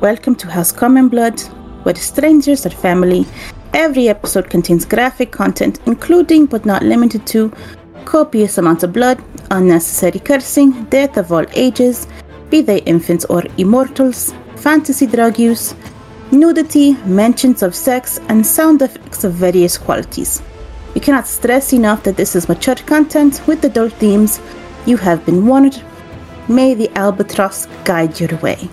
Welcome 0.00 0.34
to 0.36 0.50
House 0.50 0.72
Common 0.72 1.08
Blood, 1.08 1.38
where 1.82 1.92
the 1.92 2.00
strangers 2.00 2.64
are 2.64 2.70
family. 2.70 3.26
Every 3.74 4.08
episode 4.08 4.48
contains 4.48 4.86
graphic 4.86 5.30
content, 5.30 5.78
including 5.84 6.46
but 6.46 6.64
not 6.64 6.82
limited 6.82 7.26
to 7.26 7.52
copious 8.06 8.56
amounts 8.56 8.82
of 8.82 8.94
blood, 8.94 9.22
unnecessary 9.50 10.18
cursing, 10.18 10.84
death 10.84 11.18
of 11.18 11.30
all 11.30 11.44
ages, 11.52 12.06
be 12.48 12.62
they 12.62 12.78
infants 12.84 13.26
or 13.26 13.42
immortals, 13.58 14.32
fantasy 14.56 15.06
drug 15.06 15.38
use, 15.38 15.74
nudity, 16.32 16.94
mentions 17.04 17.62
of 17.62 17.74
sex, 17.74 18.18
and 18.30 18.46
sound 18.46 18.80
effects 18.80 19.22
of 19.22 19.34
various 19.34 19.76
qualities. 19.76 20.40
We 20.94 21.02
cannot 21.02 21.28
stress 21.28 21.74
enough 21.74 22.04
that 22.04 22.16
this 22.16 22.34
is 22.34 22.48
mature 22.48 22.76
content 22.76 23.42
with 23.46 23.62
adult 23.66 23.92
themes. 23.92 24.40
You 24.86 24.96
have 24.96 25.26
been 25.26 25.46
warned. 25.46 25.84
May 26.48 26.72
the 26.72 26.88
albatross 26.96 27.66
guide 27.84 28.18
your 28.18 28.34
way. 28.38 28.70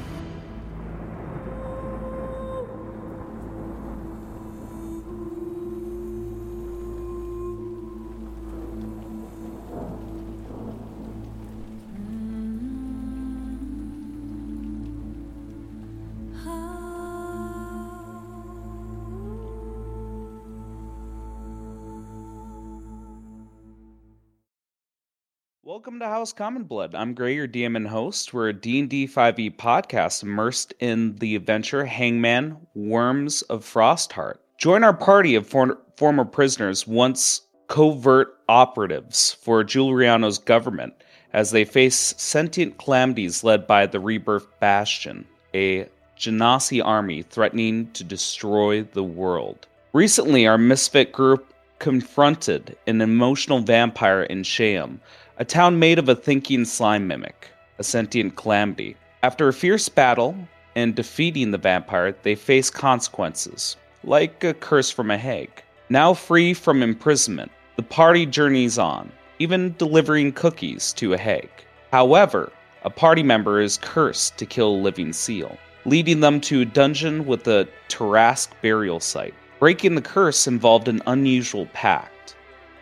Welcome 25.77 25.99
to 25.99 26.07
House 26.07 26.33
Common 26.33 26.63
Blood. 26.63 26.95
I'm 26.95 27.13
Gray, 27.13 27.35
your 27.35 27.47
DM 27.47 27.75
and 27.75 27.87
host. 27.87 28.33
We're 28.33 28.49
a 28.49 28.53
D&D 28.53 29.07
5e 29.09 29.57
podcast 29.57 30.23
immersed 30.23 30.73
in 30.79 31.15
the 31.17 31.35
adventure 31.35 31.85
Hangman 31.85 32.57
Worms 32.73 33.43
of 33.43 33.63
Frostheart. 33.63 34.37
Join 34.57 34.83
our 34.83 34.95
party 34.95 35.35
of 35.35 35.45
for- 35.45 35.77
former 35.95 36.25
prisoners, 36.25 36.87
once 36.87 37.41
covert 37.67 38.39
operatives 38.49 39.33
for 39.33 39.63
Giuliano's 39.63 40.39
government, 40.39 40.95
as 41.31 41.51
they 41.51 41.63
face 41.63 42.15
sentient 42.17 42.79
calamities 42.79 43.43
led 43.43 43.67
by 43.67 43.85
the 43.85 43.99
Rebirth 43.99 44.47
Bastion, 44.59 45.27
a 45.53 45.87
Genasi 46.17 46.83
army 46.83 47.21
threatening 47.21 47.91
to 47.91 48.03
destroy 48.03 48.81
the 48.81 49.03
world. 49.03 49.67
Recently, 49.93 50.47
our 50.47 50.57
misfit 50.57 51.11
group 51.11 51.53
confronted 51.77 52.75
an 52.87 52.99
emotional 53.01 53.59
vampire 53.59 54.23
in 54.23 54.41
Sheum, 54.41 54.99
a 55.39 55.45
town 55.45 55.77
made 55.77 55.99
of 55.99 56.09
a 56.09 56.15
thinking 56.15 56.65
slime 56.65 57.07
mimic, 57.07 57.49
a 57.77 57.83
sentient 57.83 58.35
calamity. 58.35 58.95
After 59.21 59.47
a 59.47 59.53
fierce 59.53 59.87
battle 59.87 60.35
and 60.75 60.95
defeating 60.95 61.51
the 61.51 61.59
vampire, 61.59 62.15
they 62.23 62.33
face 62.33 62.71
consequences, 62.71 63.77
like 64.03 64.43
a 64.43 64.55
curse 64.55 64.89
from 64.89 65.11
a 65.11 65.17
hag. 65.17 65.49
Now 65.89 66.15
free 66.15 66.55
from 66.55 66.81
imprisonment, 66.81 67.51
the 67.75 67.83
party 67.83 68.25
journeys 68.25 68.79
on, 68.79 69.11
even 69.37 69.75
delivering 69.77 70.31
cookies 70.33 70.91
to 70.93 71.13
a 71.13 71.17
hag. 71.17 71.49
However, 71.91 72.51
a 72.83 72.89
party 72.89 73.21
member 73.21 73.61
is 73.61 73.77
cursed 73.77 74.37
to 74.37 74.45
kill 74.47 74.69
a 74.69 74.83
living 74.83 75.13
seal, 75.13 75.55
leading 75.85 76.19
them 76.19 76.41
to 76.41 76.61
a 76.61 76.65
dungeon 76.65 77.27
with 77.27 77.47
a 77.47 77.67
Tarrasque 77.89 78.51
burial 78.63 78.99
site. 78.99 79.35
Breaking 79.59 79.93
the 79.93 80.01
curse 80.01 80.47
involved 80.47 80.87
an 80.87 81.01
unusual 81.05 81.67
pact. 81.73 82.11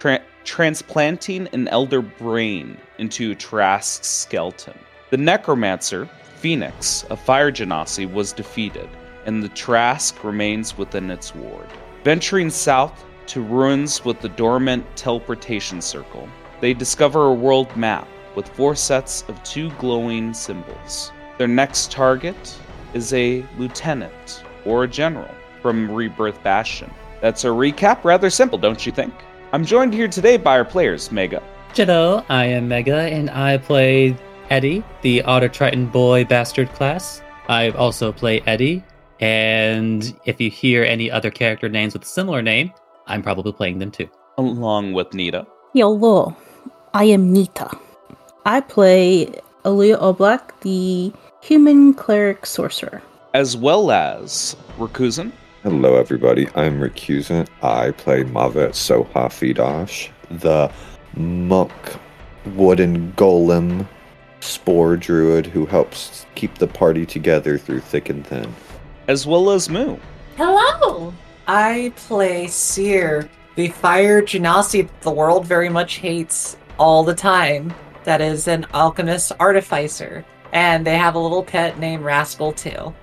Tra- 0.05 0.21
transplanting 0.43 1.47
an 1.51 1.67
elder 1.69 2.03
brain 2.03 2.77
into 2.99 3.33
Tarrasque's 3.33 4.05
skeleton. 4.05 4.77
The 5.09 5.17
necromancer, 5.17 6.07
Phoenix, 6.35 7.03
a 7.09 7.17
fire 7.17 7.51
genasi, 7.51 8.05
was 8.13 8.31
defeated, 8.31 8.87
and 9.25 9.41
the 9.41 9.49
Trask 9.49 10.23
remains 10.23 10.77
within 10.77 11.09
its 11.09 11.33
ward. 11.33 11.67
Venturing 12.03 12.51
south 12.51 13.03
to 13.25 13.41
ruins 13.41 14.05
with 14.05 14.21
the 14.21 14.29
dormant 14.29 14.85
teleportation 14.95 15.81
circle, 15.81 16.29
they 16.61 16.75
discover 16.75 17.25
a 17.25 17.33
world 17.33 17.75
map 17.75 18.07
with 18.35 18.47
four 18.49 18.75
sets 18.75 19.23
of 19.27 19.43
two 19.43 19.71
glowing 19.79 20.35
symbols. 20.35 21.11
Their 21.39 21.47
next 21.47 21.91
target 21.91 22.55
is 22.93 23.11
a 23.11 23.43
lieutenant 23.57 24.43
or 24.65 24.83
a 24.83 24.87
general 24.87 25.33
from 25.63 25.89
Rebirth 25.89 26.43
Bastion. 26.43 26.93
That's 27.21 27.43
a 27.43 27.47
recap, 27.47 28.03
rather 28.03 28.29
simple, 28.29 28.59
don't 28.59 28.85
you 28.85 28.91
think? 28.91 29.11
I'm 29.55 29.63
joined 29.63 29.93
here 29.93 30.09
today 30.09 30.35
by 30.35 30.57
our 30.57 30.65
players, 30.65 31.13
Mega. 31.13 31.41
Hello, 31.73 32.25
I 32.27 32.43
am 32.43 32.67
Mega, 32.67 33.03
and 33.03 33.29
I 33.29 33.57
play 33.57 34.13
Eddie, 34.49 34.83
the 35.01 35.21
Otter 35.21 35.47
Triton 35.47 35.85
boy 35.85 36.25
bastard 36.25 36.67
class. 36.73 37.21
I 37.47 37.69
also 37.69 38.11
play 38.11 38.41
Eddie, 38.41 38.83
and 39.21 40.13
if 40.25 40.41
you 40.41 40.49
hear 40.49 40.83
any 40.83 41.09
other 41.09 41.31
character 41.31 41.69
names 41.69 41.93
with 41.93 42.03
a 42.03 42.05
similar 42.05 42.41
name, 42.41 42.73
I'm 43.07 43.21
probably 43.21 43.53
playing 43.53 43.79
them 43.79 43.91
too. 43.91 44.09
Along 44.37 44.91
with 44.91 45.13
Nita. 45.13 45.47
Hello, 45.71 46.35
I 46.93 47.05
am 47.05 47.31
Nita. 47.31 47.69
I 48.45 48.59
play 48.59 49.27
Aaliyah 49.63 50.01
Oblak, 50.01 50.59
the 50.63 51.13
human 51.41 51.93
cleric 51.93 52.45
sorcerer. 52.45 53.01
As 53.33 53.55
well 53.55 53.89
as 53.89 54.57
Rakuzan. 54.77 55.31
Hello, 55.65 55.95
everybody. 55.95 56.47
I'm 56.53 56.79
Recusant. 56.79 57.47
I 57.63 57.89
play 57.89 58.23
Mavet 58.23 58.73
Sohafidash, 58.73 60.11
the 60.29 60.71
monk 61.15 61.71
wooden 62.53 63.11
golem 63.13 63.87
spore 64.41 64.95
druid 64.95 65.47
who 65.47 65.65
helps 65.65 66.27
keep 66.35 66.59
the 66.59 66.67
party 66.67 67.03
together 67.03 67.57
through 67.57 67.79
thick 67.79 68.09
and 68.09 68.27
thin. 68.27 68.53
As 69.07 69.25
well 69.25 69.49
as 69.49 69.67
Moo. 69.67 69.97
Hello! 70.37 71.11
I 71.47 71.91
play 71.95 72.45
Seer, 72.45 73.27
the 73.55 73.69
fire 73.69 74.21
genasi 74.21 74.87
the 75.01 75.09
world 75.09 75.47
very 75.47 75.69
much 75.69 75.95
hates 75.95 76.57
all 76.77 77.03
the 77.03 77.15
time. 77.15 77.73
That 78.03 78.21
is 78.21 78.47
an 78.47 78.67
alchemist 78.75 79.31
artificer. 79.39 80.23
And 80.53 80.85
they 80.85 80.99
have 80.99 81.15
a 81.15 81.19
little 81.19 81.41
pet 81.41 81.79
named 81.79 82.03
Rascal 82.03 82.51
too. 82.53 82.93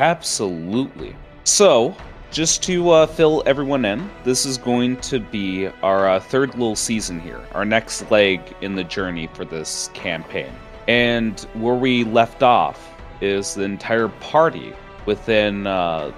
Absolutely. 0.00 1.14
So, 1.46 1.94
just 2.30 2.62
to 2.62 2.88
uh, 2.88 3.06
fill 3.06 3.42
everyone 3.44 3.84
in, 3.84 4.10
this 4.24 4.46
is 4.46 4.56
going 4.56 4.96
to 5.02 5.20
be 5.20 5.68
our 5.82 6.08
uh, 6.08 6.18
third 6.18 6.52
little 6.52 6.74
season 6.74 7.20
here, 7.20 7.40
our 7.52 7.66
next 7.66 8.10
leg 8.10 8.40
in 8.62 8.74
the 8.74 8.82
journey 8.82 9.28
for 9.34 9.44
this 9.44 9.90
campaign. 9.92 10.50
And 10.88 11.38
where 11.52 11.74
we 11.74 12.04
left 12.04 12.42
off 12.42 12.90
is 13.20 13.54
the 13.54 13.64
entire 13.64 14.08
party 14.08 14.72
within 15.04 15.66
uh, 15.66 16.12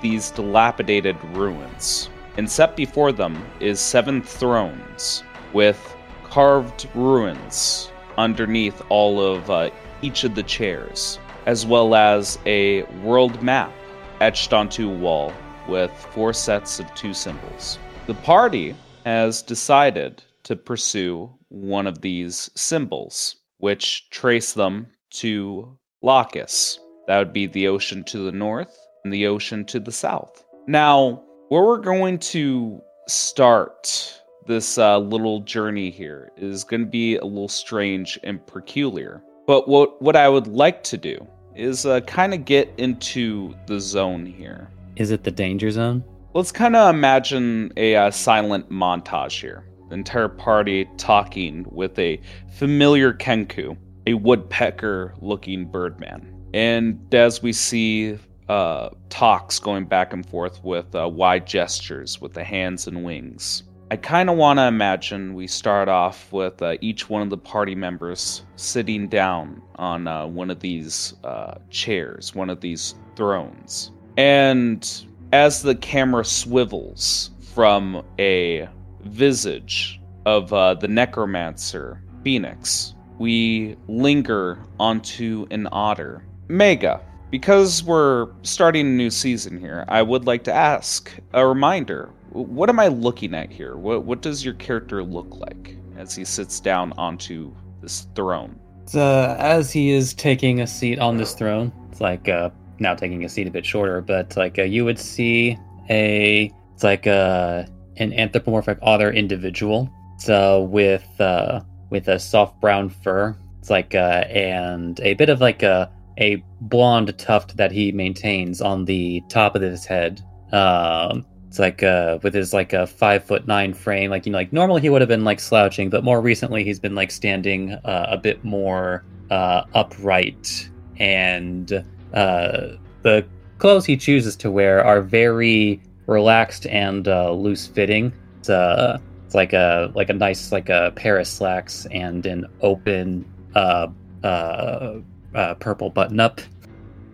these 0.00 0.30
dilapidated 0.30 1.22
ruins. 1.34 2.08
And 2.38 2.50
set 2.50 2.74
before 2.74 3.12
them 3.12 3.44
is 3.60 3.80
seven 3.80 4.22
thrones 4.22 5.24
with 5.52 5.94
carved 6.24 6.88
ruins 6.94 7.92
underneath 8.16 8.80
all 8.88 9.20
of 9.20 9.50
uh, 9.50 9.68
each 10.00 10.24
of 10.24 10.34
the 10.34 10.42
chairs, 10.42 11.18
as 11.44 11.66
well 11.66 11.94
as 11.94 12.38
a 12.46 12.84
world 13.02 13.42
map 13.42 13.72
etched 14.20 14.52
onto 14.52 14.90
a 14.90 14.94
wall 14.94 15.32
with 15.68 15.90
four 16.12 16.32
sets 16.32 16.80
of 16.80 16.92
two 16.94 17.14
symbols. 17.14 17.78
The 18.06 18.14
party 18.14 18.74
has 19.04 19.42
decided 19.42 20.22
to 20.44 20.56
pursue 20.56 21.30
one 21.48 21.86
of 21.86 22.00
these 22.00 22.50
symbols, 22.54 23.36
which 23.58 24.10
trace 24.10 24.52
them 24.52 24.86
to 25.10 25.76
Lacus. 26.02 26.78
That 27.06 27.18
would 27.18 27.32
be 27.32 27.46
the 27.46 27.68
ocean 27.68 28.04
to 28.04 28.18
the 28.18 28.32
north 28.32 28.76
and 29.04 29.12
the 29.12 29.26
ocean 29.26 29.64
to 29.66 29.80
the 29.80 29.92
south. 29.92 30.44
Now, 30.66 31.22
where 31.48 31.64
we're 31.64 31.78
going 31.78 32.18
to 32.18 32.80
start 33.08 34.20
this 34.46 34.78
uh, 34.78 34.98
little 34.98 35.40
journey 35.40 35.90
here 35.90 36.30
is 36.36 36.64
going 36.64 36.80
to 36.80 36.86
be 36.86 37.16
a 37.16 37.24
little 37.24 37.48
strange 37.48 38.18
and 38.22 38.44
peculiar. 38.46 39.22
But 39.46 39.68
what 39.68 40.00
what 40.00 40.16
I 40.16 40.28
would 40.28 40.46
like 40.46 40.82
to 40.84 40.96
do 40.96 41.26
is 41.54 41.86
uh, 41.86 42.00
kind 42.02 42.34
of 42.34 42.44
get 42.44 42.72
into 42.78 43.54
the 43.66 43.80
zone 43.80 44.26
here. 44.26 44.68
Is 44.96 45.10
it 45.10 45.24
the 45.24 45.30
danger 45.30 45.70
zone? 45.70 46.04
Let's 46.34 46.52
kind 46.52 46.76
of 46.76 46.94
imagine 46.94 47.72
a 47.76 47.96
uh, 47.96 48.10
silent 48.10 48.70
montage 48.70 49.40
here. 49.40 49.64
The 49.88 49.94
entire 49.94 50.28
party 50.28 50.88
talking 50.96 51.66
with 51.70 51.98
a 51.98 52.20
familiar 52.52 53.12
Kenku, 53.12 53.76
a 54.06 54.14
woodpecker 54.14 55.14
looking 55.20 55.66
birdman. 55.66 56.32
And 56.54 57.12
as 57.12 57.42
we 57.42 57.52
see 57.52 58.18
uh, 58.48 58.90
talks 59.10 59.60
going 59.60 59.84
back 59.84 60.12
and 60.12 60.28
forth 60.28 60.62
with 60.64 60.92
uh, 60.94 61.08
wide 61.08 61.46
gestures 61.46 62.20
with 62.20 62.34
the 62.34 62.42
hands 62.42 62.88
and 62.88 63.04
wings. 63.04 63.62
I 63.92 63.96
kind 63.96 64.30
of 64.30 64.36
want 64.36 64.60
to 64.60 64.68
imagine 64.68 65.34
we 65.34 65.48
start 65.48 65.88
off 65.88 66.32
with 66.32 66.62
uh, 66.62 66.76
each 66.80 67.10
one 67.10 67.22
of 67.22 67.30
the 67.30 67.36
party 67.36 67.74
members 67.74 68.44
sitting 68.54 69.08
down 69.08 69.60
on 69.74 70.06
uh, 70.06 70.28
one 70.28 70.48
of 70.48 70.60
these 70.60 71.14
uh, 71.24 71.54
chairs, 71.70 72.32
one 72.32 72.50
of 72.50 72.60
these 72.60 72.94
thrones. 73.16 73.90
And 74.16 74.88
as 75.32 75.62
the 75.62 75.74
camera 75.74 76.24
swivels 76.24 77.32
from 77.52 78.04
a 78.20 78.68
visage 79.00 80.00
of 80.24 80.52
uh, 80.52 80.74
the 80.74 80.86
necromancer 80.86 82.00
Phoenix, 82.22 82.94
we 83.18 83.74
linger 83.88 84.60
onto 84.78 85.48
an 85.50 85.66
otter. 85.72 86.24
Mega, 86.46 87.00
because 87.30 87.82
we're 87.82 88.28
starting 88.42 88.86
a 88.86 88.90
new 88.90 89.10
season 89.10 89.58
here, 89.58 89.84
I 89.88 90.02
would 90.02 90.26
like 90.26 90.44
to 90.44 90.54
ask 90.54 91.12
a 91.32 91.44
reminder. 91.44 92.10
What 92.32 92.68
am 92.68 92.78
I 92.78 92.88
looking 92.88 93.34
at 93.34 93.50
here? 93.50 93.76
What 93.76 94.04
what 94.04 94.22
does 94.22 94.44
your 94.44 94.54
character 94.54 95.02
look 95.02 95.36
like 95.36 95.76
as 95.96 96.14
he 96.14 96.24
sits 96.24 96.60
down 96.60 96.92
onto 96.96 97.52
this 97.82 98.06
throne? 98.14 98.58
So 98.86 99.36
as 99.38 99.72
he 99.72 99.90
is 99.90 100.14
taking 100.14 100.60
a 100.60 100.66
seat 100.66 100.98
on 100.98 101.16
this 101.16 101.34
throne, 101.34 101.72
it's 101.90 102.00
like 102.00 102.28
uh, 102.28 102.50
now 102.78 102.94
taking 102.94 103.24
a 103.24 103.28
seat 103.28 103.46
a 103.46 103.50
bit 103.50 103.66
shorter, 103.66 104.00
but 104.00 104.36
like 104.36 104.58
uh, 104.58 104.62
you 104.62 104.84
would 104.84 104.98
see 104.98 105.58
a 105.88 106.52
it's 106.74 106.84
like 106.84 107.06
a 107.06 107.68
an 107.96 108.12
anthropomorphic 108.12 108.78
other 108.82 109.12
individual. 109.12 109.90
So 110.18 110.62
with 110.64 111.08
uh, 111.20 111.60
with 111.90 112.08
a 112.08 112.18
soft 112.18 112.60
brown 112.60 112.88
fur, 112.90 113.36
it's 113.58 113.70
like 113.70 113.94
uh, 113.94 114.24
and 114.28 114.98
a 115.00 115.14
bit 115.14 115.28
of 115.28 115.40
like 115.40 115.62
a 115.62 115.90
a 116.18 116.42
blonde 116.60 117.16
tuft 117.18 117.56
that 117.56 117.72
he 117.72 117.92
maintains 117.92 118.60
on 118.60 118.84
the 118.84 119.22
top 119.28 119.54
of 119.56 119.62
his 119.62 119.84
head. 119.84 120.22
Um, 120.52 121.24
it's 121.50 121.58
like 121.58 121.82
uh, 121.82 122.20
with 122.22 122.32
his 122.32 122.54
like 122.54 122.72
a 122.72 122.86
five 122.86 123.24
foot 123.24 123.48
nine 123.48 123.74
frame. 123.74 124.08
Like 124.08 124.24
you 124.24 124.30
know, 124.30 124.38
like 124.38 124.52
normally 124.52 124.82
he 124.82 124.88
would 124.88 125.02
have 125.02 125.08
been 125.08 125.24
like 125.24 125.40
slouching, 125.40 125.90
but 125.90 126.04
more 126.04 126.20
recently 126.20 126.62
he's 126.62 126.78
been 126.78 126.94
like 126.94 127.10
standing 127.10 127.72
uh, 127.72 128.06
a 128.08 128.16
bit 128.16 128.44
more 128.44 129.04
uh, 129.32 129.64
upright. 129.74 130.70
And 130.98 131.72
uh, 132.14 132.76
the 133.02 133.26
clothes 133.58 133.84
he 133.84 133.96
chooses 133.96 134.36
to 134.36 134.48
wear 134.48 134.84
are 134.84 135.02
very 135.02 135.82
relaxed 136.06 136.66
and 136.66 137.08
uh, 137.08 137.32
loose 137.32 137.66
fitting. 137.66 138.12
It's, 138.38 138.48
uh, 138.48 139.00
it's 139.26 139.34
like 139.34 139.52
a 139.52 139.90
like 139.96 140.08
a 140.08 140.14
nice 140.14 140.52
like 140.52 140.68
a 140.68 140.92
pair 140.94 141.18
of 141.18 141.26
slacks 141.26 141.84
and 141.90 142.24
an 142.26 142.46
open 142.60 143.24
uh, 143.56 143.88
uh, 144.22 145.00
uh, 145.34 145.54
purple 145.54 145.90
button 145.90 146.20
up. 146.20 146.40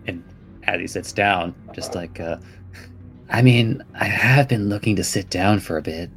And 0.05 0.23
as 0.61 0.79
he 0.79 0.85
sits 0.85 1.11
down, 1.11 1.55
just 1.73 1.95
like 1.95 2.19
uh, 2.19 2.37
I 3.29 3.41
mean, 3.41 3.83
I 3.95 4.05
have 4.05 4.47
been 4.47 4.69
looking 4.69 4.95
to 4.95 5.03
sit 5.03 5.29
down 5.29 5.59
for 5.59 5.77
a 5.77 5.81
bit. 5.81 6.09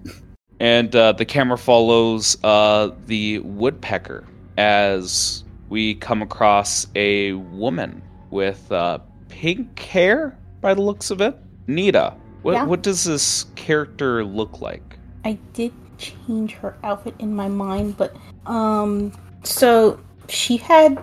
And 0.61 0.95
uh, 0.95 1.13
the 1.13 1.25
camera 1.25 1.59
follows 1.59 2.37
uh, 2.45 2.91
the 3.07 3.39
woodpecker 3.41 4.25
as 4.59 5.43
we 5.69 5.95
come 5.95 6.23
across 6.23 6.87
a 6.95 7.33
woman 7.33 8.03
with 8.31 8.71
uh, 8.71 8.99
pink 9.29 9.79
hair 9.79 10.37
by 10.61 10.75
the 10.75 10.83
looks 10.83 11.11
of 11.11 11.21
it. 11.21 11.37
Nita, 11.67 12.15
what, 12.43 12.53
Yeah. 12.53 12.65
what 12.65 12.83
does 12.83 13.05
this 13.05 13.47
character 13.57 14.25
look 14.25 14.61
like? 14.61 14.99
I 15.25 15.39
did 15.53 15.73
change 15.99 16.53
her 16.55 16.77
outfit 16.83 17.15
in 17.19 17.35
my 17.35 17.49
mind, 17.49 17.97
but 17.97 18.15
um, 18.47 19.13
so 19.43 19.99
she 20.29 20.57
had 20.57 20.99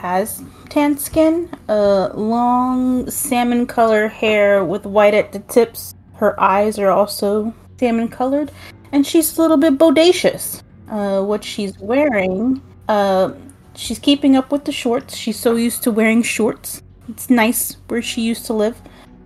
has 0.00 0.42
tan 0.68 0.96
skin, 0.96 1.48
uh, 1.68 2.10
long 2.14 3.10
salmon 3.10 3.66
color 3.66 4.08
hair 4.08 4.64
with 4.64 4.84
white 4.86 5.14
at 5.14 5.32
the 5.32 5.40
tips. 5.40 5.94
Her 6.14 6.32
eyes 6.40 6.78
are 6.78 6.90
also 6.90 7.54
salmon 7.78 8.08
colored, 8.08 8.50
and 8.92 9.06
she's 9.06 9.36
a 9.36 9.42
little 9.42 9.56
bit 9.56 9.78
bodacious. 9.78 10.62
Uh, 10.88 11.22
what 11.22 11.44
she's 11.44 11.78
wearing, 11.78 12.60
uh, 12.88 13.32
she's 13.74 13.98
keeping 13.98 14.36
up 14.36 14.50
with 14.50 14.64
the 14.64 14.72
shorts. 14.72 15.16
She's 15.16 15.38
so 15.38 15.56
used 15.56 15.82
to 15.84 15.90
wearing 15.90 16.22
shorts. 16.22 16.82
It's 17.08 17.30
nice 17.30 17.76
where 17.88 18.02
she 18.02 18.22
used 18.22 18.46
to 18.46 18.54
live. 18.54 18.76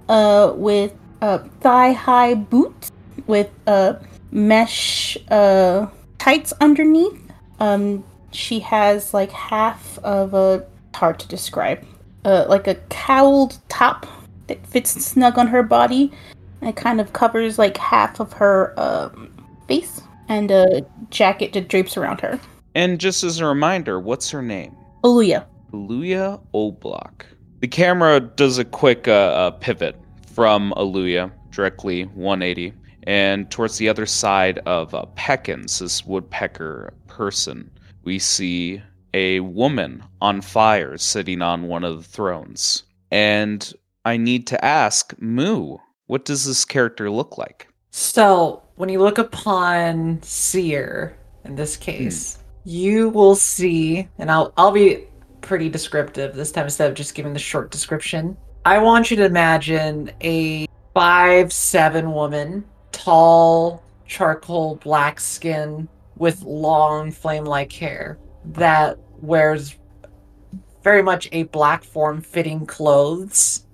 Uh, 0.08 0.52
with 0.56 0.92
uh, 1.22 1.38
thigh 1.60 1.92
high 1.92 2.34
boots 2.34 2.92
with 3.26 3.50
uh 3.66 3.94
mesh 4.30 5.16
uh 5.30 5.86
tights 6.18 6.52
underneath. 6.60 7.18
Um 7.60 8.04
she 8.34 8.60
has 8.60 9.14
like 9.14 9.30
half 9.30 9.98
of 9.98 10.34
a 10.34 10.64
hard 10.94 11.18
to 11.20 11.28
describe. 11.28 11.84
Uh 12.24 12.46
like 12.48 12.66
a 12.66 12.76
cowled 12.90 13.58
top 13.68 14.06
that 14.46 14.66
fits 14.66 14.90
snug 14.90 15.38
on 15.38 15.46
her 15.46 15.62
body. 15.62 16.12
And 16.60 16.70
it 16.70 16.76
kind 16.76 17.00
of 17.00 17.12
covers 17.12 17.58
like 17.58 17.76
half 17.76 18.20
of 18.20 18.32
her 18.34 18.74
um 18.78 19.32
face 19.68 20.00
and 20.28 20.50
a 20.50 20.84
jacket 21.10 21.52
that 21.52 21.68
drapes 21.68 21.96
around 21.96 22.20
her. 22.20 22.40
And 22.74 22.98
just 22.98 23.22
as 23.22 23.40
a 23.40 23.46
reminder, 23.46 24.00
what's 24.00 24.30
her 24.30 24.42
name? 24.42 24.74
Oluya. 25.04 25.44
Aluya 25.72 26.40
Oblak. 26.54 27.24
The 27.60 27.68
camera 27.68 28.20
does 28.20 28.58
a 28.58 28.64
quick 28.64 29.06
uh, 29.06 29.12
uh, 29.12 29.50
pivot 29.52 29.96
from 30.34 30.72
Aluya 30.76 31.30
directly 31.50 32.04
180 32.04 32.72
and 33.04 33.50
towards 33.50 33.76
the 33.78 33.88
other 33.88 34.06
side 34.06 34.58
of 34.60 34.94
uh, 34.94 35.04
Peckins, 35.16 35.78
this 35.78 36.04
woodpecker 36.04 36.92
person, 37.06 37.70
we 38.04 38.18
see 38.18 38.82
a 39.12 39.40
woman 39.40 40.02
on 40.20 40.40
fire 40.40 40.98
sitting 40.98 41.40
on 41.40 41.68
one 41.68 41.84
of 41.84 41.96
the 41.96 42.08
thrones. 42.08 42.82
And 43.10 43.72
I 44.04 44.16
need 44.16 44.46
to 44.48 44.64
ask, 44.64 45.14
Moo, 45.20 45.78
what 46.06 46.24
does 46.24 46.44
this 46.44 46.64
character 46.64 47.10
look 47.10 47.38
like? 47.38 47.68
So, 47.90 48.62
when 48.74 48.88
you 48.88 49.00
look 49.00 49.18
upon 49.18 50.20
Seer 50.22 51.16
in 51.44 51.54
this 51.54 51.76
case, 51.76 52.36
hmm. 52.36 52.42
you 52.64 53.08
will 53.10 53.36
see, 53.36 54.08
and 54.18 54.30
I'll 54.30 54.52
I'll 54.56 54.72
be 54.72 55.06
pretty 55.40 55.68
descriptive 55.68 56.34
this 56.34 56.50
time 56.50 56.64
instead 56.64 56.90
of 56.90 56.96
just 56.96 57.14
giving 57.14 57.32
the 57.32 57.38
short 57.38 57.70
description. 57.70 58.36
I 58.64 58.78
want 58.78 59.10
you 59.10 59.16
to 59.18 59.24
imagine 59.24 60.10
a 60.22 60.66
five 60.92 61.52
seven 61.52 62.12
woman, 62.12 62.64
tall, 62.90 63.82
charcoal 64.06 64.76
black 64.76 65.20
skin 65.20 65.88
with 66.16 66.42
long 66.42 67.10
flame 67.10 67.44
like 67.44 67.72
hair 67.72 68.18
that 68.44 68.98
wears 69.20 69.76
very 70.82 71.02
much 71.02 71.28
a 71.32 71.44
black 71.44 71.82
form 71.82 72.20
fitting 72.20 72.66
clothes, 72.66 73.66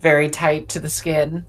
very 0.00 0.28
tight 0.28 0.68
to 0.70 0.80
the 0.80 0.90
skin. 0.90 1.46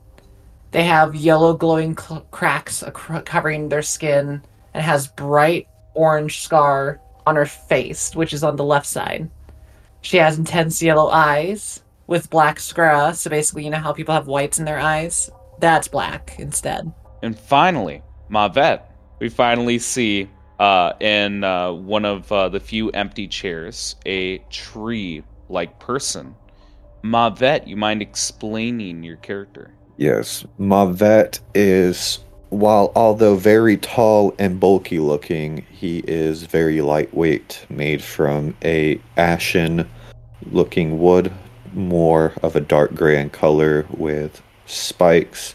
They 0.71 0.83
have 0.83 1.15
yellow 1.15 1.53
glowing 1.53 1.97
cl- 1.97 2.27
cracks 2.31 2.83
ac- 2.83 3.23
covering 3.25 3.67
their 3.67 3.81
skin 3.81 4.41
and 4.73 4.83
has 4.83 5.07
bright 5.07 5.67
orange 5.95 6.41
scar 6.41 7.01
on 7.25 7.35
her 7.35 7.45
face, 7.45 8.15
which 8.15 8.31
is 8.31 8.43
on 8.43 8.55
the 8.55 8.63
left 8.63 8.85
side. 8.85 9.29
She 10.01 10.17
has 10.17 10.37
intense 10.37 10.81
yellow 10.81 11.09
eyes 11.09 11.83
with 12.07 12.29
black 12.29 12.59
sclera, 12.59 13.13
so 13.13 13.29
basically, 13.29 13.63
you 13.63 13.69
know 13.69 13.77
how 13.77 13.93
people 13.93 14.13
have 14.13 14.27
whites 14.27 14.59
in 14.59 14.65
their 14.65 14.79
eyes? 14.79 15.29
That's 15.59 15.87
black 15.87 16.35
instead. 16.39 16.91
And 17.21 17.37
finally, 17.37 18.01
Mavet. 18.29 18.81
We 19.21 19.29
finally 19.29 19.77
see 19.77 20.27
uh, 20.59 20.93
in 20.99 21.43
uh, 21.43 21.73
one 21.73 22.05
of 22.05 22.31
uh, 22.31 22.49
the 22.49 22.59
few 22.59 22.89
empty 22.89 23.27
chairs 23.27 23.95
a 24.03 24.39
tree 24.49 25.23
like 25.47 25.79
person. 25.79 26.35
Mavet, 27.03 27.67
you 27.67 27.77
mind 27.77 28.01
explaining 28.01 29.03
your 29.03 29.17
character? 29.17 29.75
Yes, 29.97 30.43
Mavet 30.59 31.39
is, 31.53 32.17
while 32.49 32.91
although 32.95 33.35
very 33.35 33.77
tall 33.77 34.33
and 34.39 34.59
bulky 34.59 34.97
looking, 34.97 35.67
he 35.69 35.99
is 36.07 36.41
very 36.41 36.81
lightweight, 36.81 37.67
made 37.69 38.03
from 38.03 38.57
a 38.65 38.99
ashen 39.17 39.87
looking 40.49 40.99
wood, 40.99 41.31
more 41.73 42.33
of 42.41 42.55
a 42.55 42.59
dark 42.59 42.95
gray 42.95 43.21
in 43.21 43.29
color 43.29 43.85
with 43.91 44.41
spikes 44.65 45.53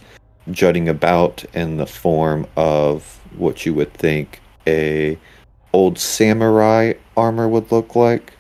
jutting 0.51 0.89
about 0.89 1.45
in 1.55 1.77
the 1.77 1.87
form 1.87 2.47
of 2.57 3.21
what 3.39 3.67
you 3.67 3.75
would 3.75 3.93
think 3.95 4.41
a 4.67 5.19
old 5.73 5.99
samurai 5.99 6.95
armor 7.17 7.49
would 7.49 7.71
look 7.71 7.95
like. 7.95 8.33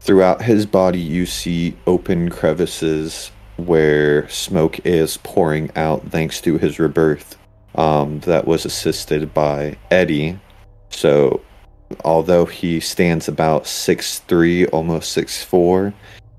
Throughout 0.00 0.42
his 0.42 0.66
body, 0.66 0.98
you 0.98 1.26
see 1.26 1.76
open 1.86 2.30
crevices 2.30 3.30
where 3.56 4.28
smoke 4.28 4.84
is 4.86 5.18
pouring 5.18 5.70
out 5.76 6.10
thanks 6.10 6.40
to 6.40 6.58
his 6.58 6.78
rebirth. 6.78 7.36
Um, 7.76 8.20
that 8.20 8.46
was 8.46 8.64
assisted 8.64 9.32
by 9.32 9.76
Eddie. 9.90 10.40
So, 10.88 11.40
although 12.04 12.44
he 12.44 12.80
stands 12.80 13.28
about 13.28 13.64
6'3, 13.64 14.68
almost 14.72 15.16
6'4, 15.16 15.92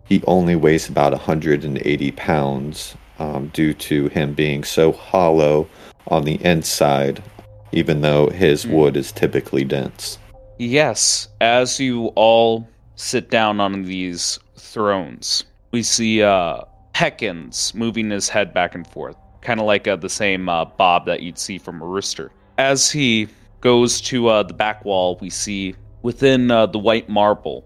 he 0.05 0.21
only 0.27 0.57
weighs 0.57 0.89
about 0.89 1.13
180 1.13 2.11
pounds 2.11 2.95
um, 3.17 3.47
due 3.53 3.73
to 3.75 4.09
him 4.09 4.33
being 4.33 4.63
so 4.63 4.91
hollow 4.91 5.69
on 6.07 6.25
the 6.25 6.43
inside, 6.43 7.23
even 7.71 8.01
though 8.01 8.27
his 8.29 8.63
Hmm. 8.63 8.71
wood 8.73 8.97
is 8.97 9.11
typically 9.11 9.63
dense. 9.63 10.17
Yes, 10.57 11.27
as 11.39 11.79
you 11.79 12.07
all 12.15 12.67
sit 12.95 13.29
down 13.29 13.59
on 13.59 13.83
these 13.83 14.39
thrones, 14.57 15.43
we 15.71 15.81
see 15.81 16.21
uh, 16.21 16.61
Peckins 16.93 17.73
moving 17.73 18.09
his 18.11 18.29
head 18.29 18.53
back 18.53 18.75
and 18.75 18.85
forth, 18.85 19.15
kind 19.41 19.59
of 19.59 19.65
like 19.65 19.87
uh, 19.87 19.95
the 19.95 20.09
same 20.09 20.49
uh, 20.49 20.65
bob 20.65 21.05
that 21.05 21.21
you'd 21.23 21.39
see 21.39 21.57
from 21.57 21.81
a 21.81 21.85
rooster. 21.85 22.31
As 22.57 22.91
he 22.91 23.27
goes 23.61 24.01
to 24.01 24.27
uh, 24.27 24.43
the 24.43 24.53
back 24.53 24.85
wall, 24.85 25.17
we 25.21 25.29
see 25.29 25.75
within 26.03 26.51
uh, 26.51 26.65
the 26.67 26.79
white 26.79 27.09
marble 27.09 27.65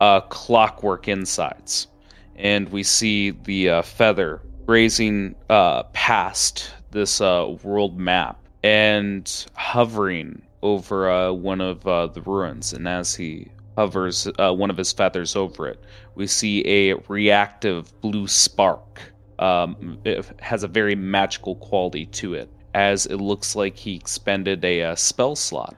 uh, 0.00 0.20
clockwork 0.22 1.08
insides, 1.08 1.86
and 2.36 2.68
we 2.70 2.82
see 2.82 3.30
the 3.30 3.68
uh, 3.68 3.82
feather 3.82 4.40
grazing 4.66 5.34
uh, 5.50 5.82
past 5.92 6.70
this 6.92 7.20
uh, 7.20 7.56
world 7.62 7.98
map 7.98 8.38
and 8.62 9.46
hovering 9.54 10.42
over 10.62 11.10
uh, 11.10 11.32
one 11.32 11.60
of 11.60 11.86
uh, 11.86 12.06
the 12.06 12.22
ruins. 12.22 12.72
And 12.72 12.86
as 12.86 13.14
he 13.14 13.48
hovers 13.76 14.28
uh, 14.38 14.52
one 14.52 14.70
of 14.70 14.76
his 14.76 14.92
feathers 14.92 15.36
over 15.36 15.68
it. 15.68 15.82
We 16.14 16.26
see 16.26 16.62
a 16.66 16.94
reactive 17.08 18.00
blue 18.00 18.26
spark. 18.26 19.00
Um, 19.38 19.98
it 20.04 20.26
has 20.40 20.62
a 20.62 20.68
very 20.68 20.94
magical 20.94 21.56
quality 21.56 22.06
to 22.06 22.34
it, 22.34 22.50
as 22.74 23.06
it 23.06 23.16
looks 23.16 23.56
like 23.56 23.76
he 23.76 23.94
expended 23.94 24.64
a, 24.64 24.82
uh 24.82 24.94
spell 24.94 25.34
slot. 25.34 25.76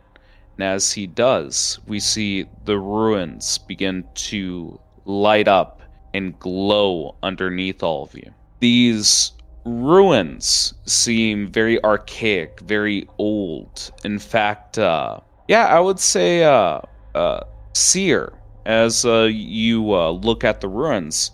And 0.57 0.65
as 0.65 0.93
he 0.93 1.07
does, 1.07 1.79
we 1.87 2.01
see 2.01 2.47
the 2.65 2.79
ruins 2.79 3.59
begin 3.59 4.05
to 4.15 4.79
light 5.05 5.49
up 5.49 5.83
and 6.13 6.39
glow 6.39 7.17
underneath 7.23 7.83
all 7.83 8.05
of 8.05 8.15
you. 8.15 8.33
These 8.61 9.33
ruins 9.65 10.75
seem 10.87 11.51
very 11.51 11.83
archaic, 11.85 12.61
very 12.61 13.09
old. 13.19 13.91
In 14.05 14.19
fact, 14.19 14.79
uh, 14.79 15.21
yeah, 15.49 15.67
I 15.67 15.81
would 15.81 15.99
say, 15.99 16.45
uh, 16.45 16.81
uh, 17.15 17.41
Seer, 17.73 18.33
as 18.67 19.05
uh, 19.05 19.25
you 19.25 19.95
uh, 19.95 20.11
look 20.11 20.45
at 20.45 20.61
the 20.61 20.69
ruins, 20.69 21.31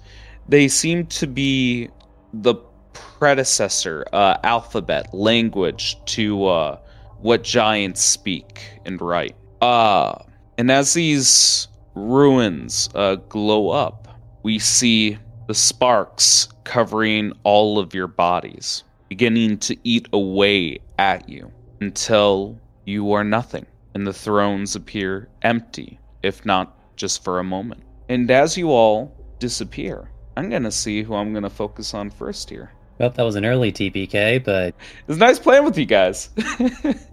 they 0.49 0.69
seem 0.69 1.07
to 1.07 1.27
be 1.27 1.89
the 2.33 2.55
predecessor 2.93 4.05
uh, 4.13 4.37
alphabet 4.43 5.13
language 5.13 5.97
to 6.07 6.77
what 7.21 7.45
giants 7.45 8.01
speak 8.01 8.81
and 8.85 9.01
write. 9.01 9.37
And 9.61 10.71
as 10.71 10.95
these 10.95 11.69
ruins 11.95 12.89
glow 13.29 13.71
up, 13.71 14.09
we 14.43 14.59
see 14.59 15.19
the 15.47 15.55
sparks 15.55 16.49
covering 16.71 17.33
all 17.43 17.81
of 17.81 17.95
your 17.95 18.07
bodies, 18.07 18.85
beginning 19.09 19.59
to 19.59 19.77
eat 19.83 20.07
away 20.13 20.79
at 21.01 21.29
you 21.29 21.51
until 21.81 22.57
you 22.85 23.11
are 23.11 23.25
nothing, 23.25 23.67
and 23.95 24.07
the 24.07 24.13
thrones 24.13 24.77
appear 24.77 25.29
empty, 25.43 25.99
if 26.23 26.47
not 26.47 26.97
just 26.97 27.25
for 27.25 27.41
a 27.41 27.45
moment. 27.45 27.83
And 28.09 28.31
as 28.31 28.57
you 28.57 28.71
all 28.71 29.13
disappear, 29.41 30.13
I'm 30.37 30.49
gonna 30.49 30.71
see 30.71 31.03
who 31.03 31.17
I'm 31.17 31.35
gonna 31.35 31.51
focus 31.51 31.93
on 31.93 32.09
first 32.09 32.49
here. 32.49 32.71
Well, 32.99 33.11
that 33.11 33.25
was 33.25 33.35
an 33.35 33.45
early 33.45 33.73
TPK, 33.73 34.45
but 34.45 34.77
It's 35.09 35.19
nice 35.19 35.41
playing 35.41 35.65
with 35.65 35.77
you 35.77 35.87
guys. 35.87 36.31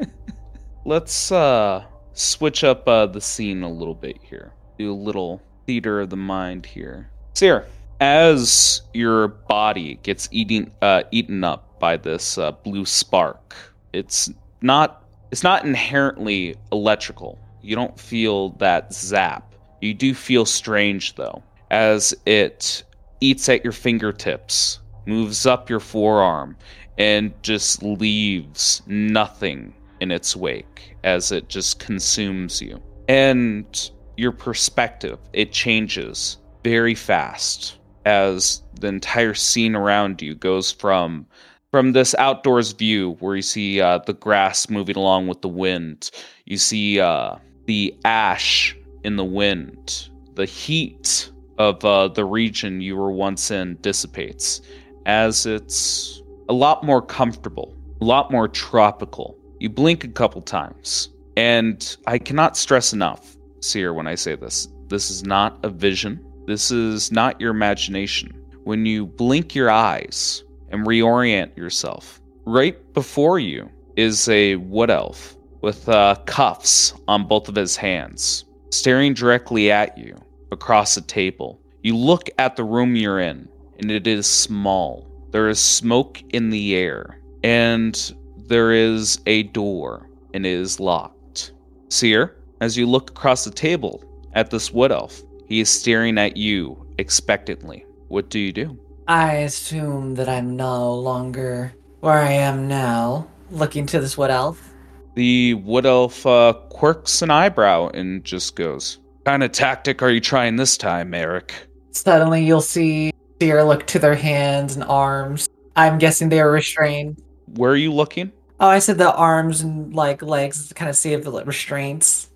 Let's 0.85 1.31
uh 1.31 1.83
switch 2.13 2.63
up 2.63 2.87
uh 2.87 3.07
the 3.07 3.21
scene 3.21 3.63
a 3.63 3.71
little 3.71 3.95
bit 3.95 4.19
here. 4.21 4.53
Do 4.77 4.93
a 4.93 4.93
little 4.93 5.41
theater 5.65 6.01
of 6.01 6.11
the 6.11 6.15
mind 6.15 6.67
here. 6.67 7.09
Seer, 7.33 7.65
as 7.99 8.81
your 8.93 9.27
body 9.27 9.99
gets 10.03 10.29
eating 10.31 10.71
uh 10.81 11.03
eaten 11.11 11.43
up 11.43 11.79
by 11.79 11.97
this 11.97 12.37
uh, 12.37 12.51
blue 12.51 12.85
spark, 12.85 13.55
it's 13.93 14.29
not 14.61 15.03
it's 15.31 15.43
not 15.43 15.65
inherently 15.65 16.55
electrical. 16.71 17.39
You 17.61 17.75
don't 17.75 17.99
feel 17.99 18.49
that 18.59 18.93
zap. 18.93 19.53
You 19.81 19.93
do 19.93 20.13
feel 20.13 20.45
strange 20.45 21.15
though, 21.15 21.43
as 21.69 22.13
it 22.25 22.83
eats 23.19 23.49
at 23.49 23.63
your 23.63 23.73
fingertips, 23.73 24.79
moves 25.05 25.45
up 25.45 25.69
your 25.69 25.79
forearm, 25.79 26.55
and 26.97 27.33
just 27.43 27.83
leaves 27.83 28.81
nothing 28.87 29.73
in 29.99 30.11
its 30.11 30.35
wake 30.35 30.95
as 31.03 31.31
it 31.31 31.49
just 31.49 31.79
consumes 31.79 32.61
you. 32.61 32.81
And 33.07 33.91
your 34.17 34.31
perspective, 34.31 35.19
it 35.33 35.51
changes 35.51 36.37
very 36.63 36.95
fast 36.95 37.77
as 38.07 38.61
the 38.79 38.87
entire 38.87 39.33
scene 39.33 39.75
around 39.75 40.21
you 40.21 40.33
goes 40.33 40.71
from 40.71 41.25
from 41.71 41.91
this 41.91 42.15
outdoors 42.15 42.71
view 42.71 43.17
where 43.19 43.35
you 43.35 43.41
see 43.41 43.81
uh, 43.81 43.99
the 44.05 44.13
grass 44.13 44.69
moving 44.69 44.95
along 44.95 45.27
with 45.27 45.41
the 45.41 45.47
wind 45.47 46.09
you 46.45 46.57
see 46.57 46.99
uh, 46.99 47.35
the 47.65 47.93
ash 48.05 48.75
in 49.03 49.17
the 49.17 49.25
wind 49.25 50.09
the 50.35 50.45
heat 50.45 51.31
of 51.57 51.83
uh, 51.83 52.07
the 52.07 52.23
region 52.23 52.81
you 52.81 52.95
were 52.95 53.11
once 53.11 53.51
in 53.51 53.75
dissipates 53.81 54.61
as 55.07 55.45
it's 55.45 56.21
a 56.49 56.53
lot 56.53 56.83
more 56.83 57.01
comfortable, 57.01 57.73
a 58.01 58.05
lot 58.05 58.29
more 58.29 58.47
tropical. 58.47 59.37
You 59.59 59.69
blink 59.69 60.03
a 60.03 60.09
couple 60.09 60.41
times, 60.41 61.09
and 61.35 61.97
I 62.05 62.19
cannot 62.19 62.57
stress 62.57 62.93
enough, 62.93 63.35
Seer, 63.61 63.93
when 63.93 64.05
I 64.05 64.15
say 64.15 64.35
this. 64.35 64.67
This 64.87 65.09
is 65.09 65.23
not 65.23 65.57
a 65.63 65.69
vision. 65.69 66.23
This 66.47 66.71
is 66.71 67.11
not 67.11 67.41
your 67.41 67.51
imagination. 67.51 68.31
When 68.63 68.85
you 68.85 69.05
blink 69.05 69.53
your 69.53 69.69
eyes 69.69 70.45
and 70.69 70.87
reorient 70.87 71.57
yourself, 71.57 72.21
right 72.45 72.77
before 72.93 73.37
you 73.37 73.69
is 73.97 74.29
a 74.29 74.55
wood 74.55 74.89
elf 74.89 75.35
with 75.59 75.89
uh, 75.89 76.15
cuffs 76.25 76.93
on 77.09 77.27
both 77.27 77.49
of 77.49 77.55
his 77.55 77.75
hands, 77.75 78.45
staring 78.71 79.13
directly 79.13 79.73
at 79.73 79.97
you 79.97 80.15
across 80.53 80.95
a 80.95 81.01
table. 81.01 81.59
You 81.83 81.97
look 81.97 82.29
at 82.37 82.55
the 82.55 82.63
room 82.63 82.95
you're 82.95 83.19
in, 83.19 83.49
and 83.79 83.91
it 83.91 84.07
is 84.07 84.25
small. 84.25 85.05
There 85.31 85.49
is 85.49 85.59
smoke 85.59 86.23
in 86.29 86.49
the 86.49 86.77
air, 86.77 87.19
and 87.43 88.15
there 88.37 88.71
is 88.71 89.19
a 89.25 89.43
door, 89.43 90.09
and 90.33 90.45
it 90.45 90.53
is 90.53 90.79
locked. 90.79 91.51
Seer, 91.89 92.37
as 92.61 92.77
you 92.77 92.87
look 92.87 93.09
across 93.09 93.43
the 93.43 93.51
table 93.51 94.01
at 94.31 94.49
this 94.49 94.71
wood 94.71 94.93
elf, 94.93 95.21
he 95.47 95.59
is 95.59 95.69
staring 95.69 96.17
at 96.17 96.37
you 96.37 96.85
expectantly. 96.97 97.85
What 98.09 98.29
do 98.29 98.39
you 98.39 98.51
do? 98.53 98.77
I 99.07 99.33
assume 99.35 100.15
that 100.15 100.27
I'm 100.27 100.55
no 100.55 100.93
longer 100.93 101.73
where 102.01 102.19
I 102.19 102.31
am 102.31 102.67
now, 102.67 103.27
looking 103.49 103.85
to 103.87 103.99
this 103.99 104.17
wood 104.17 104.29
elf. 104.29 104.73
The 105.15 105.55
wood 105.55 105.85
elf 105.85 106.25
uh, 106.25 106.53
quirks 106.69 107.21
an 107.21 107.31
eyebrow 107.31 107.89
and 107.93 108.23
just 108.23 108.55
goes, 108.55 108.99
kind 109.25 109.43
of 109.43 109.51
tactic 109.51 110.01
are 110.01 110.09
you 110.09 110.19
trying 110.19 110.57
this 110.57 110.77
time, 110.77 111.13
Eric? 111.13 111.53
Suddenly, 111.91 112.45
you'll 112.45 112.61
see 112.61 113.11
Seer 113.41 113.63
look 113.63 113.87
to 113.87 113.99
their 113.99 114.15
hands 114.15 114.75
and 114.75 114.83
arms. 114.83 115.49
I'm 115.75 115.97
guessing 115.97 116.29
they 116.29 116.39
are 116.39 116.51
restrained. 116.51 117.21
Where 117.55 117.71
are 117.71 117.77
you 117.77 117.93
looking? 117.93 118.31
Oh, 118.59 118.67
I 118.67 118.79
said 118.79 118.97
the 118.97 119.13
arms 119.13 119.61
and 119.61 119.93
like 119.93 120.21
legs 120.21 120.67
to 120.67 120.73
kind 120.73 120.89
of 120.89 120.95
see 120.95 121.13
if 121.13 121.23
the 121.23 121.31
restraints 121.45 122.29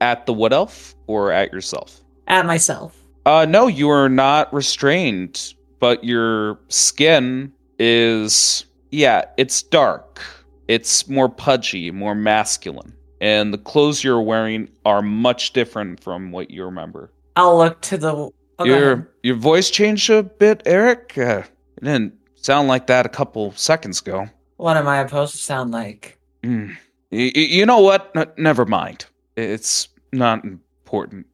At 0.00 0.26
the 0.26 0.32
wood 0.32 0.52
elf 0.52 0.94
or 1.06 1.32
at 1.32 1.52
yourself? 1.52 2.02
At 2.28 2.46
myself. 2.46 2.96
Uh, 3.26 3.44
no, 3.48 3.66
you 3.66 3.90
are 3.90 4.08
not 4.08 4.52
restrained, 4.54 5.54
but 5.80 6.02
your 6.04 6.58
skin 6.68 7.52
is, 7.78 8.64
yeah, 8.90 9.24
it's 9.36 9.62
dark. 9.62 10.20
It's 10.68 11.08
more 11.08 11.28
pudgy, 11.28 11.90
more 11.90 12.14
masculine. 12.14 12.94
And 13.20 13.52
the 13.52 13.58
clothes 13.58 14.04
you're 14.04 14.20
wearing 14.20 14.68
are 14.84 15.02
much 15.02 15.52
different 15.52 16.00
from 16.02 16.30
what 16.30 16.50
you 16.50 16.64
remember. 16.64 17.10
I'll 17.36 17.56
look 17.56 17.80
to 17.82 17.98
the. 17.98 18.30
Oh, 18.60 18.64
your 18.64 19.08
your 19.22 19.36
voice 19.36 19.70
changed 19.70 20.10
a 20.10 20.22
bit, 20.22 20.62
Eric. 20.66 21.14
Uh, 21.16 21.42
it 21.76 21.84
didn't 21.84 22.14
sound 22.34 22.66
like 22.68 22.86
that 22.88 23.06
a 23.06 23.08
couple 23.08 23.52
seconds 23.52 24.00
ago. 24.00 24.28
What 24.56 24.76
am 24.76 24.88
I 24.88 25.04
supposed 25.04 25.32
to 25.32 25.38
sound 25.38 25.70
like? 25.70 26.18
Mm. 26.42 26.76
Y- 27.12 27.32
you 27.34 27.64
know 27.66 27.78
what? 27.80 28.10
N- 28.16 28.26
never 28.36 28.64
mind. 28.64 29.06
It's 29.36 29.88
not 30.12 30.44
important. 30.44 31.26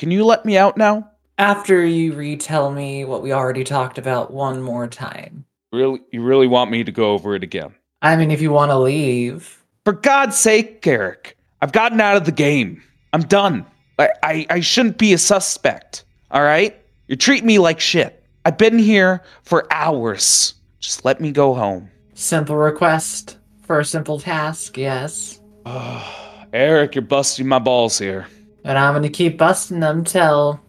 Can 0.00 0.08
can 0.08 0.12
you 0.12 0.24
let 0.24 0.46
me 0.46 0.56
out 0.56 0.78
now? 0.78 1.10
After 1.36 1.84
you 1.84 2.14
retell 2.14 2.70
me 2.72 3.04
what 3.04 3.22
we 3.22 3.34
already 3.34 3.64
talked 3.64 3.98
about 3.98 4.32
one 4.32 4.62
more 4.62 4.88
time. 4.88 5.44
Really, 5.74 6.00
you 6.10 6.22
really 6.22 6.46
want 6.46 6.70
me 6.70 6.82
to 6.84 6.90
go 6.90 7.12
over 7.12 7.34
it 7.34 7.42
again? 7.42 7.74
I 8.00 8.16
mean, 8.16 8.30
if 8.30 8.40
you 8.40 8.50
want 8.50 8.70
to 8.70 8.78
leave. 8.78 9.62
For 9.84 9.92
God's 9.92 10.38
sake, 10.38 10.86
Eric, 10.86 11.36
I've 11.60 11.72
gotten 11.72 12.00
out 12.00 12.16
of 12.16 12.24
the 12.24 12.32
game. 12.32 12.82
I'm 13.12 13.20
done. 13.20 13.66
I, 13.98 14.08
I, 14.22 14.46
I 14.48 14.60
shouldn't 14.60 14.96
be 14.96 15.12
a 15.12 15.18
suspect. 15.18 16.04
All 16.30 16.40
right? 16.40 16.80
You're 17.06 17.16
treating 17.16 17.46
me 17.46 17.58
like 17.58 17.78
shit. 17.78 18.24
I've 18.46 18.56
been 18.56 18.78
here 18.78 19.22
for 19.42 19.70
hours. 19.70 20.54
Just 20.78 21.04
let 21.04 21.20
me 21.20 21.30
go 21.30 21.52
home. 21.52 21.90
Simple 22.14 22.56
request 22.56 23.36
for 23.64 23.80
a 23.80 23.84
simple 23.84 24.18
task, 24.18 24.78
yes. 24.78 25.40
Eric, 26.54 26.94
you're 26.94 27.02
busting 27.02 27.46
my 27.46 27.58
balls 27.58 27.98
here. 27.98 28.26
And 28.64 28.78
I'm 28.78 29.02
to 29.02 29.08
keep 29.08 29.38
busting 29.38 29.80
them 29.80 30.04
till 30.04 30.60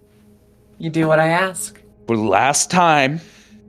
you 0.77 0.89
do 0.89 1.07
what 1.07 1.19
I 1.19 1.27
ask. 1.27 1.81
For 2.07 2.15
the 2.15 2.23
last 2.23 2.71
time, 2.71 3.21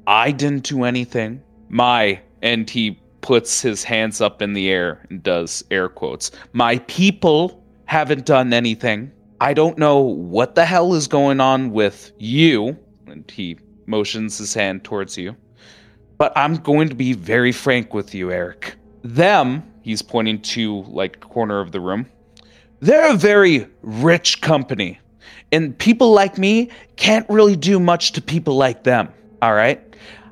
I 0.06 0.30
didn't 0.30 0.64
do 0.64 0.84
anything. 0.84 1.42
My, 1.68 2.20
and 2.40 2.68
he 2.68 3.00
puts 3.20 3.60
his 3.60 3.84
hands 3.84 4.20
up 4.20 4.42
in 4.42 4.52
the 4.52 4.70
air 4.70 5.04
and 5.10 5.22
does 5.22 5.64
air 5.70 5.88
quotes. 5.88 6.30
My 6.52 6.78
people 6.78 7.62
haven't 7.86 8.26
done 8.26 8.52
anything. 8.52 9.12
I 9.40 9.54
don't 9.54 9.78
know 9.78 10.00
what 10.00 10.54
the 10.54 10.64
hell 10.64 10.94
is 10.94 11.08
going 11.08 11.40
on 11.40 11.72
with 11.72 12.12
you. 12.18 12.76
And 13.06 13.28
he 13.30 13.58
motions 13.86 14.38
his 14.38 14.54
hand 14.54 14.84
towards 14.84 15.18
you. 15.18 15.36
But 16.16 16.32
I'm 16.36 16.56
going 16.56 16.88
to 16.88 16.94
be 16.94 17.12
very 17.12 17.52
frank 17.52 17.94
with 17.94 18.14
you, 18.14 18.30
Eric. 18.30 18.76
Them, 19.02 19.62
he's 19.82 20.02
pointing 20.02 20.40
to 20.42 20.82
like 20.84 21.20
corner 21.20 21.60
of 21.60 21.72
the 21.72 21.80
room. 21.80 22.06
They're 22.82 23.12
a 23.12 23.16
very 23.16 23.68
rich 23.82 24.40
company. 24.40 24.98
And 25.52 25.78
people 25.78 26.10
like 26.10 26.36
me 26.36 26.68
can't 26.96 27.24
really 27.28 27.54
do 27.54 27.78
much 27.78 28.10
to 28.12 28.20
people 28.20 28.56
like 28.56 28.82
them. 28.82 29.08
All 29.40 29.54
right? 29.54 29.80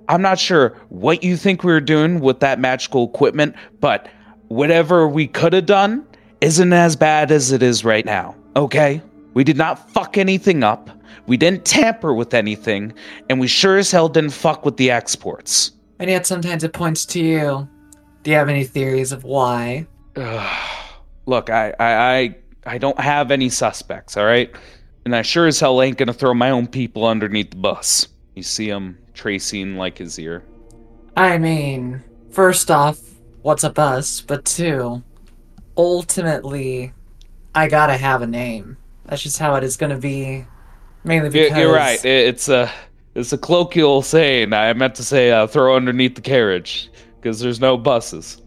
I'm 0.09 0.21
not 0.21 0.41
sure 0.41 0.77
what 0.89 1.23
you 1.23 1.37
think 1.37 1.63
we 1.63 1.71
were 1.71 1.81
doing 1.81 2.19
with 2.19 2.41
that 2.41 2.59
magical 2.59 3.05
equipment, 3.05 3.55
but 3.79 4.09
whatever 4.49 5.07
we 5.07 5.29
could 5.29 5.53
have 5.53 5.67
done 5.67 6.05
isn't 6.41 6.73
as 6.73 6.97
bad 6.97 7.31
as 7.31 7.53
it 7.53 7.63
is 7.63 7.85
right 7.85 8.05
now. 8.05 8.35
Okay? 8.57 9.01
We 9.35 9.45
did 9.45 9.57
not 9.57 9.89
fuck 9.91 10.19
anything 10.19 10.65
up. 10.65 10.91
We 11.29 11.37
didn't 11.37 11.65
tamper 11.65 12.13
with 12.13 12.35
anything, 12.35 12.93
and 13.29 13.39
we 13.39 13.47
sure 13.47 13.79
as 13.79 13.93
hell 13.93 14.09
didn't 14.09 14.31
fuck 14.31 14.65
with 14.65 14.77
the 14.77 14.91
exports. 14.91 15.71
And 16.01 16.11
yet 16.11 16.27
sometimes 16.27 16.65
it 16.65 16.73
points 16.73 17.07
to 17.07 17.21
you. 17.21 17.69
Do 18.25 18.31
you 18.33 18.37
have 18.37 18.49
any 18.49 18.65
theories 18.65 19.13
of 19.13 19.23
why? 19.23 19.87
Ugh. 20.17 20.67
Look, 21.27 21.49
I, 21.49 21.73
I, 21.79 21.93
I, 22.19 22.37
I 22.67 22.79
don't 22.79 22.99
have 23.01 23.31
any 23.31 23.49
suspects, 23.49 24.17
all 24.17 24.25
right? 24.27 24.51
And 25.05 25.17
I 25.17 25.23
sure 25.23 25.47
as 25.47 25.59
hell 25.61 25.81
ain't 25.83 25.97
gonna 25.99 26.13
throw 26.13 26.35
my 26.35 26.51
own 26.51 26.67
people 26.67 27.07
underneath 27.07 27.51
the 27.51 27.57
bus. 27.57 28.09
You 28.35 28.43
see 28.43 28.69
him 28.69 28.99
tracing 29.15 29.77
like 29.77 29.99
his 29.99 30.19
ear. 30.19 30.45
I 31.17 31.39
mean, 31.39 32.03
first 32.31 32.71
off, 32.71 32.99
what's 33.43 33.65
a 33.65 33.71
bus? 33.71 34.21
But 34.21 34.45
two, 34.45 35.03
ultimately, 35.77 36.93
I 37.55 37.69
gotta 37.69 37.97
have 37.97 38.23
a 38.23 38.27
name. 38.27 38.77
That's 39.07 39.23
just 39.23 39.39
how 39.39 39.55
it 39.57 39.65
is 39.65 39.77
gonna 39.77 39.99
be. 39.99 40.45
Mainly 41.03 41.29
You- 41.29 41.45
because 41.47 41.59
You're 41.59 41.73
right. 41.75 42.05
It's 42.05 42.49
a, 42.49 42.71
it's 43.15 43.33
a 43.33 43.39
colloquial 43.39 44.03
saying. 44.03 44.53
I 44.53 44.73
meant 44.75 44.95
to 44.97 45.03
say 45.03 45.31
uh, 45.33 45.47
throw 45.47 45.75
underneath 45.75 46.15
the 46.15 46.21
carriage 46.21 46.91
because 47.17 47.41
there's 47.41 47.59
no 47.61 47.77
buses 47.77 48.41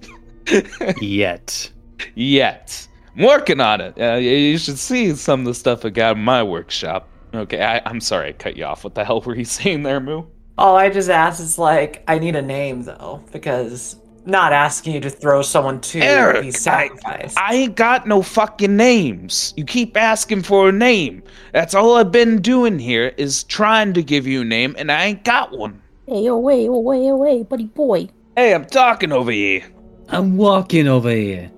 Yet. 1.02 1.70
yet. 2.16 2.88
I'm 3.18 3.24
working 3.26 3.60
on 3.60 3.82
it. 3.82 3.94
Uh, 4.00 4.16
you- 4.16 4.30
you 4.32 4.58
should 4.58 4.80
see 4.80 5.14
some 5.16 5.42
of 5.42 5.46
the 5.46 5.54
stuff 5.54 5.86
I 5.86 5.90
got 5.90 6.18
in 6.18 6.24
my 6.24 6.44
workshop. 6.44 7.08
Okay, 7.34 7.62
I, 7.64 7.82
I'm 7.86 8.00
sorry 8.00 8.30
I 8.30 8.32
cut 8.34 8.58
you 8.58 8.66
off. 8.66 8.84
What 8.84 8.96
the 8.96 9.04
hell 9.04 9.22
were 9.22 9.36
you 9.36 9.46
saying 9.60 9.84
there, 9.84 10.00
Moo? 10.00 10.24
All 10.58 10.76
I 10.76 10.90
just 10.90 11.10
asked 11.10 11.40
is 11.42 11.58
like, 11.58 12.04
I 12.08 12.20
need 12.20 12.36
a 12.36 12.42
name 12.42 12.84
though, 12.84 13.24
because 13.32 13.96
not 14.26 14.54
asking 14.54 14.94
you 14.94 15.00
to 15.02 15.10
throw 15.10 15.42
someone 15.42 15.82
to 15.82 16.00
Eric, 16.00 16.42
be 16.44 16.48
I, 16.48 16.52
sacrificed. 16.52 17.38
I 17.38 17.56
ain't 17.56 17.76
got 17.76 18.08
no 18.08 18.22
fucking 18.22 18.76
names. 18.78 19.54
You 19.58 19.66
keep 19.66 19.98
asking 19.98 20.44
for 20.44 20.70
a 20.70 20.72
name. 20.72 21.24
That's 21.54 21.74
all 21.74 21.96
I've 21.98 22.12
been 22.12 22.40
doing 22.42 22.78
here 22.80 23.14
is 23.18 23.44
trying 23.46 23.94
to 23.94 24.04
give 24.04 24.26
you 24.28 24.42
a 24.42 24.46
name, 24.46 24.76
and 24.78 24.92
I 24.92 25.06
ain't 25.06 25.24
got 25.24 25.58
one. 25.58 25.82
Hey, 26.08 26.30
oh, 26.30 26.38
wait, 26.38 26.68
oh, 26.70 26.80
wait, 26.80 27.10
oh, 27.10 27.18
wait, 27.18 27.50
buddy 27.50 27.66
boy. 27.66 28.10
Hey, 28.38 28.54
I'm 28.54 28.66
talking 28.66 29.12
over 29.12 29.32
here. 29.32 29.64
I'm 30.08 30.38
walking 30.38 30.88
over 30.88 31.10
here. 31.10 31.50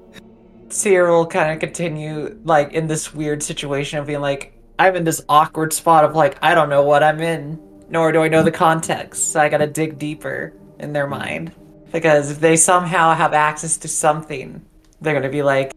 Will 0.67 1.25
kind 1.27 1.51
of 1.51 1.59
continue 1.59 2.39
like 2.43 2.73
in 2.73 2.87
this 2.87 3.13
weird 3.13 3.43
situation 3.43 3.99
of 3.99 4.07
being 4.07 4.21
like, 4.21 4.53
I'm 4.77 4.95
in 4.95 5.03
this 5.03 5.23
awkward 5.29 5.73
spot 5.73 6.03
of 6.03 6.15
like, 6.15 6.37
I 6.41 6.55
don't 6.55 6.69
know 6.69 6.83
what 6.83 7.03
I'm 7.03 7.21
in, 7.21 7.59
nor 7.89 8.11
do 8.11 8.21
I 8.21 8.27
know 8.27 8.43
the 8.43 8.51
context. 8.51 9.31
So 9.31 9.39
I 9.39 9.49
gotta 9.49 9.67
dig 9.67 9.97
deeper 9.97 10.53
in 10.79 10.91
their 10.91 11.07
mind. 11.07 11.53
Because 11.91 12.31
if 12.31 12.39
they 12.39 12.57
somehow 12.57 13.13
have 13.13 13.33
access 13.33 13.77
to 13.77 13.87
something, 13.87 14.65
they're 14.99 15.13
gonna 15.13 15.29
be 15.29 15.43
like, 15.43 15.73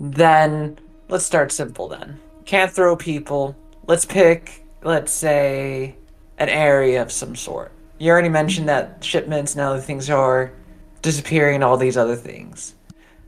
then 0.00 0.78
let's 1.08 1.24
start 1.24 1.52
simple 1.52 1.88
then. 1.88 2.18
Can't 2.44 2.72
throw 2.72 2.96
people. 2.96 3.54
Let's 3.86 4.04
pick, 4.04 4.66
let's 4.82 5.12
say, 5.12 5.96
an 6.38 6.48
area 6.48 7.02
of 7.02 7.12
some 7.12 7.36
sort. 7.36 7.72
You 7.98 8.10
already 8.10 8.30
mentioned 8.30 8.68
that 8.68 9.04
shipments 9.04 9.52
and 9.52 9.60
other 9.60 9.80
things 9.80 10.08
are 10.08 10.52
disappearing 11.02 11.62
all 11.62 11.76
these 11.76 11.96
other 11.98 12.16
things. 12.16 12.74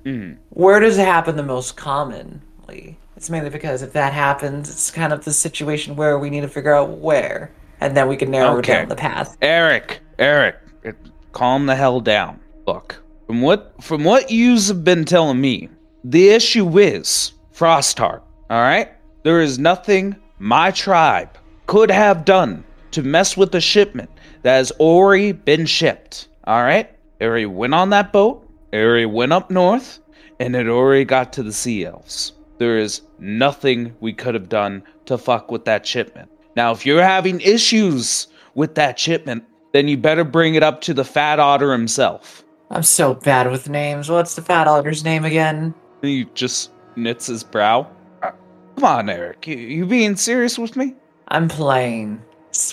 Mhm. 0.04 0.37
Where 0.50 0.80
does 0.80 0.99
it 0.99 1.04
happen 1.06 1.37
the 1.37 1.42
most 1.42 1.76
commonly? 1.76 2.99
It's 3.16 3.30
mainly 3.30 3.50
because 3.50 3.82
if 3.82 3.92
that 3.92 4.12
happens, 4.12 4.68
it's 4.68 4.90
kind 4.90 5.12
of 5.12 5.25
the 5.25 5.32
situation 5.32 5.94
where 5.97 6.18
we 6.18 6.30
need 6.30 6.40
to 6.40 6.49
figure 6.49 6.75
out 6.75 6.99
where, 6.99 7.50
and 7.80 7.97
then 7.97 8.09
we 8.09 8.16
can 8.16 8.30
narrow 8.30 8.59
Okay. 8.59 8.73
down 8.75 8.88
the 8.88 8.97
path. 8.97 9.37
Eric, 9.42 10.00
Eric, 10.18 10.56
it- 10.82 10.97
calm 11.32 11.67
the 11.67 11.76
hell 11.76 12.00
down. 12.00 12.41
Look, 12.67 13.02
from 13.26 13.43
what 13.43 13.73
from 13.80 14.04
what 14.04 14.30
you've 14.30 14.82
been 14.84 15.04
telling 15.04 15.41
me, 15.41 15.69
the 16.04 16.30
issue 16.30 16.78
is 16.78 17.32
Frostheart. 17.54 18.23
All 18.50 18.60
right, 18.60 18.88
there 19.23 19.41
is 19.41 19.58
nothing 19.58 20.17
my 20.38 20.71
tribe 20.73 21.30
could 21.67 21.91
have 21.91 22.25
done 22.25 22.65
to 22.91 23.02
mess 23.02 23.36
with 23.36 23.52
the 23.52 23.60
shipment 23.60 24.10
that 24.43 24.56
has 24.56 24.73
already 24.73 25.32
been 25.32 25.65
shipped. 25.67 26.28
All 26.45 26.62
right, 26.62 26.91
already 27.21 27.47
went 27.47 27.73
on 27.75 27.91
that 27.91 28.12
boat. 28.12 28.42
It 28.73 28.78
already 28.78 29.06
went 29.06 29.32
up 29.32 29.50
north, 29.50 30.00
and 30.41 30.56
it 30.56 30.67
already 30.67 31.04
got 31.04 31.32
to 31.35 31.43
the 31.43 31.52
sea 31.52 31.85
elves. 31.85 32.32
There 32.58 32.78
is 32.78 33.02
nothing 33.19 33.95
we 34.00 34.13
could 34.13 34.35
have 34.35 34.49
done 34.49 34.82
to 35.06 35.19
fuck 35.19 35.50
with 35.50 35.65
that 35.67 35.87
shipment. 35.87 36.30
Now, 36.56 36.73
if 36.73 36.87
you're 36.87 37.02
having 37.02 37.41
issues 37.41 38.28
with 38.54 38.75
that 38.76 38.99
shipment, 38.99 39.45
then 39.73 39.89
you 39.89 39.97
better 39.97 40.25
bring 40.25 40.54
it 40.54 40.63
up 40.63 40.80
to 40.82 40.95
the 40.95 41.04
fat 41.04 41.39
otter 41.39 41.73
himself. 41.73 42.45
I'm 42.71 42.82
so 42.82 43.15
bad 43.15 43.50
with 43.50 43.69
names. 43.69 44.08
What's 44.11 44.35
the 44.35 44.43
fat 44.43 44.67
otter's 44.67 45.04
name 45.04 45.25
again? 45.25 45.75
He 46.00 46.26
just 46.35 46.71
knits 46.97 47.26
his 47.26 47.43
brow. 47.45 47.91
Uh, 48.23 48.30
Come 48.76 48.85
on, 48.85 49.11
Eric. 49.11 49.47
You, 49.47 49.56
you 49.56 49.87
being 49.87 50.17
serious 50.17 50.58
with 50.58 50.76
me? 50.76 50.95
I'm 51.28 51.49
playing. 51.49 52.23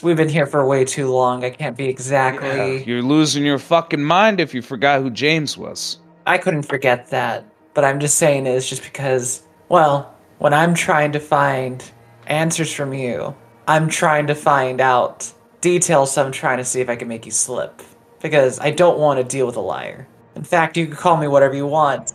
We've 0.04 0.18
been 0.18 0.30
here 0.30 0.46
for 0.46 0.66
way 0.66 0.84
too 0.84 1.10
long. 1.10 1.46
I 1.46 1.52
can't 1.52 1.78
be 1.78 1.86
exactly. 1.88 2.84
You're 2.84 3.02
losing 3.02 3.46
your 3.46 3.60
fucking 3.60 4.04
mind 4.04 4.42
if 4.42 4.54
you 4.54 4.62
forgot 4.62 5.02
who 5.02 5.10
James 5.10 5.58
was. 5.58 6.00
I 6.26 6.38
couldn't 6.38 6.64
forget 6.64 7.08
that. 7.12 7.46
But 7.74 7.86
I'm 7.86 8.00
just 8.00 8.18
saying 8.18 8.46
it's 8.46 8.68
just 8.68 8.84
because, 8.84 9.44
well, 9.70 10.14
when 10.40 10.54
I'm 10.54 10.74
trying 10.74 11.14
to 11.14 11.20
find 11.20 11.84
answers 12.28 12.74
from 12.74 12.94
you, 12.94 13.34
I'm 13.68 13.88
trying 13.88 14.28
to 14.28 14.36
find 14.36 14.82
out 14.82 15.32
details, 15.62 16.14
so 16.14 16.26
I'm 16.26 16.32
trying 16.32 16.58
to 16.58 16.66
see 16.66 16.82
if 16.82 16.90
I 16.90 16.96
can 16.96 17.08
make 17.08 17.26
you 17.26 17.32
slip. 17.32 17.82
Because 18.22 18.60
I 18.60 18.72
don't 18.72 19.00
want 19.00 19.20
to 19.20 19.24
deal 19.24 19.46
with 19.46 19.56
a 19.56 19.62
liar. 19.62 20.08
In 20.36 20.44
fact, 20.44 20.76
you 20.76 20.88
can 20.88 20.96
call 20.96 21.16
me 21.16 21.28
whatever 21.28 21.56
you 21.56 21.68
want. 21.68 22.14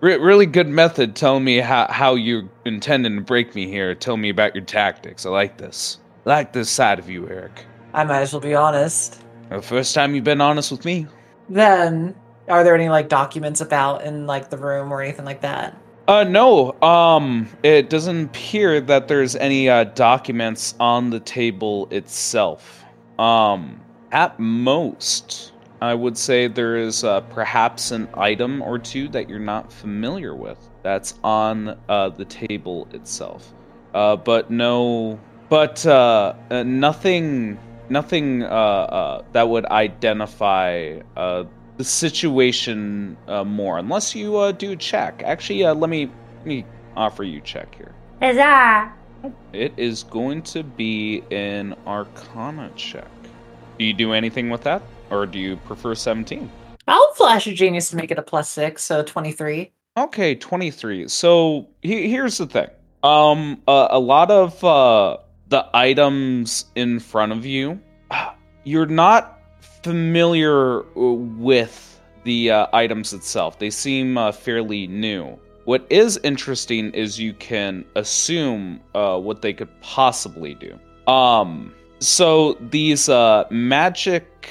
Re- 0.00 0.16
really 0.16 0.46
good 0.46 0.68
method 0.68 1.14
telling 1.14 1.44
me 1.44 1.58
how, 1.58 1.86
how 1.90 2.14
you're 2.14 2.48
intending 2.64 3.16
to 3.16 3.20
break 3.20 3.54
me 3.54 3.66
here. 3.66 3.94
Tell 3.94 4.16
me 4.16 4.30
about 4.30 4.54
your 4.54 4.64
tactics. 4.64 5.26
I 5.26 5.30
like 5.30 5.58
this. 5.58 5.98
Like 6.24 6.52
this 6.52 6.70
side 6.70 6.98
of 6.98 7.08
you, 7.08 7.28
Eric. 7.28 7.64
I 7.94 8.04
might 8.04 8.20
as 8.20 8.32
well 8.32 8.40
be 8.40 8.54
honest. 8.54 9.22
The 9.48 9.62
first 9.62 9.94
time 9.94 10.14
you've 10.14 10.24
been 10.24 10.40
honest 10.40 10.70
with 10.70 10.84
me. 10.84 11.06
Then, 11.48 12.14
are 12.48 12.62
there 12.62 12.74
any 12.74 12.88
like 12.88 13.08
documents 13.08 13.60
about 13.60 14.04
in 14.04 14.26
like 14.26 14.50
the 14.50 14.58
room 14.58 14.92
or 14.92 15.02
anything 15.02 15.24
like 15.24 15.40
that? 15.40 15.76
Uh, 16.06 16.24
no. 16.24 16.80
Um, 16.82 17.48
it 17.62 17.90
doesn't 17.90 18.24
appear 18.26 18.80
that 18.80 19.08
there's 19.08 19.36
any 19.36 19.68
uh, 19.68 19.84
documents 19.84 20.74
on 20.80 21.10
the 21.10 21.20
table 21.20 21.88
itself. 21.90 22.84
Um, 23.18 23.80
at 24.12 24.38
most, 24.38 25.52
I 25.80 25.94
would 25.94 26.18
say 26.18 26.48
there 26.48 26.76
is 26.76 27.04
uh, 27.04 27.20
perhaps 27.22 27.90
an 27.90 28.08
item 28.14 28.60
or 28.62 28.78
two 28.78 29.08
that 29.08 29.28
you're 29.28 29.38
not 29.38 29.72
familiar 29.72 30.34
with 30.34 30.58
that's 30.82 31.14
on 31.22 31.78
uh, 31.88 32.08
the 32.08 32.24
table 32.24 32.88
itself. 32.92 33.52
Uh, 33.94 34.16
but 34.16 34.50
no, 34.50 35.18
but 35.50 35.84
uh, 35.84 36.32
uh, 36.50 36.62
nothing, 36.62 37.58
nothing 37.90 38.44
uh, 38.44 38.46
uh, 38.46 39.24
that 39.32 39.48
would 39.48 39.66
identify 39.66 41.00
uh, 41.16 41.44
the 41.76 41.84
situation 41.84 43.16
uh, 43.26 43.44
more, 43.44 43.78
unless 43.78 44.14
you 44.14 44.36
uh, 44.36 44.52
do 44.52 44.72
a 44.72 44.76
check. 44.76 45.22
Actually, 45.26 45.64
uh, 45.64 45.74
let 45.74 45.90
me 45.90 46.08
let 46.38 46.46
me 46.46 46.64
offer 46.96 47.24
you 47.24 47.38
a 47.38 47.42
check 47.42 47.74
here. 47.74 47.92
Huzzah! 48.22 48.92
It 49.52 49.74
is 49.76 50.04
going 50.04 50.42
to 50.42 50.62
be 50.62 51.22
an 51.30 51.74
Arcana 51.86 52.70
check. 52.76 53.10
Do 53.78 53.84
you 53.84 53.92
do 53.92 54.12
anything 54.12 54.48
with 54.50 54.62
that, 54.62 54.82
or 55.10 55.26
do 55.26 55.38
you 55.38 55.56
prefer 55.56 55.94
seventeen? 55.94 56.50
I'll 56.86 57.12
flash 57.14 57.46
a 57.46 57.52
genius 57.52 57.90
to 57.90 57.96
make 57.96 58.10
it 58.10 58.18
a 58.18 58.22
plus 58.22 58.48
six, 58.48 58.82
so 58.82 59.02
23. 59.02 59.70
Okay, 59.96 60.34
23. 60.34 61.08
So 61.08 61.68
he- 61.82 62.08
here's 62.08 62.38
the 62.38 62.46
thing. 62.46 62.68
Um, 63.02 63.62
uh, 63.68 63.88
a 63.90 63.98
lot 63.98 64.30
of 64.30 64.62
uh, 64.64 65.18
the 65.50 65.68
items 65.74 66.66
in 66.76 66.98
front 66.98 67.32
of 67.32 67.44
you, 67.44 67.78
you're 68.64 68.86
not 68.86 69.40
familiar 69.82 70.82
with 70.94 72.00
the 72.24 72.50
uh, 72.50 72.66
items 72.72 73.12
itself. 73.12 73.58
They 73.58 73.70
seem 73.70 74.16
uh, 74.16 74.32
fairly 74.32 74.86
new. 74.86 75.38
What 75.64 75.86
is 75.90 76.18
interesting 76.22 76.92
is 76.92 77.18
you 77.18 77.34
can 77.34 77.84
assume 77.96 78.80
uh, 78.94 79.18
what 79.18 79.42
they 79.42 79.52
could 79.52 79.68
possibly 79.80 80.54
do. 80.54 80.78
Um, 81.10 81.74
so 81.98 82.54
these 82.70 83.08
uh, 83.08 83.44
magic 83.50 84.50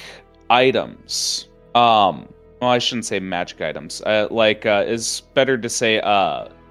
items, 0.50 1.48
um, 1.76 2.28
well, 2.62 2.72
I 2.72 2.80
shouldn't 2.80 3.06
say 3.06 3.20
magic 3.20 3.62
items. 3.62 4.02
Uh, 4.02 4.28
like, 4.30 4.66
uh, 4.66 4.84
is 4.86 5.22
better 5.34 5.58
to 5.58 5.70
say 5.70 6.02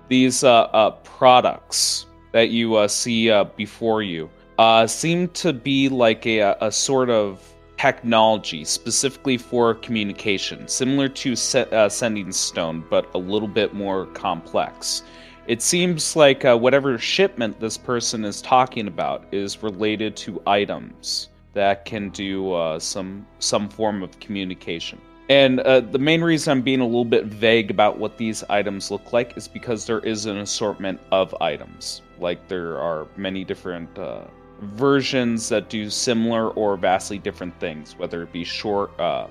these 0.08 0.40
products 0.40 2.06
that 2.32 2.50
you 2.50 2.74
uh, 2.76 2.88
see 2.88 3.30
uh, 3.30 3.44
before 3.44 4.02
you 4.02 4.28
uh, 4.58 4.86
seem 4.86 5.28
to 5.28 5.52
be 5.52 5.88
like 5.88 6.26
a, 6.26 6.56
a 6.60 6.70
sort 6.70 7.10
of 7.10 7.40
technology 7.78 8.64
specifically 8.64 9.38
for 9.38 9.74
communication, 9.74 10.66
similar 10.66 11.08
to 11.08 11.36
se- 11.36 11.70
uh, 11.70 11.88
Sending 11.88 12.32
Stone, 12.32 12.84
but 12.90 13.08
a 13.14 13.18
little 13.18 13.48
bit 13.48 13.72
more 13.72 14.06
complex. 14.06 15.04
It 15.46 15.62
seems 15.62 16.16
like 16.16 16.44
uh, 16.44 16.58
whatever 16.58 16.98
shipment 16.98 17.58
this 17.60 17.78
person 17.78 18.24
is 18.24 18.42
talking 18.42 18.88
about 18.88 19.24
is 19.32 19.62
related 19.62 20.16
to 20.16 20.42
items 20.46 21.28
that 21.54 21.84
can 21.84 22.10
do 22.10 22.52
uh, 22.52 22.78
some 22.78 23.26
some 23.38 23.68
form 23.68 24.02
of 24.02 24.18
communication. 24.20 25.00
And 25.30 25.60
uh, 25.60 25.80
the 25.80 25.98
main 25.98 26.22
reason 26.22 26.50
I'm 26.50 26.62
being 26.62 26.80
a 26.80 26.86
little 26.86 27.04
bit 27.04 27.26
vague 27.26 27.70
about 27.70 27.98
what 27.98 28.18
these 28.18 28.42
items 28.44 28.90
look 28.90 29.12
like 29.12 29.36
is 29.36 29.46
because 29.46 29.86
there 29.86 30.00
is 30.00 30.26
an 30.26 30.38
assortment 30.38 31.00
of 31.12 31.34
items. 31.40 32.02
Like 32.20 32.48
there 32.48 32.78
are 32.78 33.06
many 33.16 33.44
different 33.44 33.96
uh, 33.98 34.24
versions 34.60 35.48
that 35.48 35.68
do 35.68 35.90
similar 35.90 36.50
or 36.50 36.76
vastly 36.76 37.18
different 37.18 37.58
things, 37.60 37.96
whether 37.96 38.22
it 38.22 38.32
be 38.32 38.44
short, 38.44 38.98
uh, 38.98 39.26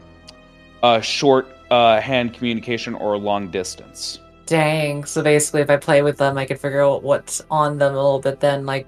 uh, 0.84 1.02
short 1.02 1.48
uh, 1.70 2.00
hand 2.00 2.34
communication 2.34 2.96
or 2.96 3.18
long 3.18 3.52
distance. 3.52 4.20
Dang. 4.46 5.04
So 5.04 5.22
basically, 5.22 5.62
if 5.62 5.70
I 5.70 5.76
play 5.76 6.02
with 6.02 6.18
them, 6.18 6.38
I 6.38 6.46
can 6.46 6.58
figure 6.58 6.82
out 6.82 7.04
what's 7.04 7.42
on 7.52 7.78
them 7.78 7.94
a 7.94 7.96
little 7.96 8.20
bit. 8.20 8.40
Then, 8.40 8.66
like, 8.66 8.88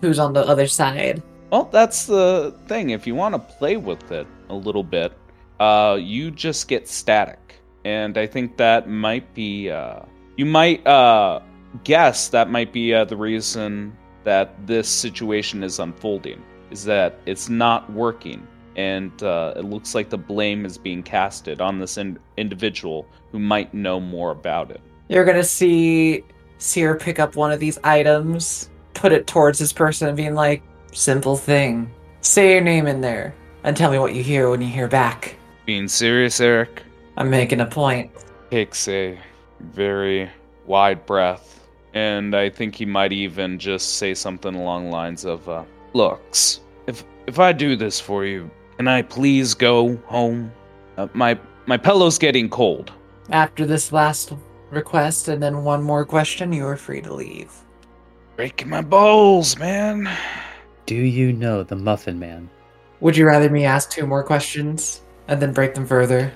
who's 0.00 0.18
on 0.18 0.32
the 0.32 0.46
other 0.46 0.66
side. 0.66 1.22
Well, 1.50 1.68
that's 1.70 2.06
the 2.06 2.54
thing. 2.66 2.90
If 2.90 3.06
you 3.06 3.14
want 3.14 3.34
to 3.34 3.38
play 3.38 3.76
with 3.76 4.10
it 4.10 4.26
a 4.48 4.54
little 4.54 4.82
bit, 4.82 5.12
uh, 5.60 5.98
you 6.00 6.30
just 6.30 6.68
get 6.68 6.88
static, 6.88 7.60
and 7.84 8.18
I 8.18 8.26
think 8.26 8.56
that 8.56 8.88
might 8.88 9.32
be. 9.34 9.70
Uh, 9.70 10.00
you 10.36 10.44
might 10.44 10.86
uh, 10.86 11.40
guess 11.84 12.28
that 12.28 12.50
might 12.50 12.72
be 12.72 12.94
uh, 12.94 13.04
the 13.04 13.16
reason 13.16 13.96
that 14.24 14.54
this 14.66 14.88
situation 14.88 15.62
is 15.62 15.78
unfolding. 15.78 16.42
Is 16.70 16.84
that 16.84 17.20
it's 17.26 17.48
not 17.48 17.90
working, 17.92 18.46
and 18.74 19.22
uh, 19.22 19.54
it 19.56 19.64
looks 19.64 19.94
like 19.94 20.10
the 20.10 20.18
blame 20.18 20.66
is 20.66 20.76
being 20.78 21.02
casted 21.02 21.60
on 21.60 21.78
this 21.78 21.96
in- 21.96 22.18
individual 22.36 23.06
who 23.30 23.38
might 23.38 23.72
know 23.72 24.00
more 24.00 24.32
about 24.32 24.70
it. 24.70 24.80
You're 25.08 25.24
gonna 25.24 25.44
see 25.44 26.24
Seer 26.58 26.96
pick 26.96 27.20
up 27.20 27.36
one 27.36 27.52
of 27.52 27.60
these 27.60 27.78
items, 27.84 28.70
put 28.94 29.12
it 29.12 29.26
towards 29.26 29.58
this 29.58 29.72
person, 29.72 30.08
and 30.08 30.16
being 30.16 30.34
like, 30.34 30.62
"Simple 30.92 31.36
thing. 31.36 31.88
Say 32.20 32.52
your 32.52 32.62
name 32.62 32.88
in 32.88 33.00
there, 33.00 33.34
and 33.62 33.76
tell 33.76 33.92
me 33.92 33.98
what 34.00 34.14
you 34.14 34.22
hear 34.24 34.50
when 34.50 34.60
you 34.60 34.68
hear 34.68 34.88
back." 34.88 35.36
Being 35.66 35.86
serious, 35.86 36.40
Eric 36.40 36.82
I'm 37.16 37.30
making 37.30 37.60
a 37.60 37.66
point. 37.66 38.10
takes 38.50 38.88
a 38.88 39.18
very 39.60 40.28
wide 40.66 41.06
breath, 41.06 41.55
and 41.96 42.36
I 42.36 42.50
think 42.50 42.74
he 42.74 42.84
might 42.84 43.10
even 43.10 43.58
just 43.58 43.96
say 43.96 44.12
something 44.12 44.54
along 44.54 44.84
the 44.84 44.90
lines 44.90 45.24
of, 45.24 45.48
uh, 45.48 45.64
"Looks, 45.94 46.60
if 46.86 47.02
if 47.26 47.38
I 47.38 47.54
do 47.54 47.74
this 47.74 47.98
for 47.98 48.26
you, 48.26 48.50
can 48.76 48.86
I 48.86 49.00
please 49.00 49.54
go 49.54 49.96
home? 50.04 50.52
Uh, 50.98 51.08
my 51.14 51.38
my 51.64 51.78
pillow's 51.78 52.18
getting 52.18 52.50
cold." 52.50 52.92
After 53.30 53.64
this 53.64 53.92
last 53.92 54.34
request 54.70 55.28
and 55.28 55.42
then 55.42 55.64
one 55.64 55.82
more 55.82 56.04
question, 56.04 56.52
you 56.52 56.66
are 56.66 56.76
free 56.76 57.00
to 57.00 57.14
leave. 57.14 57.50
Breaking 58.36 58.68
my 58.68 58.82
balls, 58.82 59.58
man. 59.58 60.06
Do 60.84 60.94
you 60.94 61.32
know 61.32 61.62
the 61.62 61.76
Muffin 61.76 62.18
Man? 62.18 62.50
Would 63.00 63.16
you 63.16 63.26
rather 63.26 63.48
me 63.48 63.64
ask 63.64 63.90
two 63.90 64.06
more 64.06 64.22
questions 64.22 65.00
and 65.28 65.40
then 65.40 65.54
break 65.54 65.74
them 65.74 65.86
further? 65.86 66.30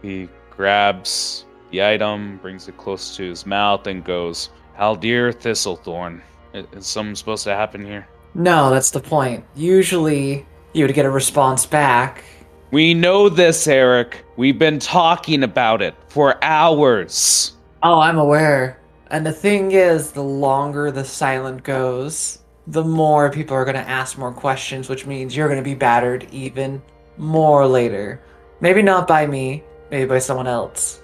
He 0.00 0.28
grabs 0.48 1.44
the 1.72 1.82
item, 1.82 2.38
brings 2.40 2.68
it 2.68 2.76
close 2.76 3.16
to 3.16 3.28
his 3.28 3.44
mouth, 3.46 3.86
and 3.86 4.04
goes, 4.04 4.50
Haldir 4.82 5.32
Thistlethorn. 5.32 6.20
I- 6.52 6.66
Is 6.76 6.86
something 6.88 7.14
supposed 7.14 7.44
to 7.44 7.54
happen 7.54 7.86
here? 7.86 8.08
No, 8.34 8.68
that's 8.70 8.90
the 8.90 8.98
point. 8.98 9.44
Usually, 9.54 10.44
you 10.72 10.84
would 10.84 10.94
get 10.94 11.06
a 11.06 11.10
response 11.10 11.64
back. 11.66 12.24
We 12.72 12.92
know 12.92 13.28
this, 13.28 13.68
Eric. 13.68 14.24
We've 14.36 14.58
been 14.58 14.80
talking 14.80 15.44
about 15.44 15.82
it 15.82 15.94
for 16.08 16.42
hours. 16.42 17.52
Oh, 17.84 18.00
I'm 18.00 18.18
aware. 18.18 18.80
And 19.12 19.24
the 19.24 19.32
thing 19.32 19.70
is, 19.70 20.10
the 20.10 20.22
longer 20.24 20.90
the 20.90 21.04
silent 21.04 21.62
goes, 21.62 22.40
the 22.66 22.82
more 22.82 23.30
people 23.30 23.54
are 23.54 23.64
going 23.64 23.76
to 23.76 23.88
ask 23.88 24.18
more 24.18 24.32
questions, 24.32 24.88
which 24.88 25.06
means 25.06 25.36
you're 25.36 25.48
going 25.48 25.60
to 25.62 25.64
be 25.64 25.74
battered 25.76 26.26
even 26.32 26.82
more 27.18 27.66
later. 27.68 28.20
Maybe 28.60 28.82
not 28.82 29.06
by 29.06 29.26
me, 29.28 29.62
maybe 29.92 30.08
by 30.08 30.18
someone 30.18 30.48
else. 30.48 31.00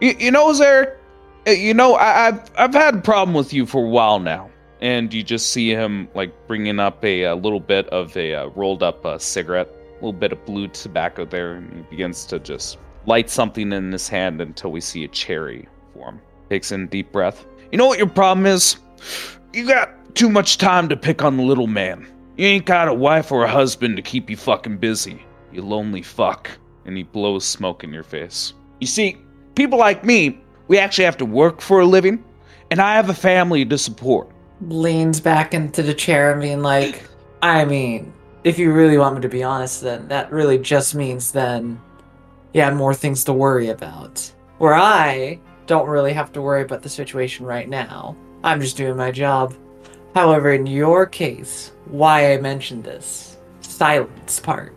You, 0.00 0.14
you 0.18 0.30
know, 0.32 0.50
Eric. 0.60 0.95
Uh, 1.46 1.50
You 1.50 1.74
know, 1.74 1.94
I, 1.94 2.28
I've 2.28 2.50
I've 2.56 2.74
had 2.74 2.96
a 2.96 3.00
problem 3.00 3.34
with 3.34 3.52
you 3.52 3.66
for 3.66 3.84
a 3.84 3.88
while 3.88 4.18
now, 4.18 4.50
and 4.80 5.12
you 5.12 5.22
just 5.22 5.50
see 5.50 5.70
him 5.70 6.08
like 6.14 6.32
bringing 6.46 6.78
up 6.80 7.04
a, 7.04 7.24
a 7.24 7.34
little 7.34 7.60
bit 7.60 7.88
of 7.88 8.16
a 8.16 8.34
uh, 8.34 8.46
rolled 8.48 8.82
up 8.82 9.04
uh, 9.04 9.18
cigarette, 9.18 9.68
a 9.68 9.94
little 9.94 10.12
bit 10.12 10.32
of 10.32 10.44
blue 10.44 10.68
tobacco 10.68 11.24
there, 11.24 11.54
and 11.54 11.72
he 11.72 11.82
begins 11.82 12.24
to 12.26 12.38
just 12.38 12.78
light 13.06 13.30
something 13.30 13.72
in 13.72 13.92
his 13.92 14.08
hand 14.08 14.40
until 14.40 14.72
we 14.72 14.80
see 14.80 15.04
a 15.04 15.08
cherry 15.08 15.68
form. 15.94 16.20
Takes 16.50 16.72
in 16.72 16.82
a 16.82 16.86
deep 16.86 17.12
breath. 17.12 17.46
You 17.72 17.78
know 17.78 17.86
what 17.86 17.98
your 17.98 18.08
problem 18.08 18.46
is? 18.46 18.76
You 19.52 19.66
got 19.66 20.14
too 20.14 20.28
much 20.28 20.58
time 20.58 20.88
to 20.88 20.96
pick 20.96 21.22
on 21.24 21.36
the 21.36 21.42
little 21.42 21.66
man. 21.66 22.06
You 22.36 22.46
ain't 22.46 22.66
got 22.66 22.88
a 22.88 22.94
wife 22.94 23.32
or 23.32 23.44
a 23.44 23.50
husband 23.50 23.96
to 23.96 24.02
keep 24.02 24.28
you 24.28 24.36
fucking 24.36 24.78
busy. 24.78 25.24
You 25.52 25.62
lonely 25.62 26.02
fuck. 26.02 26.50
And 26.84 26.96
he 26.96 27.02
blows 27.02 27.44
smoke 27.44 27.82
in 27.82 27.92
your 27.92 28.02
face. 28.02 28.52
You 28.80 28.86
see, 28.86 29.16
people 29.54 29.78
like 29.78 30.04
me, 30.04 30.40
we 30.68 30.78
actually 30.78 31.04
have 31.04 31.16
to 31.18 31.24
work 31.24 31.60
for 31.60 31.80
a 31.80 31.86
living, 31.86 32.24
and 32.70 32.80
I 32.80 32.94
have 32.94 33.08
a 33.08 33.14
family 33.14 33.64
to 33.64 33.78
support. 33.78 34.30
Leans 34.60 35.20
back 35.20 35.54
into 35.54 35.82
the 35.82 35.94
chair 35.94 36.32
and 36.32 36.40
being 36.40 36.62
like, 36.62 37.04
I 37.42 37.64
mean, 37.64 38.12
if 38.44 38.58
you 38.58 38.72
really 38.72 38.98
want 38.98 39.16
me 39.16 39.20
to 39.22 39.28
be 39.28 39.42
honest, 39.42 39.82
then 39.82 40.08
that 40.08 40.32
really 40.32 40.58
just 40.58 40.94
means 40.94 41.32
then 41.32 41.80
you 42.52 42.62
have 42.62 42.74
more 42.74 42.94
things 42.94 43.24
to 43.24 43.32
worry 43.32 43.68
about. 43.68 44.32
Where 44.58 44.74
I 44.74 45.38
don't 45.66 45.88
really 45.88 46.12
have 46.12 46.32
to 46.32 46.42
worry 46.42 46.62
about 46.62 46.82
the 46.82 46.88
situation 46.88 47.44
right 47.44 47.68
now. 47.68 48.16
I'm 48.42 48.60
just 48.60 48.76
doing 48.76 48.96
my 48.96 49.10
job. 49.10 49.54
However, 50.14 50.52
in 50.52 50.66
your 50.66 51.04
case, 51.04 51.72
why 51.86 52.32
I 52.32 52.38
mentioned 52.38 52.84
this 52.84 53.36
silence 53.60 54.40
part, 54.40 54.74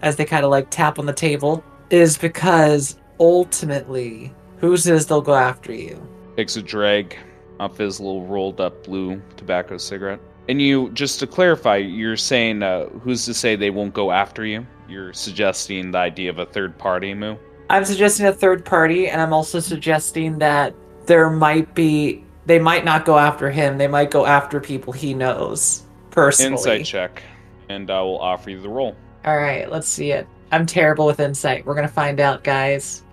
as 0.00 0.16
they 0.16 0.24
kind 0.24 0.44
of 0.44 0.50
like 0.50 0.70
tap 0.70 0.98
on 0.98 1.06
the 1.06 1.12
table, 1.12 1.62
is 1.90 2.16
because 2.16 2.98
ultimately, 3.20 4.32
who 4.60 4.76
says 4.76 5.06
they'll 5.06 5.20
go 5.20 5.34
after 5.34 5.72
you? 5.72 6.00
Takes 6.36 6.56
a 6.56 6.62
drag 6.62 7.16
off 7.60 7.78
his 7.78 8.00
little 8.00 8.26
rolled 8.26 8.60
up 8.60 8.84
blue 8.84 9.20
tobacco 9.36 9.76
cigarette. 9.76 10.20
And 10.48 10.62
you, 10.62 10.90
just 10.90 11.20
to 11.20 11.26
clarify, 11.26 11.76
you're 11.76 12.16
saying, 12.16 12.62
uh, 12.62 12.86
who's 13.00 13.24
to 13.26 13.34
say 13.34 13.56
they 13.56 13.70
won't 13.70 13.92
go 13.92 14.10
after 14.10 14.46
you? 14.46 14.66
You're 14.88 15.12
suggesting 15.12 15.90
the 15.90 15.98
idea 15.98 16.30
of 16.30 16.38
a 16.38 16.46
third 16.46 16.78
party, 16.78 17.12
Moo? 17.12 17.36
I'm 17.68 17.84
suggesting 17.84 18.26
a 18.26 18.32
third 18.32 18.64
party, 18.64 19.08
and 19.08 19.20
I'm 19.20 19.34
also 19.34 19.60
suggesting 19.60 20.38
that 20.38 20.74
there 21.04 21.28
might 21.28 21.74
be. 21.74 22.24
They 22.46 22.58
might 22.58 22.86
not 22.86 23.04
go 23.04 23.18
after 23.18 23.50
him. 23.50 23.76
They 23.76 23.88
might 23.88 24.10
go 24.10 24.24
after 24.24 24.58
people 24.58 24.90
he 24.90 25.12
knows 25.12 25.82
personally. 26.10 26.52
Insight 26.52 26.86
check. 26.86 27.22
And 27.68 27.90
I 27.90 28.00
will 28.00 28.18
offer 28.18 28.48
you 28.48 28.62
the 28.62 28.70
roll. 28.70 28.96
All 29.26 29.36
right, 29.36 29.70
let's 29.70 29.86
see 29.86 30.12
it. 30.12 30.26
I'm 30.50 30.64
terrible 30.64 31.04
with 31.04 31.20
insight. 31.20 31.66
We're 31.66 31.74
gonna 31.74 31.88
find 31.88 32.20
out, 32.20 32.42
guys. 32.42 33.04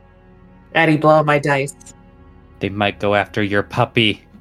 Eddie, 0.76 0.98
blow 0.98 1.24
my 1.24 1.40
dice. 1.40 1.74
They 2.60 2.70
might 2.70 3.00
go 3.00 3.16
after 3.16 3.42
your 3.42 3.64
puppy. 3.64 4.22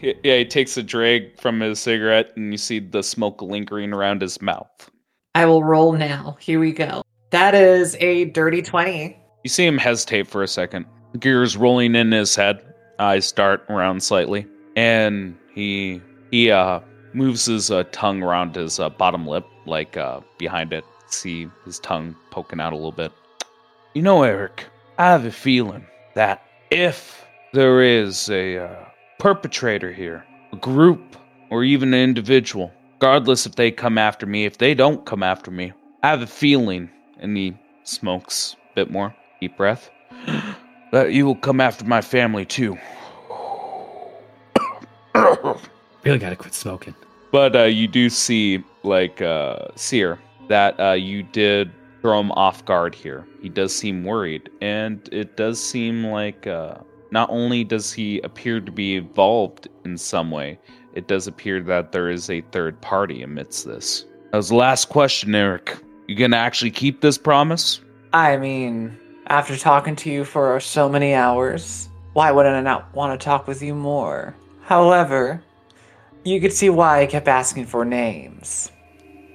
Yeah, 0.00 0.38
he 0.38 0.44
takes 0.46 0.78
a 0.78 0.82
drag 0.82 1.38
from 1.38 1.60
his 1.60 1.78
cigarette, 1.78 2.30
and 2.36 2.52
you 2.52 2.56
see 2.56 2.78
the 2.78 3.02
smoke 3.02 3.42
lingering 3.42 3.92
around 3.92 4.22
his 4.22 4.40
mouth. 4.40 4.90
I 5.34 5.44
will 5.44 5.62
roll 5.62 5.92
now. 5.92 6.38
Here 6.40 6.58
we 6.58 6.72
go. 6.72 7.02
That 7.30 7.54
is 7.54 7.94
a 7.96 8.26
dirty 8.26 8.62
20. 8.62 9.14
You 9.44 9.50
see 9.50 9.66
him 9.66 9.76
hesitate 9.76 10.26
for 10.26 10.42
a 10.42 10.48
second. 10.48 10.86
Gears 11.20 11.56
rolling 11.56 11.94
in 11.94 12.12
his 12.12 12.34
head. 12.34 12.62
Eyes 12.98 13.30
dart 13.30 13.64
around 13.68 14.02
slightly, 14.02 14.46
and 14.74 15.36
he 15.52 16.00
he 16.30 16.50
uh 16.50 16.80
moves 17.12 17.44
his 17.44 17.70
uh, 17.70 17.84
tongue 17.92 18.22
around 18.22 18.56
his 18.56 18.80
uh, 18.80 18.88
bottom 18.88 19.26
lip, 19.26 19.46
like 19.66 19.96
uh 19.96 20.20
behind 20.38 20.72
it. 20.72 20.84
See 21.06 21.48
his 21.64 21.78
tongue 21.78 22.16
poking 22.30 22.58
out 22.58 22.72
a 22.72 22.76
little 22.76 22.90
bit. 22.90 23.12
You 23.94 24.02
know, 24.02 24.22
Eric, 24.22 24.64
I 25.00 25.12
have 25.12 25.24
a 25.24 25.30
feeling 25.30 25.86
that 26.14 26.42
if 26.72 27.24
there 27.52 27.80
is 27.82 28.28
a 28.30 28.58
uh, 28.58 28.84
perpetrator 29.20 29.92
here, 29.92 30.24
a 30.52 30.56
group, 30.56 31.16
or 31.50 31.62
even 31.62 31.94
an 31.94 32.00
individual, 32.00 32.72
regardless 32.94 33.46
if 33.46 33.54
they 33.54 33.70
come 33.70 33.96
after 33.96 34.26
me, 34.26 34.44
if 34.44 34.58
they 34.58 34.74
don't 34.74 35.06
come 35.06 35.22
after 35.22 35.52
me, 35.52 35.72
I 36.02 36.08
have 36.08 36.22
a 36.22 36.26
feeling, 36.26 36.90
and 37.20 37.36
he 37.36 37.56
smokes 37.84 38.56
a 38.72 38.74
bit 38.74 38.90
more. 38.90 39.14
Deep 39.40 39.56
breath. 39.56 39.88
That 40.90 41.12
you 41.12 41.26
will 41.26 41.36
come 41.36 41.60
after 41.60 41.84
my 41.84 42.00
family 42.00 42.46
too. 42.46 42.78
Really 46.04 46.18
gotta 46.18 46.34
quit 46.34 46.54
smoking. 46.54 46.94
But 47.30 47.54
uh, 47.54 47.64
you 47.64 47.86
do 47.86 48.08
see, 48.08 48.64
like, 48.82 49.20
uh, 49.20 49.66
Seer, 49.76 50.18
that 50.48 50.80
uh, 50.80 50.92
you 50.92 51.22
did 51.22 51.70
throw 52.00 52.20
him 52.20 52.32
off 52.32 52.64
guard 52.64 52.94
here. 52.94 53.26
He 53.42 53.48
does 53.48 53.74
seem 53.74 54.04
worried, 54.04 54.50
and 54.60 55.08
it 55.12 55.36
does 55.36 55.62
seem 55.62 56.04
like 56.04 56.46
uh, 56.46 56.76
not 57.10 57.30
only 57.30 57.64
does 57.64 57.92
he 57.92 58.20
appear 58.20 58.60
to 58.60 58.72
be 58.72 58.96
involved 58.96 59.68
in 59.84 59.96
some 59.96 60.30
way, 60.30 60.58
it 60.94 61.06
does 61.06 61.26
appear 61.26 61.60
that 61.62 61.92
there 61.92 62.10
is 62.10 62.30
a 62.30 62.40
third 62.52 62.80
party 62.80 63.22
amidst 63.22 63.66
this. 63.66 64.04
That 64.30 64.36
was 64.36 64.48
the 64.48 64.56
last 64.56 64.88
question, 64.88 65.34
Eric. 65.34 65.78
You 66.06 66.16
gonna 66.16 66.36
actually 66.36 66.70
keep 66.70 67.00
this 67.00 67.18
promise? 67.18 67.80
I 68.12 68.36
mean, 68.36 68.98
after 69.26 69.56
talking 69.56 69.96
to 69.96 70.10
you 70.10 70.24
for 70.24 70.58
so 70.60 70.88
many 70.88 71.14
hours, 71.14 71.88
why 72.14 72.30
wouldn't 72.30 72.56
I 72.56 72.62
not 72.62 72.94
want 72.94 73.18
to 73.18 73.24
talk 73.24 73.46
with 73.46 73.62
you 73.62 73.74
more? 73.74 74.34
However, 74.62 75.42
you 76.24 76.40
could 76.40 76.52
see 76.52 76.70
why 76.70 77.00
I 77.00 77.06
kept 77.06 77.28
asking 77.28 77.66
for 77.66 77.84
names. 77.84 78.72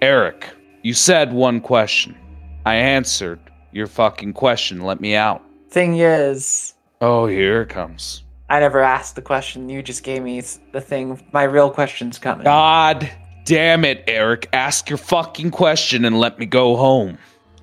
Eric, 0.01 0.49
you 0.81 0.93
said 0.93 1.31
one 1.31 1.61
question. 1.61 2.17
I 2.65 2.75
answered 2.75 3.39
your 3.71 3.87
fucking 3.87 4.33
question. 4.33 4.81
Let 4.81 5.01
me 5.01 5.15
out. 5.15 5.41
Thing 5.69 5.97
is, 5.97 6.73
Oh, 7.01 7.25
here 7.25 7.63
it 7.63 7.69
comes. 7.69 8.23
I 8.49 8.61
never 8.61 8.79
asked 8.79 9.15
the 9.15 9.21
question. 9.21 9.67
You 9.67 9.81
just 9.81 10.03
gave 10.03 10.23
me 10.23 10.41
the 10.71 10.79
thing. 10.79 11.21
My 11.33 11.43
real 11.43 11.69
question's 11.69 12.17
coming. 12.17 12.45
God 12.45 13.09
damn 13.43 13.83
it, 13.83 14.05
Eric. 14.07 14.47
Ask 14.53 14.89
your 14.89 14.97
fucking 14.97 15.51
question 15.51 16.05
and 16.05 16.17
let 16.17 16.39
me 16.39 16.45
go 16.45 16.77
home. 16.77 17.17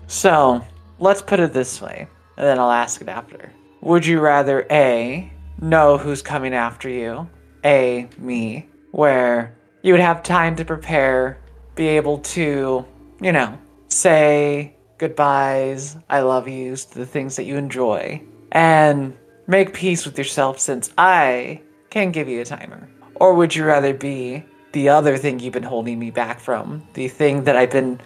So, 0.09 0.63
let's 0.99 1.23
put 1.23 1.41
it 1.41 1.55
this 1.55 1.81
way, 1.81 2.07
and 2.37 2.47
then 2.47 2.59
I'll 2.59 2.71
ask 2.71 3.01
it 3.01 3.09
after. 3.09 3.51
Would 3.81 4.05
you 4.05 4.21
rather 4.21 4.67
A, 4.71 5.33
know 5.63 5.97
who's 5.97 6.21
coming 6.21 6.53
after 6.53 6.91
you, 6.91 7.31
A, 7.65 8.09
me, 8.19 8.69
where 8.91 9.57
you 9.83 9.95
would 9.95 10.03
have 10.03 10.23
time 10.23 10.55
to 10.57 10.67
prepare, 10.67 11.39
be 11.77 11.87
able 11.87 12.19
to, 12.19 12.85
you 13.23 13.33
know, 13.33 13.59
say 13.89 14.77
goodbyes, 15.01 15.97
I 16.11 16.21
love 16.21 16.47
yous, 16.47 16.85
the 16.85 17.07
things 17.07 17.37
that 17.37 17.45
you 17.45 17.57
enjoy, 17.57 18.23
and 18.53 19.17
make 19.47 19.73
peace 19.73 20.05
with 20.05 20.19
yourself 20.19 20.61
since 20.61 20.93
I 20.99 21.63
can 21.89 22.13
give 22.13 22.29
you 22.29 22.43
a 22.43 22.45
timer? 22.45 22.87
Or 23.15 23.33
would 23.33 23.55
you 23.55 23.65
rather 23.65 23.95
be 23.95 24.45
the 24.73 24.91
other 24.91 25.17
thing 25.17 25.41
you've 25.41 25.55
been 25.55 25.63
holding 25.63 25.99
me 25.99 26.11
back 26.11 26.39
from, 26.39 26.87
the 26.93 27.09
thing 27.09 27.45
that 27.45 27.57
I've 27.57 27.71
been 27.71 27.99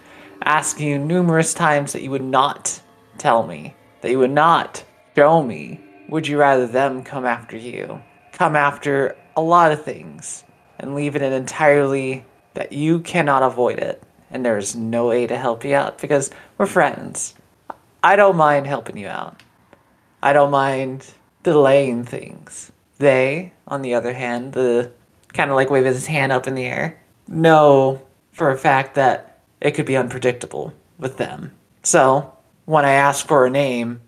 asking 0.43 0.87
you 0.87 0.97
numerous 0.97 1.53
times 1.53 1.91
that 1.91 2.01
you 2.01 2.11
would 2.11 2.23
not 2.23 2.81
tell 3.17 3.45
me, 3.45 3.75
that 3.99 4.09
you 4.09 4.19
would 4.19 4.31
not 4.31 4.81
show 5.17 5.43
me? 5.43 5.81
Would 6.07 6.29
you 6.29 6.37
rather 6.37 6.65
them 6.65 7.03
come 7.03 7.25
after 7.25 7.57
you? 7.57 8.01
Come 8.31 8.55
after 8.55 9.17
a 9.35 9.41
lot 9.41 9.73
of 9.73 9.83
things 9.83 10.45
and 10.79 10.95
leave 10.95 11.17
it 11.17 11.21
in 11.21 11.33
entirely 11.33 12.23
that 12.53 12.71
you 12.71 13.01
cannot 13.01 13.43
avoid 13.43 13.79
it 13.79 14.01
and 14.35 14.45
there's 14.45 14.75
no 14.75 15.07
way 15.07 15.27
to 15.27 15.37
help 15.37 15.63
you 15.63 15.75
out 15.75 15.97
because 15.99 16.29
we're 16.57 16.65
friends. 16.65 17.35
I 18.03 18.15
don't 18.15 18.37
mind 18.37 18.67
helping 18.67 18.97
you 18.97 19.07
out. 19.07 19.41
I 20.21 20.33
don't 20.33 20.51
mind 20.51 21.05
delaying 21.43 22.05
things. 22.05 22.71
They, 22.97 23.53
on 23.67 23.81
the 23.81 23.93
other 23.95 24.13
hand, 24.13 24.53
the 24.53 24.91
kind 25.33 25.49
of 25.49 25.55
like 25.55 25.69
waving 25.69 25.93
his 25.93 26.07
hand 26.07 26.31
up 26.31 26.47
in 26.47 26.55
the 26.55 26.65
air, 26.65 27.01
know 27.27 28.01
for 28.31 28.51
a 28.51 28.57
fact 28.57 28.95
that 28.95 29.41
it 29.59 29.71
could 29.71 29.85
be 29.85 29.97
unpredictable 29.97 30.73
with 30.97 31.17
them. 31.17 31.51
So, 31.83 32.33
when 32.65 32.85
I 32.85 32.93
ask 32.93 33.27
for 33.27 33.45
a 33.45 33.49
name, 33.49 34.01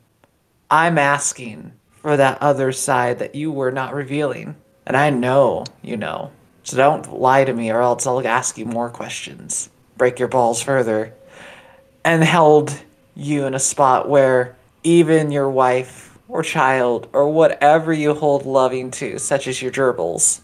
I'm 0.70 0.98
asking 0.98 1.74
for 2.02 2.18
that 2.18 2.42
other 2.42 2.72
side 2.72 3.20
that 3.20 3.36
you 3.36 3.52
were 3.52 3.72
not 3.72 3.94
revealing. 3.94 4.56
And 4.86 4.96
I 4.96 5.10
know 5.10 5.66
you 5.82 5.98
know. 5.98 6.32
So 6.64 6.78
don't 6.78 7.20
lie 7.20 7.46
to 7.46 7.54
me 7.54 7.72
or 7.72 7.82
else 7.82 8.08
I'll 8.08 8.26
ask 8.26 8.58
you 8.58 8.66
more 8.66 8.90
questions. 8.90 9.70
Break 9.98 10.20
your 10.20 10.28
balls 10.28 10.62
further. 10.62 11.14
And 12.08 12.24
held 12.24 12.74
you 13.16 13.48
in 13.48 13.54
a 13.54 13.60
spot 13.60 14.08
where 14.08 14.56
even 14.82 15.30
your 15.30 15.50
wife 15.50 16.18
or 16.30 16.42
child 16.42 17.10
or 17.12 17.30
whatever 17.30 17.92
you 17.92 18.14
hold 18.14 18.46
loving 18.46 18.92
to, 18.92 19.20
such 19.20 19.46
as 19.46 19.62
your 19.62 19.74
gerbils, 19.74 20.40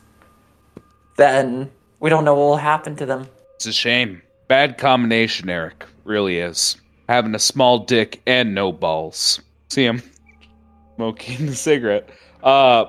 then 1.16 1.72
we 2.02 2.10
don't 2.10 2.26
know 2.26 2.34
what 2.34 2.42
will 2.42 2.58
happen 2.58 2.98
to 2.98 3.06
them. 3.06 3.30
It's 3.56 3.66
a 3.66 3.72
shame. 3.72 4.22
Bad 4.50 4.78
combination, 4.78 5.50
Eric. 5.50 5.86
Really 6.04 6.40
is. 6.40 6.76
Having 7.08 7.34
a 7.34 7.40
small 7.40 7.80
dick 7.80 8.22
and 8.28 8.54
no 8.54 8.74
balls. 8.74 9.40
See 9.70 9.86
him 9.86 10.04
smoking 10.98 11.46
the 11.46 11.56
cigarette. 11.56 12.10
Uh, 12.44 12.88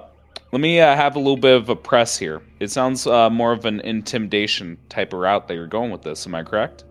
let 0.51 0.61
me 0.61 0.81
uh, 0.81 0.97
have 0.97 1.15
a 1.15 1.21
little 1.21 1.37
bit 1.37 1.55
of 1.55 1.69
a 1.69 1.77
press 1.77 2.19
here. 2.19 2.43
It 2.59 2.73
sounds 2.73 3.07
uh, 3.07 3.31
more 3.31 3.53
of 3.53 3.67
an 3.67 3.79
intimidation 3.83 4.79
type 4.89 5.13
of 5.13 5.21
route 5.21 5.47
that 5.47 5.55
you're 5.55 5.69
going 5.69 5.93
with 5.93 6.03
this. 6.03 6.27
Am 6.27 6.35
I 6.35 6.43
correct? 6.43 6.83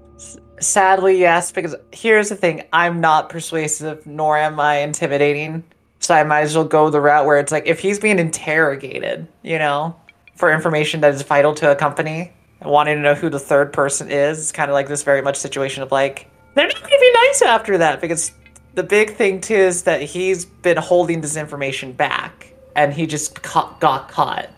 Sadly, 0.60 1.20
yes, 1.20 1.52
because 1.52 1.76
here's 1.92 2.30
the 2.30 2.36
thing 2.36 2.64
I'm 2.72 3.02
not 3.02 3.30
persuasive, 3.30 4.06
nor 4.06 4.38
am 4.38 4.60
I 4.60 4.78
intimidating. 4.78 5.64
So 6.00 6.14
I 6.14 6.24
might 6.24 6.42
as 6.42 6.56
well 6.56 6.66
go 6.66 6.90
the 6.90 7.02
route 7.02 7.26
where 7.26 7.40
it's 7.40 7.52
like 7.52 7.66
if 7.66 7.80
he's 7.80 8.00
being 8.00 8.20
interrogated, 8.20 9.28
you 9.42 9.58
know, 9.58 9.96
for 10.36 10.52
information 10.52 11.02
that 11.02 11.14
is 11.14 11.22
vital 11.24 11.54
to 11.56 11.72
a 11.72 11.76
company, 11.76 12.32
and 12.64 12.72
wanting 12.72 12.96
to 12.96 13.02
know 13.02 13.14
who 13.14 13.30
the 13.30 13.40
third 13.40 13.74
person 13.74 14.10
is, 14.10 14.40
it's 14.40 14.52
kind 14.52 14.70
of 14.72 14.74
like 14.74 14.88
this 14.88 15.04
very 15.04 15.22
much 15.22 15.36
situation 15.38 15.84
of 15.84 15.92
like, 15.92 16.30
they're 16.56 16.68
not 16.68 16.80
going 16.80 16.92
to 16.92 17.00
be 17.00 17.12
nice 17.28 17.42
after 17.42 17.78
that 17.80 18.00
because 18.02 18.32
the 18.74 18.84
big 18.84 19.16
thing 19.16 19.42
too 19.42 19.54
is 19.54 19.84
that 19.84 20.02
he's 20.02 20.46
been 20.46 20.78
holding 20.78 21.22
this 21.22 21.36
information 21.36 21.92
back 21.92 22.54
and 22.76 22.94
he 22.94 23.06
just 23.06 23.42
ca- 23.42 23.76
got 23.80 24.10
caught 24.10 24.50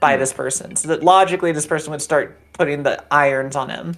by 0.00 0.14
hmm. 0.14 0.20
this 0.20 0.32
person. 0.32 0.76
So 0.76 0.88
that 0.88 1.02
logically, 1.02 1.52
this 1.52 1.66
person 1.66 1.90
would 1.92 2.02
start 2.02 2.36
putting 2.52 2.82
the 2.82 3.02
irons 3.12 3.56
on 3.56 3.70
him. 3.70 3.96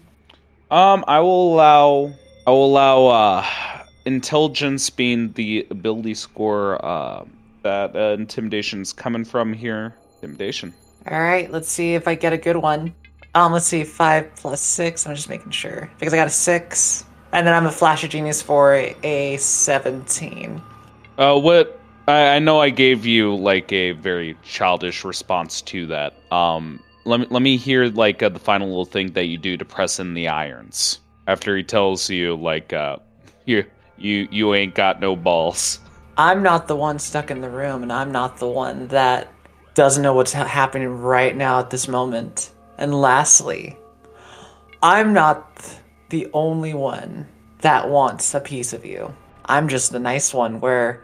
Um, 0.71 1.05
I 1.09 1.21
will 1.21 1.55
allow. 1.55 2.13
I 2.47 2.51
will 2.51 2.67
allow. 2.67 3.07
Uh, 3.07 3.47
intelligence 4.07 4.91
being 4.91 5.33
the 5.33 5.67
ability 5.71 6.15
score. 6.15 6.85
Uh, 6.85 7.25
that 7.63 7.95
uh, 7.95 8.17
intimidation's 8.19 8.93
coming 8.93 9.25
from 9.25 9.53
here. 9.53 9.95
Intimidation. 10.23 10.75
All 11.11 11.21
right, 11.21 11.51
let's 11.51 11.69
see 11.69 11.95
if 11.95 12.09
I 12.09 12.15
get 12.15 12.33
a 12.33 12.39
good 12.39 12.57
one. 12.57 12.95
Um, 13.35 13.53
let's 13.53 13.67
see, 13.67 13.85
five 13.85 14.35
plus 14.37 14.61
six. 14.61 15.07
I'm 15.07 15.15
just 15.15 15.29
making 15.29 15.53
sure 15.53 15.91
because 15.99 16.13
I 16.13 16.17
got 16.17 16.27
a 16.27 16.31
six, 16.31 17.05
and 17.33 17.47
then 17.47 17.55
I'm 17.55 17.67
a 17.67 17.71
flash 17.71 18.03
of 18.05 18.11
genius 18.11 18.43
for 18.43 18.75
a 19.03 19.37
seventeen. 19.37 20.61
Uh, 21.19 21.39
what? 21.39 21.81
I, 22.09 22.37
I 22.37 22.39
know 22.39 22.61
I 22.61 22.71
gave 22.71 23.07
you 23.07 23.35
like 23.35 23.73
a 23.73 23.93
very 23.93 24.37
childish 24.43 25.05
response 25.05 25.63
to 25.63 25.87
that. 25.87 26.15
Um, 26.33 26.81
let 27.05 27.21
me 27.21 27.27
let 27.31 27.43
me 27.43 27.57
hear 27.57 27.87
like 27.87 28.23
uh, 28.23 28.29
the 28.29 28.39
final 28.39 28.69
little 28.69 28.85
thing 28.85 29.13
that 29.13 29.27
you 29.27 29.39
do 29.39 29.57
to 29.57 29.65
press 29.65 29.99
in 29.99 30.15
the 30.15 30.29
irons 30.29 31.01
after 31.27 31.57
he 31.57 31.63
tells 31.63 32.11
you 32.11 32.37
like 32.37 32.73
uh, 32.73 32.97
you 33.47 33.65
you 33.97 34.29
you 34.31 34.55
ain't 34.55 34.75
got 34.75 35.01
no 35.01 35.17
balls. 35.17 35.81
I'm 36.17 36.43
not 36.43 36.69
the 36.69 36.77
one 36.77 36.99
stuck 36.99 37.31
in 37.31 37.41
the 37.41 37.49
room, 37.49 37.83
and 37.83 37.93
I'm 37.93 38.13
not 38.13 38.39
the 38.39 38.49
one 38.49 38.89
that 38.89 39.33
doesn't 39.75 40.03
know 40.03 40.13
what's 40.13 40.33
ha- 40.33 40.45
happening 40.45 40.89
right 40.89 41.35
now 41.35 41.61
at 41.61 41.71
this 41.71 41.89
moment. 41.89 42.51
And 42.77 43.01
lastly, 43.01 43.77
I'm 44.83 45.13
not 45.13 45.79
the 46.11 46.29
only 46.33 46.75
one 46.75 47.27
that 47.61 47.89
wants 47.89 48.35
a 48.35 48.41
piece 48.41 48.73
of 48.73 48.85
you. 48.85 49.15
I'm 49.45 49.69
just 49.69 49.93
the 49.93 49.99
nice 49.99 50.35
one 50.35 50.61
where 50.61 51.03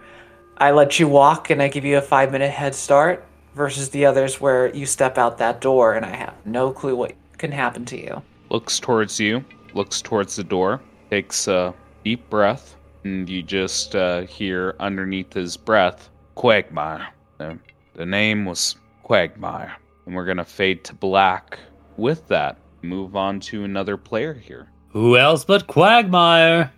I 0.58 0.70
let 0.72 0.98
you 0.98 1.08
walk 1.08 1.50
and 1.50 1.62
I 1.62 1.68
give 1.68 1.84
you 1.84 1.98
a 1.98 2.02
five 2.02 2.32
minute 2.32 2.50
head 2.50 2.74
start 2.74 3.25
versus 3.56 3.88
the 3.88 4.04
others 4.04 4.40
where 4.40 4.72
you 4.74 4.84
step 4.84 5.16
out 5.16 5.38
that 5.38 5.60
door 5.62 5.94
and 5.94 6.04
I 6.04 6.14
have 6.14 6.34
no 6.44 6.70
clue 6.70 6.94
what 6.94 7.14
can 7.38 7.50
happen 7.50 7.84
to 7.86 7.98
you. 7.98 8.22
Looks 8.50 8.78
towards 8.78 9.18
you. 9.18 9.44
Looks 9.74 10.02
towards 10.02 10.36
the 10.36 10.44
door. 10.44 10.80
Takes 11.10 11.48
a 11.48 11.74
deep 12.04 12.28
breath, 12.30 12.76
and 13.04 13.28
you 13.28 13.42
just 13.42 13.96
uh, 13.96 14.22
hear 14.22 14.76
underneath 14.78 15.32
his 15.32 15.56
breath, 15.56 16.10
Quagmire. 16.34 17.08
The, 17.38 17.58
the 17.94 18.06
name 18.06 18.44
was 18.44 18.76
Quagmire, 19.02 19.74
and 20.04 20.14
we're 20.14 20.26
gonna 20.26 20.44
fade 20.44 20.84
to 20.84 20.94
black. 20.94 21.58
With 21.96 22.28
that, 22.28 22.58
move 22.82 23.16
on 23.16 23.40
to 23.40 23.64
another 23.64 23.96
player 23.96 24.34
here. 24.34 24.68
Who 24.90 25.16
else 25.16 25.44
but 25.44 25.66
Quagmire? 25.66 26.70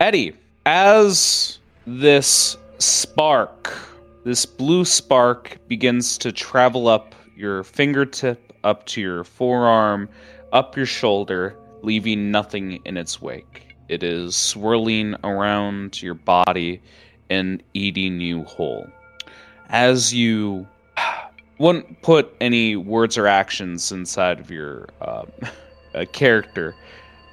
Eddie, 0.00 0.34
as 0.66 1.58
this 1.86 2.56
spark, 2.78 3.72
this 4.24 4.46
blue 4.46 4.86
spark 4.86 5.58
begins 5.68 6.16
to 6.18 6.32
travel 6.32 6.88
up 6.88 7.14
your 7.36 7.62
fingertip, 7.62 8.54
up 8.64 8.86
to 8.86 9.00
your 9.00 9.22
forearm, 9.22 10.08
up 10.50 10.76
your 10.76 10.86
shoulder, 10.86 11.54
leaving 11.82 12.30
nothing 12.30 12.80
in 12.86 12.96
its 12.96 13.20
wake. 13.20 13.76
It 13.90 14.02
is 14.02 14.34
swirling 14.34 15.14
around 15.24 16.02
your 16.02 16.14
body 16.14 16.80
and 17.28 17.62
eating 17.74 18.18
you 18.18 18.44
whole. 18.44 18.86
As 19.68 20.14
you 20.14 20.66
wouldn't 21.58 22.00
put 22.00 22.34
any 22.40 22.76
words 22.76 23.18
or 23.18 23.26
actions 23.26 23.92
inside 23.92 24.40
of 24.40 24.50
your 24.50 24.88
um, 25.02 25.30
character, 26.12 26.74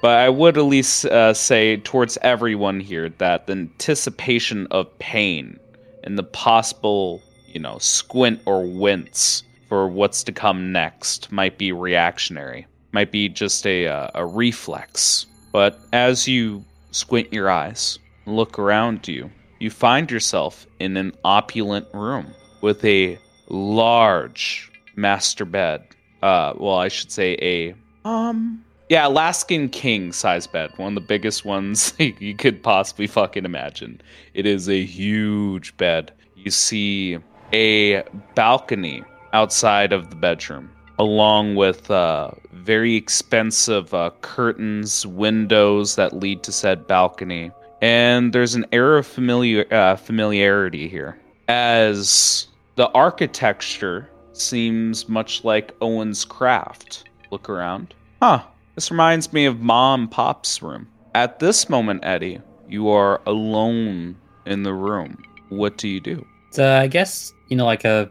but 0.02 0.18
I 0.18 0.28
would 0.28 0.58
at 0.58 0.64
least 0.64 1.06
uh, 1.06 1.32
say 1.32 1.78
towards 1.78 2.18
everyone 2.20 2.80
here 2.80 3.08
that 3.16 3.46
the 3.46 3.52
anticipation 3.52 4.66
of 4.70 4.98
pain 4.98 5.58
and 6.04 6.18
the 6.18 6.22
possible, 6.22 7.22
you 7.46 7.60
know, 7.60 7.78
squint 7.78 8.40
or 8.46 8.64
wince 8.66 9.42
for 9.68 9.88
what's 9.88 10.22
to 10.24 10.32
come 10.32 10.72
next 10.72 11.30
might 11.32 11.58
be 11.58 11.72
reactionary, 11.72 12.66
might 12.92 13.10
be 13.10 13.28
just 13.28 13.66
a, 13.66 13.86
uh, 13.86 14.10
a 14.14 14.26
reflex. 14.26 15.26
But 15.52 15.78
as 15.92 16.28
you 16.28 16.64
squint 16.90 17.32
your 17.32 17.50
eyes, 17.50 17.98
look 18.26 18.58
around 18.58 19.08
you, 19.08 19.30
you 19.58 19.70
find 19.70 20.10
yourself 20.10 20.66
in 20.78 20.96
an 20.96 21.12
opulent 21.24 21.86
room 21.94 22.34
with 22.60 22.84
a 22.84 23.18
large 23.48 24.70
master 24.96 25.44
bed. 25.44 25.82
Uh, 26.22 26.54
well, 26.56 26.76
I 26.76 26.88
should 26.88 27.10
say 27.10 27.36
a 27.40 27.74
um 28.08 28.64
yeah, 28.92 29.06
Alaskan 29.06 29.70
king 29.70 30.12
size 30.12 30.46
bed, 30.46 30.70
one 30.76 30.88
of 30.88 30.94
the 30.96 31.00
biggest 31.00 31.46
ones 31.46 31.94
you 31.98 32.36
could 32.36 32.62
possibly 32.62 33.06
fucking 33.06 33.46
imagine. 33.46 34.02
It 34.34 34.44
is 34.44 34.68
a 34.68 34.84
huge 34.84 35.74
bed. 35.78 36.12
You 36.36 36.50
see 36.50 37.16
a 37.54 38.02
balcony 38.34 39.02
outside 39.32 39.94
of 39.94 40.10
the 40.10 40.16
bedroom, 40.16 40.70
along 40.98 41.54
with 41.54 41.90
uh, 41.90 42.32
very 42.52 42.94
expensive 42.94 43.94
uh, 43.94 44.10
curtains, 44.20 45.06
windows 45.06 45.96
that 45.96 46.12
lead 46.12 46.42
to 46.42 46.52
said 46.52 46.86
balcony, 46.86 47.50
and 47.80 48.34
there's 48.34 48.54
an 48.54 48.66
air 48.72 48.98
of 48.98 49.06
familiar 49.06 49.64
uh, 49.72 49.96
familiarity 49.96 50.86
here, 50.86 51.18
as 51.48 52.46
the 52.76 52.90
architecture 52.90 54.10
seems 54.34 55.08
much 55.08 55.44
like 55.44 55.74
Owen's 55.80 56.26
craft. 56.26 57.04
Look 57.30 57.48
around. 57.48 57.94
Huh. 58.20 58.42
This 58.74 58.90
reminds 58.90 59.32
me 59.32 59.44
of 59.44 59.60
Mom 59.60 60.08
Pop's 60.08 60.62
room. 60.62 60.88
At 61.14 61.38
this 61.38 61.68
moment, 61.68 62.04
Eddie, 62.04 62.40
you 62.68 62.88
are 62.88 63.20
alone 63.26 64.16
in 64.46 64.62
the 64.62 64.72
room. 64.72 65.22
What 65.50 65.76
do 65.76 65.88
you 65.88 66.00
do? 66.00 66.26
So 66.50 66.74
I 66.74 66.86
guess 66.86 67.34
you 67.48 67.56
know, 67.56 67.66
like 67.66 67.84
a 67.84 68.10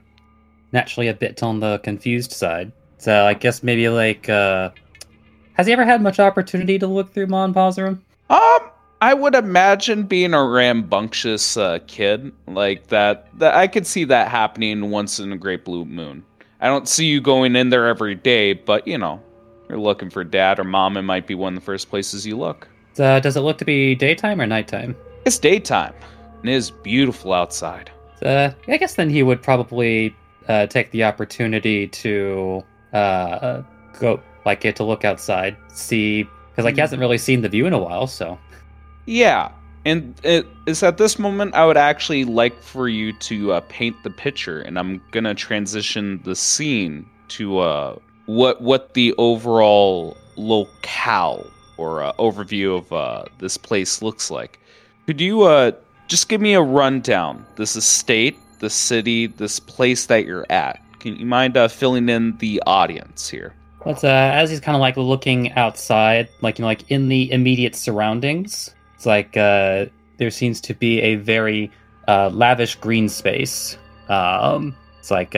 naturally 0.71 1.07
a 1.07 1.13
bit 1.13 1.41
on 1.41 1.59
the 1.59 1.79
confused 1.79 2.31
side. 2.31 2.71
So 2.99 3.25
I 3.25 3.33
guess 3.33 3.63
maybe 3.63 3.89
like, 3.89 4.29
uh 4.29 4.69
has 5.53 5.67
he 5.67 5.73
ever 5.73 5.83
had 5.83 6.01
much 6.01 6.19
opportunity 6.19 6.79
to 6.79 6.87
look 6.87 7.13
through 7.13 7.27
Mon 7.27 7.53
Pa's 7.53 7.77
room? 7.77 8.03
Um, 8.29 8.59
I 9.01 9.13
would 9.13 9.35
imagine 9.35 10.03
being 10.03 10.33
a 10.33 10.43
rambunctious 10.43 11.57
uh, 11.57 11.79
kid 11.87 12.31
like 12.47 12.87
that, 12.87 13.27
that. 13.39 13.55
I 13.55 13.67
could 13.67 13.85
see 13.85 14.03
that 14.05 14.29
happening 14.29 14.91
once 14.91 15.19
in 15.19 15.33
a 15.33 15.37
great 15.37 15.65
blue 15.65 15.85
moon. 15.85 16.23
I 16.61 16.67
don't 16.67 16.87
see 16.87 17.07
you 17.07 17.19
going 17.19 17.55
in 17.55 17.69
there 17.69 17.87
every 17.87 18.15
day, 18.15 18.53
but 18.53 18.87
you 18.87 18.97
know, 18.97 19.21
you're 19.71 19.79
looking 19.79 20.09
for 20.09 20.23
dad 20.23 20.59
or 20.59 20.63
mom. 20.63 20.97
It 20.97 21.03
might 21.03 21.25
be 21.25 21.35
one 21.35 21.55
of 21.55 21.61
the 21.61 21.65
first 21.65 21.89
places 21.89 22.25
you 22.25 22.37
look. 22.37 22.67
So 22.93 23.19
does 23.19 23.37
it 23.37 23.41
look 23.41 23.57
to 23.59 23.65
be 23.65 23.95
daytime 23.95 24.41
or 24.41 24.45
nighttime? 24.45 24.95
It's 25.25 25.39
daytime, 25.39 25.93
and 26.41 26.49
it 26.49 26.53
is 26.53 26.71
beautiful 26.71 27.31
outside. 27.31 27.89
Uh, 28.21 28.51
I 28.67 28.77
guess 28.77 28.95
then 28.95 29.09
he 29.09 29.23
would 29.23 29.41
probably 29.41 30.15
uh, 30.47 30.67
take 30.67 30.91
the 30.91 31.03
opportunity 31.03 31.87
to 31.87 32.63
uh, 32.93 33.61
go, 33.99 34.19
like, 34.45 34.61
get 34.61 34.75
to 34.75 34.83
look 34.83 35.05
outside, 35.05 35.55
see, 35.69 36.23
because 36.49 36.65
like 36.65 36.75
he 36.75 36.81
hasn't 36.81 36.99
really 36.99 37.17
seen 37.17 37.41
the 37.41 37.49
view 37.49 37.65
in 37.65 37.73
a 37.73 37.79
while. 37.79 38.07
So 38.07 38.37
Yeah, 39.05 39.51
and 39.85 40.19
it 40.23 40.45
is 40.67 40.83
at 40.83 40.97
this 40.97 41.17
moment 41.17 41.55
I 41.55 41.65
would 41.65 41.77
actually 41.77 42.25
like 42.25 42.61
for 42.61 42.89
you 42.89 43.13
to 43.13 43.53
uh, 43.53 43.61
paint 43.69 43.95
the 44.03 44.09
picture, 44.09 44.59
and 44.59 44.77
I'm 44.77 45.01
gonna 45.11 45.33
transition 45.33 46.21
the 46.23 46.35
scene 46.35 47.07
to 47.29 47.59
uh, 47.59 47.95
what 48.25 48.61
what 48.61 48.93
the 48.93 49.13
overall 49.17 50.17
locale 50.35 51.45
or 51.77 52.03
uh, 52.03 52.13
overview 52.13 52.77
of 52.77 52.91
uh, 52.93 53.25
this 53.39 53.57
place 53.57 54.01
looks 54.01 54.29
like. 54.29 54.59
Could 55.07 55.19
you 55.19 55.43
uh, 55.43 55.71
just 56.07 56.29
give 56.29 56.39
me 56.39 56.53
a 56.53 56.61
rundown? 56.61 57.45
This 57.55 57.75
estate, 57.75 58.37
the 58.59 58.69
city, 58.69 59.27
this 59.27 59.59
place 59.59 60.05
that 60.05 60.25
you're 60.25 60.45
at. 60.49 60.79
Can 60.99 61.15
you 61.15 61.25
mind 61.25 61.57
uh, 61.57 61.67
filling 61.67 62.07
in 62.09 62.37
the 62.37 62.61
audience 62.67 63.27
here? 63.27 63.55
But 63.83 64.03
uh, 64.03 64.07
as 64.07 64.51
he's 64.51 64.59
kind 64.59 64.75
of 64.75 64.81
like 64.81 64.95
looking 64.95 65.51
outside, 65.53 66.29
like 66.41 66.59
you 66.59 66.63
know, 66.63 66.67
like 66.67 66.89
in 66.91 67.07
the 67.07 67.31
immediate 67.31 67.75
surroundings, 67.75 68.75
it's 68.95 69.07
like 69.07 69.35
uh, 69.35 69.87
there 70.17 70.29
seems 70.29 70.61
to 70.61 70.75
be 70.75 71.01
a 71.01 71.15
very 71.15 71.71
lavish 72.07 72.75
green 72.75 73.09
space. 73.09 73.77
Um, 74.07 74.75
it's 74.99 75.09
like 75.09 75.35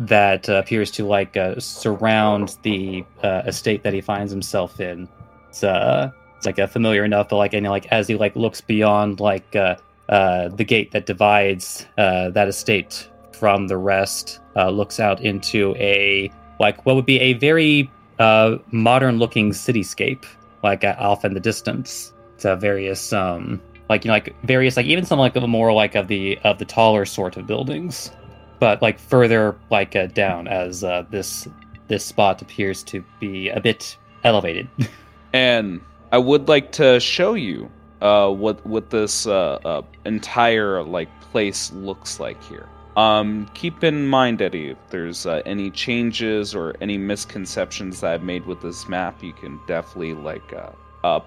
that 0.00 0.48
uh, 0.48 0.54
appears 0.54 0.90
to 0.92 1.06
like 1.06 1.36
uh, 1.36 1.58
surround 1.60 2.56
the 2.62 3.04
uh, 3.22 3.42
estate 3.46 3.82
that 3.82 3.92
he 3.92 4.00
finds 4.00 4.32
himself 4.32 4.80
in. 4.80 5.08
It's 5.50 5.62
uh, 5.62 6.10
it's 6.36 6.46
like 6.46 6.58
uh, 6.58 6.66
familiar 6.66 7.04
enough, 7.04 7.28
but 7.28 7.36
like 7.36 7.52
and 7.52 7.66
like 7.66 7.86
as 7.88 8.08
he 8.08 8.16
like 8.16 8.34
looks 8.34 8.62
beyond 8.62 9.20
like 9.20 9.54
uh, 9.54 9.76
uh, 10.08 10.48
the 10.48 10.64
gate 10.64 10.90
that 10.92 11.04
divides 11.06 11.86
uh, 11.98 12.30
that 12.30 12.48
estate 12.48 13.08
from 13.32 13.68
the 13.68 13.76
rest, 13.76 14.40
uh, 14.56 14.70
looks 14.70 14.98
out 14.98 15.20
into 15.20 15.74
a 15.76 16.32
like 16.58 16.84
what 16.86 16.96
would 16.96 17.06
be 17.06 17.20
a 17.20 17.34
very 17.34 17.90
uh, 18.18 18.56
modern 18.70 19.18
looking 19.18 19.50
cityscape, 19.50 20.24
like 20.62 20.82
uh, 20.82 20.96
off 20.98 21.24
in 21.24 21.34
the 21.34 21.40
distance. 21.40 22.12
To 22.38 22.56
various 22.56 23.12
um 23.12 23.60
like 23.90 24.02
you 24.02 24.08
know 24.08 24.14
like 24.14 24.34
various 24.44 24.78
like 24.78 24.86
even 24.86 25.04
some 25.04 25.18
like 25.18 25.34
the 25.34 25.46
more 25.46 25.74
like 25.74 25.94
of 25.94 26.08
the 26.08 26.38
of 26.42 26.58
the 26.58 26.64
taller 26.64 27.04
sort 27.04 27.36
of 27.36 27.46
buildings, 27.46 28.12
but 28.60 28.80
like 28.82 29.00
further 29.00 29.56
like 29.70 29.96
uh, 29.96 30.06
down 30.06 30.46
as 30.46 30.84
uh, 30.84 31.04
this 31.10 31.48
this 31.88 32.04
spot 32.04 32.40
appears 32.40 32.84
to 32.84 33.02
be 33.18 33.48
a 33.48 33.58
bit 33.58 33.96
elevated. 34.22 34.68
and 35.32 35.80
I 36.12 36.18
would 36.18 36.46
like 36.46 36.70
to 36.72 37.00
show 37.00 37.34
you 37.34 37.68
uh, 38.00 38.30
what 38.30 38.64
what 38.64 38.90
this 38.90 39.26
uh, 39.26 39.58
uh, 39.64 39.82
entire 40.04 40.84
like 40.84 41.08
place 41.32 41.72
looks 41.72 42.20
like 42.20 42.40
here. 42.44 42.68
Um, 42.96 43.48
keep 43.54 43.82
in 43.82 44.06
mind, 44.06 44.42
Eddie, 44.42 44.70
if 44.70 44.78
there's 44.90 45.24
uh, 45.24 45.42
any 45.46 45.70
changes 45.70 46.54
or 46.54 46.74
any 46.80 46.98
misconceptions 46.98 48.00
that 48.00 48.12
I've 48.12 48.22
made 48.22 48.46
with 48.46 48.60
this 48.60 48.88
map, 48.88 49.22
you 49.22 49.32
can 49.32 49.58
definitely 49.66 50.14
like 50.14 50.52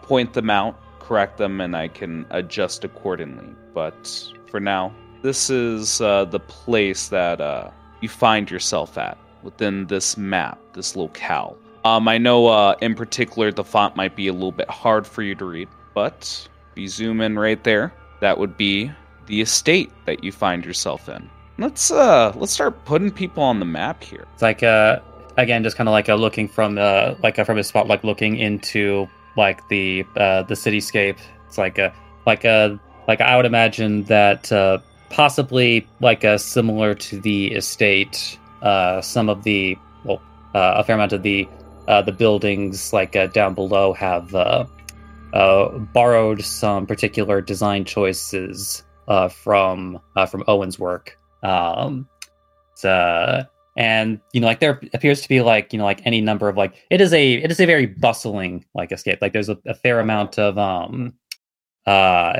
point 0.04 0.34
them 0.34 0.50
out, 0.50 0.76
correct 1.00 1.38
them, 1.38 1.62
and 1.62 1.76
I 1.76 1.88
can 1.88 2.26
adjust 2.30 2.84
accordingly. 2.84 3.56
But 3.74 4.34
for 4.52 4.60
now, 4.60 4.94
this 5.24 5.50
is 5.50 6.02
uh, 6.02 6.26
the 6.26 6.40
place 6.40 7.08
that 7.08 7.42
uh, 7.42 7.72
you 8.02 8.10
find 8.10 8.52
yourself 8.52 8.98
at 8.98 9.18
within 9.42 9.88
this 9.88 10.18
map, 10.18 10.60
this 10.74 10.96
locale. 10.96 11.58
Um, 11.86 12.08
I 12.08 12.18
know 12.18 12.48
uh, 12.48 12.76
in 12.82 12.94
particular 12.94 13.52
the 13.52 13.64
font 13.64 13.96
might 13.96 14.16
be 14.16 14.28
a 14.28 14.34
little 14.34 14.52
bit 14.52 14.70
hard 14.70 15.08
for 15.08 15.22
you 15.24 15.34
to 15.36 15.46
read, 15.46 15.70
but 15.94 16.48
if 16.72 16.78
you 16.78 16.88
zoom 16.88 17.22
in 17.22 17.40
right 17.40 17.62
there, 17.64 17.94
that 18.20 18.38
would 18.38 18.58
be 18.58 18.92
the 19.26 19.42
estate 19.42 19.92
that 20.06 20.24
you 20.24 20.32
find 20.32 20.66
yourself 20.66 21.10
in. 21.10 21.30
Let's 21.58 21.92
uh 21.92 22.34
let's 22.36 22.52
start 22.52 22.84
putting 22.84 23.12
people 23.12 23.44
on 23.44 23.60
the 23.60 23.66
map 23.66 24.04
here. 24.04 24.26
It's 24.34 24.42
like 24.42 24.64
uh 24.64 25.00
again 25.38 25.64
just 25.64 25.78
kind 25.78 25.88
of 25.88 25.92
like 25.92 26.10
uh, 26.10 26.16
looking 26.16 26.48
from 26.48 26.76
like 26.76 27.38
uh, 27.38 27.44
from 27.44 27.58
his 27.58 27.68
spot 27.68 27.88
like 27.88 28.04
looking 28.04 28.38
into 28.38 29.08
like 29.38 29.66
the 29.70 30.04
uh 30.18 30.44
the 30.44 30.56
cityscape. 30.56 31.20
It's 31.48 31.58
like 31.58 31.78
a 31.78 31.94
like 32.26 32.44
a 32.44 32.80
like 33.08 33.22
I 33.22 33.38
would 33.38 33.46
imagine 33.46 34.04
that 34.06 34.52
uh 34.52 34.80
possibly 35.14 35.88
like 36.02 36.24
a 36.24 36.40
similar 36.40 36.96
to 36.96 37.22
the 37.22 37.52
estate 37.52 38.40
uh 38.64 39.00
some 39.00 39.30
of 39.30 39.44
the 39.44 39.78
well 40.06 40.20
uh, 40.56 40.74
a 40.78 40.84
fair 40.84 40.96
amount 40.96 41.14
of 41.14 41.22
the 41.22 41.48
uh 41.88 42.02
the 42.02 42.12
buildings 42.12 42.92
like 42.92 43.16
uh, 43.16 43.28
down 43.28 43.54
below 43.54 43.94
have 43.94 44.34
uh 44.34 44.66
uh 45.34 45.70
borrowed 45.94 46.42
some 46.42 46.88
particular 46.88 47.42
design 47.42 47.86
choices 47.86 48.84
uh 49.08 49.28
from 49.28 50.00
uh 50.16 50.26
from 50.26 50.44
Owen's 50.48 50.80
work. 50.80 51.18
Um 51.44 52.08
uh 52.84 53.44
and 53.78 54.20
you 54.34 54.42
know 54.42 54.48
like 54.48 54.60
there 54.60 54.82
appears 54.94 55.22
to 55.22 55.30
be 55.30 55.42
like 55.42 55.72
you 55.72 55.80
know 55.80 55.86
like 55.86 56.02
any 56.06 56.22
number 56.22 56.50
of 56.50 56.58
like 56.58 56.74
it 56.90 57.02
is 57.02 57.14
a 57.14 57.34
it 57.36 57.52
is 57.52 57.60
a 57.60 57.66
very 57.66 57.86
bustling 57.86 58.66
like 58.74 58.92
escape 58.92 59.20
like 59.22 59.32
there's 59.32 59.50
a, 59.50 59.58
a 59.66 59.74
fair 59.74 60.00
amount 60.00 60.38
of 60.38 60.58
um 60.58 61.14
uh 61.86 62.34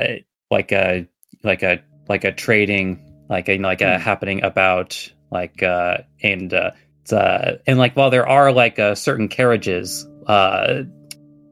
like 0.50 0.70
a 0.72 1.06
like 1.42 1.62
a 1.62 1.82
like 2.08 2.24
a 2.24 2.32
trading 2.32 3.00
like 3.28 3.48
a 3.48 3.58
like 3.58 3.80
a 3.80 3.98
happening 3.98 4.42
about 4.42 5.10
like 5.30 5.62
uh 5.62 5.98
and 6.22 6.52
uh 6.52 6.70
it's 7.02 7.12
uh 7.12 7.56
and 7.66 7.78
like 7.78 7.94
while 7.96 8.10
there 8.10 8.28
are 8.28 8.52
like 8.52 8.78
uh 8.78 8.94
certain 8.94 9.28
carriages 9.28 10.06
uh 10.26 10.82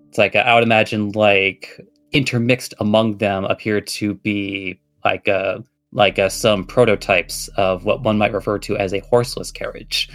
it's 0.08 0.18
like 0.18 0.36
uh, 0.36 0.40
i 0.40 0.54
would 0.54 0.62
imagine 0.62 1.10
like 1.12 1.80
intermixed 2.12 2.74
among 2.78 3.16
them 3.18 3.44
appear 3.44 3.80
to 3.80 4.14
be 4.14 4.78
like 5.04 5.28
uh 5.28 5.58
like 5.92 6.18
uh, 6.18 6.28
some 6.28 6.64
prototypes 6.64 7.48
of 7.56 7.84
what 7.84 8.02
one 8.02 8.18
might 8.18 8.32
refer 8.32 8.58
to 8.58 8.76
as 8.78 8.94
a 8.94 9.00
horseless 9.00 9.50
carriage. 9.50 10.08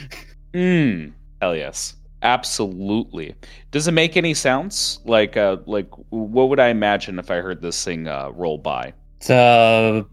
Hmm. 0.53 1.09
Hell 1.41 1.55
yes. 1.55 1.95
Absolutely. 2.23 3.35
Does 3.69 3.87
it 3.87 3.91
make 3.91 4.17
any 4.17 4.33
sounds? 4.33 4.99
Like 5.05 5.37
uh 5.37 5.57
like 5.67 5.89
what 6.09 6.49
would 6.49 6.59
I 6.59 6.69
imagine 6.69 7.19
if 7.19 7.29
I 7.29 7.37
heard 7.37 7.61
this 7.61 7.83
thing 7.83 8.07
uh 8.07 8.31
roll 8.33 8.57
by? 8.57 8.93
It's, 9.17 9.29
uh, 9.29 10.03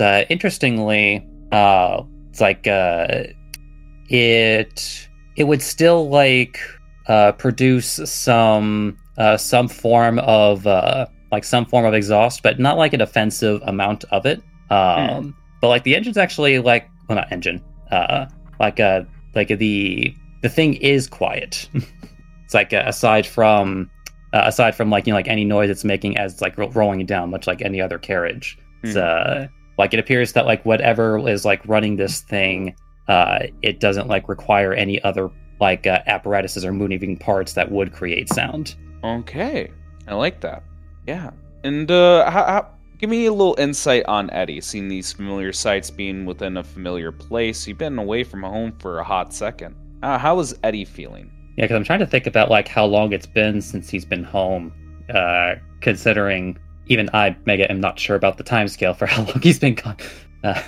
interestingly, 0.00 1.26
uh, 1.52 2.02
it's 2.30 2.40
like 2.40 2.66
uh, 2.66 3.24
it 4.08 5.08
it 5.36 5.44
would 5.44 5.62
still 5.62 6.08
like 6.08 6.58
uh, 7.06 7.32
produce 7.32 8.00
some 8.04 8.96
uh, 9.18 9.36
some 9.36 9.68
form 9.68 10.18
of 10.20 10.66
uh, 10.66 11.06
like 11.30 11.44
some 11.44 11.64
form 11.66 11.84
of 11.84 11.94
exhaust, 11.94 12.42
but 12.42 12.58
not 12.58 12.78
like 12.78 12.92
an 12.92 13.00
offensive 13.00 13.60
amount 13.66 14.04
of 14.10 14.26
it. 14.26 14.42
Um, 14.70 15.36
But 15.60 15.68
like 15.68 15.84
the 15.84 15.94
engine's 15.94 16.16
actually 16.16 16.58
like 16.58 16.88
well, 17.08 17.16
not 17.16 17.30
engine. 17.30 17.62
Uh, 17.90 18.26
like 18.58 18.80
uh, 18.80 19.02
like 19.34 19.48
the 19.48 20.14
the 20.42 20.48
thing 20.48 20.74
is 20.74 21.08
quiet. 21.08 21.68
it's 22.44 22.54
like 22.54 22.72
uh, 22.72 22.82
aside 22.86 23.26
from 23.26 23.90
uh, 24.32 24.42
aside 24.44 24.74
from 24.74 24.90
like 24.90 25.06
you 25.06 25.12
know 25.12 25.18
like 25.18 25.28
any 25.28 25.44
noise 25.44 25.70
it's 25.70 25.84
making 25.84 26.16
as 26.16 26.32
it's 26.32 26.42
like 26.42 26.56
ro- 26.58 26.70
rolling 26.70 27.00
it 27.00 27.06
down, 27.06 27.30
much 27.30 27.46
like 27.46 27.62
any 27.62 27.80
other 27.80 27.98
carriage. 27.98 28.58
It's, 28.82 28.96
uh, 28.96 29.46
like 29.78 29.94
it 29.94 30.00
appears 30.00 30.32
that 30.32 30.46
like 30.46 30.64
whatever 30.64 31.28
is 31.28 31.44
like 31.44 31.66
running 31.66 31.96
this 31.96 32.20
thing, 32.20 32.74
uh, 33.08 33.46
it 33.62 33.80
doesn't 33.80 34.08
like 34.08 34.28
require 34.28 34.72
any 34.72 35.02
other 35.02 35.30
like 35.60 35.86
uh, 35.86 36.00
apparatuses 36.06 36.64
or 36.64 36.72
moving 36.72 37.16
parts 37.16 37.52
that 37.54 37.70
would 37.70 37.92
create 37.92 38.28
sound. 38.28 38.74
Okay. 39.04 39.70
I 40.08 40.14
like 40.14 40.40
that. 40.40 40.62
Yeah. 41.06 41.30
And 41.64 41.90
uh 41.90 42.28
how, 42.30 42.44
how 42.44 42.68
give 42.98 43.10
me 43.10 43.26
a 43.26 43.32
little 43.32 43.56
insight 43.58 44.04
on 44.06 44.30
Eddie, 44.30 44.60
seeing 44.60 44.88
these 44.88 45.12
familiar 45.12 45.52
sights 45.52 45.90
being 45.90 46.24
within 46.24 46.56
a 46.56 46.62
familiar 46.62 47.10
place. 47.10 47.66
You've 47.66 47.78
been 47.78 47.98
away 47.98 48.24
from 48.24 48.42
home 48.42 48.72
for 48.78 49.00
a 49.00 49.04
hot 49.04 49.32
second. 49.34 49.74
Uh, 50.02 50.18
how 50.18 50.38
is 50.40 50.54
Eddie 50.62 50.84
feeling? 50.84 51.30
Yeah, 51.56 51.64
because 51.64 51.76
I'm 51.76 51.84
trying 51.84 51.98
to 51.98 52.06
think 52.06 52.26
about 52.26 52.50
like 52.50 52.68
how 52.68 52.84
long 52.84 53.12
it's 53.12 53.26
been 53.26 53.60
since 53.60 53.90
he's 53.90 54.04
been 54.04 54.24
home, 54.24 54.72
uh, 55.12 55.56
considering 55.80 56.58
even 56.86 57.08
I, 57.12 57.36
Mega, 57.46 57.70
am 57.70 57.80
not 57.80 57.98
sure 57.98 58.16
about 58.16 58.38
the 58.38 58.44
timescale 58.44 58.96
for 58.96 59.06
how 59.12 59.24
long 59.24 59.40
he's 59.42 59.58
been 59.58 59.74
gone. 59.74 59.96
Uh, 60.44 60.60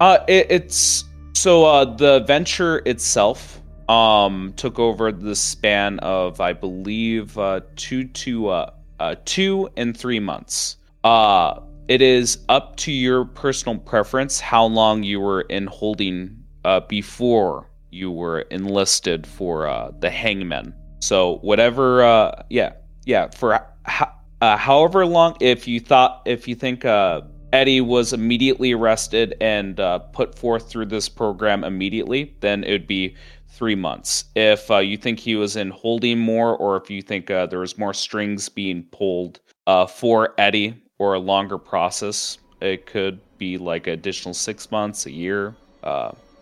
Uh, 0.00 0.18
it, 0.28 0.46
it's 0.50 1.04
so 1.34 1.64
uh, 1.64 1.84
the 1.84 2.20
venture 2.20 2.82
itself 2.84 3.60
um 3.88 4.52
took 4.56 4.78
over 4.78 5.12
the 5.12 5.36
span 5.36 5.98
of 6.00 6.40
I 6.40 6.52
believe 6.52 7.36
uh, 7.38 7.60
two 7.76 8.04
to 8.08 8.48
uh, 8.48 8.70
uh 8.98 9.14
two 9.24 9.68
and 9.76 9.96
three 9.96 10.20
months. 10.20 10.76
Uh, 11.04 11.60
it 11.88 12.00
is 12.00 12.38
up 12.48 12.76
to 12.76 12.92
your 12.92 13.26
personal 13.26 13.78
preference 13.78 14.40
how 14.40 14.64
long 14.64 15.02
you 15.02 15.20
were 15.20 15.42
in 15.42 15.66
holding 15.66 16.42
uh 16.64 16.80
before 16.80 17.70
you 17.90 18.10
were 18.10 18.40
enlisted 18.50 19.26
for 19.26 19.66
uh 19.68 19.90
the 20.00 20.10
hangman. 20.10 20.74
So 21.00 21.36
whatever 21.42 22.02
uh 22.02 22.42
yeah 22.50 22.72
yeah 23.04 23.28
for 23.28 23.60
ho- 23.86 24.12
uh, 24.44 24.56
however 24.56 25.06
long 25.06 25.36
if 25.40 25.66
you 25.66 25.80
thought 25.80 26.22
if 26.26 26.46
you 26.46 26.54
think 26.54 26.84
uh 26.84 27.20
Eddie 27.54 27.80
was 27.80 28.12
immediately 28.12 28.72
arrested 28.72 29.36
and 29.40 29.78
uh, 29.78 30.00
put 30.00 30.36
forth 30.36 30.68
through 30.68 30.86
this 30.86 31.08
program 31.08 31.62
immediately, 31.62 32.34
then 32.40 32.64
it 32.64 32.72
would 32.72 32.88
be 32.88 33.14
three 33.46 33.76
months. 33.76 34.24
If 34.34 34.68
uh, 34.72 34.78
you 34.78 34.96
think 34.96 35.20
he 35.20 35.36
was 35.36 35.54
in 35.54 35.70
holding 35.70 36.18
more, 36.18 36.56
or 36.56 36.76
if 36.76 36.90
you 36.90 37.00
think 37.00 37.30
uh, 37.30 37.46
there 37.46 37.60
was 37.60 37.78
more 37.78 37.94
strings 37.94 38.48
being 38.48 38.82
pulled 38.90 39.38
uh, 39.68 39.86
for 39.86 40.34
Eddie 40.36 40.82
or 40.98 41.14
a 41.14 41.20
longer 41.20 41.56
process, 41.56 42.38
it 42.60 42.86
could 42.86 43.20
be 43.38 43.56
like 43.56 43.86
additional 43.86 44.34
six 44.34 44.72
months, 44.72 45.06
a 45.06 45.12
year. 45.12 45.54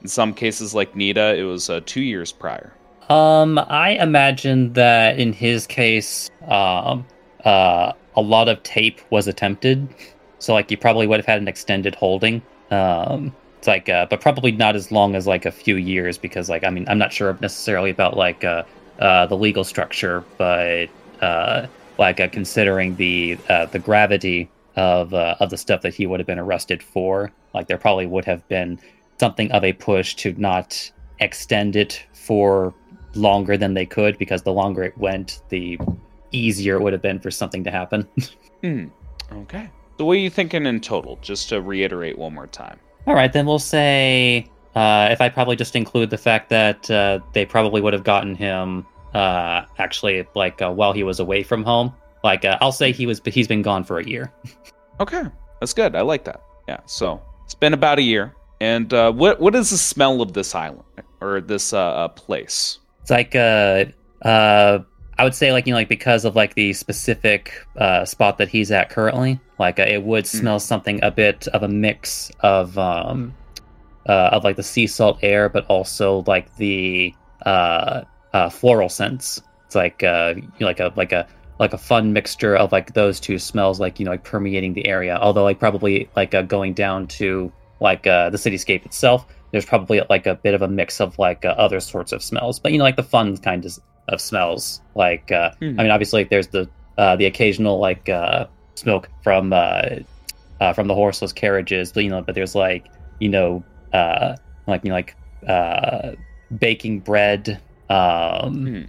In 0.01 0.09
some 0.09 0.33
cases, 0.33 0.75
like 0.75 0.97
Nita, 0.97 1.37
it 1.37 1.45
was 1.45 1.71
two 1.85 2.01
years 2.01 2.33
prior. 2.33 2.73
Um, 3.11 3.59
I 3.59 3.91
imagine 4.01 4.73
that 4.73 5.19
in 5.19 5.35
his 5.35 5.67
case, 5.67 6.31
um, 6.49 7.05
uh, 7.45 7.93
a 8.17 8.21
lot 8.21 8.49
of 8.49 8.63
tape 8.63 9.01
was 9.11 9.27
attempted. 9.27 9.89
So 10.39 10.53
like 10.53 10.71
you 10.71 10.77
probably 10.77 11.07
would 11.07 11.19
have 11.19 11.27
had 11.27 11.41
an 11.41 11.49
extended 11.49 11.95
holding. 11.95 12.43
Um, 12.71 13.35
it's 13.59 13.69
like, 13.69 13.89
uh, 13.89 14.07
but 14.11 14.21
probably 14.21 14.53
not 14.53 14.75
as 14.75 14.91
long 14.91 15.15
as 15.15 15.27
like 15.27 15.47
a 15.47 15.53
few 15.53 15.77
years 15.77 16.19
because 16.19 16.49
like 16.49 16.65
I 16.65 16.71
mean 16.71 16.85
I'm 16.89 16.99
not 16.99 17.13
sure 17.13 17.37
necessarily 17.41 17.91
about 17.91 18.17
like 18.17 18.45
uh, 18.45 18.65
uh 18.99 19.27
the 19.27 19.37
legal 19.37 19.65
structure, 19.65 20.25
but 20.37 20.89
uh, 21.21 21.67
like 21.99 22.21
uh, 22.21 22.29
considering 22.29 22.97
the 22.97 23.39
uh, 23.49 23.67
the 23.67 23.79
gravity 23.79 24.51
of 24.77 25.15
uh, 25.15 25.37
of 25.39 25.51
the 25.51 25.57
stuff 25.57 25.83
that 25.83 25.95
he 25.95 26.07
would 26.07 26.19
have 26.19 26.27
been 26.27 26.39
arrested 26.39 26.83
for, 26.83 27.33
like 27.55 27.69
there 27.69 27.79
probably 27.79 28.07
would 28.07 28.25
have 28.25 28.47
been 28.49 28.79
something 29.21 29.53
of 29.53 29.63
a 29.63 29.73
push 29.75 30.15
to 30.17 30.33
not 30.41 30.91
extend 31.21 31.77
it 31.77 32.05
for 32.13 32.75
longer 33.15 33.57
than 33.57 33.75
they 33.75 33.87
could 33.87 34.19
because 34.19 34.43
the 34.43 34.53
longer 34.53 34.83
it 34.83 34.97
went, 34.99 35.41
the 35.51 35.79
easier 36.33 36.77
it 36.77 36.83
would 36.83 36.93
have 36.93 37.03
been 37.03 37.21
for 37.21 37.31
something 37.31 37.65
to 37.65 37.71
happen. 37.71 38.09
Hmm. 38.63 38.85
Okay. 39.33 39.69
So 39.99 40.05
what 40.05 40.13
are 40.13 40.21
you 40.21 40.31
thinking 40.31 40.67
in 40.67 40.81
total? 40.81 41.19
Just 41.21 41.49
to 41.49 41.61
reiterate 41.61 42.17
one 42.17 42.33
more 42.33 42.47
time. 42.47 42.79
All 43.09 43.15
right, 43.15 43.33
then 43.33 43.45
we'll 43.45 43.59
say 43.59 44.47
uh, 44.75 45.09
if 45.11 45.21
I 45.21 45.29
probably 45.29 45.57
just 45.57 45.75
include 45.77 46.11
the 46.11 46.19
fact 46.19 46.49
that 46.51 46.91
uh, 46.91 47.19
they 47.33 47.45
probably 47.45 47.81
would 47.81 47.93
have 47.93 48.05
gotten 48.05 48.35
him 48.35 48.87
uh, 49.15 49.65
actually 49.79 50.27
like 50.35 50.63
uh, 50.63 50.71
while 50.71 50.93
he 50.93 51.03
was 51.03 51.21
away 51.21 51.43
from 51.43 51.65
home. 51.65 51.93
Like 52.25 52.45
uh, 52.45 52.57
I'll 52.61 52.73
say 52.73 52.93
he 52.93 53.05
was 53.07 53.21
But 53.21 53.35
he's 53.35 53.49
been 53.49 53.63
gone 53.63 53.85
for 53.85 53.99
a 53.99 54.07
year. 54.07 54.33
Okay, 55.01 55.23
that's 55.59 55.73
good. 55.73 55.97
I 55.97 56.03
like 56.03 56.23
that. 56.25 56.43
Yeah. 56.69 56.79
So 56.87 57.21
it's 57.45 57.55
been 57.55 57.73
about 57.73 57.99
a 57.99 58.03
year. 58.03 58.37
And 58.61 58.93
uh, 58.95 59.11
what 59.11 59.41
what 59.41 59.55
is 59.57 59.71
the 59.71 59.79
smell 59.79 60.23
of 60.23 60.35
this 60.35 60.55
island 60.55 60.85
or 61.21 61.41
this 61.41 61.75
place? 62.15 62.79
It's 63.01 63.11
like 63.11 63.35
uh 63.35 63.87
uh 64.23 64.81
I 65.19 65.25
would 65.25 65.35
say 65.35 65.53
like 65.53 65.67
you 65.67 65.73
know 65.73 65.79
like 65.79 65.89
because 65.89 66.25
of 66.25 66.35
like 66.35 66.55
the 66.55 66.73
specific 66.73 67.67
uh 67.77 68.05
spot 68.05 68.39
that 68.39 68.49
he's 68.49 68.71
at 68.71 68.91
currently, 68.91 69.41
like 69.59 69.79
uh, 69.79 69.85
it 69.87 70.03
would 70.03 70.27
smell 70.27 70.59
something 70.59 71.01
a 71.03 71.11
bit 71.11 71.47
of 71.49 71.63
a 71.63 71.69
mix 71.69 72.31
of 72.41 72.77
um 72.79 73.35
uh 74.09 74.31
of 74.33 74.45
like 74.45 74.57
the 74.57 74.63
sea 74.63 74.87
salt 74.87 75.19
air, 75.23 75.49
but 75.49 75.67
also 75.67 76.25
like 76.27 76.55
the 76.57 77.15
uh 77.45 78.03
uh 78.33 78.49
floral 78.49 78.89
scents. 78.89 79.43
It's 79.67 79.75
like 79.75 80.03
uh 80.03 80.35
you 80.37 80.43
know, 80.61 80.67
like 80.67 80.81
a 80.81 80.93
like 80.97 81.13
a 81.13 81.27
like 81.59 81.73
a 81.73 81.79
fun 81.79 82.13
mixture 82.13 82.57
of 82.57 82.73
like 82.73 82.95
those 82.95 83.21
two 83.21 83.39
smells 83.39 83.79
like 83.79 84.01
you 84.01 84.05
know 84.05 84.13
like 84.13 84.25
permeating 84.25 84.73
the 84.73 84.87
area. 84.87 85.19
Although 85.21 85.45
like 85.45 85.59
probably 85.59 86.09
like 86.17 86.35
uh, 86.35 86.43
going 86.43 86.75
down 86.75 87.07
to 87.19 87.53
like 87.81 88.07
uh 88.07 88.31
the 88.31 88.39
cityscape 88.39 88.87
itself 88.87 89.27
there's 89.53 89.67
probably 89.67 90.03
like 90.11 90.27
a 90.27 90.35
bit 90.35 90.55
of 90.55 90.63
a 90.63 90.69
mix 90.69 91.01
of 91.01 91.19
like 91.19 91.45
uh, 91.45 91.49
other 91.49 91.79
sorts 91.79 92.11
of 92.11 92.23
smells, 92.23 92.59
but 92.59 92.73
you 92.73 92.79
know, 92.79 92.85
like 92.85 92.97
the 92.97 93.03
fun 93.03 93.37
kind 93.37 93.65
of, 93.65 93.79
of 94.09 94.21
smells. 94.21 94.81
Like, 94.95 95.31
uh, 95.33 95.51
Hmm. 95.61 95.79
I 95.79 95.83
mean, 95.85 95.91
obviously, 95.93 96.23
like, 96.23 96.31
there's 96.31 96.49
the 96.49 96.69
uh, 96.99 97.17
the 97.17 97.27
occasional 97.27 97.79
like 97.79 98.09
uh, 98.09 98.47
smoke 98.75 99.09
from 99.23 99.53
uh, 99.53 99.83
uh, 100.61 100.73
from 100.73 100.89
the 100.89 100.95
horseless 100.95 101.33
carriages, 101.33 101.93
but 101.93 102.05
you 102.05 102.11
know, 102.11 102.23
but 102.23 102.35
there's 102.35 102.55
like 102.55 102.87
you 103.21 103.29
know, 103.29 103.65
uh, 103.93 104.35
like 104.67 104.85
you 104.85 104.91
know, 104.91 104.97
like 104.97 105.17
uh, 105.49 106.13
baking 106.59 107.01
bread, 107.01 107.61
um, 107.89 108.67
Hmm. 108.67 108.83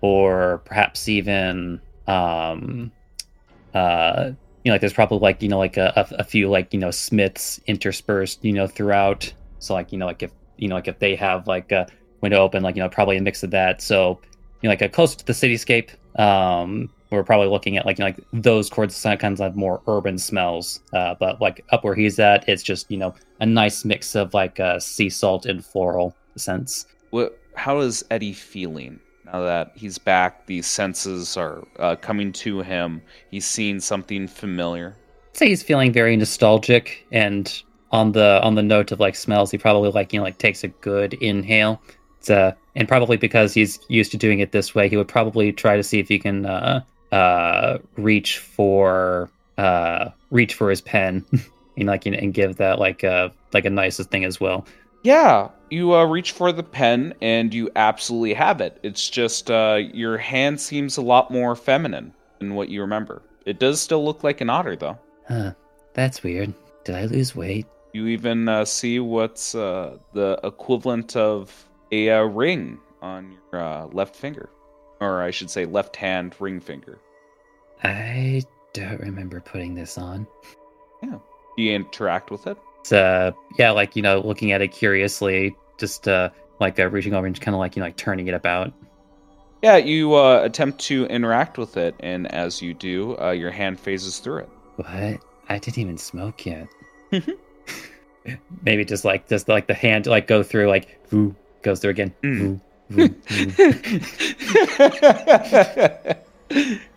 or 0.00 0.62
perhaps 0.64 1.08
even 1.08 1.80
um, 2.06 2.90
uh, 3.74 4.30
you 4.64 4.70
know, 4.70 4.74
like 4.74 4.80
there's 4.80 4.92
probably 4.92 5.18
like 5.18 5.42
you 5.42 5.48
know, 5.48 5.58
like 5.58 5.76
a, 5.76 5.92
a, 5.96 6.20
a 6.20 6.24
few 6.24 6.48
like 6.48 6.72
you 6.72 6.80
know 6.80 6.90
smiths 6.90 7.60
interspersed, 7.66 8.44
you 8.44 8.52
know, 8.52 8.66
throughout. 8.66 9.32
So 9.58 9.74
like 9.74 9.92
you 9.92 9.98
know, 9.98 10.06
like 10.06 10.22
if 10.22 10.30
you 10.56 10.68
know, 10.68 10.76
like 10.76 10.88
if 10.88 10.98
they 10.98 11.14
have 11.16 11.46
like 11.46 11.72
a 11.72 11.86
window 12.20 12.38
open, 12.38 12.62
like 12.62 12.76
you 12.76 12.82
know, 12.82 12.88
probably 12.88 13.16
a 13.16 13.22
mix 13.22 13.42
of 13.42 13.50
that. 13.50 13.82
So 13.82 14.20
you 14.60 14.68
know, 14.68 14.72
like 14.72 14.82
a 14.82 14.88
close 14.88 15.14
to 15.16 15.24
the 15.24 15.32
cityscape, 15.32 15.90
um, 16.18 16.90
we're 17.10 17.24
probably 17.24 17.48
looking 17.48 17.76
at 17.76 17.86
like 17.86 17.98
you 17.98 18.04
know, 18.04 18.08
like 18.08 18.20
those 18.32 18.68
the 18.68 19.16
kinds 19.18 19.40
of 19.40 19.56
more 19.56 19.80
urban 19.86 20.18
smells. 20.18 20.80
Uh, 20.92 21.14
but 21.18 21.40
like 21.40 21.64
up 21.70 21.84
where 21.84 21.94
he's 21.94 22.18
at, 22.18 22.48
it's 22.48 22.62
just 22.62 22.90
you 22.90 22.96
know 22.96 23.14
a 23.40 23.46
nice 23.46 23.84
mix 23.84 24.14
of 24.14 24.34
like 24.34 24.60
uh, 24.60 24.78
sea 24.78 25.08
salt 25.08 25.46
and 25.46 25.64
floral 25.64 26.14
scents. 26.36 26.86
What? 27.10 27.38
How 27.54 27.78
is 27.78 28.04
Eddie 28.10 28.32
feeling 28.32 28.98
now 29.26 29.42
that 29.42 29.72
he's 29.76 29.98
back? 29.98 30.46
These 30.46 30.66
senses 30.66 31.36
are 31.36 31.64
uh, 31.78 31.96
coming 31.96 32.32
to 32.32 32.62
him. 32.62 33.00
He's 33.30 33.46
seen 33.46 33.80
something 33.80 34.26
familiar. 34.26 34.96
I'd 35.30 35.36
say 35.36 35.48
he's 35.48 35.62
feeling 35.62 35.92
very 35.92 36.16
nostalgic 36.16 37.06
and 37.12 37.62
on 37.92 38.10
the 38.10 38.40
on 38.42 38.56
the 38.56 38.62
note 38.62 38.90
of 38.90 38.98
like 38.98 39.14
smells 39.14 39.52
he 39.52 39.58
probably 39.58 39.90
like 39.90 40.12
you 40.12 40.18
know 40.18 40.24
like 40.24 40.38
takes 40.38 40.64
a 40.64 40.68
good 40.68 41.14
inhale 41.14 41.80
it's, 42.18 42.30
uh, 42.30 42.52
and 42.76 42.88
probably 42.88 43.16
because 43.16 43.54
he's 43.54 43.78
used 43.88 44.10
to 44.10 44.16
doing 44.16 44.40
it 44.40 44.52
this 44.52 44.74
way 44.74 44.88
he 44.88 44.96
would 44.96 45.08
probably 45.08 45.52
try 45.52 45.76
to 45.76 45.82
see 45.82 45.98
if 45.98 46.08
he 46.08 46.18
can 46.18 46.46
uh 46.46 46.80
uh 47.12 47.78
reach 47.96 48.38
for 48.38 49.30
uh 49.58 50.08
reach 50.30 50.54
for 50.54 50.70
his 50.70 50.80
pen 50.80 51.24
and 51.76 51.86
like 51.86 52.06
and 52.06 52.34
give 52.34 52.56
that 52.56 52.78
like 52.78 53.04
uh 53.04 53.28
like 53.52 53.64
a 53.64 53.70
nicest 53.70 54.10
thing 54.10 54.24
as 54.24 54.40
well 54.40 54.66
Yeah, 55.04 55.50
you 55.70 55.92
uh, 55.94 56.06
reach 56.06 56.32
for 56.32 56.50
the 56.50 56.62
pen 56.62 57.12
and 57.20 57.52
you 57.52 57.70
absolutely 57.76 58.32
have 58.32 58.62
it. 58.62 58.78
It's 58.82 59.10
just 59.10 59.50
uh, 59.50 59.80
your 59.92 60.16
hand 60.16 60.58
seems 60.58 60.96
a 60.96 61.02
lot 61.02 61.30
more 61.30 61.54
feminine 61.54 62.14
than 62.38 62.54
what 62.54 62.70
you 62.70 62.80
remember. 62.80 63.20
It 63.44 63.58
does 63.60 63.82
still 63.82 64.02
look 64.02 64.24
like 64.24 64.40
an 64.40 64.48
otter, 64.48 64.76
though. 64.76 64.98
huh 65.28 65.52
that's 65.92 66.22
weird 66.22 66.54
did 66.84 66.94
i 66.94 67.04
lose 67.04 67.36
weight 67.36 67.66
You 67.92 68.06
even 68.08 68.48
uh, 68.48 68.64
see 68.64 68.98
what's 68.98 69.54
uh, 69.54 69.98
the 70.14 70.40
equivalent 70.42 71.16
of 71.16 71.52
a 71.94 72.10
uh, 72.10 72.22
ring 72.24 72.78
on 73.02 73.36
your 73.52 73.62
uh, 73.62 73.86
left 73.86 74.16
finger, 74.16 74.50
or 75.00 75.22
I 75.22 75.30
should 75.30 75.50
say, 75.50 75.64
left 75.64 75.96
hand 75.96 76.34
ring 76.38 76.60
finger. 76.60 76.98
i 77.82 78.42
don't 78.72 79.00
remember 79.00 79.40
putting 79.40 79.74
this 79.74 79.98
on 79.98 80.26
Do 81.02 81.62
you 81.62 81.72
interact 81.72 82.30
with 82.30 82.46
it? 82.46 82.56
It's, 82.80 82.92
uh, 82.92 83.32
yeah, 83.58 83.70
like 83.70 83.96
you 83.96 84.02
know, 84.02 84.20
looking 84.20 84.52
at 84.52 84.60
it 84.60 84.72
curiously, 84.72 85.56
just 85.78 86.08
uh, 86.08 86.30
like 86.60 86.78
uh, 86.78 86.88
reaching 86.88 87.14
over 87.14 87.26
and 87.26 87.40
kind 87.40 87.54
of 87.54 87.60
like 87.60 87.76
you 87.76 87.80
know, 87.80 87.86
like 87.86 87.96
turning 87.96 88.26
it 88.26 88.34
about. 88.34 88.72
Yeah, 89.62 89.76
you 89.76 90.14
uh, 90.14 90.42
attempt 90.42 90.80
to 90.80 91.06
interact 91.06 91.56
with 91.56 91.76
it, 91.76 91.94
and 92.00 92.30
as 92.32 92.60
you 92.60 92.74
do, 92.74 93.16
uh, 93.18 93.30
your 93.30 93.50
hand 93.50 93.80
phases 93.80 94.18
through 94.18 94.38
it. 94.38 94.48
What? 94.76 95.20
I 95.48 95.58
didn't 95.58 95.78
even 95.78 95.96
smoke 95.96 96.44
yet. 96.44 96.68
Maybe 98.62 98.84
just 98.84 99.04
like 99.04 99.28
just 99.28 99.48
like 99.48 99.66
the 99.66 99.74
hand 99.74 100.06
like 100.06 100.26
go 100.26 100.42
through 100.42 100.68
like 100.68 101.00
ooh, 101.12 101.34
goes 101.64 101.80
through 101.80 101.90
again. 101.90 102.14
Mm. 102.22 102.40
Ooh, 102.40 103.00
ooh, 103.00 103.14
ooh. 103.32 103.54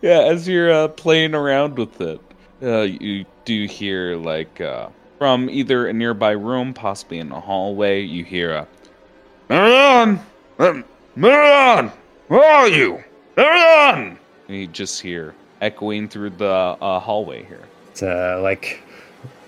yeah, 0.02 0.20
as 0.20 0.46
you're 0.46 0.70
uh, 0.70 0.88
playing 0.88 1.34
around 1.34 1.76
with 1.76 2.00
it, 2.00 2.20
uh, 2.62 2.82
you 2.82 3.24
do 3.44 3.66
hear 3.66 4.16
like 4.16 4.60
uh, 4.60 4.88
from 5.18 5.50
either 5.50 5.88
a 5.88 5.92
nearby 5.92 6.30
room, 6.32 6.72
possibly 6.72 7.18
in 7.18 7.32
a 7.32 7.40
hallway, 7.40 8.00
you 8.00 8.24
hear 8.24 8.52
a 8.52 8.68
Marion, 9.48 10.20
um, 10.58 10.84
Marion, 11.16 11.90
where 12.28 12.44
are 12.44 12.68
you, 12.68 13.02
Marion? 13.36 14.18
And 14.46 14.56
you 14.56 14.66
just 14.66 15.00
hear 15.00 15.34
echoing 15.60 16.08
through 16.08 16.30
the 16.30 16.46
uh, 16.46 17.00
hallway 17.00 17.44
here. 17.44 17.66
It's 17.90 18.02
uh, 18.02 18.40
like 18.42 18.82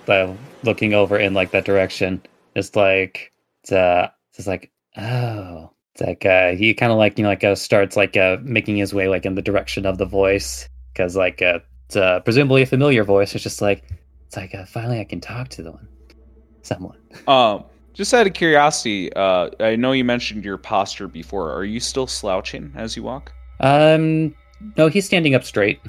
uh, 0.09 0.35
looking 0.63 0.95
over 0.95 1.19
in 1.19 1.35
like 1.35 1.51
that 1.51 1.65
direction. 1.67 2.23
It's 2.55 2.75
like 2.75 3.33
it's 3.63 3.73
uh, 3.73 4.09
it's 4.35 4.47
like 4.47 4.71
oh, 5.01 5.71
it's 5.93 6.03
like 6.03 6.27
uh, 6.27 6.53
he 6.53 6.75
kind 6.75 6.93
of 6.93 6.99
like 6.99 7.19
you 7.19 7.25
know 7.25 7.31
like 7.31 7.45
uh, 7.45 7.55
starts 7.55 7.97
like 7.97 8.17
uh, 8.17 8.37
making 8.43 8.77
his 8.77 8.95
way 8.95 9.09
like 9.09 9.27
in 9.27 9.35
the 9.35 9.43
direction 9.43 9.87
of 9.87 9.99
the 9.99 10.07
voice 10.07 10.69
because 10.93 11.17
like 11.17 11.43
uh, 11.43 11.59
It's 11.87 11.97
uh, 11.97 12.21
presumably 12.21 12.63
a 12.63 12.67
familiar 12.67 13.03
voice. 13.03 13.35
It's 13.35 13.43
just 13.43 13.61
like 13.61 13.83
it's 14.27 14.37
like 14.37 14.55
uh, 14.55 14.65
finally 14.65 15.01
I 15.01 15.05
can 15.05 15.21
talk 15.21 15.49
to 15.49 15.63
the 15.63 15.73
one, 15.73 15.89
someone. 16.63 16.97
Um, 17.27 17.65
just 17.95 18.15
out 18.15 18.29
of 18.29 18.33
curiosity, 18.33 19.13
uh, 19.15 19.51
I 19.59 19.75
know 19.75 19.91
you 19.91 20.05
mentioned 20.05 20.45
your 20.45 20.57
posture 20.57 21.09
before. 21.09 21.51
Are 21.53 21.65
you 21.65 21.81
still 21.81 22.07
slouching 22.07 22.73
as 22.77 22.97
you 22.97 23.03
walk? 23.03 23.33
Um, 23.59 24.35
no, 24.77 24.87
he's 24.87 25.05
standing 25.05 25.35
up 25.35 25.43
straight. 25.43 25.81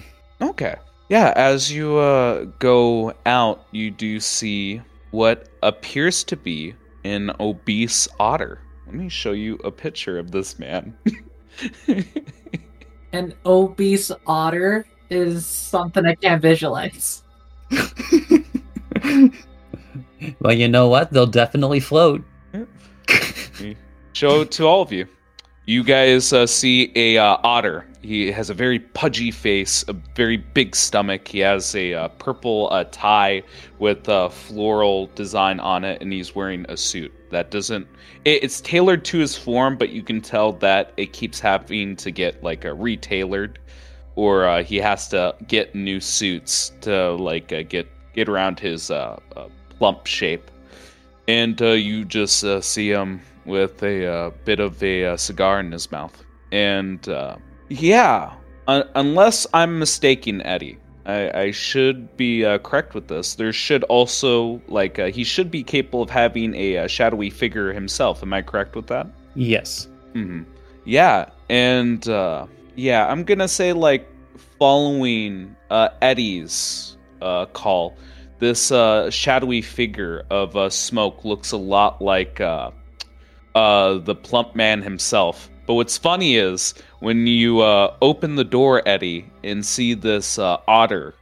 Okay. 0.42 0.76
Yeah, 1.10 1.34
as 1.36 1.72
you 1.72 1.98
uh, 1.98 2.46
go 2.58 3.14
out, 3.28 3.68
you 3.72 3.92
do 3.92 4.20
see 4.20 4.82
what 5.12 5.50
appears 5.62 6.24
to 6.24 6.36
be 6.36 6.74
an 7.04 7.32
obese 7.40 8.08
otter. 8.20 8.60
Let 8.92 9.00
me 9.00 9.08
show 9.08 9.32
you 9.32 9.56
a 9.64 9.72
picture 9.72 10.20
of 10.20 10.32
this 10.32 10.60
man. 10.60 10.94
An 13.14 13.34
obese 13.46 14.12
otter 14.28 14.86
is 15.10 15.46
something 15.46 16.06
I 16.06 16.16
can't 16.16 16.42
visualize. 16.42 17.24
well, 20.42 20.52
you 20.52 20.68
know 20.68 20.90
what? 20.90 21.10
They'll 21.10 21.26
definitely 21.26 21.80
float. 21.80 22.22
show 24.12 24.42
it 24.42 24.52
to 24.52 24.66
all 24.66 24.82
of 24.82 24.92
you. 24.92 25.08
You 25.66 25.86
guys 25.86 26.34
uh, 26.34 26.46
see 26.46 26.92
a 26.98 27.18
uh, 27.18 27.38
otter. 27.46 27.88
He 28.02 28.30
has 28.30 28.50
a 28.50 28.54
very 28.54 28.80
pudgy 28.80 29.32
face, 29.32 29.86
a 29.88 29.94
very 29.94 30.36
big 30.36 30.76
stomach. 30.76 31.30
He 31.30 31.40
has 31.40 31.74
a 31.76 31.94
uh, 31.94 32.08
purple 32.10 32.68
uh, 32.74 32.84
tie 32.92 33.44
with 33.80 34.10
a 34.10 34.30
floral 34.30 35.08
design 35.16 35.62
on 35.62 35.86
it, 35.86 36.02
and 36.02 36.12
he's 36.12 36.36
wearing 36.36 36.66
a 36.68 36.76
suit 36.76 37.14
that 37.32 37.52
doesn't. 37.52 37.88
It, 38.26 38.44
it's 38.44 38.62
tailored 38.62 39.04
to 39.06 39.18
his 39.18 39.38
form, 39.38 39.78
but 39.78 39.90
you 39.90 40.04
can 40.04 40.22
tell 40.22 40.54
that 40.54 40.94
it 40.98 41.14
keeps 41.14 41.40
having 41.40 41.96
to 41.98 42.12
get 42.12 42.44
like 42.44 42.64
a 42.66 42.70
retailored, 42.70 43.58
or 44.16 44.46
uh, 44.46 44.64
he 44.64 44.78
has 44.78 45.08
to 45.10 45.36
get 45.48 45.74
new 45.74 46.00
suits 46.00 46.74
to 46.82 47.14
like 47.14 47.52
uh, 47.52 47.64
get 47.64 47.88
get 48.14 48.30
around 48.30 48.60
his 48.60 48.92
uh, 48.92 49.20
uh, 49.36 49.48
plump 49.78 50.06
shape. 50.06 50.52
And 51.28 51.62
uh, 51.62 51.72
you 51.72 52.06
just 52.06 52.44
uh, 52.44 52.62
see 52.62 52.92
him 52.92 53.22
with 53.46 53.82
a 53.84 54.34
bit 54.46 54.60
of 54.60 54.82
a 54.84 55.18
cigar 55.18 55.60
in 55.60 55.72
his 55.72 55.92
mouth. 55.92 56.24
And 56.52 57.08
yeah, 57.70 58.34
un- 58.68 58.90
unless 58.96 59.48
I'm 59.54 59.80
mistaken, 59.80 60.42
Eddie, 60.42 60.78
I, 61.06 61.32
I 61.46 61.52
should 61.52 62.16
be 62.18 62.46
uh, 62.46 62.60
correct 62.60 62.94
with 62.94 63.08
this. 63.08 63.36
There 63.36 63.52
should 63.54 63.84
also, 63.86 64.62
like, 64.68 65.00
uh, 65.00 65.08
he 65.08 65.24
should 65.24 65.50
be 65.52 65.64
capable 65.64 66.02
of 66.04 66.10
having 66.10 66.54
a, 66.56 66.78
uh 66.78 66.88
shadowy 66.88 67.30
figure 67.30 67.74
himself. 67.74 68.22
Am 68.22 68.34
I 68.34 68.42
correct 68.42 68.76
with 68.76 68.88
that? 68.88 69.08
Yes. 69.36 69.88
hmm 70.14 70.44
Yeah, 70.86 71.30
and 71.50 72.08
uh, 72.08 72.48
yeah, 72.76 73.08
I'm 73.08 73.24
gonna 73.24 73.48
say 73.48 73.74
like 73.74 74.08
following 74.60 75.56
uh, 75.70 75.90
Eddie's 76.02 76.98
uh, 77.22 77.46
call, 77.48 77.98
this 78.40 78.72
uh, 78.72 79.10
shadowy 79.10 79.62
figure 79.62 80.24
of 80.30 80.56
uh, 80.56 80.70
smoke 80.70 81.24
looks 81.26 81.52
a 81.52 81.58
lot 81.58 82.02
like 82.02 82.42
uh, 82.42 82.72
uh, 83.56 83.98
the 84.00 84.16
plump 84.16 84.56
man 84.56 84.82
himself. 84.82 85.50
But 85.68 85.76
what's 85.76 85.98
funny 85.98 86.36
is 86.36 86.74
when 87.02 87.26
you 87.26 87.62
uh, 87.62 87.96
open 88.02 88.36
the 88.36 88.44
door, 88.44 88.88
Eddie, 88.88 89.26
and 89.44 89.66
see 89.66 89.96
this 89.96 90.38
uh, 90.38 90.58
otter 90.68 91.16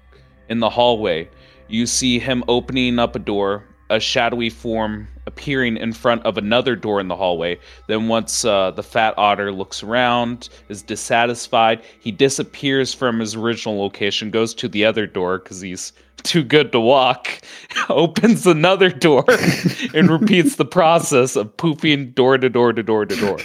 in 0.50 0.60
the 0.60 0.70
hallway, 0.70 1.30
you 1.70 1.86
see 1.86 2.20
him 2.20 2.44
opening 2.50 3.00
up 3.00 3.16
a 3.16 3.20
door, 3.20 3.64
a 3.90 3.98
shadowy 3.98 4.50
form 4.50 5.08
appearing 5.26 5.78
in 5.78 5.94
front 5.94 6.22
of 6.26 6.38
another 6.38 6.76
door 6.76 7.00
in 7.00 7.08
the 7.08 7.16
hallway. 7.16 7.58
Then, 7.88 8.10
once 8.10 8.44
uh, 8.44 8.72
the 8.72 8.84
fat 8.84 9.14
otter 9.18 9.54
looks 9.54 9.82
around, 9.82 10.50
is 10.68 10.82
dissatisfied, 10.82 11.82
he 12.02 12.12
disappears 12.12 12.94
from 12.94 13.22
his 13.22 13.36
original 13.36 13.80
location, 13.80 14.32
goes 14.32 14.54
to 14.56 14.68
the 14.68 14.84
other 14.84 15.08
door 15.08 15.40
because 15.40 15.62
he's 15.62 15.94
too 16.24 16.44
good 16.44 16.74
to 16.74 16.80
walk, 16.82 17.40
opens 17.90 18.46
another 18.46 18.90
door, 18.90 19.24
and 19.94 20.12
repeats 20.12 20.58
the 20.58 20.66
process 20.66 21.38
of 21.38 21.56
pooping 21.56 22.12
door 22.12 22.38
to 22.38 22.50
door 22.50 22.74
to 22.74 22.84
door 22.84 23.06
to 23.06 23.16
door. 23.16 23.40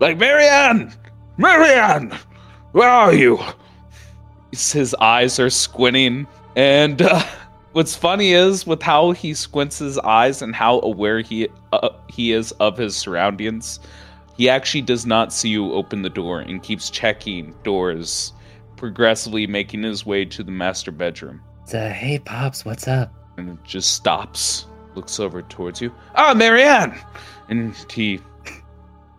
Like, 0.00 0.18
Marianne! 0.18 0.92
Marianne! 1.36 2.16
Where 2.72 2.88
are 2.88 3.12
you? 3.12 3.38
His 4.52 4.94
eyes 5.00 5.38
are 5.38 5.50
squinting. 5.50 6.26
And 6.56 7.02
uh, 7.02 7.22
what's 7.72 7.96
funny 7.96 8.32
is, 8.32 8.66
with 8.66 8.82
how 8.82 9.12
he 9.12 9.34
squints 9.34 9.78
his 9.78 9.98
eyes 9.98 10.42
and 10.42 10.54
how 10.54 10.80
aware 10.80 11.20
he, 11.20 11.48
uh, 11.72 11.90
he 12.08 12.32
is 12.32 12.52
of 12.52 12.76
his 12.76 12.96
surroundings, 12.96 13.80
he 14.36 14.48
actually 14.48 14.82
does 14.82 15.06
not 15.06 15.32
see 15.32 15.48
you 15.48 15.72
open 15.72 16.02
the 16.02 16.10
door 16.10 16.40
and 16.40 16.62
keeps 16.62 16.90
checking 16.90 17.54
doors, 17.62 18.32
progressively 18.76 19.46
making 19.46 19.82
his 19.82 20.04
way 20.04 20.24
to 20.24 20.42
the 20.42 20.50
master 20.52 20.90
bedroom. 20.90 21.40
It's, 21.62 21.74
uh, 21.74 21.88
hey, 21.90 22.18
Pops, 22.18 22.64
what's 22.64 22.86
up? 22.88 23.12
and 23.36 23.48
it 23.50 23.64
just 23.64 23.92
stops, 23.92 24.66
looks 24.94 25.18
over 25.18 25.42
towards 25.42 25.80
you. 25.80 25.92
Ah, 26.14 26.34
Marianne! 26.34 26.96
And 27.48 27.74
he 27.92 28.20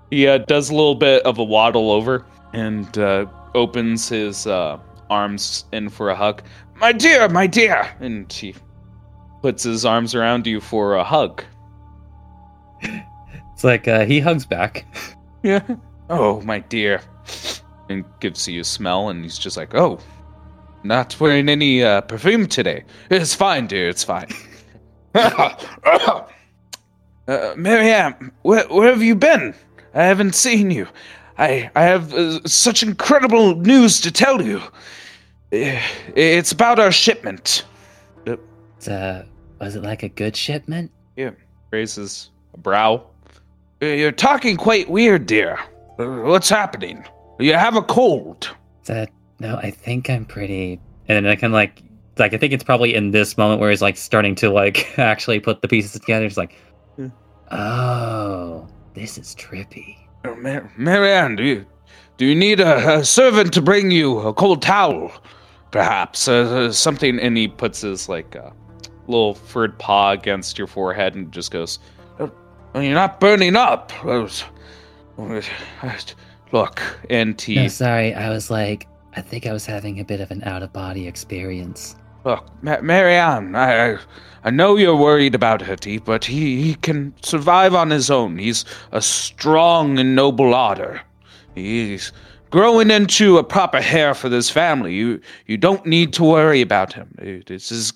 he 0.09 0.27
uh, 0.27 0.39
does 0.39 0.69
a 0.69 0.75
little 0.75 0.95
bit 0.95 1.23
of 1.25 1.37
a 1.37 1.43
waddle 1.43 1.91
over 1.91 2.25
and 2.53 2.97
uh, 2.97 3.25
opens 3.53 4.09
his 4.09 4.47
uh, 4.47 4.79
arms 5.09 5.65
in 5.71 5.89
for 5.89 6.09
a 6.09 6.15
hug. 6.15 6.41
My 6.75 6.91
dear, 6.91 7.29
my 7.29 7.47
dear! 7.47 7.89
And 7.99 8.31
he 8.31 8.55
puts 9.41 9.63
his 9.63 9.85
arms 9.85 10.15
around 10.15 10.47
you 10.47 10.59
for 10.59 10.95
a 10.95 11.03
hug. 11.03 11.43
It's 12.81 13.63
like 13.63 13.87
uh, 13.87 14.05
he 14.05 14.19
hugs 14.19 14.45
back. 14.45 14.85
Yeah. 15.43 15.61
Oh, 16.09 16.41
my 16.41 16.57
dear. 16.57 17.01
And 17.87 18.03
gives 18.19 18.47
you 18.47 18.61
a 18.61 18.63
smell, 18.63 19.09
and 19.09 19.23
he's 19.23 19.37
just 19.37 19.57
like, 19.57 19.75
oh, 19.75 19.99
not 20.83 21.19
wearing 21.19 21.49
any 21.49 21.83
uh, 21.83 22.01
perfume 22.01 22.47
today. 22.47 22.83
It's 23.11 23.35
fine, 23.35 23.67
dear, 23.67 23.87
it's 23.87 24.03
fine. 24.03 24.29
uh, 25.13 26.23
Marianne, 27.55 28.31
where, 28.41 28.67
where 28.69 28.89
have 28.89 29.03
you 29.03 29.13
been? 29.13 29.53
I 29.95 30.03
haven't 30.03 30.35
seen 30.35 30.71
you. 30.71 30.87
I, 31.37 31.69
I 31.75 31.83
have 31.83 32.13
uh, 32.13 32.39
such 32.45 32.83
incredible 32.83 33.55
news 33.55 33.99
to 34.01 34.11
tell 34.11 34.41
you. 34.41 34.61
It's 35.51 36.51
about 36.51 36.79
our 36.79 36.91
shipment. 36.91 37.65
It's, 38.25 38.87
uh, 38.87 39.25
was 39.59 39.75
it 39.75 39.83
like 39.83 40.03
a 40.03 40.09
good 40.09 40.35
shipment? 40.35 40.91
Yeah, 41.15 41.31
raises 41.71 42.29
a 42.53 42.57
brow. 42.57 43.05
You're 43.81 44.11
talking 44.11 44.57
quite 44.57 44.89
weird, 44.89 45.25
dear. 45.25 45.59
Uh, 45.97 46.05
What's 46.23 46.49
happening? 46.49 47.05
You 47.39 47.53
have 47.53 47.75
a 47.75 47.81
cold. 47.81 48.49
It's, 48.81 48.89
uh, 48.89 49.05
no, 49.39 49.57
I 49.57 49.71
think 49.71 50.09
I'm 50.09 50.25
pretty. 50.25 50.79
And 51.07 51.25
then 51.25 51.27
I 51.31 51.35
can 51.35 51.51
like, 51.51 51.81
like 52.17 52.33
I 52.33 52.37
think 52.37 52.53
it's 52.53 52.63
probably 52.63 52.95
in 52.95 53.11
this 53.11 53.37
moment 53.37 53.59
where 53.61 53.69
he's 53.69 53.81
like 53.81 53.97
starting 53.97 54.35
to 54.35 54.49
like 54.49 54.93
actually 54.99 55.39
put 55.39 55.61
the 55.61 55.67
pieces 55.67 55.91
together. 55.93 56.25
It's 56.25 56.37
like, 56.37 56.55
Yeah. 56.97 57.09
oh, 57.51 58.67
this 58.95 59.17
is 59.17 59.35
trippy. 59.35 59.97
Uh, 60.23 60.33
Mar- 60.35 60.71
Marianne, 60.77 61.35
do 61.35 61.43
you, 61.43 61.65
do 62.17 62.25
you 62.25 62.33
need 62.35 62.59
a, 62.59 62.99
a 62.99 63.05
servant 63.05 63.53
to 63.53 63.61
bring 63.61 63.91
you 63.91 64.19
a 64.19 64.33
cold 64.33 64.61
towel? 64.61 65.11
Perhaps 65.71 66.27
uh, 66.27 66.33
uh, 66.33 66.71
something. 66.71 67.19
And 67.19 67.37
he 67.37 67.47
puts 67.47 67.81
his 67.81 68.07
like 68.09 68.35
uh, 68.35 68.49
little 69.07 69.35
furred 69.35 69.77
paw 69.77 70.11
against 70.11 70.57
your 70.57 70.67
forehead 70.67 71.15
and 71.15 71.31
just 71.31 71.51
goes, 71.51 71.79
"Uh, 72.19 72.29
"You're 72.73 72.93
not 72.93 73.19
burning 73.19 73.55
up." 73.55 73.91
I 74.03 74.17
was- 74.17 74.43
Look, 76.51 76.81
and 77.09 77.39
he 77.39 77.55
No, 77.55 77.67
sorry, 77.67 78.13
I 78.13 78.29
was 78.29 78.49
like, 78.49 78.87
I 79.15 79.21
think 79.21 79.45
I 79.45 79.53
was 79.53 79.65
having 79.65 79.99
a 79.99 80.05
bit 80.05 80.19
of 80.21 80.31
an 80.31 80.43
out 80.43 80.61
of 80.63 80.71
body 80.73 81.07
experience. 81.07 81.95
Look, 82.25 82.43
Ma- 82.63 82.81
Marianne, 82.81 83.55
I, 83.55 83.99
I 84.43 84.49
know 84.49 84.77
you're 84.77 84.95
worried 84.95 85.35
about 85.35 85.61
Hetty, 85.61 85.99
but 85.99 86.25
he, 86.25 86.59
he 86.59 86.73
can 86.73 87.13
survive 87.21 87.75
on 87.75 87.91
his 87.91 88.09
own. 88.09 88.39
He's 88.39 88.65
a 88.91 89.01
strong 89.01 89.99
and 89.99 90.15
noble 90.15 90.55
otter. 90.55 91.01
He's 91.53 92.11
growing 92.49 92.89
into 92.89 93.37
a 93.37 93.43
proper 93.43 93.77
heir 93.77 94.15
for 94.15 94.27
this 94.27 94.49
family. 94.49 94.95
You 94.95 95.21
you 95.45 95.57
don't 95.57 95.85
need 95.85 96.13
to 96.13 96.23
worry 96.23 96.61
about 96.61 96.93
him. 96.93 97.13
This 97.45 97.71
is 97.71 97.93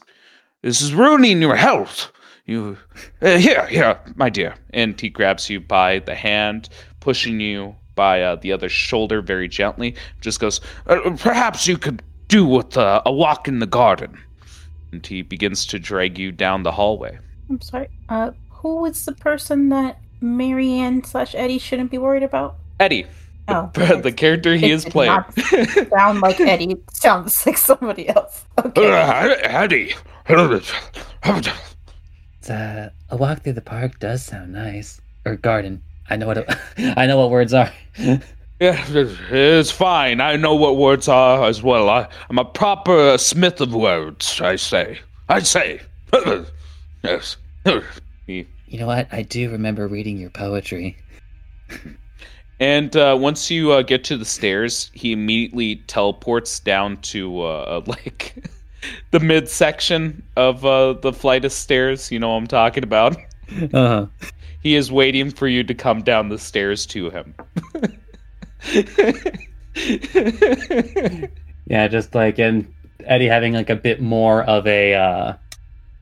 this 0.62 0.80
is 0.82 0.94
ruining 0.94 1.42
your 1.42 1.56
health. 1.56 2.12
You 2.46 2.78
uh, 3.22 3.38
here 3.38 3.66
here, 3.66 4.00
my 4.16 4.30
dear. 4.30 4.54
And 4.74 5.00
he 5.00 5.10
grabs 5.10 5.50
you 5.50 5.60
by 5.60 6.00
the 6.00 6.16
hand, 6.16 6.70
pushing 7.00 7.40
you 7.40 7.76
by 7.96 8.22
uh, 8.22 8.36
the 8.36 8.52
other 8.52 8.70
shoulder 8.70 9.22
very 9.22 9.48
gently. 9.48 9.96
Just 10.22 10.40
goes, 10.40 10.62
uh, 10.88 11.18
perhaps 11.18 11.68
you 11.68 11.78
could 11.78 12.02
do 12.30 12.46
with 12.46 12.78
uh, 12.78 13.02
a 13.06 13.12
walk 13.12 13.48
in 13.48 13.60
the 13.60 13.68
garden. 13.68 14.18
And 14.92 15.06
he 15.06 15.22
begins 15.22 15.66
to 15.68 15.80
drag 15.80 16.18
you 16.18 16.32
down 16.32 16.64
the 16.64 16.72
hallway. 16.72 17.20
I'm 17.50 17.62
sorry. 17.62 17.90
Uh, 18.08 18.32
who 18.50 18.86
is 18.86 19.06
the 19.06 19.12
person 19.14 19.70
that 19.70 20.00
Marianne 20.22 21.04
slash 21.04 21.36
Eddie 21.36 21.60
shouldn't 21.60 21.92
be 21.92 21.98
worried 21.98 22.24
about? 22.24 22.56
Eddie, 22.80 23.06
Oh, 23.50 23.70
the 23.74 24.14
character 24.16 24.56
he 24.56 24.68
It 24.68 24.72
is 24.72 24.84
did 24.84 24.94
playing. 24.94 25.12
not 25.12 25.34
sound 25.90 26.22
like 26.22 26.40
Eddie. 26.40 26.72
It 26.74 26.96
sounds 26.96 27.46
like 27.46 27.58
somebody 27.58 28.08
else. 28.08 28.46
Okay. 28.64 28.92
Uh, 28.92 29.36
Eddie. 29.42 29.94
It's, 30.28 30.72
uh, 32.50 32.90
a 33.10 33.18
walk 33.18 33.44
through 33.44 33.54
the 33.54 33.62
park 33.62 34.00
does 34.00 34.24
sound 34.24 34.54
nice. 34.54 35.02
Or 35.26 35.36
garden. 35.36 35.82
I 36.10 36.16
know 36.16 36.28
what 36.28 36.38
it, 36.38 36.50
I 36.98 37.06
know 37.08 37.20
what 37.20 37.32
words 37.32 37.54
are. 37.54 37.72
Yeah, 38.60 38.84
it's 39.32 39.72
fine. 39.72 40.20
I 40.20 40.36
know 40.36 40.54
what 40.54 40.76
words 40.76 41.08
are 41.08 41.46
as 41.46 41.64
well. 41.64 41.90
I, 41.90 42.08
I'm 42.30 42.38
a 42.38 42.46
proper 42.46 43.18
smith 43.18 43.62
of 43.62 43.74
words, 43.74 44.42
I 44.42 44.58
say. 44.58 45.00
I 45.30 45.40
say. 45.40 45.80
yes. 47.04 47.38
You 48.28 48.46
know 48.74 48.88
what? 48.88 49.08
I 49.14 49.22
do 49.22 49.50
remember 49.50 49.88
reading 49.88 50.18
your 50.18 50.30
poetry. 50.30 50.98
And 52.60 52.96
uh, 52.98 53.18
once 53.20 53.50
you 53.50 53.72
uh, 53.72 53.82
get 53.84 54.04
to 54.06 54.18
the 54.18 54.26
stairs, 54.26 54.92
he 54.94 55.14
immediately 55.14 55.78
teleports 55.88 56.60
down 56.60 56.98
to 56.98 57.42
uh, 57.42 57.82
like 57.88 58.36
the 59.12 59.20
midsection 59.22 60.22
of 60.36 60.66
uh, 60.66 60.94
the 60.94 61.14
flight 61.14 61.46
of 61.46 61.54
stairs. 61.54 62.12
You 62.12 62.20
know 62.20 62.30
what 62.30 62.36
I'm 62.36 62.48
talking 62.48 62.84
about. 62.84 63.16
Uh-huh. 63.74 64.08
He 64.62 64.76
is 64.76 64.92
waiting 64.92 65.32
for 65.32 65.48
you 65.48 65.64
to 65.64 65.74
come 65.74 66.04
down 66.04 66.28
the 66.28 66.38
stairs 66.38 66.86
to 66.88 67.10
him. 67.10 67.34
Yeah, 71.70 71.88
just 71.88 72.16
like 72.16 72.40
and 72.40 72.74
Eddie 73.06 73.28
having 73.28 73.54
like 73.54 73.70
a 73.70 73.76
bit 73.76 74.02
more 74.02 74.44
of 74.44 74.66
a 74.66 74.96
uh 74.96 75.34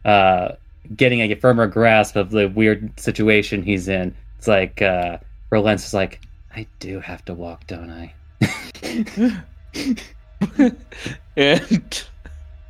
uh 0.06 0.56
getting 0.96 1.20
a 1.20 1.36
firmer 1.36 1.68
grasp 1.68 2.16
of 2.16 2.32
the 2.32 2.48
weird 2.48 2.98
situation 2.98 3.62
he's 3.62 3.90
in. 3.90 4.16
It's 4.38 4.48
like 4.48 4.82
uh 4.82 5.18
Roland's 5.50 5.86
is 5.86 5.94
like, 5.94 6.22
I 6.56 6.66
do 6.80 7.02
have 7.02 7.26
to 7.26 7.34
walk, 7.34 7.68
don't 7.68 7.90
I? 7.90 8.14
and 11.38 12.04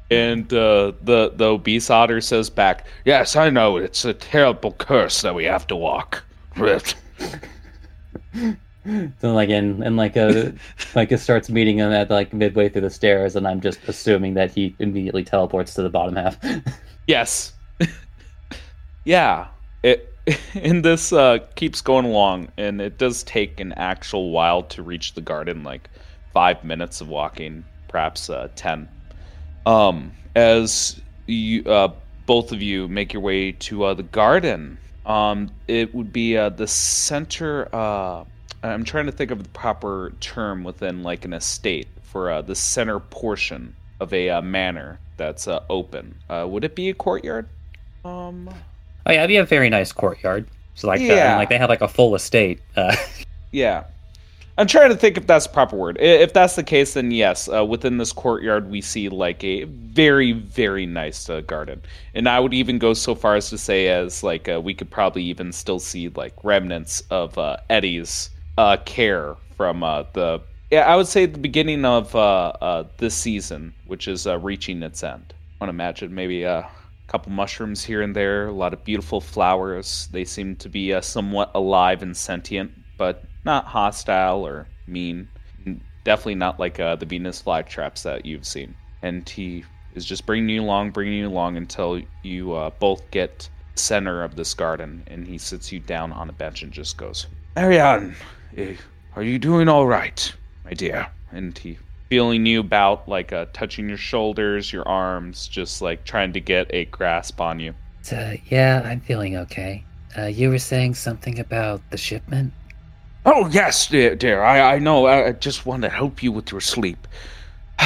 and 0.09 0.53
uh, 0.53 0.93
the 1.01 1.33
the 1.35 1.45
obese 1.45 1.89
otter 1.89 2.21
says 2.21 2.49
back, 2.49 2.87
"Yes, 3.05 3.35
I 3.35 3.49
know. 3.49 3.75
It's 3.77 4.05
a 4.05 4.13
terrible 4.13 4.71
curse 4.73 5.21
that 5.21 5.35
we 5.35 5.45
have 5.45 5.67
to 5.67 5.75
walk." 5.75 6.23
So 9.21 9.33
like 9.33 9.49
in 9.49 9.83
and 9.83 9.97
like 9.97 10.15
a 10.15 10.53
like 10.95 11.11
it 11.11 11.19
starts 11.19 11.49
meeting 11.49 11.77
him 11.77 11.91
at 11.91 12.09
like 12.09 12.33
midway 12.33 12.69
through 12.69 12.81
the 12.81 12.89
stairs 12.89 13.35
and 13.35 13.47
I'm 13.47 13.61
just 13.61 13.79
assuming 13.87 14.35
that 14.35 14.51
he 14.51 14.75
immediately 14.79 15.23
teleports 15.23 15.73
to 15.75 15.83
the 15.83 15.89
bottom 15.89 16.15
half. 16.15 16.37
Yes. 17.07 17.53
yeah. 19.05 19.47
It 19.81 20.13
and 20.55 20.83
this 20.83 21.13
uh, 21.13 21.39
keeps 21.55 21.79
going 21.79 22.05
along, 22.05 22.49
and 22.57 22.81
it 22.81 22.97
does 22.97 23.23
take 23.23 23.61
an 23.61 23.71
actual 23.73 24.31
while 24.31 24.63
to 24.63 24.83
reach 24.83 25.13
the 25.13 25.21
garden, 25.21 25.63
like 25.63 25.89
five 26.33 26.65
minutes 26.65 26.99
of 26.99 27.07
walking, 27.07 27.63
perhaps 27.87 28.29
uh, 28.29 28.49
ten. 28.55 28.89
Um, 29.65 30.11
as 30.35 30.99
you 31.27 31.63
uh, 31.63 31.93
both 32.25 32.51
of 32.51 32.61
you 32.61 32.89
make 32.89 33.13
your 33.13 33.21
way 33.21 33.53
to 33.53 33.85
uh, 33.85 33.93
the 33.93 34.03
garden, 34.03 34.77
um, 35.05 35.49
it 35.69 35.95
would 35.95 36.11
be 36.11 36.35
uh, 36.35 36.49
the 36.49 36.67
center. 36.67 37.73
I'm 38.63 38.83
trying 38.83 39.05
to 39.05 39.11
think 39.11 39.31
of 39.31 39.43
the 39.43 39.49
proper 39.49 40.13
term 40.19 40.63
within 40.63 41.03
like 41.03 41.25
an 41.25 41.33
estate 41.33 41.87
for 42.01 42.31
uh, 42.31 42.41
the 42.41 42.55
center 42.55 42.99
portion 42.99 43.75
of 43.99 44.13
a 44.13 44.29
uh, 44.29 44.41
manor 44.41 44.99
that's 45.17 45.47
uh, 45.47 45.63
open. 45.69 46.15
Uh, 46.29 46.45
would 46.49 46.63
it 46.63 46.75
be 46.75 46.89
a 46.89 46.93
courtyard? 46.93 47.47
Um, 48.05 48.49
oh 49.05 49.11
yeah, 49.11 49.19
it'd 49.19 49.29
be 49.29 49.37
a 49.37 49.45
very 49.45 49.69
nice 49.69 49.91
courtyard. 49.91 50.47
So 50.75 50.87
like 50.87 51.01
uh, 51.01 51.05
Yeah. 51.05 51.37
like 51.37 51.49
they 51.49 51.57
have 51.57 51.69
like 51.69 51.81
a 51.81 51.87
full 51.87 52.15
estate. 52.15 52.61
Uh 52.75 52.95
yeah. 53.51 53.85
I'm 54.59 54.65
trying 54.65 54.89
to 54.89 54.95
think 54.95 55.17
if 55.17 55.27
that's 55.27 55.45
the 55.45 55.53
proper 55.53 55.75
word. 55.75 55.97
If 55.99 56.33
that's 56.33 56.55
the 56.55 56.63
case, 56.63 56.95
then 56.95 57.11
yes. 57.11 57.47
Uh, 57.47 57.63
within 57.63 57.99
this 57.99 58.11
courtyard, 58.11 58.71
we 58.71 58.81
see 58.81 59.07
like 59.07 59.43
a 59.43 59.65
very, 59.65 60.31
very 60.31 60.87
nice 60.87 61.29
uh, 61.29 61.41
garden, 61.41 61.79
and 62.15 62.27
I 62.27 62.39
would 62.39 62.55
even 62.55 62.79
go 62.79 62.95
so 62.95 63.13
far 63.13 63.35
as 63.35 63.51
to 63.51 63.57
say 63.59 63.87
as 63.89 64.23
like 64.23 64.49
uh, 64.49 64.59
we 64.59 64.73
could 64.73 64.89
probably 64.89 65.21
even 65.25 65.51
still 65.51 65.79
see 65.79 66.09
like 66.09 66.33
remnants 66.43 67.01
of 67.11 67.37
uh, 67.37 67.57
Eddie's 67.69 68.31
uh, 68.57 68.77
care 68.85 69.35
from 69.55 69.83
uh, 69.83 70.03
the 70.13 70.41
yeah 70.71 70.81
I 70.91 70.95
would 70.95 71.07
say 71.07 71.25
the 71.25 71.37
beginning 71.37 71.85
of 71.85 72.15
uh, 72.15 72.53
uh, 72.61 72.83
this 72.97 73.15
season, 73.15 73.73
which 73.85 74.07
is 74.07 74.27
uh, 74.27 74.39
reaching 74.39 74.83
its 74.83 75.03
end. 75.03 75.33
I 75.59 75.65
want 75.65 75.69
to 75.69 75.75
imagine 75.75 76.13
maybe 76.13 76.45
uh, 76.45 76.61
a 76.61 76.69
couple 77.07 77.31
mushrooms 77.31 77.83
here 77.83 78.01
and 78.01 78.15
there, 78.15 78.47
a 78.47 78.51
lot 78.51 78.73
of 78.73 78.83
beautiful 78.83 79.21
flowers. 79.21 80.07
They 80.11 80.25
seem 80.25 80.55
to 80.57 80.69
be 80.69 80.99
somewhat 81.01 81.51
alive 81.55 82.03
and 82.03 82.15
sentient, 82.15 82.71
but 82.97 83.23
not 83.45 83.65
hostile 83.65 84.45
or 84.45 84.67
mean. 84.85 85.27
Definitely 86.03 86.35
not 86.35 86.59
like 86.59 86.77
the 86.77 87.05
Venus 87.05 87.41
flytraps 87.41 88.03
that 88.03 88.25
you've 88.25 88.45
seen. 88.45 88.75
And 89.01 89.27
he 89.27 89.65
is 89.95 90.05
just 90.05 90.25
bringing 90.25 90.49
you 90.49 90.61
along, 90.61 90.91
bringing 90.91 91.19
you 91.19 91.27
along 91.27 91.57
until 91.57 92.01
you 92.23 92.71
both 92.79 93.09
get 93.11 93.49
center 93.79 94.23
of 94.23 94.35
this 94.35 94.53
garden, 94.53 95.03
and 95.07 95.27
he 95.27 95.37
sits 95.37 95.71
you 95.71 95.79
down 95.79 96.11
on 96.11 96.29
a 96.29 96.33
bench 96.33 96.63
and 96.63 96.71
just 96.71 96.97
goes, 96.97 97.27
Marianne, 97.55 98.11
eh, 98.11 98.23
are 99.15 99.23
you 99.23 99.37
doing 99.39 99.67
all 99.67 99.85
right, 99.85 100.33
my 100.65 100.73
dear? 100.73 101.07
And 101.31 101.57
he 101.57 101.77
feeling 102.09 102.45
you 102.45 102.59
about, 102.59 103.07
like 103.07 103.33
uh, 103.33 103.45
touching 103.53 103.87
your 103.87 103.97
shoulders, 103.97 104.71
your 104.71 104.87
arms, 104.87 105.47
just 105.47 105.81
like 105.81 106.05
trying 106.05 106.33
to 106.33 106.39
get 106.39 106.67
a 106.73 106.85
grasp 106.85 107.41
on 107.41 107.59
you. 107.59 107.73
So 108.01 108.35
yeah, 108.45 108.81
I'm 108.85 109.01
feeling 109.01 109.35
okay. 109.37 109.83
Uh, 110.17 110.25
you 110.25 110.49
were 110.49 110.59
saying 110.59 110.95
something 110.95 111.39
about 111.39 111.81
the 111.91 111.97
shipment? 111.97 112.53
Oh 113.25 113.47
yes, 113.49 113.87
dear, 113.87 114.15
dear. 114.15 114.41
I, 114.41 114.75
I 114.75 114.79
know. 114.79 115.05
I 115.05 115.27
I 115.27 115.31
just 115.33 115.65
want 115.65 115.83
to 115.83 115.89
help 115.89 116.23
you 116.23 116.31
with 116.31 116.51
your 116.51 116.61
sleep. 116.61 117.07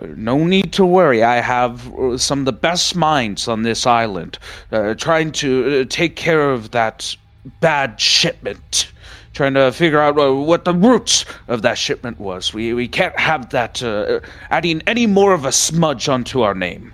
no 0.00 0.44
need 0.44 0.72
to 0.74 0.86
worry. 0.86 1.24
I 1.24 1.40
have 1.40 1.92
uh, 1.94 2.16
some 2.16 2.38
of 2.40 2.44
the 2.44 2.52
best 2.52 2.94
minds 2.94 3.48
on 3.48 3.62
this 3.62 3.86
island, 3.86 4.38
uh, 4.70 4.94
trying 4.94 5.32
to 5.32 5.80
uh, 5.80 5.84
take 5.88 6.14
care 6.14 6.50
of 6.50 6.70
that 6.70 7.16
bad 7.60 8.00
shipment. 8.00 8.92
Trying 9.38 9.54
to 9.54 9.70
figure 9.70 10.00
out 10.00 10.18
uh, 10.18 10.34
what 10.34 10.64
the 10.64 10.74
roots 10.74 11.24
of 11.46 11.62
that 11.62 11.78
shipment 11.78 12.18
was. 12.18 12.52
We 12.52 12.74
we 12.74 12.88
can't 12.88 13.16
have 13.16 13.50
that 13.50 13.80
uh, 13.80 14.18
adding 14.50 14.82
any 14.88 15.06
more 15.06 15.32
of 15.32 15.44
a 15.44 15.52
smudge 15.52 16.08
onto 16.08 16.40
our 16.40 16.54
name. 16.54 16.92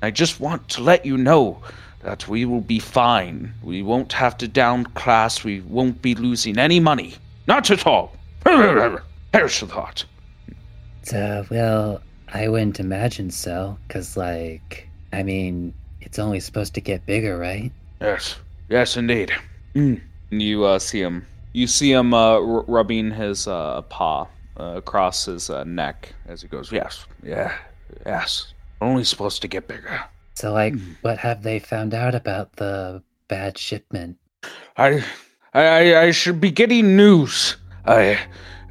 I 0.00 0.10
just 0.10 0.40
want 0.40 0.66
to 0.70 0.82
let 0.82 1.04
you 1.04 1.18
know 1.18 1.60
that 2.00 2.26
we 2.26 2.46
will 2.46 2.62
be 2.62 2.78
fine. 2.78 3.52
We 3.62 3.82
won't 3.82 4.14
have 4.14 4.38
to 4.38 4.48
downclass. 4.48 5.44
We 5.44 5.60
won't 5.60 6.00
be 6.00 6.14
losing 6.14 6.56
any 6.56 6.80
money. 6.80 7.16
Not 7.46 7.70
at 7.70 7.86
all. 7.86 8.16
Perish 8.44 9.60
the 9.60 9.66
thought. 9.66 10.06
Uh, 11.12 11.42
well, 11.50 12.00
I 12.32 12.48
wouldn't 12.48 12.80
imagine 12.80 13.30
so, 13.30 13.76
cause 13.90 14.16
like, 14.16 14.88
I 15.12 15.22
mean, 15.22 15.74
it's 16.00 16.18
only 16.18 16.40
supposed 16.40 16.72
to 16.76 16.80
get 16.80 17.04
bigger, 17.04 17.36
right? 17.36 17.70
Yes, 18.00 18.36
yes, 18.70 18.96
indeed. 18.96 19.32
Mm. 19.74 20.00
You 20.30 20.64
uh, 20.64 20.78
see 20.78 21.02
him. 21.02 21.26
You 21.54 21.68
see 21.68 21.92
him 21.92 22.12
uh, 22.12 22.32
r- 22.32 22.64
rubbing 22.66 23.12
his 23.12 23.46
uh, 23.46 23.80
paw 23.82 24.26
uh, 24.58 24.74
across 24.76 25.26
his 25.26 25.48
uh, 25.48 25.62
neck 25.62 26.12
as 26.26 26.42
he 26.42 26.48
goes. 26.48 26.72
Yes, 26.72 27.06
yeah, 27.22 27.56
yes. 28.04 28.52
Only 28.80 29.04
supposed 29.04 29.40
to 29.42 29.48
get 29.48 29.68
bigger. 29.68 30.02
So 30.34 30.52
like, 30.52 30.74
what 31.02 31.16
have 31.18 31.44
they 31.44 31.60
found 31.60 31.94
out 31.94 32.14
about 32.14 32.56
the 32.56 33.02
bad 33.28 33.56
shipment? 33.56 34.18
I, 34.76 35.04
I, 35.54 35.96
I 35.96 36.10
should 36.10 36.40
be 36.40 36.50
getting 36.50 36.96
news. 36.96 37.56
I, 37.86 38.18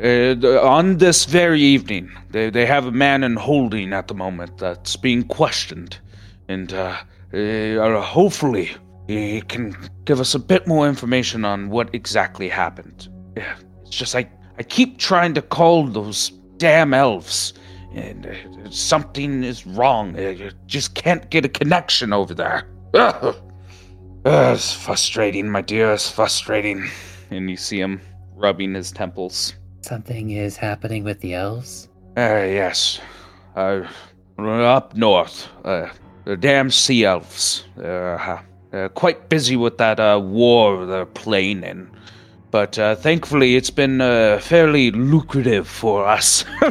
uh, 0.03 0.35
on 0.61 0.97
this 0.97 1.23
very 1.23 1.61
evening, 1.61 2.11
they, 2.31 2.49
they 2.49 2.65
have 2.65 2.85
a 2.85 2.91
man 2.91 3.23
in 3.23 3.37
holding 3.37 3.93
at 3.93 4.09
the 4.09 4.13
moment 4.13 4.57
that's 4.57 4.97
being 4.97 5.23
questioned, 5.23 5.97
and 6.49 6.73
uh, 6.73 6.97
uh, 7.33 8.01
hopefully 8.01 8.71
he 9.07 9.41
can 9.41 9.75
give 10.05 10.19
us 10.19 10.33
a 10.33 10.39
bit 10.39 10.67
more 10.67 10.87
information 10.87 11.45
on 11.45 11.69
what 11.69 11.93
exactly 11.93 12.49
happened. 12.49 13.09
It's 13.35 13.89
just 13.89 14.15
I, 14.15 14.29
I 14.57 14.63
keep 14.63 14.97
trying 14.97 15.33
to 15.35 15.41
call 15.41 15.87
those 15.87 16.29
damn 16.57 16.93
elves, 16.93 17.53
and 17.93 18.25
uh, 18.25 18.69
something 18.69 19.43
is 19.43 19.65
wrong. 19.67 20.17
I 20.17 20.51
just 20.67 20.95
can't 20.95 21.29
get 21.29 21.45
a 21.45 21.49
connection 21.49 22.13
over 22.13 22.33
there. 22.33 22.67
Ugh. 22.93 23.35
Uh, 24.25 24.53
it's 24.55 24.71
frustrating, 24.71 25.49
my 25.49 25.59
dear. 25.59 25.91
It's 25.91 26.09
frustrating. 26.09 26.89
And 27.29 27.49
you 27.49 27.57
see 27.57 27.77
him 27.77 27.99
rubbing 28.33 28.73
his 28.73 28.89
temples. 28.89 29.55
Something 29.81 30.31
is 30.31 30.55
happening 30.55 31.03
with 31.03 31.19
the 31.19 31.33
elves? 31.33 31.89
Uh, 32.15 32.47
yes. 32.47 33.01
Uh, 33.57 33.81
up 34.39 34.95
north, 34.95 35.49
uh, 35.65 35.89
the 36.23 36.37
damn 36.37 36.71
sea 36.71 37.03
elves. 37.03 37.65
Uh, 37.77 38.39
they're 38.73 38.89
quite 38.89 39.29
busy 39.29 39.55
with 39.55 39.77
that 39.77 39.99
uh, 39.99 40.19
war 40.19 40.87
they're 40.87 41.05
playing 41.05 41.63
in. 41.63 41.91
But 42.49 42.79
uh, 42.79 42.95
thankfully, 42.95 43.55
it's 43.55 43.69
been 43.69 44.01
uh, 44.01 44.39
fairly 44.39 44.89
lucrative 44.89 45.67
for 45.67 46.07
us. 46.07 46.43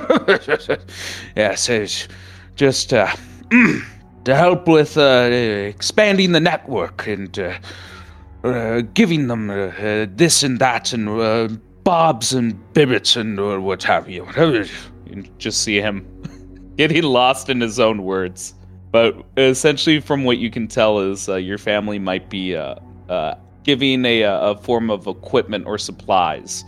yes, 1.36 1.68
it's 1.68 2.08
just 2.56 2.92
uh, 2.92 3.14
to 4.24 4.34
help 4.34 4.66
with 4.66 4.98
uh, 4.98 5.28
expanding 5.30 6.32
the 6.32 6.40
network 6.40 7.06
and 7.06 7.38
uh, 7.38 7.58
uh, 8.42 8.80
giving 8.94 9.28
them 9.28 9.48
uh, 9.50 9.68
uh, 9.68 10.06
this 10.10 10.42
and 10.42 10.58
that 10.58 10.92
and 10.92 11.08
uh, 11.08 11.46
bobs 11.84 12.32
and 12.32 12.58
bibbits 12.74 13.16
and 13.16 13.38
uh, 13.38 13.60
what 13.60 13.82
have 13.84 14.08
you. 14.08 14.26
You 15.06 15.24
just 15.36 15.62
see 15.62 15.78
him 15.78 16.06
getting 16.76 17.02
lost 17.02 17.50
in 17.50 17.60
his 17.60 17.78
own 17.78 18.02
words. 18.02 18.54
But 18.92 19.16
essentially, 19.38 20.00
from 20.00 20.24
what 20.24 20.36
you 20.36 20.50
can 20.50 20.68
tell, 20.68 21.00
is 21.00 21.28
uh, 21.28 21.36
your 21.36 21.58
family 21.58 21.98
might 21.98 22.28
be 22.28 22.54
uh, 22.54 22.76
uh, 23.08 23.34
giving 23.64 24.04
a, 24.04 24.22
a 24.22 24.56
form 24.58 24.90
of 24.90 25.06
equipment 25.06 25.66
or 25.66 25.78
supplies 25.78 26.62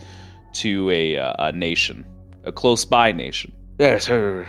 to 0.54 0.90
a, 0.90 1.18
uh, 1.18 1.34
a 1.38 1.52
nation, 1.52 2.04
a 2.44 2.50
close 2.50 2.86
by 2.86 3.12
nation. 3.12 3.52
Yes, 3.78 4.08
uh, 4.08 4.44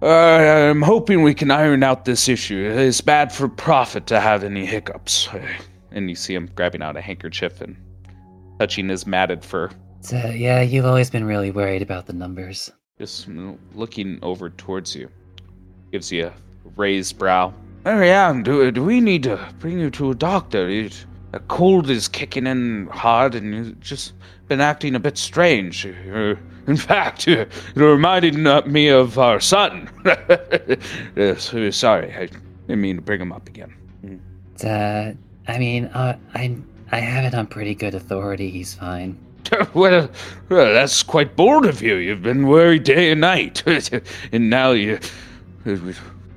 I'm 0.00 0.80
hoping 0.80 1.22
we 1.22 1.34
can 1.34 1.50
iron 1.50 1.82
out 1.82 2.06
this 2.06 2.28
issue. 2.28 2.72
It's 2.74 3.02
bad 3.02 3.32
for 3.32 3.48
profit 3.48 4.06
to 4.06 4.20
have 4.20 4.42
any 4.42 4.64
hiccups. 4.64 5.28
And 5.90 6.08
you 6.08 6.14
see 6.14 6.34
him 6.34 6.48
grabbing 6.54 6.82
out 6.82 6.96
a 6.96 7.00
handkerchief 7.00 7.60
and 7.60 7.76
touching 8.58 8.88
his 8.88 9.06
matted 9.06 9.44
fur. 9.44 9.70
So, 10.00 10.16
yeah, 10.16 10.62
you've 10.62 10.86
always 10.86 11.10
been 11.10 11.24
really 11.24 11.50
worried 11.50 11.82
about 11.82 12.06
the 12.06 12.12
numbers. 12.12 12.70
Just 12.98 13.28
looking 13.74 14.18
over 14.22 14.50
towards 14.50 14.94
you. 14.94 15.10
Gives 15.90 16.12
you 16.12 16.26
a 16.26 16.32
raised 16.76 17.18
brow. 17.18 17.52
Oh, 17.86 18.00
yeah, 18.00 18.32
do, 18.42 18.70
do 18.70 18.84
we 18.84 19.00
need 19.00 19.22
to 19.24 19.38
bring 19.58 19.78
you 19.78 19.90
to 19.90 20.10
a 20.10 20.14
doctor? 20.14 20.68
It, 20.68 21.04
a 21.32 21.40
cold 21.40 21.90
is 21.90 22.08
kicking 22.08 22.46
in 22.46 22.86
hard 22.88 23.34
and 23.34 23.54
you've 23.54 23.80
just 23.80 24.14
been 24.48 24.60
acting 24.60 24.94
a 24.94 25.00
bit 25.00 25.18
strange. 25.18 25.86
In 26.66 26.76
fact, 26.76 27.26
it 27.26 27.50
reminded 27.74 28.46
uh, 28.46 28.62
me 28.66 28.88
of 28.88 29.18
our 29.18 29.40
son. 29.40 29.88
sorry, 31.70 32.12
I 32.14 32.28
didn't 32.66 32.80
mean 32.82 32.96
to 32.96 33.02
bring 33.02 33.22
him 33.22 33.32
up 33.32 33.48
again. 33.48 33.74
Uh, 34.62 35.12
I 35.46 35.58
mean, 35.58 35.86
uh, 35.86 36.18
I 36.34 36.56
I 36.92 36.98
have 36.98 37.24
it 37.24 37.34
on 37.34 37.46
pretty 37.46 37.74
good 37.74 37.94
authority. 37.94 38.50
He's 38.50 38.74
fine. 38.74 39.18
well, 39.74 40.10
well, 40.48 40.74
that's 40.74 41.02
quite 41.02 41.36
bold 41.36 41.64
of 41.64 41.80
you. 41.80 41.96
You've 41.96 42.22
been 42.22 42.46
worried 42.46 42.84
day 42.84 43.12
and 43.12 43.20
night, 43.22 43.62
and 44.32 44.50
now 44.50 44.72
you 44.72 44.98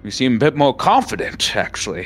you 0.04 0.12
seem 0.12 0.36
a 0.36 0.40
bit 0.40 0.56
more 0.56 0.74
confident. 0.74 1.56
Actually, 1.56 2.06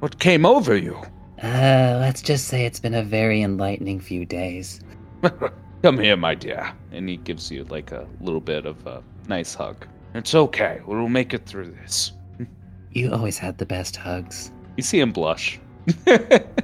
what 0.00 0.18
came 0.18 0.44
over 0.44 0.76
you? 0.76 0.96
Uh, 1.42 1.98
let's 2.00 2.22
just 2.22 2.48
say 2.48 2.64
it's 2.64 2.80
been 2.80 2.94
a 2.94 3.02
very 3.02 3.42
enlightening 3.42 4.00
few 4.00 4.24
days. 4.24 4.80
Come 5.82 5.98
here, 5.98 6.16
my 6.16 6.34
dear. 6.34 6.72
And 6.92 7.08
he 7.08 7.18
gives 7.18 7.50
you 7.50 7.64
like 7.64 7.92
a 7.92 8.06
little 8.20 8.40
bit 8.40 8.64
of 8.64 8.86
a 8.86 9.02
nice 9.28 9.54
hug. 9.54 9.86
It's 10.14 10.34
okay. 10.34 10.80
We'll 10.86 11.08
make 11.08 11.34
it 11.34 11.46
through 11.46 11.72
this. 11.72 12.12
You 12.92 13.12
always 13.12 13.38
had 13.38 13.58
the 13.58 13.66
best 13.66 13.96
hugs. 13.96 14.52
You 14.76 14.84
see 14.84 15.00
him 15.00 15.10
blush. 15.10 15.58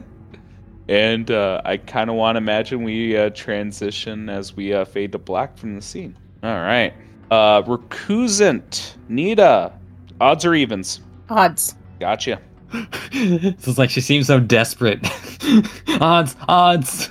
and 0.89 1.29
uh, 1.29 1.61
I 1.65 1.77
kind 1.77 2.09
of 2.09 2.15
want 2.15 2.37
to 2.37 2.39
imagine 2.39 2.85
we 2.85 3.17
uh, 3.17 3.31
transition 3.31 4.29
as 4.29 4.55
we 4.55 4.73
uh, 4.73 4.85
fade 4.85 5.11
to 5.11 5.19
black 5.19 5.59
from 5.59 5.75
the 5.75 5.83
scene. 5.83 6.17
All 6.45 6.51
right. 6.55 6.95
Uh, 7.33 7.63
Recusant. 7.63 8.95
Nita. 9.09 9.73
Odds 10.21 10.45
or 10.45 10.55
evens? 10.55 11.01
Odds. 11.29 11.75
Gotcha. 11.99 12.41
this 13.13 13.67
is 13.67 13.79
like 13.79 13.91
she 13.91 14.01
seems 14.01 14.27
so 14.27 14.39
desperate. 14.39 15.01
odds, 16.01 16.37
odds. 16.49 17.09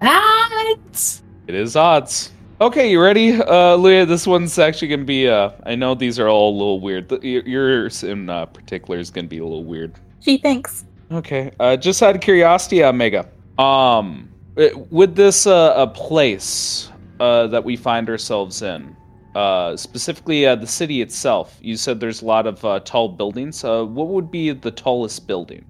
Odds. 0.00 1.22
It 1.46 1.54
is 1.54 1.76
odds. 1.76 2.32
Okay, 2.60 2.90
you 2.90 3.00
ready, 3.00 3.40
uh, 3.40 3.76
Leah? 3.76 4.04
This 4.06 4.26
one's 4.26 4.58
actually 4.58 4.88
gonna 4.88 5.04
be. 5.04 5.28
Uh, 5.28 5.50
I 5.64 5.74
know 5.74 5.94
these 5.94 6.18
are 6.18 6.28
all 6.28 6.50
a 6.50 6.56
little 6.56 6.80
weird. 6.80 7.08
The- 7.08 7.42
Yours 7.46 8.02
in 8.04 8.28
uh, 8.28 8.46
particular 8.46 8.98
is 8.98 9.10
gonna 9.10 9.28
be 9.28 9.38
a 9.38 9.42
little 9.44 9.64
weird. 9.64 9.94
Gee, 10.20 10.38
thanks. 10.38 10.84
Okay. 11.10 11.50
Uh, 11.58 11.76
just 11.76 12.02
out 12.02 12.14
of 12.14 12.20
curiosity, 12.20 12.84
Omega. 12.84 13.26
Um, 13.58 14.28
it- 14.56 14.76
with 14.92 15.14
this 15.16 15.46
uh, 15.46 15.72
a 15.76 15.86
place 15.86 16.90
uh, 17.18 17.46
that 17.48 17.64
we 17.64 17.76
find 17.76 18.08
ourselves 18.10 18.60
in, 18.62 18.94
uh, 19.34 19.76
specifically 19.76 20.46
uh, 20.46 20.56
the 20.56 20.66
city 20.66 21.02
itself, 21.02 21.58
you 21.60 21.76
said 21.76 22.00
there's 22.00 22.22
a 22.22 22.26
lot 22.26 22.46
of 22.46 22.64
uh, 22.64 22.80
tall 22.80 23.08
buildings. 23.08 23.62
Uh, 23.64 23.84
what 23.84 24.08
would 24.08 24.30
be 24.30 24.50
the 24.50 24.70
tallest 24.70 25.26
building? 25.26 25.64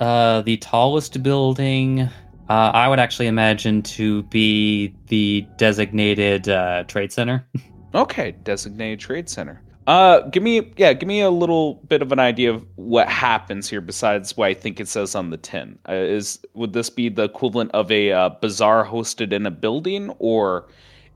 Uh, 0.00 0.42
the 0.42 0.56
tallest 0.58 1.22
building, 1.22 2.00
uh, 2.48 2.70
I 2.74 2.88
would 2.88 2.98
actually 2.98 3.26
imagine 3.26 3.82
to 3.82 4.22
be 4.24 4.94
the 5.06 5.46
designated 5.56 6.48
uh, 6.48 6.84
trade 6.84 7.12
center. 7.12 7.46
Okay, 7.94 8.32
designated 8.42 8.98
trade 8.98 9.28
center. 9.28 9.62
Uh, 9.86 10.22
give 10.22 10.42
me 10.42 10.72
yeah, 10.76 10.92
give 10.94 11.06
me 11.06 11.20
a 11.20 11.30
little 11.30 11.74
bit 11.86 12.02
of 12.02 12.10
an 12.10 12.18
idea 12.18 12.52
of 12.52 12.66
what 12.74 13.08
happens 13.08 13.68
here 13.68 13.80
besides 13.80 14.36
what 14.36 14.48
I 14.48 14.54
think 14.54 14.80
it 14.80 14.88
says 14.88 15.14
on 15.14 15.30
the 15.30 15.36
tin. 15.36 15.78
Uh, 15.88 15.92
is 15.92 16.40
would 16.54 16.72
this 16.72 16.90
be 16.90 17.08
the 17.08 17.22
equivalent 17.22 17.70
of 17.70 17.92
a 17.92 18.10
uh, 18.10 18.30
bazaar 18.30 18.84
hosted 18.84 19.32
in 19.32 19.46
a 19.46 19.50
building, 19.52 20.10
or 20.18 20.66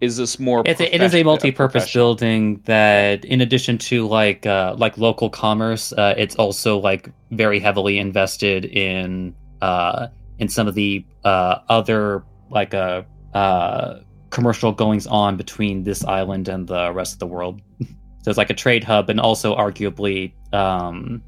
is 0.00 0.16
this 0.16 0.38
more? 0.38 0.62
It's 0.64 0.80
a, 0.80 0.94
it 0.94 1.02
is 1.02 1.14
a 1.14 1.22
multi-purpose 1.22 1.92
building 1.92 2.60
that, 2.64 3.24
in 3.24 3.40
addition 3.40 3.78
to 3.78 4.06
like 4.06 4.46
uh, 4.46 4.74
like 4.78 4.96
local 4.98 5.28
commerce, 5.30 5.92
uh, 5.92 6.14
it's 6.16 6.36
also 6.36 6.78
like 6.78 7.10
very 7.30 7.58
heavily 7.58 7.98
invested 7.98 8.64
in 8.64 9.34
uh, 9.60 10.08
in 10.38 10.48
some 10.48 10.68
of 10.68 10.74
the 10.74 11.04
uh, 11.24 11.58
other 11.68 12.22
like 12.50 12.74
uh, 12.74 13.02
uh, 13.34 14.00
commercial 14.30 14.72
goings 14.72 15.06
on 15.06 15.36
between 15.36 15.84
this 15.84 16.04
island 16.04 16.48
and 16.48 16.68
the 16.68 16.92
rest 16.92 17.14
of 17.14 17.18
the 17.18 17.26
world. 17.26 17.60
so 17.80 18.30
it's 18.30 18.38
like 18.38 18.50
a 18.50 18.54
trade 18.54 18.84
hub 18.84 19.10
and 19.10 19.20
also 19.20 19.56
arguably 19.56 20.32
um, 20.52 21.22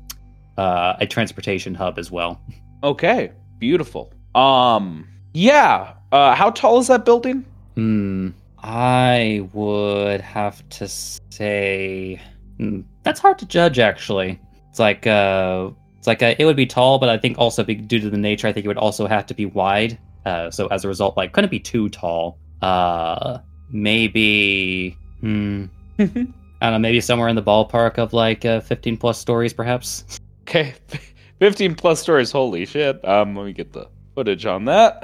uh, 0.56 0.94
a 1.00 1.06
transportation 1.06 1.74
hub 1.74 1.98
as 1.98 2.10
well. 2.10 2.40
Okay, 2.82 3.32
beautiful. 3.58 4.12
Um, 4.34 5.08
yeah. 5.34 5.94
Uh, 6.12 6.34
how 6.34 6.50
tall 6.50 6.78
is 6.78 6.88
that 6.88 7.04
building? 7.04 7.44
Hmm. 7.74 8.30
I 8.62 9.48
would 9.52 10.20
have 10.20 10.68
to 10.70 10.88
say 10.88 12.20
hmm, 12.58 12.80
that's 13.02 13.20
hard 13.20 13.38
to 13.38 13.46
judge. 13.46 13.78
Actually, 13.78 14.38
it's 14.68 14.78
like 14.78 15.06
uh, 15.06 15.70
it's 15.98 16.06
like 16.06 16.22
uh 16.22 16.34
it 16.38 16.44
would 16.44 16.56
be 16.56 16.66
tall, 16.66 16.98
but 16.98 17.08
I 17.08 17.18
think 17.18 17.38
also 17.38 17.64
be, 17.64 17.74
due 17.74 18.00
to 18.00 18.10
the 18.10 18.18
nature, 18.18 18.46
I 18.46 18.52
think 18.52 18.64
it 18.64 18.68
would 18.68 18.76
also 18.76 19.06
have 19.06 19.26
to 19.26 19.34
be 19.34 19.46
wide. 19.46 19.98
Uh, 20.26 20.50
so 20.50 20.66
as 20.68 20.84
a 20.84 20.88
result, 20.88 21.16
like 21.16 21.32
couldn't 21.32 21.50
be 21.50 21.60
too 21.60 21.88
tall. 21.88 22.38
Uh, 22.60 23.38
maybe 23.70 24.96
hmm. 25.20 25.66
I 25.98 26.04
don't 26.04 26.72
know, 26.72 26.78
maybe 26.78 27.00
somewhere 27.00 27.28
in 27.28 27.36
the 27.36 27.42
ballpark 27.42 27.98
of 27.98 28.12
like 28.12 28.44
uh, 28.44 28.60
15 28.60 28.98
plus 28.98 29.18
stories, 29.18 29.52
perhaps. 29.52 30.20
Okay, 30.42 30.74
15 31.38 31.74
plus 31.74 32.00
stories. 32.00 32.30
Holy 32.30 32.66
shit. 32.66 33.02
Um, 33.06 33.34
let 33.34 33.46
me 33.46 33.52
get 33.52 33.72
the 33.72 33.88
footage 34.14 34.44
on 34.44 34.66
that. 34.66 35.02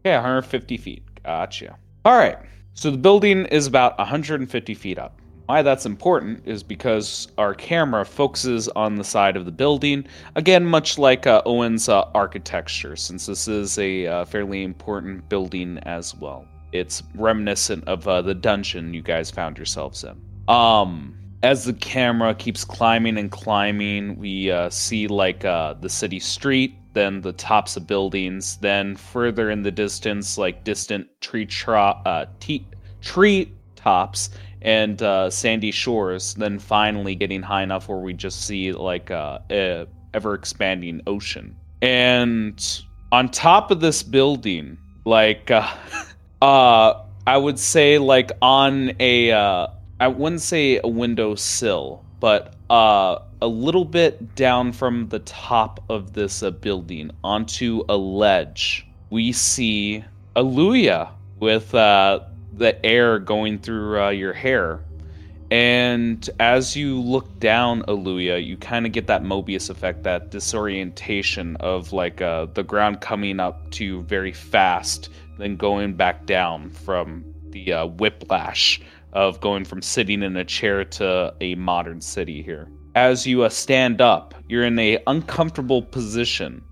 Okay, 0.00 0.14
150 0.14 0.76
feet. 0.76 1.02
Gotcha. 1.24 1.78
All 2.04 2.16
right. 2.16 2.38
So 2.74 2.90
the 2.90 2.98
building 2.98 3.46
is 3.46 3.66
about 3.66 3.98
150 3.98 4.74
feet 4.74 4.98
up. 4.98 5.20
Why 5.46 5.60
that's 5.62 5.84
important 5.84 6.46
is 6.46 6.62
because 6.62 7.28
our 7.36 7.52
camera 7.54 8.06
focuses 8.06 8.68
on 8.68 8.96
the 8.96 9.04
side 9.04 9.36
of 9.36 9.44
the 9.44 9.52
building. 9.52 10.06
Again, 10.36 10.64
much 10.64 10.98
like 10.98 11.26
uh, 11.26 11.42
Owen's 11.44 11.88
uh, 11.88 12.04
architecture, 12.14 12.96
since 12.96 13.26
this 13.26 13.48
is 13.48 13.78
a 13.78 14.06
uh, 14.06 14.24
fairly 14.24 14.62
important 14.62 15.28
building 15.28 15.78
as 15.82 16.14
well. 16.14 16.46
It's 16.72 17.02
reminiscent 17.14 17.84
of 17.86 18.08
uh, 18.08 18.22
the 18.22 18.34
dungeon 18.34 18.94
you 18.94 19.02
guys 19.02 19.30
found 19.30 19.58
yourselves 19.58 20.04
in. 20.04 20.18
Um, 20.48 21.14
as 21.42 21.64
the 21.64 21.74
camera 21.74 22.34
keeps 22.34 22.64
climbing 22.64 23.18
and 23.18 23.30
climbing, 23.30 24.16
we 24.16 24.50
uh, 24.50 24.70
see 24.70 25.06
like 25.08 25.44
uh, 25.44 25.74
the 25.74 25.88
city 25.88 26.20
street, 26.20 26.76
then 26.92 27.20
the 27.20 27.32
tops 27.32 27.76
of 27.76 27.86
buildings, 27.86 28.56
then 28.58 28.96
further 28.96 29.50
in 29.50 29.62
the 29.62 29.70
distance, 29.70 30.36
like 30.36 30.64
distant 30.64 31.08
tree 31.20 31.46
tro- 31.46 32.00
uh, 32.04 32.26
tree 33.00 33.52
tops 33.76 34.30
and 34.62 35.02
uh, 35.02 35.30
sandy 35.30 35.70
shores. 35.70 36.34
Then 36.34 36.58
finally 36.58 37.14
getting 37.14 37.42
high 37.42 37.62
enough 37.62 37.88
where 37.88 37.98
we 37.98 38.12
just 38.12 38.46
see 38.46 38.72
like 38.72 39.10
uh, 39.10 39.38
a 39.50 39.86
ever 40.14 40.34
expanding 40.34 41.00
ocean. 41.06 41.56
And 41.80 42.82
on 43.10 43.28
top 43.28 43.70
of 43.70 43.80
this 43.80 44.02
building, 44.02 44.78
like 45.04 45.50
uh, 45.50 45.68
uh, 46.42 47.04
I 47.26 47.36
would 47.36 47.58
say 47.58 47.98
like 47.98 48.32
on 48.40 48.92
a 49.00 49.32
uh, 49.32 49.66
I 50.00 50.08
wouldn't 50.08 50.42
say 50.42 50.80
a 50.82 50.88
window 50.88 51.34
sill, 51.34 52.04
but 52.20 52.54
uh, 52.68 53.20
a 53.42 53.48
little 53.48 53.84
bit 53.84 54.36
down 54.36 54.70
from 54.70 55.08
the 55.08 55.18
top 55.18 55.82
of 55.88 56.12
this 56.12 56.44
uh, 56.44 56.50
building 56.52 57.10
onto 57.24 57.82
a 57.88 57.96
ledge, 57.96 58.86
we 59.10 59.32
see 59.32 60.04
Aluya 60.36 61.10
with 61.40 61.74
uh, 61.74 62.20
the 62.52 62.86
air 62.86 63.18
going 63.18 63.58
through 63.58 64.00
uh, 64.00 64.10
your 64.10 64.32
hair. 64.32 64.84
And 65.50 66.30
as 66.38 66.76
you 66.76 67.00
look 67.00 67.40
down, 67.40 67.82
Aluya, 67.82 68.46
you 68.46 68.56
kind 68.56 68.86
of 68.86 68.92
get 68.92 69.08
that 69.08 69.24
Mobius 69.24 69.70
effect, 69.70 70.04
that 70.04 70.30
disorientation 70.30 71.56
of 71.56 71.92
like 71.92 72.22
uh, 72.22 72.46
the 72.54 72.62
ground 72.62 73.00
coming 73.00 73.40
up 73.40 73.72
to 73.72 73.84
you 73.84 74.02
very 74.02 74.32
fast, 74.32 75.08
then 75.38 75.56
going 75.56 75.94
back 75.94 76.26
down 76.26 76.70
from 76.70 77.24
the 77.50 77.72
uh, 77.72 77.86
whiplash 77.86 78.80
of 79.12 79.40
going 79.40 79.64
from 79.64 79.82
sitting 79.82 80.22
in 80.22 80.36
a 80.36 80.44
chair 80.44 80.84
to 80.84 81.34
a 81.40 81.56
modern 81.56 82.00
city 82.00 82.40
here. 82.40 82.68
As 82.94 83.26
you 83.26 83.42
uh, 83.42 83.48
stand 83.48 84.02
up, 84.02 84.34
you're 84.50 84.66
in 84.66 84.78
a 84.78 85.02
uncomfortable 85.06 85.80
position 85.80 86.62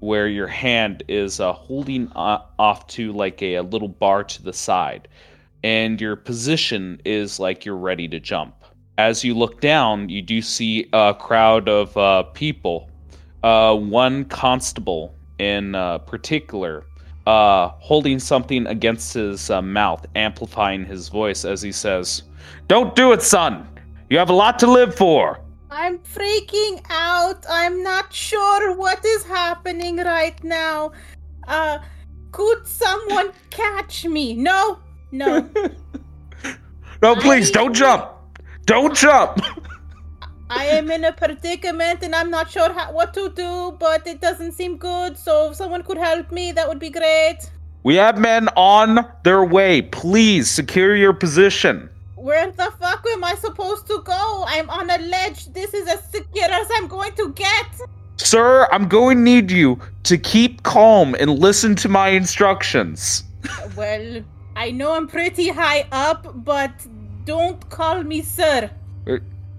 where 0.00 0.28
your 0.28 0.46
hand 0.46 1.02
is 1.08 1.40
uh, 1.40 1.54
holding 1.54 2.12
uh, 2.14 2.40
off 2.58 2.86
to 2.88 3.10
like 3.12 3.40
a, 3.40 3.54
a 3.54 3.62
little 3.62 3.88
bar 3.88 4.22
to 4.22 4.42
the 4.42 4.52
side, 4.52 5.08
and 5.64 5.98
your 5.98 6.14
position 6.14 7.00
is 7.06 7.40
like 7.40 7.64
you're 7.64 7.74
ready 7.74 8.06
to 8.08 8.20
jump. 8.20 8.54
As 8.98 9.24
you 9.24 9.32
look 9.32 9.62
down, 9.62 10.10
you 10.10 10.20
do 10.20 10.42
see 10.42 10.90
a 10.92 11.14
crowd 11.18 11.70
of 11.70 11.96
uh, 11.96 12.24
people. 12.24 12.90
Uh, 13.42 13.74
one 13.74 14.26
constable 14.26 15.14
in 15.38 15.74
uh, 15.74 15.96
particular 15.98 16.84
holding 17.26 18.18
something 18.18 18.66
against 18.66 19.14
his 19.14 19.48
mouth, 19.48 20.04
amplifying 20.16 20.84
his 20.84 21.08
voice 21.08 21.46
as 21.46 21.62
he 21.62 21.72
says, 21.72 22.24
Don't 22.68 22.94
do 22.94 23.12
it, 23.12 23.22
son! 23.22 23.66
You 24.10 24.18
have 24.18 24.28
a 24.28 24.34
lot 24.34 24.58
to 24.58 24.70
live 24.70 24.94
for! 24.94 25.40
I'm 25.74 26.00
freaking 26.00 26.84
out. 26.90 27.46
I'm 27.48 27.82
not 27.82 28.12
sure 28.12 28.76
what 28.76 29.02
is 29.06 29.24
happening 29.24 29.96
right 29.96 30.36
now. 30.44 30.92
Uh, 31.48 31.78
could 32.30 32.66
someone 32.66 33.32
catch 33.48 34.04
me? 34.04 34.34
No, 34.34 34.80
no. 35.12 35.48
no, 37.02 37.16
please, 37.16 37.48
I- 37.48 37.54
don't 37.54 37.72
jump! 37.72 38.10
Don't 38.66 38.94
jump! 38.94 39.40
I 40.50 40.66
am 40.66 40.90
in 40.90 41.06
a 41.06 41.12
predicament 41.12 42.02
and 42.02 42.14
I'm 42.14 42.28
not 42.28 42.50
sure 42.50 42.70
how, 42.70 42.92
what 42.92 43.14
to 43.14 43.30
do, 43.30 43.74
but 43.80 44.06
it 44.06 44.20
doesn't 44.20 44.52
seem 44.52 44.76
good. 44.76 45.16
So 45.16 45.52
if 45.52 45.56
someone 45.56 45.82
could 45.84 45.96
help 45.96 46.30
me, 46.30 46.52
that 46.52 46.68
would 46.68 46.80
be 46.80 46.90
great. 46.90 47.38
We 47.82 47.94
have 47.94 48.18
men 48.18 48.50
on 48.56 49.06
their 49.24 49.42
way. 49.42 49.80
Please 49.80 50.50
secure 50.50 50.94
your 50.94 51.14
position. 51.14 51.88
Where 52.22 52.52
the 52.52 52.70
fuck 52.78 53.04
am 53.14 53.24
I 53.24 53.34
supposed 53.34 53.88
to 53.88 54.00
go? 54.04 54.44
I'm 54.46 54.70
on 54.70 54.88
a 54.88 54.98
ledge. 54.98 55.52
This 55.52 55.74
is 55.74 55.88
as 55.88 56.08
secure 56.08 56.48
as 56.48 56.68
I'm 56.76 56.86
going 56.86 57.12
to 57.14 57.32
get. 57.32 57.66
Sir, 58.16 58.68
I'm 58.70 58.86
going 58.86 59.16
to 59.16 59.22
need 59.24 59.50
you 59.50 59.80
to 60.04 60.16
keep 60.16 60.62
calm 60.62 61.16
and 61.18 61.40
listen 61.40 61.74
to 61.82 61.88
my 61.88 62.10
instructions. 62.10 63.24
Well, 63.76 64.22
I 64.54 64.70
know 64.70 64.92
I'm 64.92 65.08
pretty 65.08 65.48
high 65.48 65.84
up, 65.90 66.44
but 66.44 66.70
don't 67.24 67.68
call 67.70 68.04
me 68.04 68.22
sir. 68.22 68.70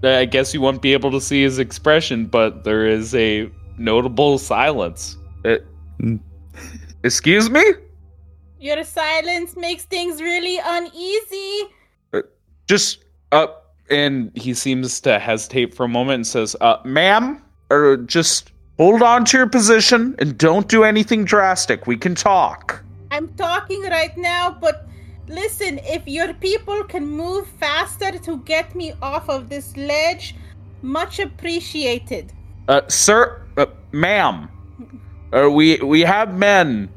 I 0.02 0.24
guess 0.24 0.54
you 0.54 0.62
won't 0.62 0.82
be 0.82 0.94
able 0.94 1.12
to 1.12 1.20
see 1.20 1.44
his 1.44 1.60
expression, 1.60 2.28
but 2.28 2.64
there 2.64 2.86
is 2.86 3.14
a 3.14 3.52
notable 3.78 4.38
silence. 4.38 5.18
Uh, 5.44 5.58
excuse 7.04 7.50
me? 7.50 7.66
Your 8.58 8.86
silence 8.86 9.58
makes 9.58 9.84
things 9.84 10.22
really 10.22 10.60
uneasy. 10.64 11.68
Just 12.68 13.04
uh 13.32 13.48
and 13.90 14.32
he 14.36 14.54
seems 14.54 15.02
to 15.02 15.20
hesitate 15.20 15.74
for 15.74 15.84
a 15.84 15.90
moment 15.90 16.16
and 16.16 16.28
says, 16.28 16.56
uh, 16.62 16.78
ma'am, 16.84 17.42
or 17.70 17.98
just 17.98 18.52
hold 18.78 19.02
on 19.02 19.26
to 19.26 19.38
your 19.38 19.48
position 19.48 20.16
and 20.20 20.38
don't 20.38 20.68
do 20.68 20.84
anything 20.84 21.26
drastic. 21.26 21.86
We 21.86 21.98
can 21.98 22.16
talk. 22.16 22.82
I'm 23.12 23.28
talking 23.36 23.84
right 23.84 24.16
now, 24.18 24.58
but 24.60 24.88
listen, 25.28 25.80
if 25.84 26.08
your 26.08 26.34
people 26.34 26.84
can 26.86 27.06
move 27.08 27.48
faster 27.60 28.18
to 28.18 28.38
get 28.40 28.74
me 28.76 28.94
off 29.02 29.30
of 29.30 29.50
this 29.50 29.76
ledge, 29.78 30.36
much 30.82 31.20
appreciated. 31.20 32.32
Uh, 32.68 32.82
sir, 32.88 33.42
uh, 33.58 33.66
ma'am, 33.92 34.50
uh, 35.34 35.50
we 35.50 35.78
we 35.78 36.02
have 36.02 36.34
men 36.34 36.90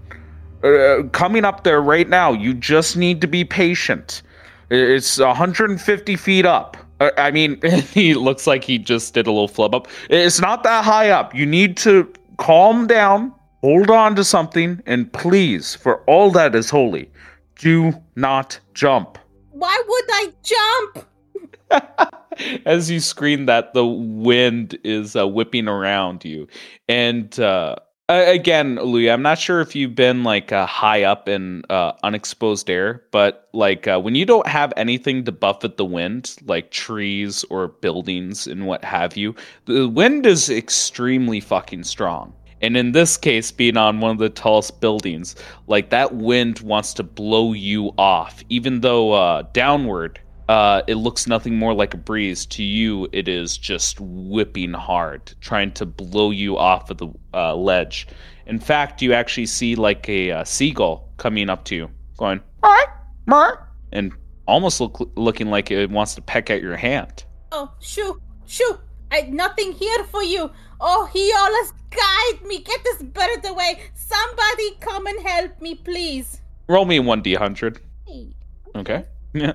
uh, 0.63 1.03
coming 1.13 1.45
up 1.45 1.65
there 1.65 1.81
right 1.83 2.09
now. 2.09 2.33
You 2.33 2.55
just 2.55 2.97
need 2.97 3.21
to 3.21 3.27
be 3.27 3.45
patient. 3.45 4.23
It's 4.71 5.19
150 5.19 6.17
feet 6.17 6.45
up. 6.47 6.77
Uh, 7.01 7.11
I 7.17 7.31
mean, 7.31 7.61
he 7.93 8.15
looks 8.15 8.47
like 8.47 8.65
he 8.65 8.79
just 8.79 9.15
did 9.15 9.27
a 9.27 9.31
little 9.31 9.49
flub 9.49 9.75
up. 9.75 9.89
It's 10.11 10.41
not 10.41 10.63
that 10.65 10.85
high 10.85 11.11
up. 11.11 11.35
You 11.35 11.47
need 11.47 11.77
to 11.79 12.13
calm 12.39 12.87
down, 12.87 13.33
hold 13.61 13.91
on 13.91 14.17
to 14.17 14.25
something, 14.25 14.83
and 14.87 15.13
please, 15.13 15.75
for 15.75 16.03
all 16.05 16.31
that 16.33 16.55
is 16.55 16.71
holy, 16.71 17.11
do 17.57 17.93
not 18.17 18.59
jump. 18.75 19.19
Why 19.53 19.83
would 19.87 20.05
I 20.11 20.33
jump? 20.43 22.13
As 22.67 22.91
you 22.91 23.01
scream 23.01 23.47
that, 23.47 23.73
the 23.73 23.87
wind 23.87 24.79
is 24.85 25.17
uh, 25.17 25.27
whipping 25.27 25.69
around 25.69 26.25
you. 26.25 26.47
And 26.89 27.39
uh, 27.41 27.77
a- 28.09 28.35
again, 28.35 28.77
Louis, 28.77 29.11
I'm 29.11 29.23
not 29.23 29.39
sure 29.39 29.61
if 29.61 29.75
you've 29.75 29.95
been 29.95 30.23
like 30.23 30.53
uh, 30.53 30.67
high 30.67 31.03
up 31.03 31.29
in 31.29 31.63
uh, 31.71 31.93
unexposed 32.03 32.71
air, 32.71 33.03
but 33.11 33.49
like 33.53 33.87
uh, 33.89 34.01
when 34.01 34.15
you 34.15 34.25
don't 34.25 34.47
have 34.47 34.73
anything 34.77 35.25
to 35.25 35.33
buffet 35.33 35.77
the 35.77 35.85
wind, 35.85 36.37
like 36.45 36.71
trees 36.71 37.45
or 37.51 37.69
buildings 37.69 38.47
and 38.47 38.67
what 38.67 38.85
have 38.85 39.17
you, 39.17 39.35
the 39.65 39.89
wind 39.89 40.27
is 40.27 40.49
extremely 40.51 41.41
fucking 41.41 41.85
strong. 41.85 42.33
And 42.63 42.77
in 42.77 42.93
this 42.93 43.17
case, 43.19 43.51
being 43.53 43.77
on 43.77 44.01
one 44.01 44.13
of 44.13 44.19
the 44.19 44.31
tallest 44.31 44.81
buildings, 44.81 45.37
like 45.67 45.91
that 45.91 46.15
wind 46.15 46.61
wants 46.61 46.95
to 46.95 47.03
blow 47.03 47.53
you 47.53 47.93
off, 47.99 48.43
even 48.49 48.81
though 48.81 49.13
uh, 49.13 49.43
downward 49.53 50.21
uh, 50.49 50.83
it 50.87 50.95
looks 50.95 51.27
nothing 51.27 51.57
more 51.57 51.75
like 51.75 51.95
a 51.95 51.97
breeze. 51.97 52.47
To 52.47 52.63
you, 52.63 53.09
it 53.13 53.29
is 53.29 53.59
just 53.59 53.99
whipping 54.01 54.73
hard, 54.73 55.33
trying 55.41 55.73
to 55.73 55.87
blow 55.87 56.31
you 56.31 56.57
off 56.57 56.91
of 56.91 56.99
the 56.99 57.09
uh, 57.35 57.55
ledge. 57.55 58.07
In 58.47 58.61
fact, 58.61 59.03
you 59.03 59.13
actually 59.13 59.47
see 59.47 59.75
like 59.75 60.09
a 60.09 60.31
uh, 60.31 60.45
seagull 60.45 61.09
coming 61.17 61.51
up 61.51 61.65
to 61.65 61.75
you, 61.75 61.91
going, 62.17 62.41
"Alright, 62.63 62.89
alright," 63.31 63.59
and 63.93 64.13
almost 64.47 64.81
look, 64.81 65.11
looking 65.17 65.51
like 65.51 65.71
it 65.71 65.91
wants 65.91 66.15
to 66.15 66.23
peck 66.23 66.51
at 66.51 66.63
your 66.63 66.77
hand. 66.77 67.25
Oh, 67.53 67.73
shoo, 67.81 68.21
shoo! 68.47 68.79
I 69.11 69.23
nothing 69.23 69.73
here 69.73 70.05
for 70.05 70.23
you. 70.23 70.51
Oh, 70.81 71.09
he 71.13 71.33
always 71.37 71.73
guide 71.91 72.47
me. 72.47 72.59
Get 72.61 72.85
this 72.85 73.03
bird 73.03 73.45
away. 73.45 73.81
Somebody 73.95 74.77
come 74.81 75.07
and 75.07 75.27
help 75.27 75.61
me, 75.61 75.75
please. 75.75 76.41
Roll 76.69 76.85
me 76.85 77.01
one 77.01 77.23
d100. 77.23 77.79
Hey. 78.07 78.35
Okay. 78.75 79.05
Yeah. 79.35 79.53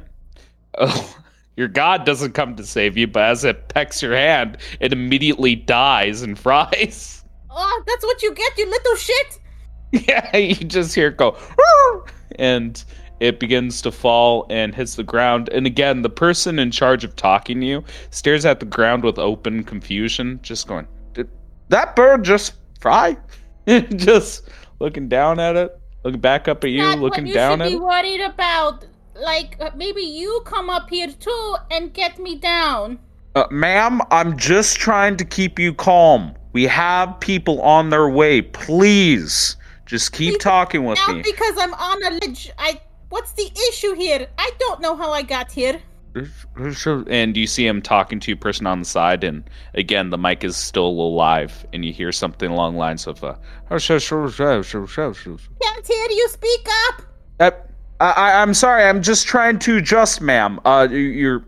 Oh, 0.77 1.17
your 1.57 1.67
god 1.67 2.05
doesn't 2.05 2.33
come 2.33 2.55
to 2.55 2.65
save 2.65 2.97
you, 2.97 3.07
but 3.07 3.23
as 3.23 3.43
it 3.43 3.67
pecks 3.69 4.01
your 4.01 4.15
hand, 4.15 4.57
it 4.79 4.93
immediately 4.93 5.55
dies 5.55 6.21
and 6.21 6.37
fries. 6.37 7.23
Oh, 7.49 7.83
that's 7.87 8.03
what 8.05 8.21
you 8.23 8.33
get, 8.33 8.57
you 8.57 8.69
little 8.69 8.95
shit. 8.95 9.39
Yeah, 9.91 10.37
you 10.37 10.55
just 10.55 10.95
hear 10.95 11.07
it 11.09 11.17
go, 11.17 11.37
and 12.37 12.83
it 13.19 13.39
begins 13.39 13.81
to 13.83 13.91
fall 13.91 14.47
and 14.49 14.73
hits 14.73 14.95
the 14.95 15.03
ground. 15.03 15.49
And 15.49 15.67
again, 15.67 16.01
the 16.01 16.09
person 16.09 16.57
in 16.57 16.71
charge 16.71 17.03
of 17.03 17.15
talking 17.15 17.59
to 17.59 17.65
you 17.65 17.83
stares 18.09 18.45
at 18.45 18.59
the 18.59 18.65
ground 18.65 19.03
with 19.03 19.19
open 19.19 19.63
confusion, 19.63 20.39
just 20.41 20.67
going, 20.67 20.87
Did 21.13 21.29
that 21.69 21.95
bird 21.95 22.23
just 22.23 22.53
fry? 22.79 23.15
just 23.67 24.49
looking 24.79 25.07
down 25.07 25.39
at 25.39 25.55
it, 25.55 25.77
looking 26.03 26.19
back 26.19 26.47
up 26.47 26.63
at 26.63 26.71
you, 26.71 26.79
Not 26.79 26.99
looking 26.99 27.25
what 27.25 27.27
you 27.27 27.33
down 27.35 27.59
should 27.59 27.65
at 27.65 27.69
be 27.69 27.75
it. 27.75 27.81
worried 27.81 28.21
about. 28.21 28.85
Like 29.21 29.57
uh, 29.59 29.71
maybe 29.75 30.01
you 30.01 30.41
come 30.45 30.69
up 30.69 30.89
here 30.89 31.11
too 31.11 31.55
and 31.69 31.93
get 31.93 32.19
me 32.19 32.37
down. 32.37 32.99
Uh, 33.35 33.45
ma'am, 33.51 34.01
I'm 34.11 34.35
just 34.37 34.77
trying 34.77 35.15
to 35.17 35.25
keep 35.25 35.57
you 35.59 35.73
calm. 35.73 36.35
We 36.53 36.63
have 36.63 37.19
people 37.19 37.61
on 37.61 37.89
their 37.89 38.09
way. 38.09 38.41
Please, 38.41 39.55
just 39.85 40.11
keep 40.11 40.33
Please, 40.33 40.43
talking 40.43 40.83
with 40.83 40.99
Now 41.07 41.13
me. 41.13 41.21
because 41.21 41.55
I'm 41.57 41.73
on 41.73 42.03
a 42.03 42.09
ledge, 42.17 42.51
I. 42.57 42.81
What's 43.09 43.33
the 43.33 43.51
issue 43.69 43.93
here? 43.93 44.27
I 44.37 44.51
don't 44.57 44.81
know 44.81 44.95
how 44.95 45.11
I 45.11 45.21
got 45.21 45.51
here. 45.51 45.81
And 47.07 47.37
you 47.37 47.47
see 47.47 47.65
him 47.65 47.81
talking 47.81 48.19
to 48.21 48.31
a 48.33 48.35
person 48.35 48.67
on 48.67 48.79
the 48.79 48.85
side, 48.85 49.23
and 49.23 49.49
again, 49.73 50.09
the 50.09 50.17
mic 50.17 50.43
is 50.43 50.57
still 50.57 50.87
alive, 50.87 51.65
and 51.73 51.85
you 51.85 51.93
hear 51.93 52.11
something 52.11 52.51
along 52.51 52.73
the 52.73 52.79
lines 52.79 53.07
of, 53.07 53.23
uh, 53.23 53.35
Can't 55.61 55.87
hear 55.87 56.07
you. 56.09 56.29
Speak 56.29 56.67
up. 56.87 57.01
Uh, 57.39 57.51
I, 58.01 58.11
I, 58.11 58.41
I'm 58.41 58.55
sorry, 58.55 58.83
I'm 58.83 59.03
just 59.03 59.27
trying 59.27 59.59
to 59.59 59.77
adjust, 59.77 60.21
ma'am. 60.21 60.59
Uh, 60.65 60.87
your 60.89 61.45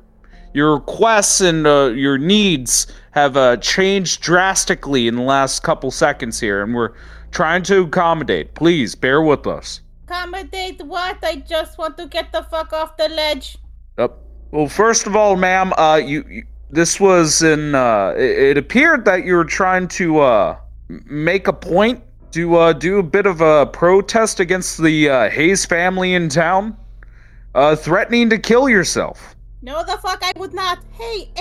your 0.54 0.76
requests 0.76 1.42
and 1.42 1.66
uh, 1.66 1.92
your 1.96 2.20
needs 2.20 2.86
have 3.12 3.36
uh, 3.36 3.58
changed 3.58 4.22
drastically 4.22 5.08
in 5.08 5.16
the 5.16 5.24
last 5.24 5.64
couple 5.64 5.90
seconds 5.90 6.40
here, 6.40 6.62
and 6.62 6.76
we're 6.76 6.94
trying 7.32 7.64
to 7.64 7.82
accommodate. 7.82 8.54
Please 8.54 8.94
bear 8.94 9.24
with 9.24 9.48
us. 9.48 9.82
Accommodate 10.08 10.84
what? 10.84 11.18
I 11.24 11.38
just 11.38 11.80
want 11.80 11.98
to 11.98 12.06
get 12.06 12.32
the 12.32 12.44
fuck 12.44 12.72
off 12.72 12.98
the 12.98 13.10
ledge. 13.10 13.58
Yep. 13.98 14.16
Well, 14.52 14.68
first 14.68 15.08
of 15.08 15.16
all, 15.16 15.36
ma'am, 15.36 15.74
uh, 15.76 16.00
you, 16.06 16.24
you 16.30 16.44
this 16.70 17.00
was 17.00 17.42
in. 17.42 17.74
Uh, 17.74 18.14
it, 18.16 18.38
it 18.38 18.58
appeared 18.60 19.06
that 19.06 19.26
you 19.26 19.34
were 19.34 19.46
trying 19.46 19.88
to 19.88 20.20
uh 20.20 20.58
make 20.88 21.48
a 21.48 21.54
point 21.54 22.04
to 22.34 22.56
uh 22.56 22.74
do 22.74 23.00
a 23.00 23.04
bit 23.04 23.26
of 23.26 23.42
a 23.42 23.66
protest 23.68 24.40
against 24.40 24.82
the 24.82 25.10
uh, 25.10 25.30
Hayes 25.30 25.66
family 25.66 26.14
in 26.14 26.30
town, 26.30 26.76
uh, 27.56 27.76
threatening 27.76 28.30
to 28.30 28.38
kill 28.38 28.68
yourself. 28.68 29.36
No, 29.62 29.84
the 29.84 29.98
fuck 29.98 30.22
I 30.24 30.34
would 30.38 30.54
not. 30.54 30.80
Hey, 30.92 31.32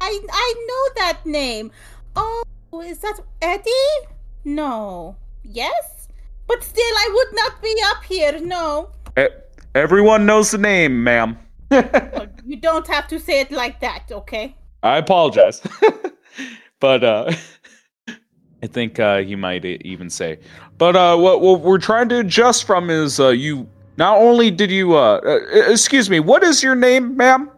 I 0.00 0.20
I 0.32 0.54
know 0.68 1.02
that 1.04 1.24
name. 1.24 1.70
Oh, 2.16 2.42
is 2.82 2.98
that 3.00 3.20
Eddie? 3.42 4.08
No. 4.44 5.16
Yes? 5.44 6.08
But 6.46 6.64
still, 6.64 6.82
I 6.82 7.08
would 7.14 7.36
not 7.36 7.62
be 7.62 7.74
up 7.86 8.02
here. 8.04 8.40
No. 8.40 8.90
E- 9.18 9.28
everyone 9.74 10.26
knows 10.26 10.50
the 10.50 10.58
name, 10.58 11.04
ma'am. 11.04 11.38
Well, 11.70 12.26
you 12.44 12.56
don't 12.56 12.86
have 12.88 13.06
to 13.08 13.20
say 13.20 13.40
it 13.40 13.52
like 13.52 13.78
that, 13.80 14.10
okay? 14.10 14.56
I 14.82 14.96
apologize, 14.96 15.62
but 16.80 17.04
uh, 17.04 17.32
I 18.62 18.66
think 18.66 19.00
uh, 19.00 19.18
he 19.18 19.36
might 19.36 19.64
even 19.64 20.10
say. 20.10 20.38
But 20.76 20.96
uh, 20.96 21.16
what, 21.16 21.40
what 21.40 21.60
we're 21.60 21.78
trying 21.78 22.08
to 22.10 22.18
adjust 22.20 22.64
from 22.64 22.90
is 22.90 23.18
uh, 23.18 23.28
you. 23.28 23.68
Not 23.96 24.18
only 24.18 24.50
did 24.50 24.70
you, 24.70 24.96
uh, 24.96 25.20
uh, 25.24 25.70
excuse 25.70 26.08
me, 26.08 26.20
what 26.20 26.42
is 26.42 26.62
your 26.62 26.74
name, 26.74 27.16
ma'am? 27.16 27.50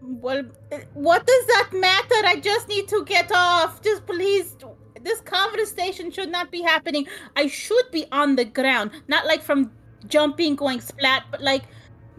Well, 0.00 0.44
uh, 0.70 0.78
what 0.94 1.26
does 1.26 1.46
that 1.46 1.70
matter? 1.72 2.26
I 2.26 2.38
just 2.40 2.68
need 2.68 2.86
to 2.88 3.04
get 3.04 3.32
off. 3.32 3.82
Just 3.82 4.06
please. 4.06 4.56
this 5.02 5.20
conversation 5.20 6.10
should 6.10 6.30
not 6.30 6.50
be 6.50 6.62
happening. 6.62 7.06
I 7.36 7.46
should 7.46 7.90
be 7.90 8.06
on 8.12 8.36
the 8.36 8.44
ground, 8.44 8.90
not 9.08 9.26
like 9.26 9.42
from 9.42 9.70
jumping, 10.08 10.56
going 10.56 10.80
splat, 10.80 11.24
but 11.30 11.40
like 11.42 11.64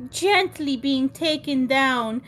gently 0.09 0.77
being 0.77 1.09
taken 1.09 1.67
down, 1.67 2.21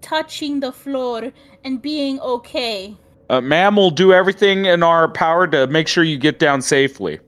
touching 0.00 0.60
the 0.60 0.72
floor, 0.72 1.32
and 1.64 1.80
being 1.80 2.20
okay. 2.20 2.96
Uh, 3.28 3.40
ma'am, 3.40 3.76
we'll 3.76 3.90
do 3.90 4.12
everything 4.12 4.66
in 4.66 4.82
our 4.82 5.08
power 5.08 5.46
to 5.48 5.66
make 5.66 5.88
sure 5.88 6.04
you 6.04 6.16
get 6.18 6.38
down 6.38 6.62
safely. 6.62 7.18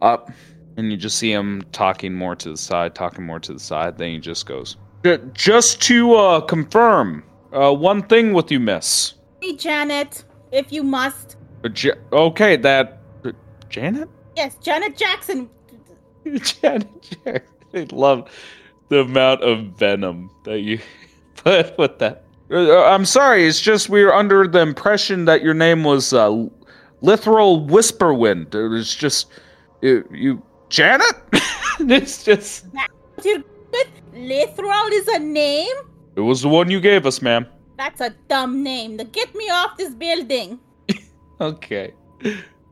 Up. 0.00 0.30
and 0.76 0.90
you 0.90 0.96
just 0.96 1.18
see 1.18 1.30
him 1.32 1.62
talking 1.72 2.14
more 2.14 2.34
to 2.36 2.50
the 2.50 2.56
side, 2.56 2.94
talking 2.94 3.24
more 3.24 3.38
to 3.40 3.52
the 3.52 3.58
side. 3.60 3.98
Then 3.98 4.10
he 4.12 4.18
just 4.18 4.46
goes, 4.46 4.76
Just 5.34 5.80
to 5.82 6.14
uh, 6.14 6.40
confirm, 6.42 7.22
uh, 7.52 7.72
one 7.74 8.02
thing 8.04 8.32
with 8.32 8.50
you, 8.50 8.58
miss. 8.60 9.14
Hey, 9.40 9.54
Janet, 9.56 10.24
if 10.52 10.72
you 10.72 10.82
must. 10.82 11.36
Uh, 11.64 11.68
Ja- 11.76 11.94
okay, 12.12 12.56
that. 12.56 13.00
uh, 13.24 13.32
Janet? 13.68 14.08
Yes, 14.36 14.56
Janet 14.62 14.96
Jackson. 14.96 15.50
Janet 16.24 16.88
Jackson. 17.24 17.42
I 17.74 17.86
love 17.92 18.30
the 18.88 19.00
amount 19.00 19.42
of 19.42 19.78
venom 19.78 20.30
that 20.44 20.60
you 20.60 20.78
put 21.36 21.76
with 21.78 21.98
that. 21.98 22.24
Uh, 22.52 22.84
I'm 22.84 23.04
sorry, 23.06 23.46
it's 23.46 23.60
just 23.60 23.88
we 23.88 24.04
were 24.04 24.14
under 24.14 24.46
the 24.46 24.60
impression 24.60 25.24
that 25.24 25.42
your 25.42 25.54
name 25.54 25.84
was 25.84 26.12
uh, 26.12 26.28
Lithral 27.02 27.66
Whisperwind. 27.68 28.54
It 28.54 28.68
was 28.68 28.94
just. 28.94 29.28
You. 29.80 30.06
you 30.12 30.42
Janet? 30.68 31.14
it's 31.80 32.24
just. 32.24 32.66
Lithral 34.14 34.92
is 34.92 35.08
a 35.08 35.18
name? 35.18 35.76
It 36.16 36.20
was 36.20 36.42
the 36.42 36.48
one 36.48 36.70
you 36.70 36.80
gave 36.80 37.06
us, 37.06 37.22
ma'am. 37.22 37.46
That's 37.78 38.00
a 38.00 38.10
dumb 38.28 38.62
name. 38.62 38.96
Now 38.96 39.04
get 39.04 39.34
me 39.34 39.48
off 39.48 39.76
this 39.76 39.94
building. 39.94 40.58
Okay. 41.40 41.92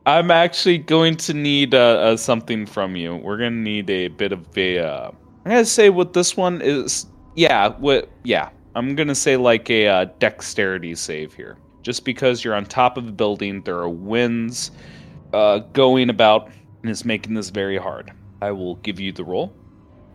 I'm 0.05 0.31
actually 0.31 0.77
going 0.77 1.17
to 1.17 1.33
need 1.33 1.75
uh, 1.75 1.77
uh, 1.77 2.17
something 2.17 2.65
from 2.65 2.95
you. 2.95 3.17
We're 3.17 3.35
gonna 3.35 3.51
need 3.51 3.89
a 3.89 4.07
bit 4.07 4.31
of 4.31 4.47
a. 4.57 4.79
Uh, 4.79 5.11
I'm 5.43 5.51
gonna 5.51 5.65
say 5.65 5.89
what 5.89 6.13
this 6.13 6.37
one 6.37 6.61
is. 6.61 7.07
Yeah, 7.35 7.69
what? 7.79 8.07
Yeah, 8.23 8.49
I'm 8.75 8.95
gonna 8.95 9.15
say 9.15 9.37
like 9.37 9.69
a 9.69 9.87
uh, 9.87 10.05
dexterity 10.19 10.95
save 10.95 11.33
here. 11.33 11.57
Just 11.81 12.05
because 12.05 12.43
you're 12.43 12.55
on 12.55 12.65
top 12.65 12.97
of 12.97 13.07
a 13.07 13.11
building, 13.11 13.61
there 13.63 13.77
are 13.77 13.89
winds 13.89 14.71
uh, 15.33 15.59
going 15.73 16.09
about, 16.09 16.49
and 16.81 16.91
it's 16.91 17.03
making 17.03 17.33
this 17.33 17.49
very 17.49 17.77
hard. 17.77 18.11
I 18.41 18.51
will 18.51 18.75
give 18.75 18.99
you 18.99 19.11
the 19.11 19.23
roll. 19.23 19.53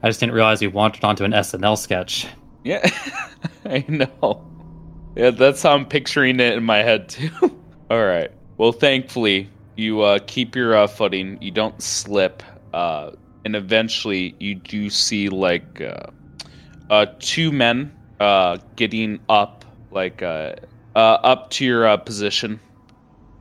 I 0.03 0.09
just 0.09 0.21
didn't 0.21 0.35
realize 0.35 0.61
we 0.61 0.69
wandered 0.69 1.05
onto 1.05 1.25
an 1.25 1.33
SNL 1.33 1.77
sketch. 1.77 2.29
Yeah, 2.65 2.89
I 3.65 3.85
know. 3.89 4.47
Yeah, 5.17 5.31
that's 5.31 5.63
how 5.63 5.75
I'm 5.75 5.87
picturing 5.87 6.41
it 6.41 6.55
in 6.55 6.65
my 6.65 6.79
head 6.79 7.09
too. 7.09 7.31
All 7.91 8.05
right. 8.05 8.31
Well, 8.59 8.73
thankfully, 8.73 9.51
you 9.77 10.01
uh, 10.03 10.19
keep 10.27 10.55
your 10.55 10.77
uh, 10.77 10.87
footing. 10.87 11.39
You 11.41 11.51
don't 11.51 11.81
slip, 11.83 12.43
uh, 12.73 13.13
and 13.45 13.55
eventually, 13.55 14.35
you 14.41 14.57
do 14.57 14.91
see 14.91 15.29
like 15.29 15.81
uh, 15.81 16.11
uh, 16.91 17.07
two 17.19 17.53
men 17.53 17.96
uh, 18.21 18.59
getting 18.77 19.21
up, 19.29 19.65
like 19.91 20.23
uh, 20.23 20.55
uh, 20.95 20.99
up 20.99 21.51
to 21.51 21.65
your 21.65 21.87
uh, 21.87 21.97
position. 21.99 22.61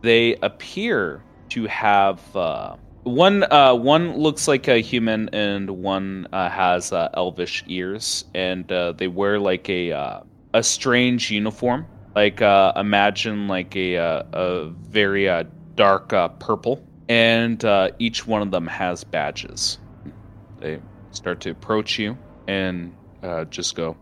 They 0.01 0.35
appear 0.41 1.25
to 1.49 1.65
have 1.67 2.35
uh, 2.35 2.75
one. 3.03 3.43
Uh, 3.51 3.75
one 3.75 4.17
looks 4.17 4.47
like 4.47 4.67
a 4.67 4.81
human, 4.81 5.29
and 5.29 5.69
one 5.69 6.27
uh, 6.31 6.49
has 6.49 6.91
uh, 6.91 7.09
elvish 7.13 7.63
ears, 7.67 8.25
and 8.33 8.71
uh, 8.71 8.93
they 8.93 9.07
wear 9.07 9.39
like 9.39 9.69
a 9.69 9.91
uh, 9.91 10.19
a 10.53 10.63
strange 10.63 11.31
uniform. 11.31 11.87
Like 12.15 12.41
uh, 12.41 12.73
imagine 12.75 13.47
like 13.47 13.75
a 13.75 13.97
uh, 13.97 14.23
a 14.33 14.69
very 14.69 15.27
uh, 15.29 15.45
dark 15.75 16.13
uh, 16.13 16.29
purple, 16.29 16.87
and 17.09 17.63
uh, 17.65 17.91
each 17.99 18.25
one 18.27 18.41
of 18.41 18.51
them 18.51 18.67
has 18.67 19.03
badges. 19.03 19.79
They 20.59 20.81
start 21.11 21.41
to 21.41 21.51
approach 21.51 21.99
you 21.99 22.17
and 22.47 22.93
uh, 23.23 23.45
just 23.45 23.75
go, 23.75 23.97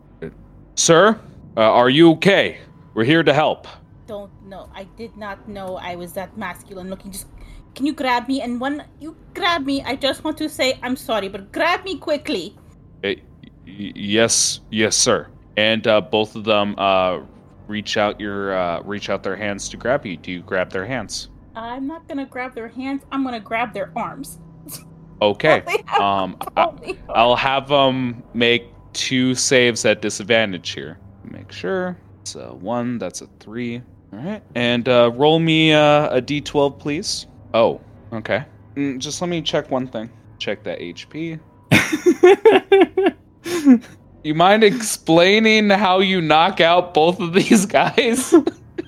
"Sir, 0.76 1.20
uh, 1.58 1.62
are 1.62 1.90
you 1.90 2.12
okay? 2.12 2.60
We're 2.94 3.06
here 3.06 3.24
to 3.24 3.34
help." 3.34 3.68
Don't 4.08 4.32
know. 4.46 4.70
I 4.76 4.84
did 4.98 5.16
not 5.18 5.48
know 5.48 5.78
I 5.78 5.96
was 5.96 6.14
that 6.14 6.38
masculine 6.38 6.90
looking. 6.90 7.12
Just 7.12 7.28
can 7.76 7.86
you 7.86 7.94
grab 7.94 8.28
me? 8.28 8.42
And 8.42 8.60
when 8.60 8.84
you 9.00 9.16
grab 9.34 9.66
me, 9.66 9.82
I 9.84 9.96
just 9.96 10.24
want 10.24 10.38
to 10.38 10.50
say 10.50 10.80
I'm 10.84 10.96
sorry, 10.96 11.28
but 11.28 11.52
grab 11.52 11.84
me 11.84 11.98
quickly. 11.98 12.56
Y- 13.04 13.22
yes, 13.66 14.60
yes, 14.70 14.96
sir. 14.96 15.28
And 15.58 15.86
uh, 15.88 16.02
both 16.02 16.36
of 16.36 16.44
them 16.44 16.76
uh, 16.78 17.22
reach 17.68 17.98
out 17.98 18.20
your 18.20 18.56
uh, 18.56 18.82
reach 18.82 19.10
out 19.10 19.24
their 19.24 19.36
hands 19.36 19.70
to 19.70 19.78
grab 19.78 20.06
you. 20.06 20.18
Do 20.18 20.32
you 20.32 20.42
grab 20.42 20.72
their 20.72 20.86
hands? 20.86 21.30
I'm 21.56 21.88
not 21.88 22.08
gonna 22.08 22.26
grab 22.26 22.56
their 22.56 22.68
hands. 22.68 23.04
I'm 23.12 23.24
gonna 23.24 23.40
grab 23.40 23.74
their 23.74 23.92
arms. 23.96 24.40
Okay. 25.22 25.64
Um, 26.02 26.36
I, 26.58 26.98
I'll 27.08 27.38
have 27.38 27.70
them 27.70 28.24
make 28.34 28.66
two 28.94 29.36
saves 29.36 29.86
at 29.86 30.02
disadvantage 30.02 30.72
here. 30.72 31.00
Make 31.24 31.52
sure 31.52 31.98
it's 32.22 32.36
a 32.36 32.54
one. 32.54 32.98
That's 32.98 33.22
a 33.22 33.28
three. 33.40 33.82
All 34.12 34.20
right. 34.20 34.44
And 34.56 34.88
uh, 34.88 35.12
roll 35.14 35.40
me 35.40 35.74
uh, 35.74 36.18
a 36.18 36.22
d12, 36.22 36.80
please. 36.80 37.28
Oh, 37.54 37.82
okay. 38.12 38.46
Mm, 38.76 39.00
just 39.00 39.22
let 39.22 39.30
me 39.30 39.42
check 39.42 39.70
one 39.72 39.88
thing. 39.88 40.10
Check 40.40 40.64
that 40.64 40.80
HP. 40.80 41.40
You 44.24 44.34
mind 44.34 44.64
explaining 44.64 45.70
how 45.70 46.00
you 46.00 46.22
knock 46.22 46.62
out 46.62 46.94
both 46.94 47.20
of 47.20 47.34
these 47.34 47.66
guys 47.66 48.34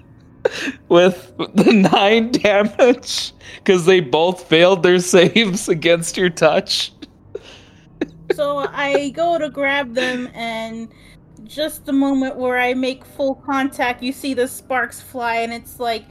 with 0.88 1.34
the 1.38 1.74
nine 1.74 2.32
damage? 2.32 3.34
Because 3.58 3.86
they 3.86 4.00
both 4.00 4.46
failed 4.46 4.82
their 4.82 5.00
saves 5.00 5.68
against 5.68 6.16
your 6.16 6.30
touch. 6.30 6.94
So 8.34 8.68
I 8.72 9.10
go 9.10 9.38
to 9.38 9.50
grab 9.50 9.94
them, 9.94 10.30
and 10.34 10.90
just 11.44 11.86
the 11.86 11.94
moment 11.94 12.38
where 12.38 12.60
I 12.60 12.74
make 12.74 13.06
full 13.06 13.36
contact, 13.36 14.02
you 14.02 14.12
see 14.12 14.34
the 14.34 14.48
sparks 14.48 15.02
fly, 15.02 15.38
and 15.38 15.54
it's 15.54 15.80
like 15.80 16.06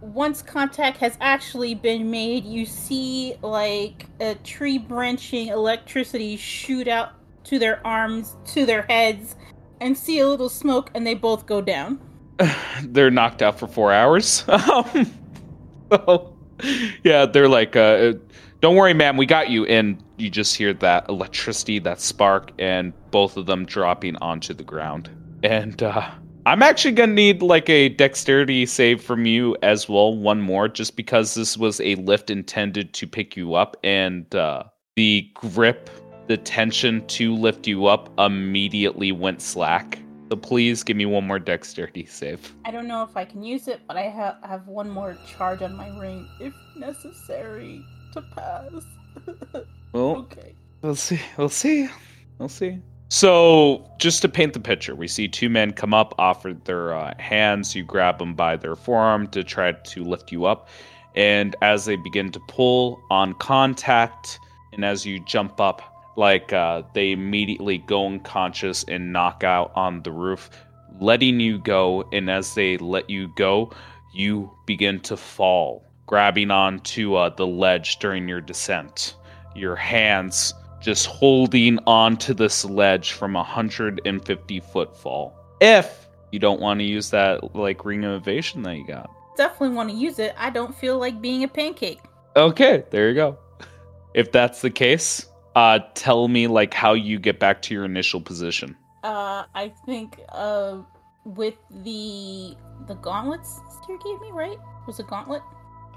once 0.00 0.42
contact 0.42 0.98
has 0.98 1.16
actually 1.20 1.74
been 1.74 2.10
made, 2.10 2.44
you 2.44 2.64
see 2.64 3.34
like 3.42 4.06
a 4.20 4.34
tree 4.36 4.78
branching 4.78 5.48
electricity 5.48 6.36
shoot 6.36 6.88
out 6.88 7.12
to 7.44 7.58
their 7.58 7.84
arms, 7.86 8.36
to 8.46 8.64
their 8.66 8.82
heads, 8.82 9.36
and 9.80 9.96
see 9.96 10.20
a 10.20 10.28
little 10.28 10.48
smoke, 10.48 10.90
and 10.94 11.06
they 11.06 11.14
both 11.14 11.46
go 11.46 11.60
down. 11.60 12.00
they're 12.84 13.10
knocked 13.10 13.42
out 13.42 13.58
for 13.58 13.66
four 13.66 13.92
hours. 13.92 14.44
Um, 15.92 15.98
so, 16.06 16.36
yeah, 17.02 17.26
they're 17.26 17.48
like, 17.48 17.74
uh, 17.74 18.12
"Don't 18.60 18.76
worry, 18.76 18.94
ma'am, 18.94 19.16
we 19.16 19.26
got 19.26 19.50
you." 19.50 19.64
And 19.66 20.02
you 20.18 20.30
just 20.30 20.56
hear 20.56 20.72
that 20.74 21.08
electricity, 21.08 21.78
that 21.80 22.00
spark, 22.00 22.52
and 22.58 22.92
both 23.10 23.36
of 23.36 23.46
them 23.46 23.64
dropping 23.64 24.16
onto 24.16 24.54
the 24.54 24.64
ground. 24.64 25.10
And 25.42 25.82
uh, 25.82 26.10
I'm 26.46 26.62
actually 26.62 26.92
gonna 26.92 27.12
need 27.12 27.42
like 27.42 27.68
a 27.68 27.90
dexterity 27.90 28.66
save 28.66 29.02
from 29.02 29.26
you 29.26 29.56
as 29.62 29.88
well, 29.88 30.16
one 30.16 30.40
more, 30.40 30.68
just 30.68 30.96
because 30.96 31.34
this 31.34 31.56
was 31.56 31.80
a 31.80 31.94
lift 31.96 32.30
intended 32.30 32.92
to 32.94 33.06
pick 33.06 33.36
you 33.36 33.54
up, 33.54 33.76
and 33.84 34.34
uh, 34.34 34.64
the 34.96 35.30
grip, 35.34 35.90
the 36.26 36.36
tension 36.36 37.06
to 37.08 37.34
lift 37.34 37.66
you 37.66 37.86
up 37.86 38.10
immediately 38.18 39.12
went 39.12 39.40
slack. 39.42 39.98
So 40.30 40.36
please 40.36 40.84
give 40.84 40.96
me 40.96 41.06
one 41.06 41.26
more 41.26 41.38
dexterity 41.38 42.06
save. 42.06 42.54
I 42.64 42.70
don't 42.70 42.86
know 42.86 43.02
if 43.02 43.16
I 43.16 43.24
can 43.24 43.42
use 43.42 43.66
it, 43.66 43.80
but 43.88 43.96
I 43.96 44.08
ha- 44.08 44.38
have 44.46 44.68
one 44.68 44.88
more 44.88 45.16
charge 45.26 45.60
on 45.60 45.74
my 45.74 45.88
ring 45.98 46.28
if 46.38 46.54
necessary 46.76 47.84
to 48.12 48.22
pass. 48.22 48.72
Well, 49.92 50.18
okay. 50.18 50.54
we'll 50.82 50.94
see. 50.94 51.20
We'll 51.36 51.48
see. 51.48 51.88
We'll 52.38 52.48
see. 52.48 52.78
So, 53.08 53.90
just 53.98 54.22
to 54.22 54.28
paint 54.28 54.52
the 54.52 54.60
picture, 54.60 54.94
we 54.94 55.08
see 55.08 55.26
two 55.26 55.48
men 55.48 55.72
come 55.72 55.92
up, 55.92 56.14
offer 56.16 56.54
their 56.54 56.94
uh, 56.94 57.12
hands. 57.18 57.74
You 57.74 57.82
grab 57.82 58.18
them 58.20 58.34
by 58.34 58.56
their 58.56 58.76
forearm 58.76 59.26
to 59.28 59.42
try 59.42 59.72
to 59.72 60.04
lift 60.04 60.30
you 60.30 60.44
up. 60.44 60.68
And 61.16 61.56
as 61.60 61.86
they 61.86 61.96
begin 61.96 62.30
to 62.30 62.40
pull 62.46 63.02
on 63.10 63.34
contact, 63.34 64.38
and 64.72 64.84
as 64.84 65.04
you 65.04 65.18
jump 65.24 65.60
up, 65.60 65.82
like 66.16 66.52
uh, 66.52 66.82
they 66.94 67.10
immediately 67.10 67.78
go 67.78 68.06
unconscious 68.06 68.84
and 68.84 69.12
knock 69.12 69.42
out 69.42 69.72
on 69.74 70.02
the 70.02 70.12
roof, 70.12 70.48
letting 71.00 71.40
you 71.40 71.58
go. 71.58 72.08
And 72.12 72.30
as 72.30 72.54
they 72.54 72.76
let 72.78 73.10
you 73.10 73.32
go, 73.34 73.72
you 74.14 74.52
begin 74.66 75.00
to 75.00 75.16
fall, 75.16 75.84
grabbing 76.10 76.50
onto 76.50 77.14
uh, 77.14 77.28
the 77.28 77.46
ledge 77.46 78.00
during 78.00 78.28
your 78.28 78.40
descent. 78.40 79.14
Your 79.54 79.76
hands 79.76 80.52
just 80.80 81.06
holding 81.06 81.78
onto 81.86 82.34
this 82.34 82.64
ledge 82.64 83.12
from 83.12 83.36
a 83.36 83.38
150 83.38 84.60
foot 84.60 84.96
fall. 84.96 85.38
If 85.60 86.08
you 86.32 86.40
don't 86.40 86.60
want 86.60 86.80
to 86.80 86.84
use 86.84 87.10
that 87.10 87.54
like 87.54 87.84
ring 87.84 88.04
of 88.04 88.14
evasion 88.14 88.62
that 88.62 88.76
you 88.76 88.84
got. 88.88 89.08
Definitely 89.36 89.76
want 89.76 89.88
to 89.90 89.94
use 89.94 90.18
it. 90.18 90.34
I 90.36 90.50
don't 90.50 90.74
feel 90.74 90.98
like 90.98 91.22
being 91.22 91.44
a 91.44 91.48
pancake. 91.48 92.00
Okay, 92.34 92.82
there 92.90 93.08
you 93.08 93.14
go. 93.14 93.38
If 94.12 94.32
that's 94.32 94.62
the 94.62 94.70
case, 94.70 95.26
uh 95.54 95.78
tell 95.94 96.26
me 96.26 96.48
like 96.48 96.74
how 96.74 96.94
you 96.94 97.20
get 97.20 97.38
back 97.38 97.62
to 97.62 97.74
your 97.74 97.84
initial 97.84 98.20
position. 98.20 98.76
Uh, 99.04 99.44
I 99.54 99.72
think 99.86 100.18
uh, 100.30 100.78
with 101.24 101.54
the 101.84 102.56
the 102.88 102.94
gauntlets 102.94 103.60
Steer 103.70 103.96
gave 103.98 104.20
me, 104.20 104.32
right? 104.32 104.58
Was 104.88 104.98
a 104.98 105.04
gauntlet? 105.04 105.42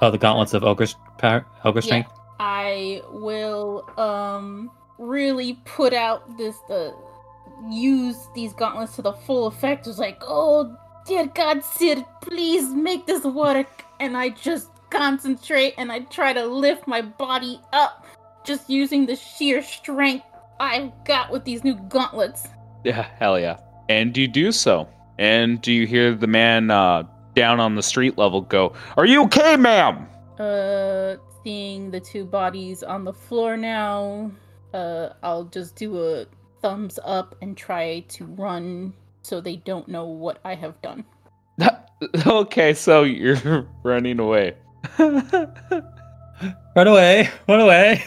Oh, 0.04 0.12
the 0.12 0.18
gauntlets 0.18 0.54
of 0.54 0.66
ogre 0.66 0.88
power, 1.18 1.46
ogre 1.64 1.82
strength. 1.82 2.12
I 2.38 3.02
will 3.10 3.90
um 3.98 4.70
really 4.98 5.54
put 5.64 5.94
out 5.94 6.38
this 6.38 6.58
the 6.68 6.94
use 7.70 8.18
these 8.36 8.52
gauntlets 8.52 8.98
to 8.98 9.02
the 9.02 9.14
full 9.14 9.48
effect. 9.48 9.88
It's 9.88 10.00
like, 10.00 10.22
oh 10.24 10.76
dear 11.08 11.28
God, 11.28 11.64
Sid, 11.64 12.04
please 12.22 12.68
make 12.68 13.06
this 13.06 13.24
work. 13.24 13.86
And 14.02 14.18
I 14.18 14.28
just 14.28 14.68
concentrate 14.90 15.74
and 15.78 15.90
I 15.90 16.00
try 16.00 16.34
to 16.34 16.46
lift 16.48 16.86
my 16.86 17.02
body 17.02 17.62
up, 17.72 18.06
just 18.44 18.70
using 18.70 19.06
the 19.06 19.16
sheer 19.16 19.64
strength 19.64 20.26
I've 20.60 20.92
got 21.06 21.32
with 21.32 21.46
these 21.46 21.64
new 21.64 21.76
gauntlets. 21.76 22.46
Yeah, 22.84 23.08
hell 23.20 23.40
yeah. 23.40 23.58
And 23.88 24.14
do 24.14 24.20
you 24.20 24.28
do 24.28 24.52
so. 24.52 24.86
And 25.18 25.62
do 25.62 25.72
you 25.72 25.88
hear 25.88 26.14
the 26.14 26.28
man 26.28 26.72
uh, 26.72 27.04
down 27.36 27.60
on 27.60 27.76
the 27.76 27.84
street 27.84 28.18
level 28.18 28.42
go, 28.42 28.74
Are 28.98 29.06
you 29.06 29.24
okay, 29.24 29.56
ma'am? 29.58 30.08
Uh, 30.40 31.16
seeing 31.44 31.92
the 31.92 32.00
two 32.00 32.26
bodies 32.26 32.84
on 32.84 33.04
the 33.04 33.14
floor 33.14 33.58
now, 33.58 34.32
uh, 34.74 35.10
I'll 35.22 35.46
just 35.46 35.76
do 35.76 36.02
a 36.02 36.26
thumbs 36.62 37.00
up 37.04 37.36
and 37.42 37.56
try 37.56 38.00
to 38.10 38.26
run 38.26 38.94
so 39.22 39.42
they 39.42 39.58
don't 39.58 39.88
know 39.88 40.06
what 40.06 40.40
I 40.44 40.56
have 40.56 40.82
done. 40.82 41.06
okay, 42.28 42.74
so 42.74 43.04
you're 43.04 43.68
running 43.84 44.20
away. 44.20 44.56
Run 46.76 46.88
away! 46.88 47.30
Run 47.48 47.62
away! 47.62 48.04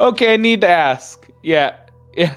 Okay, 0.00 0.34
I 0.34 0.36
need 0.36 0.60
to 0.62 0.68
ask. 0.68 1.28
Yeah, 1.42 1.76
yeah, 2.16 2.34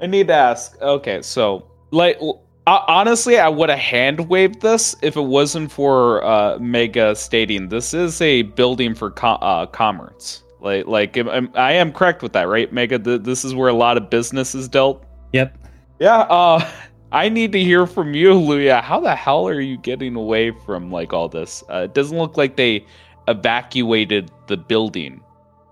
I 0.00 0.06
need 0.06 0.28
to 0.28 0.34
ask. 0.34 0.80
Okay, 0.80 1.20
so 1.22 1.66
like 1.90 2.18
honestly, 2.66 3.38
I 3.38 3.48
would 3.48 3.70
have 3.70 3.78
hand 3.78 4.28
waved 4.28 4.60
this 4.60 4.96
if 5.02 5.16
it 5.16 5.22
wasn't 5.22 5.70
for 5.70 6.24
uh, 6.24 6.58
Mega 6.58 7.14
stating 7.14 7.68
this 7.68 7.94
is 7.94 8.20
a 8.20 8.42
building 8.42 8.94
for 8.94 9.10
co- 9.10 9.34
uh, 9.40 9.66
commerce. 9.66 10.42
Like, 10.60 10.86
like 10.86 11.16
I'm, 11.16 11.50
I 11.54 11.72
am 11.72 11.92
correct 11.92 12.22
with 12.22 12.32
that, 12.32 12.48
right, 12.48 12.72
Mega? 12.72 12.98
The, 12.98 13.18
this 13.18 13.44
is 13.44 13.54
where 13.54 13.68
a 13.68 13.74
lot 13.74 13.96
of 13.96 14.10
business 14.10 14.54
is 14.54 14.68
dealt. 14.68 15.04
Yep. 15.32 15.56
Yeah. 16.00 16.20
Uh, 16.20 16.68
I 17.12 17.28
need 17.28 17.52
to 17.52 17.60
hear 17.62 17.86
from 17.86 18.14
you, 18.14 18.34
Luya. 18.34 18.82
How 18.82 18.98
the 18.98 19.14
hell 19.14 19.46
are 19.46 19.60
you 19.60 19.78
getting 19.78 20.16
away 20.16 20.50
from 20.50 20.90
like 20.90 21.12
all 21.12 21.28
this? 21.28 21.62
Uh, 21.70 21.82
it 21.84 21.94
doesn't 21.94 22.18
look 22.18 22.36
like 22.36 22.56
they 22.56 22.84
evacuated 23.28 24.30
the 24.48 24.56
building. 24.56 25.22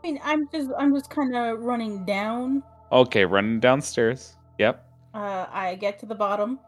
I 0.02 0.06
mean, 0.06 0.20
I'm 0.22 0.48
just, 0.50 0.70
I'm 0.78 0.94
just 0.94 1.10
kind 1.10 1.34
of 1.34 1.60
running 1.60 2.04
down. 2.04 2.62
Okay, 2.92 3.24
running 3.24 3.58
downstairs. 3.58 4.36
Yep. 4.58 4.86
Uh, 5.12 5.46
I 5.50 5.74
get 5.74 5.98
to 6.00 6.06
the 6.06 6.14
bottom. 6.14 6.60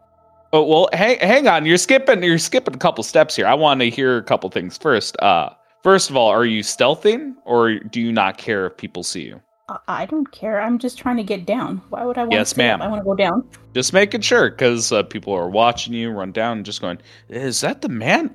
Oh 0.53 0.63
well, 0.63 0.89
hang 0.93 1.19
hang 1.19 1.47
on. 1.47 1.65
You're 1.65 1.77
skipping. 1.77 2.23
You're 2.23 2.37
skipping 2.37 2.75
a 2.75 2.77
couple 2.77 3.03
steps 3.03 3.35
here. 3.35 3.47
I 3.47 3.53
want 3.53 3.81
to 3.81 3.89
hear 3.89 4.17
a 4.17 4.23
couple 4.23 4.49
things 4.49 4.77
first. 4.77 5.19
Uh, 5.21 5.49
first 5.83 6.09
of 6.09 6.15
all, 6.15 6.27
are 6.29 6.45
you 6.45 6.61
stealthing, 6.63 7.33
or 7.45 7.79
do 7.79 7.99
you 8.01 8.11
not 8.13 8.37
care 8.37 8.65
if 8.67 8.77
people 8.77 9.03
see 9.03 9.23
you? 9.23 9.41
I, 9.67 9.77
I 9.89 10.05
don't 10.05 10.31
care. 10.31 10.61
I'm 10.61 10.79
just 10.79 10.97
trying 10.97 11.17
to 11.17 11.23
get 11.23 11.45
down. 11.45 11.81
Why 11.89 12.05
would 12.05 12.17
I 12.17 12.21
want 12.21 12.31
Yes, 12.31 12.49
to? 12.49 12.55
stay 12.55 12.69
up? 12.69 12.79
ma'am. 12.79 12.87
I 12.87 12.89
want 12.89 13.01
to 13.01 13.05
go 13.05 13.15
down. 13.15 13.47
Just 13.73 13.91
making 13.91 14.21
sure, 14.21 14.49
because 14.49 14.91
uh, 14.93 15.03
people 15.03 15.33
are 15.33 15.49
watching 15.49 15.93
you 15.93 16.11
run 16.11 16.31
down, 16.31 16.57
and 16.57 16.65
just 16.65 16.79
going, 16.81 16.99
"Is 17.27 17.59
that 17.61 17.81
the 17.81 17.89
man? 17.89 18.31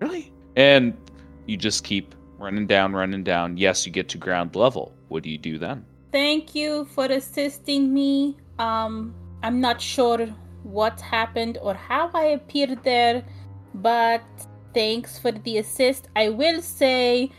Really?" 0.00 0.32
And 0.54 0.96
you 1.46 1.56
just 1.56 1.82
keep 1.82 2.14
running 2.38 2.68
down, 2.68 2.92
running 2.92 3.24
down. 3.24 3.56
Yes, 3.56 3.84
you 3.84 3.90
get 3.92 4.08
to 4.10 4.18
ground 4.18 4.54
level. 4.54 4.94
What 5.08 5.24
do 5.24 5.30
you 5.30 5.38
do 5.38 5.58
then? 5.58 5.84
Thank 6.12 6.54
you 6.54 6.84
for 6.94 7.06
assisting 7.06 7.92
me. 7.92 8.36
Um, 8.60 9.12
I'm 9.42 9.60
not 9.60 9.80
sure 9.80 10.28
what 10.68 11.00
happened 11.00 11.58
or 11.62 11.74
how 11.74 12.10
I 12.12 12.24
appeared 12.36 12.84
there, 12.84 13.24
but 13.74 14.22
thanks 14.74 15.18
for 15.18 15.32
the 15.32 15.58
assist. 15.58 16.08
I 16.14 16.28
will 16.28 16.60
say 16.60 17.30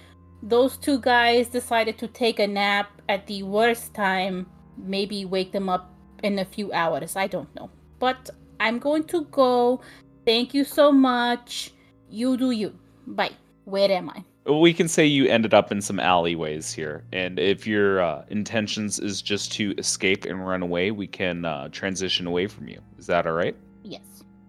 those 0.41 0.77
two 0.77 0.99
guys 0.99 1.47
decided 1.47 1.97
to 1.99 2.07
take 2.07 2.39
a 2.39 2.47
nap 2.47 2.89
at 3.07 3.27
the 3.27 3.43
worst 3.43 3.93
time. 3.93 4.47
Maybe 4.77 5.25
wake 5.25 5.51
them 5.51 5.69
up 5.69 5.93
in 6.23 6.39
a 6.39 6.45
few 6.45 6.73
hours. 6.73 7.15
I 7.15 7.27
don't 7.27 7.53
know. 7.55 7.69
But 7.99 8.29
I'm 8.59 8.79
going 8.79 9.03
to 9.05 9.25
go. 9.25 9.81
Thank 10.25 10.53
you 10.53 10.63
so 10.63 10.91
much. 10.91 11.73
You 12.09 12.35
do 12.35 12.51
you. 12.51 12.73
Bye. 13.05 13.37
Where 13.65 13.91
am 13.91 14.09
I? 14.09 14.23
We 14.45 14.73
can 14.73 14.87
say 14.87 15.05
you 15.05 15.25
ended 15.25 15.53
up 15.53 15.71
in 15.71 15.81
some 15.81 15.99
alleyways 15.99 16.71
here 16.71 17.03
and 17.11 17.39
if 17.39 17.67
your 17.67 18.01
uh, 18.01 18.23
intentions 18.29 18.99
is 18.99 19.21
just 19.21 19.51
to 19.53 19.73
escape 19.77 20.25
and 20.25 20.47
run 20.47 20.61
away 20.61 20.91
we 20.91 21.07
can 21.07 21.45
uh, 21.45 21.67
transition 21.69 22.25
away 22.27 22.47
from 22.47 22.67
you. 22.67 22.79
Is 22.97 23.05
that 23.07 23.27
all 23.27 23.33
right? 23.33 23.55
Yes. 23.83 24.01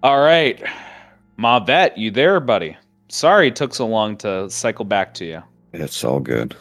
all 0.03 0.21
right. 0.21 0.63
Mavet 1.39 1.97
you 1.97 2.11
there 2.11 2.41
buddy? 2.41 2.77
Sorry 3.09 3.49
it 3.49 3.57
took 3.57 3.75
so 3.75 3.87
long 3.87 4.17
to 4.19 4.49
cycle 4.51 4.85
back 4.85 5.15
to 5.15 5.25
you. 5.25 5.43
It's 5.73 6.05
all 6.05 6.21
good. 6.21 6.57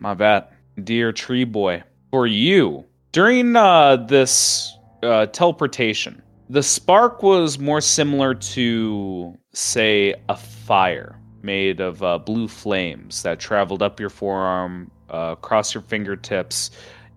mavet 0.00 0.48
dear 0.84 1.12
tree 1.12 1.44
boy 1.44 1.82
for 2.10 2.26
you 2.26 2.84
during 3.12 3.56
uh, 3.56 3.96
this 3.96 4.72
uh, 5.02 5.26
teleportation 5.26 6.22
the 6.48 6.62
spark 6.62 7.22
was 7.22 7.58
more 7.58 7.80
similar 7.80 8.34
to 8.34 9.36
say 9.52 10.14
a 10.28 10.36
fire 10.36 11.15
made 11.46 11.80
of 11.80 12.02
uh, 12.02 12.18
blue 12.18 12.48
flames 12.48 13.22
that 13.22 13.38
traveled 13.38 13.82
up 13.82 13.98
your 13.98 14.10
forearm, 14.10 14.90
uh, 15.08 15.34
across 15.38 15.72
your 15.72 15.82
fingertips, 15.82 16.70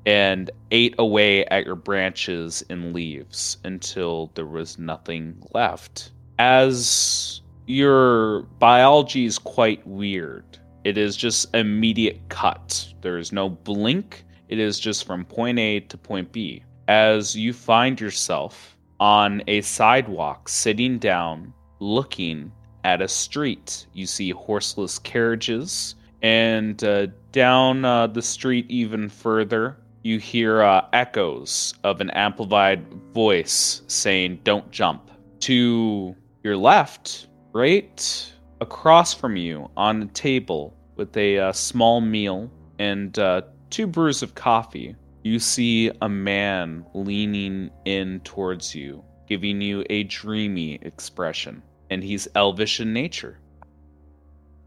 and 0.05 0.49
ate 0.71 0.95
away 0.97 1.43
at 1.45 1.65
your 1.65 1.75
branches 1.75 2.63
and 2.69 2.93
leaves 2.93 3.57
until 3.65 4.31
there 4.35 4.45
was 4.45 4.79
nothing 4.79 5.35
left. 5.53 6.11
As 6.37 7.41
your 7.65 8.43
biology 8.59 9.25
is 9.25 9.37
quite 9.37 9.85
weird, 9.85 10.57
it 10.85 10.97
is 10.97 11.17
just 11.17 11.53
immediate 11.53 12.21
cut. 12.29 12.93
There 13.01 13.17
is 13.17 13.33
no 13.33 13.49
blink. 13.49 14.23
It 14.47 14.59
is 14.59 14.79
just 14.79 15.05
from 15.05 15.25
point 15.25 15.59
A 15.59 15.81
to 15.81 15.97
point 15.97 16.31
B. 16.31 16.63
As 16.87 17.35
you 17.35 17.51
find 17.53 17.99
yourself 17.99 18.77
on 18.99 19.43
a 19.47 19.61
sidewalk, 19.61 20.49
sitting 20.49 20.97
down, 20.97 21.53
looking 21.79 22.51
at 22.83 23.01
a 23.01 23.07
street. 23.07 23.85
You 23.93 24.05
see 24.05 24.31
horseless 24.31 24.99
carriages, 24.99 25.95
and 26.21 26.83
uh, 26.83 27.07
down 27.31 27.85
uh, 27.85 28.07
the 28.07 28.21
street 28.21 28.65
even 28.69 29.09
further, 29.09 29.77
you 30.03 30.19
hear 30.19 30.61
uh, 30.61 30.85
echoes 30.93 31.73
of 31.83 32.01
an 32.01 32.09
amplified 32.11 32.85
voice 33.13 33.81
saying, 33.87 34.39
Don't 34.43 34.69
jump. 34.71 35.11
To 35.41 36.15
your 36.43 36.57
left, 36.57 37.27
right 37.53 38.33
across 38.61 39.13
from 39.13 39.37
you 39.37 39.69
on 39.77 40.01
a 40.01 40.05
table 40.07 40.75
with 40.95 41.15
a 41.15 41.39
uh, 41.39 41.53
small 41.53 42.01
meal 42.01 42.51
and 42.77 43.17
uh, 43.17 43.41
two 43.69 43.87
brews 43.87 44.21
of 44.21 44.35
coffee, 44.35 44.95
you 45.23 45.39
see 45.39 45.91
a 46.01 46.09
man 46.09 46.85
leaning 46.93 47.69
in 47.85 48.19
towards 48.21 48.73
you, 48.75 49.03
giving 49.27 49.61
you 49.61 49.85
a 49.89 50.03
dreamy 50.03 50.75
expression 50.81 51.61
and 51.89 52.03
he's 52.03 52.27
elvish 52.35 52.79
in 52.79 52.93
nature. 52.93 53.37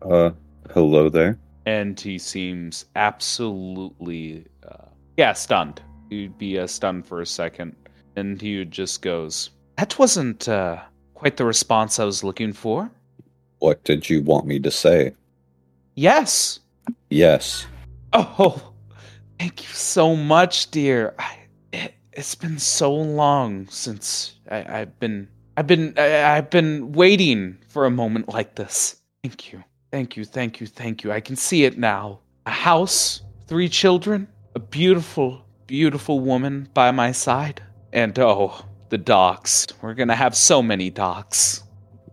Uh, 0.03 0.31
hello 0.71 1.09
there. 1.09 1.39
And 1.67 1.99
he 1.99 2.19
seems 2.19 2.87
absolutely, 2.97 4.47
uh, 4.69 4.87
yeah, 5.17 5.33
stunned. 5.33 5.81
He'd 6.11 6.37
be 6.37 6.59
uh, 6.59 6.67
stunned 6.67 7.07
for 7.07 7.21
a 7.21 7.27
second, 7.27 7.77
and 8.17 8.41
he 8.41 8.65
just 8.65 9.01
goes, 9.01 9.51
"That 9.79 9.99
wasn't 9.99 10.49
uh, 10.49 10.81
quite 11.15 11.37
the 11.37 11.45
response 11.45 11.99
I 11.99 12.05
was 12.05 12.25
looking 12.25 12.53
for." 12.53 12.91
What 13.61 13.85
did 13.85 14.11
you 14.11 14.23
want 14.23 14.47
me 14.47 14.59
to 14.59 14.71
say? 14.71 15.15
Yes. 15.95 16.59
Yes. 17.11 17.67
Oh, 18.13 18.73
thank 19.39 19.63
you 19.63 19.75
so 19.75 20.17
much, 20.17 20.71
dear. 20.73 21.15
I, 21.19 21.39
it, 21.73 21.95
it's 22.13 22.35
been 22.35 22.59
so 22.59 22.93
long 22.93 23.69
since 23.69 24.35
I, 24.51 24.81
I've 24.81 24.99
been 24.99 25.29
I've 25.57 25.67
been 25.67 25.95
I, 25.97 26.37
I've 26.37 26.51
been 26.51 26.93
waiting 26.93 27.59
for 27.69 27.85
a 27.85 27.91
moment 27.91 28.29
like 28.29 28.55
this. 28.55 28.97
Thank 29.23 29.53
you. 29.53 29.63
Thank 29.91 30.17
you. 30.17 30.25
Thank 30.25 30.61
you. 30.61 30.67
Thank 30.67 31.05
you. 31.05 31.13
I 31.13 31.21
can 31.21 31.37
see 31.37 31.65
it 31.65 31.79
now. 31.79 32.21
A 32.47 32.51
house, 32.51 33.23
three 33.47 33.69
children, 33.69 34.27
a 34.55 34.59
beautiful, 34.59 35.45
beautiful 35.67 36.21
woman 36.21 36.69
by 36.75 36.91
my 36.91 37.13
side, 37.13 37.63
and 37.93 38.19
oh, 38.19 38.65
the 38.89 38.99
docks. 38.99 39.67
We're 39.81 39.95
going 39.95 40.09
to 40.09 40.15
have 40.15 40.35
so 40.35 40.63
many 40.63 40.91
docks. 40.91 41.63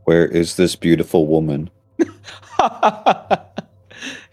Where 0.04 0.26
is 0.26 0.56
this 0.56 0.76
beautiful 0.76 1.28
woman? 1.28 1.70
You're 2.00 3.40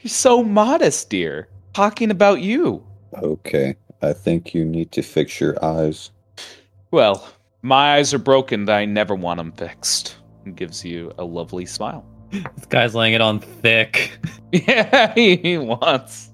so 0.07 0.43
modest, 0.43 1.11
dear. 1.11 1.49
Talking 1.73 2.11
about 2.11 2.41
you. 2.41 2.85
Okay, 3.23 3.77
I 4.03 4.13
think 4.13 4.55
you 4.55 4.65
need 4.65 4.93
to 4.93 5.03
fix 5.03 5.41
your 5.41 5.63
eyes. 5.65 6.11
Well, 6.91 7.29
my 7.67 7.97
eyes 7.97 8.15
are 8.15 8.19
broken. 8.19 8.67
that 8.67 8.77
I 8.77 8.85
never 8.85 9.15
want 9.15 9.39
them 9.39 9.53
fixed. 9.53 10.17
And 10.45 10.57
gives 10.57 10.85
you 10.85 11.13
a 11.19 11.25
lovely 11.25 11.67
smile. 11.67 12.07
This 12.31 12.67
guy's 12.69 12.95
laying 12.95 13.15
it 13.15 13.21
on 13.21 13.41
thick. 13.41 14.19
Yeah, 14.53 15.13
he 15.15 15.59
wants. 15.59 16.31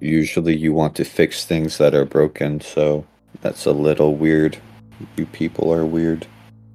Usually 0.00 0.56
you 0.56 0.72
want 0.72 0.94
to 0.96 1.04
fix 1.04 1.44
things 1.44 1.76
that 1.78 1.92
are 1.92 2.06
broken, 2.06 2.60
so 2.60 3.04
that's 3.42 3.66
a 3.66 3.72
little 3.72 4.14
weird. 4.14 4.56
You 5.16 5.26
people 5.26 5.70
are 5.72 5.84
weird. 5.84 6.26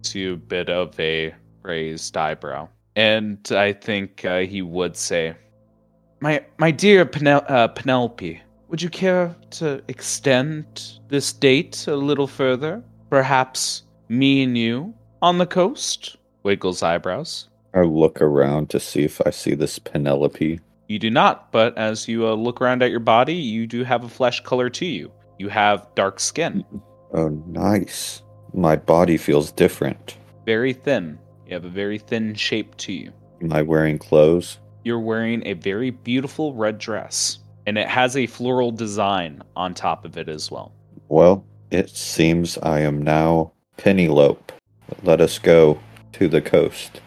To 0.03 0.33
a 0.33 0.37
bit 0.37 0.69
of 0.69 0.99
a 0.99 1.33
raised 1.63 2.15
eyebrow. 2.15 2.67
And 2.95 3.39
I 3.49 3.73
think 3.73 4.23
uh, 4.25 4.39
he 4.39 4.61
would 4.61 4.95
say, 4.97 5.35
my 6.19 6.45
my 6.57 6.69
dear 6.69 7.05
Penel- 7.05 7.49
uh, 7.49 7.69
Penelope, 7.69 8.39
would 8.67 8.81
you 8.81 8.89
care 8.89 9.35
to 9.51 9.81
extend 9.87 10.99
this 11.07 11.31
date 11.33 11.87
a 11.87 11.95
little 11.95 12.27
further? 12.27 12.83
Perhaps 13.09 13.83
me 14.09 14.43
and 14.43 14.57
you 14.57 14.93
on 15.21 15.37
the 15.37 15.45
coast? 15.45 16.17
Wiggles 16.43 16.83
eyebrows. 16.83 17.49
I 17.73 17.81
look 17.81 18.21
around 18.21 18.69
to 18.71 18.79
see 18.79 19.03
if 19.03 19.21
I 19.25 19.29
see 19.29 19.53
this 19.53 19.79
Penelope. 19.79 20.59
You 20.87 20.99
do 20.99 21.09
not, 21.09 21.51
but 21.51 21.77
as 21.77 22.07
you 22.07 22.27
uh, 22.27 22.33
look 22.33 22.61
around 22.61 22.81
at 22.81 22.91
your 22.91 22.99
body, 23.01 23.33
you 23.35 23.67
do 23.67 23.83
have 23.83 24.03
a 24.03 24.09
flesh 24.09 24.41
color 24.41 24.69
to 24.71 24.85
you. 24.85 25.11
You 25.37 25.49
have 25.49 25.87
dark 25.95 26.19
skin, 26.19 26.63
Oh, 27.13 27.29
nice. 27.47 28.21
My 28.53 28.75
body 28.75 29.17
feels 29.17 29.51
different. 29.51 30.17
very 30.45 30.73
thin. 30.73 31.17
You 31.45 31.53
have 31.53 31.63
a 31.65 31.69
very 31.69 31.97
thin 31.99 32.33
shape 32.35 32.75
to 32.77 32.91
you. 32.93 33.13
Am 33.41 33.53
I 33.53 33.61
wearing 33.61 33.97
clothes? 33.97 34.57
You're 34.83 34.99
wearing 34.99 35.45
a 35.45 35.53
very 35.53 35.91
beautiful 35.91 36.53
red 36.53 36.77
dress, 36.77 37.39
and 37.65 37.77
it 37.77 37.87
has 37.87 38.17
a 38.17 38.27
floral 38.27 38.71
design 38.71 39.41
on 39.55 39.73
top 39.73 40.03
of 40.03 40.17
it 40.17 40.27
as 40.27 40.49
well. 40.51 40.73
Well, 41.07 41.45
it 41.71 41.89
seems 41.89 42.57
I 42.59 42.79
am 42.81 43.01
now 43.01 43.51
Penelope. 43.77 44.53
Let 45.03 45.21
us 45.21 45.39
go 45.39 45.79
to 46.13 46.27
the 46.27 46.41
coast. 46.41 47.01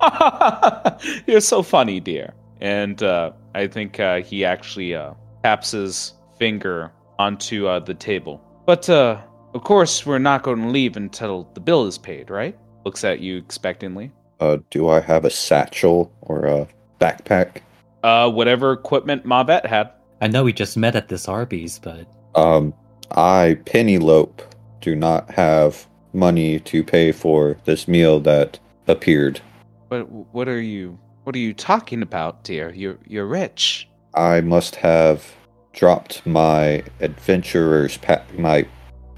You're 1.26 1.40
so 1.40 1.62
funny, 1.62 2.00
dear. 2.00 2.34
And 2.60 3.02
uh, 3.02 3.32
I 3.54 3.66
think 3.66 4.00
uh, 4.00 4.22
he 4.22 4.44
actually 4.44 4.94
uh, 4.94 5.14
taps 5.42 5.72
his 5.72 6.14
finger 6.38 6.92
onto 7.18 7.66
uh, 7.66 7.80
the 7.80 7.94
table. 7.94 8.40
But 8.66 8.88
uh, 8.88 9.20
of 9.54 9.64
course, 9.64 10.06
we're 10.06 10.18
not 10.18 10.42
going 10.42 10.62
to 10.62 10.68
leave 10.68 10.96
until 10.96 11.48
the 11.54 11.60
bill 11.60 11.86
is 11.86 11.98
paid, 11.98 12.30
right? 12.30 12.56
Looks 12.84 13.04
at 13.04 13.20
you 13.20 13.36
expectantly. 13.36 14.10
Uh, 14.40 14.58
do 14.70 14.88
I 14.88 15.00
have 15.00 15.24
a 15.24 15.30
satchel 15.30 16.12
or 16.22 16.46
a 16.46 16.68
backpack? 17.00 17.58
Uh, 18.02 18.30
whatever 18.30 18.72
equipment 18.72 19.24
Mavet 19.24 19.64
had. 19.66 19.92
I 20.20 20.26
know 20.28 20.44
we 20.44 20.52
just 20.52 20.76
met 20.76 20.96
at 20.96 21.08
this 21.08 21.28
Arby's, 21.28 21.78
but 21.78 22.06
Um, 22.34 22.74
I, 23.10 23.58
Pennylope, 23.64 24.40
do 24.80 24.94
not 24.94 25.30
have 25.30 25.86
money 26.12 26.60
to 26.60 26.84
pay 26.84 27.12
for 27.12 27.58
this 27.64 27.88
meal 27.88 28.20
that 28.20 28.58
appeared. 28.86 29.40
But 29.88 30.10
what 30.10 30.48
are 30.48 30.60
you? 30.60 30.98
What 31.24 31.36
are 31.36 31.40
you 31.40 31.54
talking 31.54 32.02
about, 32.02 32.44
dear? 32.44 32.72
You're 32.72 32.98
you're 33.06 33.26
rich. 33.26 33.88
I 34.14 34.40
must 34.40 34.76
have 34.76 35.34
dropped 35.72 36.24
my 36.26 36.82
adventurer's 37.00 37.96
pack, 37.98 38.38
my 38.38 38.66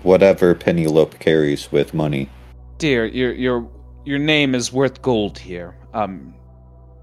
whatever 0.03 0.55
Pennylope 0.55 1.19
carries 1.19 1.73
with 1.73 1.95
money. 1.95 2.29
Dear, 2.79 3.07
your 3.07 3.33
your 3.33 3.69
your 4.05 4.19
name 4.19 4.55
is 4.55 4.73
worth 4.73 5.01
gold 5.03 5.39
here. 5.39 5.77
Um, 5.95 6.35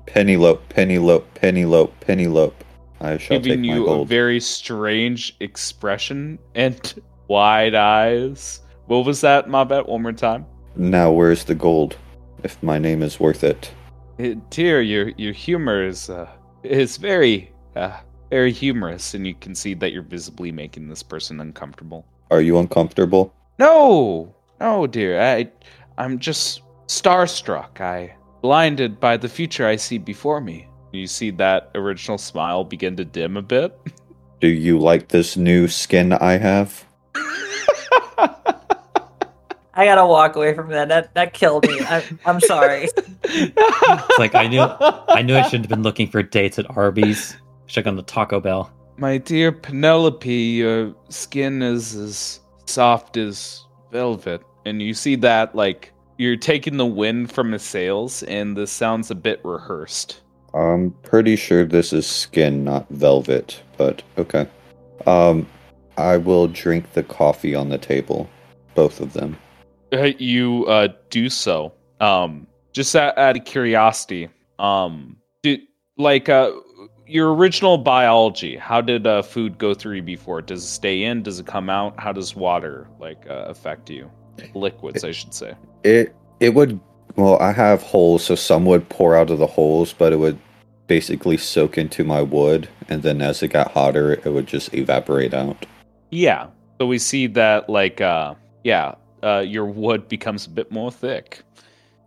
Pennylope, 0.05 0.61
Pennylope, 0.69 1.25
Pennylope, 1.35 1.93
Penelope. 2.01 2.65
I 3.01 3.17
shall 3.17 3.39
giving 3.39 3.61
my 3.65 3.73
you 3.73 3.89
a 3.89 4.05
very 4.05 4.39
strange 4.39 5.35
expression 5.39 6.37
and 6.53 6.93
wide 7.27 7.73
eyes. 7.73 8.61
What 8.85 9.05
was 9.05 9.21
that, 9.21 9.47
Mavet? 9.47 9.87
One 9.87 10.03
more 10.03 10.11
time. 10.11 10.45
Now, 10.75 11.11
where's 11.11 11.43
the 11.43 11.55
gold? 11.55 11.97
If 12.43 12.61
my 12.61 12.77
name 12.77 13.01
is 13.01 13.19
worth 13.19 13.43
it. 13.43 13.71
Eh, 14.19 14.35
dear, 14.49 14.81
your 14.81 15.09
your 15.17 15.33
humor 15.33 15.83
is 15.85 16.09
uh, 16.09 16.29
is 16.63 16.97
very 16.97 17.51
uh, 17.75 17.97
very 18.29 18.51
humorous, 18.51 19.13
and 19.13 19.25
you 19.25 19.35
can 19.35 19.55
see 19.55 19.73
that 19.75 19.91
you're 19.91 20.03
visibly 20.03 20.51
making 20.51 20.87
this 20.87 21.03
person 21.03 21.39
uncomfortable. 21.39 22.05
Are 22.29 22.41
you 22.41 22.59
uncomfortable? 22.59 23.33
No, 23.59 24.33
no, 24.59 24.87
dear. 24.87 25.21
I 25.21 25.49
I'm 25.97 26.19
just 26.19 26.61
starstruck. 26.87 27.81
I 27.81 28.15
blinded 28.41 28.99
by 28.99 29.17
the 29.17 29.29
future 29.29 29.67
I 29.67 29.75
see 29.75 29.97
before 29.97 30.41
me. 30.41 30.67
You 30.91 31.07
see 31.07 31.31
that 31.31 31.71
original 31.75 32.17
smile 32.17 32.63
begin 32.63 32.95
to 32.97 33.05
dim 33.05 33.37
a 33.37 33.41
bit. 33.41 33.77
Do 34.39 34.47
you 34.47 34.79
like 34.79 35.07
this 35.09 35.37
new 35.37 35.67
skin 35.67 36.13
I 36.13 36.37
have? 36.37 36.85
I 39.73 39.85
gotta 39.85 40.05
walk 40.05 40.35
away 40.35 40.53
from 40.53 40.69
that. 40.69 40.89
That 40.89 41.13
that 41.13 41.33
killed 41.33 41.65
me. 41.67 41.79
I, 41.79 42.03
I'm 42.25 42.39
sorry. 42.41 42.89
it's 43.23 44.19
like 44.19 44.35
I 44.35 44.47
knew 44.47 44.61
I 44.61 45.21
knew 45.21 45.35
I 45.35 45.43
shouldn't 45.43 45.65
have 45.65 45.69
been 45.69 45.83
looking 45.83 46.07
for 46.07 46.21
dates 46.21 46.59
at 46.59 46.69
Arby's. 46.75 47.37
Should 47.67 47.85
have 47.85 47.95
gone 47.95 47.95
to 47.95 48.03
Taco 48.03 48.41
Bell. 48.41 48.71
My 48.97 49.17
dear 49.17 49.51
Penelope, 49.51 50.31
your 50.31 50.93
skin 51.09 51.61
is 51.61 51.95
as 51.95 52.39
soft 52.65 53.17
as 53.17 53.65
velvet. 53.91 54.41
And 54.65 54.81
you 54.81 54.93
see 54.93 55.15
that, 55.17 55.55
like, 55.55 55.93
you're 56.17 56.35
taking 56.35 56.77
the 56.77 56.85
wind 56.85 57.31
from 57.31 57.51
his 57.51 57.63
sails, 57.63 58.23
and 58.23 58.55
this 58.55 58.71
sounds 58.71 59.09
a 59.09 59.15
bit 59.15 59.39
rehearsed. 59.43 60.20
I'm 60.53 60.91
pretty 61.03 61.35
sure 61.35 61.65
this 61.65 61.93
is 61.93 62.05
skin, 62.05 62.63
not 62.63 62.87
velvet, 62.89 63.61
but 63.77 64.03
okay. 64.17 64.47
Um, 65.05 65.47
I 65.97 66.17
will 66.17 66.47
drink 66.47 66.93
the 66.93 67.03
coffee 67.03 67.55
on 67.55 67.69
the 67.69 67.77
table, 67.77 68.29
both 68.75 68.99
of 68.99 69.13
them. 69.13 69.37
You 69.91 70.65
uh, 70.67 70.89
do 71.09 71.29
so. 71.29 71.73
Um, 71.99 72.47
just 72.73 72.95
out, 72.95 73.17
out 73.17 73.37
of 73.37 73.45
curiosity, 73.45 74.29
um, 74.59 75.17
did, 75.43 75.61
like, 75.97 76.29
uh, 76.29 76.51
your 77.05 77.33
original 77.33 77.77
biology, 77.77 78.55
how 78.55 78.79
did 78.79 79.05
uh, 79.05 79.21
food 79.21 79.57
go 79.57 79.73
through 79.73 79.95
you 79.95 80.01
before? 80.01 80.41
Does 80.41 80.63
it 80.63 80.67
stay 80.67 81.03
in? 81.03 81.23
Does 81.23 81.39
it 81.39 81.45
come 81.45 81.69
out? 81.69 81.99
How 81.99 82.13
does 82.13 82.35
water, 82.35 82.87
like, 82.99 83.25
uh, 83.29 83.45
affect 83.47 83.89
you? 83.89 84.09
Liquids, 84.55 85.03
I 85.03 85.11
should 85.11 85.33
say. 85.33 85.53
It 85.83 86.15
it 86.39 86.53
would 86.55 86.79
well, 87.15 87.37
I 87.39 87.51
have 87.51 87.81
holes, 87.81 88.23
so 88.23 88.35
some 88.35 88.65
would 88.65 88.89
pour 88.89 89.15
out 89.15 89.29
of 89.29 89.39
the 89.39 89.47
holes, 89.47 89.93
but 89.93 90.13
it 90.13 90.17
would 90.17 90.39
basically 90.87 91.37
soak 91.37 91.77
into 91.77 92.03
my 92.03 92.21
wood, 92.21 92.67
and 92.89 93.01
then 93.01 93.21
as 93.21 93.41
it 93.41 93.47
got 93.47 93.71
hotter, 93.71 94.13
it 94.13 94.25
would 94.25 94.45
just 94.45 94.73
evaporate 94.73 95.33
out. 95.33 95.65
Yeah. 96.09 96.47
So 96.79 96.85
we 96.85 96.99
see 96.99 97.27
that 97.27 97.69
like 97.69 98.01
uh 98.01 98.35
yeah, 98.63 98.95
uh 99.23 99.39
your 99.39 99.65
wood 99.65 100.09
becomes 100.09 100.45
a 100.47 100.49
bit 100.49 100.69
more 100.69 100.91
thick. 100.91 101.43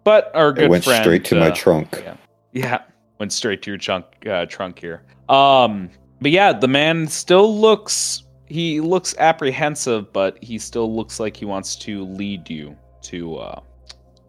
But 0.04 0.30
our 0.34 0.52
good 0.52 0.64
it 0.64 0.70
went 0.70 0.84
friend 0.84 1.02
straight 1.02 1.24
to 1.26 1.36
my 1.36 1.48
uh, 1.48 1.54
trunk. 1.54 2.02
Yeah. 2.04 2.16
Yeah. 2.52 2.82
Went 3.18 3.32
straight 3.32 3.62
to 3.62 3.70
your 3.70 3.78
trunk 3.78 4.04
uh, 4.26 4.44
trunk 4.46 4.78
here. 4.78 5.02
Um 5.30 5.90
but 6.20 6.30
yeah, 6.30 6.52
the 6.52 6.68
man 6.68 7.08
still 7.08 7.58
looks 7.58 8.24
he 8.46 8.80
looks 8.82 9.14
apprehensive, 9.18 10.12
but 10.12 10.42
he 10.44 10.58
still 10.58 10.94
looks 10.94 11.18
like 11.18 11.36
he 11.36 11.46
wants 11.46 11.74
to 11.76 12.04
lead 12.04 12.50
you 12.50 12.76
to 13.02 13.36
uh 13.36 13.60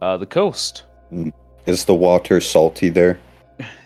uh 0.02 0.18
the 0.18 0.26
coast. 0.26 0.84
Is 1.66 1.86
the 1.86 1.96
water 1.96 2.42
salty 2.42 2.90
there? 2.90 3.20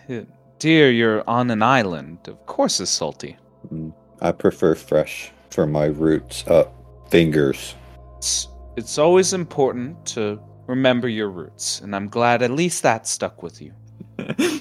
Dear, 0.58 0.90
you're 0.90 1.24
on 1.28 1.50
an 1.50 1.62
island. 1.62 2.18
Of 2.28 2.44
course 2.46 2.80
it's 2.80 2.90
salty. 2.90 3.36
Mm, 3.72 3.94
I 4.20 4.32
prefer 4.32 4.74
fresh 4.74 5.32
for 5.50 5.66
my 5.66 5.86
roots. 5.86 6.46
Uh, 6.46 6.68
fingers. 7.10 7.74
It's, 8.18 8.48
it's 8.76 8.98
always 8.98 9.32
important 9.32 10.04
to 10.06 10.38
remember 10.66 11.08
your 11.08 11.30
roots, 11.30 11.80
and 11.80 11.96
I'm 11.96 12.08
glad 12.08 12.42
at 12.42 12.50
least 12.50 12.82
that 12.82 13.06
stuck 13.06 13.42
with 13.42 13.60
you. 13.60 13.72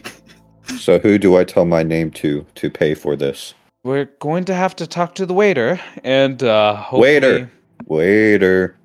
So 0.78 1.00
who 1.00 1.18
do 1.18 1.36
I 1.36 1.44
tell 1.44 1.66
my 1.66 1.84
name 1.84 2.12
to 2.12 2.46
to 2.56 2.70
pay 2.70 2.94
for 2.94 3.16
this? 3.16 3.54
We're 3.84 4.06
going 4.20 4.46
to 4.46 4.54
have 4.54 4.76
to 4.78 4.88
talk 4.88 5.16
to 5.16 5.26
the 5.26 5.34
waiter, 5.34 5.80
and 6.04 6.42
uh, 6.44 6.76
hopefully, 6.76 7.02
Waiter. 7.02 7.52
Waiter. 7.86 8.78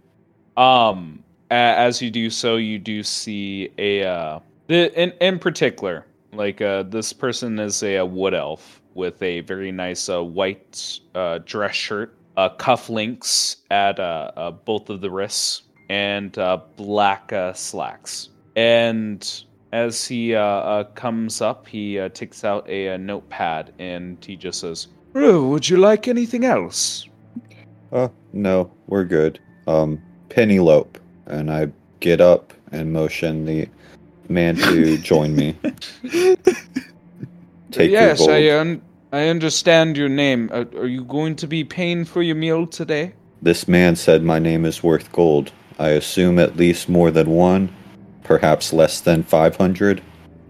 Um, 0.57 1.24
as 1.51 2.03
you 2.03 2.11
do 2.11 2.31
so, 2.31 2.57
you 2.57 2.79
do 2.79 3.03
see 3.03 3.71
a 3.79 4.05
uh, 4.05 4.41
the, 4.67 4.93
in 5.01 5.13
in 5.21 5.39
particular, 5.39 6.07
like 6.33 6.61
uh, 6.61 6.85
this 6.85 7.13
person 7.13 7.59
is 7.59 7.83
a, 7.83 7.99
uh 7.99 8.05
wood 8.05 8.35
elf 8.35 8.81
with 8.95 9.21
a 9.23 9.41
very 9.41 9.73
nice 9.73 10.09
uh, 10.09 10.23
white 10.23 11.01
uh, 11.15 11.41
dress 11.45 11.75
shirt, 11.75 12.17
uh, 12.37 12.49
cufflinks 12.51 13.57
at 13.71 13.99
uh, 13.99 14.31
uh, 14.37 14.51
both 14.51 14.89
of 14.89 15.01
the 15.01 15.11
wrists, 15.11 15.63
and 15.91 16.39
uh, 16.39 16.59
black 16.77 17.33
uh, 17.33 17.53
slacks. 17.53 18.31
And 18.57 19.45
as 19.73 20.07
he 20.07 20.33
comes 20.95 21.41
up, 21.41 21.67
he 21.67 22.09
takes 22.11 22.45
out 22.45 22.69
a, 22.69 22.91
uh 22.91 22.97
notepad 22.97 23.75
and 23.81 24.25
he 24.25 24.37
just 24.37 24.61
says, 24.61 24.87
"Oh, 25.15 25.49
would 25.49 25.69
you 25.69 25.77
like 25.77 26.07
anything 26.07 26.45
else?" 26.45 27.09
Uh, 27.93 28.09
no, 28.33 28.71
we're 28.87 29.05
good. 29.05 29.41
Um, 29.67 30.01
Penelope. 30.29 31.01
And 31.27 31.51
I 31.51 31.69
get 32.01 32.21
up 32.21 32.53
and 32.73 32.93
motion 32.93 33.45
the 33.45 33.69
man 34.29 34.57
to 34.57 34.99
join 34.99 35.35
me. 35.35 35.57
Take 37.71 37.91
yes, 37.91 38.19
your 38.21 38.29
gold. 38.29 38.31
I 38.31 38.59
un- 38.59 38.83
I 39.13 39.29
understand 39.29 39.97
your 39.97 40.09
name. 40.09 40.51
Uh, 40.53 40.65
are 40.77 40.87
you 40.87 41.05
going 41.05 41.37
to 41.37 41.47
be 41.47 41.63
paying 41.65 42.05
for 42.05 42.23
your 42.23 42.35
meal 42.37 42.67
today? 42.67 43.15
This 43.43 43.69
man 43.69 43.95
said 43.97 44.23
my 44.25 44.39
name 44.39 44.65
is 44.65 44.83
worth 44.83 45.13
gold. 45.13 45.53
I 45.79 45.91
assume 45.91 46.39
at 46.39 46.57
least 46.57 46.89
more 46.89 47.11
than 47.11 47.31
one, 47.31 47.75
perhaps 48.23 48.73
less 48.73 49.01
than 49.01 49.23
500. 49.23 50.03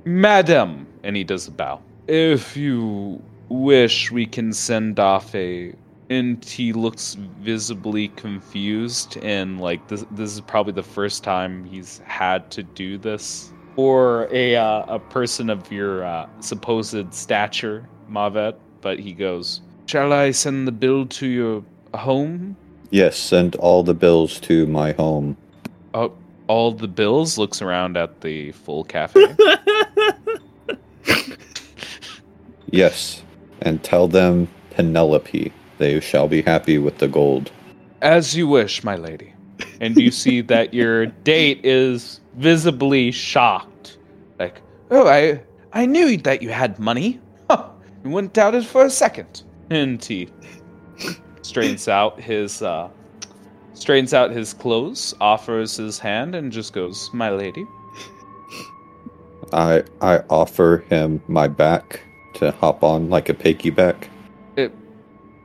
Madam, 0.05 0.87
and 1.03 1.17
he 1.17 1.25
does 1.25 1.49
a 1.49 1.51
bow. 1.51 1.81
If 2.09 2.57
you 2.57 3.23
wish, 3.49 4.11
we 4.11 4.27
can 4.27 4.53
send 4.53 4.99
off 4.99 5.35
a. 5.35 5.75
And 6.11 6.45
he 6.45 6.73
looks 6.73 7.15
visibly 7.41 8.09
confused, 8.09 9.17
and 9.23 9.61
like 9.61 9.87
this. 9.89 10.05
This 10.11 10.33
is 10.33 10.41
probably 10.41 10.73
the 10.73 10.83
first 10.83 11.25
time 11.25 11.65
he's 11.65 11.99
had 12.05 12.51
to 12.53 12.63
do 12.63 12.99
this 12.99 13.53
for 13.75 14.29
a 14.31 14.57
uh, 14.57 14.85
a 14.87 14.99
person 14.99 15.49
of 15.49 15.71
your 15.73 16.05
uh, 16.05 16.29
supposed 16.41 17.15
stature, 17.15 17.89
Mavet, 18.11 18.57
but 18.83 18.99
he 18.99 19.13
goes, 19.13 19.63
"Shall 19.87 20.13
I 20.13 20.31
send 20.31 20.69
the 20.69 20.73
bill 20.73 21.07
to 21.07 21.27
your 21.27 21.65
home?" 21.95 22.57
Yes, 22.91 23.17
send 23.17 23.57
all 23.57 23.83
the 23.83 23.95
bills 23.95 24.39
to 24.41 24.67
my 24.67 24.93
home. 24.93 25.37
Oh, 25.95 26.13
all 26.49 26.73
the 26.73 26.89
bills. 26.89 27.39
Looks 27.39 27.63
around 27.63 27.97
at 27.97 28.21
the 28.21 28.53
full 28.53 28.85
cafe. 28.85 29.35
Yes, 32.75 33.23
and 33.63 33.81
tell 33.85 34.09
them 34.09 34.49
Penelope. 34.71 35.53
They 35.79 36.01
shall 36.01 36.29
be 36.29 36.43
happy 36.43 36.79
with 36.79 36.99
the 36.99 37.09
gold. 37.09 37.51
As 38.01 38.37
you 38.37 38.47
wish, 38.47 38.85
my 38.85 38.97
lady. 38.97 39.33
And 39.81 39.97
you 39.97 40.11
see 40.11 40.41
that 40.43 40.75
your 40.75 41.07
date 41.07 41.61
is 41.65 42.21
visibly 42.37 43.11
shocked. 43.11 43.99
Like, 44.39 44.61
oh, 44.91 45.09
I 45.09 45.41
I 45.73 45.87
knew 45.87 46.17
that 46.19 46.43
you 46.43 46.51
had 46.51 46.79
money. 46.79 47.21
Huh, 47.51 47.69
you 48.05 48.11
wouldn't 48.11 48.33
doubt 48.33 48.55
it 48.55 48.65
for 48.65 48.85
a 48.85 48.91
second. 48.91 49.43
And 49.71 50.05
he 50.05 50.29
straightens 51.43 51.89
out 51.89 52.21
his 52.21 52.63
uh 52.63 52.89
straightens 53.75 54.15
out 54.15 54.31
his 54.31 54.55
clothes, 54.55 55.15
offers 55.21 55.77
his 55.77 55.99
hand, 55.99 56.35
and 56.35 56.53
just 56.53 56.73
goes, 56.73 57.11
My 57.13 57.31
lady. 57.31 57.67
I 59.53 59.85
I 60.01 60.19
offer 60.31 60.85
him 60.89 61.23
my 61.29 61.49
back 61.49 62.01
to 62.35 62.51
hop 62.53 62.83
on 62.83 63.11
like 63.11 63.29
a 63.29 63.35
piggyback. 63.35 64.09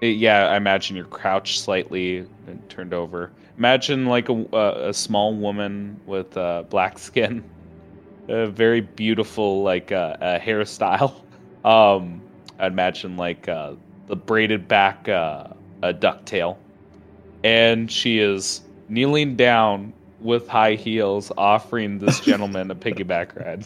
Yeah, 0.02 0.48
I 0.48 0.58
imagine 0.58 0.96
you're 0.96 1.06
crouched 1.06 1.60
slightly 1.60 2.26
and 2.48 2.70
turned 2.70 2.94
over. 2.94 3.32
Imagine 3.58 4.06
like 4.06 4.30
a, 4.30 4.46
a, 4.54 4.90
a 4.90 4.94
small 4.94 5.36
woman 5.36 6.00
with 6.06 6.38
uh, 6.38 6.64
black 6.70 6.98
skin, 6.98 7.44
a 8.30 8.48
very 8.48 8.82
beautiful 8.82 9.64
like 9.64 9.92
uh, 9.92 10.18
uh, 10.22 10.40
hairstyle. 10.40 11.14
Um, 11.66 12.22
I'd 12.58 12.72
imagine 12.72 13.18
like 13.18 13.50
uh, 13.50 13.74
the 14.08 14.16
braided 14.16 14.70
back 14.70 15.10
uh, 15.10 15.48
a 15.84 15.94
ducktail, 15.94 16.56
and 17.44 17.92
she 17.92 18.20
is 18.20 18.62
kneeling 18.88 19.36
down 19.36 19.92
with 20.22 20.48
high 20.48 20.76
heels, 20.76 21.34
offering 21.38 22.00
this 22.00 22.20
gentleman 22.22 22.72
a 22.72 22.76
piggyback 22.76 23.36
ride. 23.36 23.66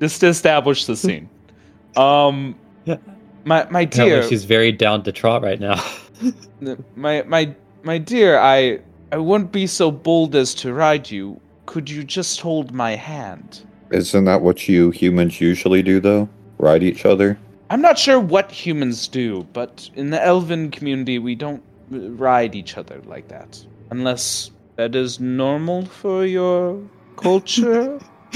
Just 0.00 0.20
to 0.20 0.28
establish 0.28 0.86
the 0.86 0.96
scene. 0.96 1.28
Um, 1.96 2.54
my 3.44 3.66
my 3.70 3.84
dear, 3.84 4.04
Apparently 4.04 4.30
she's 4.30 4.44
very 4.44 4.72
down 4.72 5.02
to 5.04 5.12
trot 5.12 5.42
right 5.42 5.60
now. 5.60 5.82
my 6.96 7.22
my 7.22 7.54
my 7.82 7.98
dear, 7.98 8.38
I 8.38 8.80
I 9.12 9.18
wouldn't 9.18 9.52
be 9.52 9.66
so 9.66 9.90
bold 9.90 10.34
as 10.34 10.54
to 10.56 10.72
ride 10.72 11.10
you. 11.10 11.40
Could 11.66 11.88
you 11.90 12.04
just 12.04 12.40
hold 12.40 12.72
my 12.72 12.96
hand? 12.96 13.64
Isn't 13.90 14.24
that 14.24 14.42
what 14.42 14.68
you 14.68 14.90
humans 14.90 15.40
usually 15.40 15.82
do, 15.82 16.00
though? 16.00 16.28
Ride 16.58 16.82
each 16.82 17.06
other? 17.06 17.38
I'm 17.70 17.80
not 17.80 17.98
sure 17.98 18.20
what 18.20 18.50
humans 18.50 19.08
do, 19.08 19.46
but 19.52 19.88
in 19.94 20.10
the 20.10 20.22
elven 20.22 20.70
community, 20.70 21.18
we 21.18 21.34
don't 21.34 21.62
ride 21.90 22.54
each 22.54 22.76
other 22.76 23.00
like 23.06 23.28
that. 23.28 23.64
Unless 23.90 24.50
that 24.76 24.94
is 24.94 25.20
normal 25.20 25.84
for 25.86 26.24
your 26.24 26.80
culture. 27.16 27.98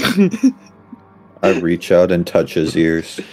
I 1.43 1.59
reach 1.59 1.91
out 1.91 2.11
and 2.11 2.25
touch 2.25 2.53
his 2.53 2.75
ears, 2.75 3.19
and 3.19 3.27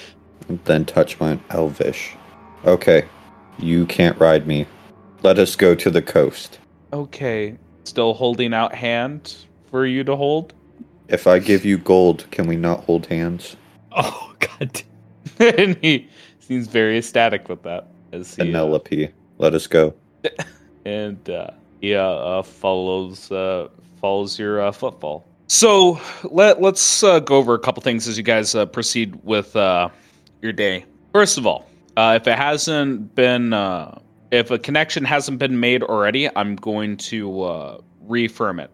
then 0.65 0.85
touch 0.85 1.19
my 1.21 1.39
Elvish. 1.51 2.15
Okay, 2.65 3.07
you 3.59 3.87
can't 3.87 4.19
ride 4.19 4.47
me. 4.47 4.67
Let 5.23 5.39
us 5.39 5.57
go 5.57 5.75
to 5.75 5.91
the 5.91 6.03
coast. 6.03 6.59
okay. 6.93 7.57
Still 7.85 8.13
holding 8.15 8.53
out 8.55 8.75
hand 8.75 9.35
for 9.71 9.87
you 9.87 10.05
to 10.05 10.15
hold? 10.15 10.53
If 11.09 11.27
I 11.27 11.39
give 11.39 11.65
you 11.65 11.79
gold, 11.79 12.27
can 12.31 12.47
we 12.47 12.57
not 12.57 12.85
hold 12.85 13.07
hands? 13.07 13.57
oh 13.93 14.35
god. 14.59 14.83
and 15.41 15.77
he 15.81 16.09
seems 16.39 16.69
very 16.69 16.99
ecstatic 16.99 17.49
with 17.49 17.63
that. 17.63 17.89
As 18.13 18.35
he, 18.35 18.43
uh, 18.43 18.45
Penelope, 18.45 19.11
let 19.39 19.55
us 19.55 19.67
go. 19.67 19.95
and 20.85 21.29
uh, 21.31 21.51
he 21.81 21.95
uh, 21.95 22.03
uh, 22.03 22.43
follows 22.43 23.33
uh, 23.33 23.69
follows 24.01 24.39
your 24.39 24.61
uh, 24.61 24.73
footfall. 24.73 25.27
So 25.49 26.01
let 26.25 26.61
let's 26.61 27.03
uh, 27.03 27.21
go 27.21 27.37
over 27.37 27.55
a 27.55 27.59
couple 27.59 27.83
things 27.83 28.07
as 28.07 28.17
you 28.17 28.23
guys 28.23 28.55
uh, 28.55 28.67
proceed 28.67 29.19
with 29.25 29.57
uh, 29.57 29.89
your 30.43 30.53
day. 30.53 30.85
First 31.13 31.39
of 31.39 31.47
all, 31.47 31.67
uh, 31.97 32.19
if 32.21 32.27
it 32.27 32.37
hasn't 32.37 33.15
been 33.15 33.53
uh, 33.53 33.99
if 34.31 34.51
a 34.51 34.59
connection 34.59 35.05
hasn't 35.05 35.39
been 35.39 35.59
made 35.59 35.83
already, 35.83 36.29
I'm 36.37 36.57
going 36.57 36.97
to 36.99 37.43
uh, 37.43 37.81
reaffirm 38.03 38.61
it. 38.61 38.71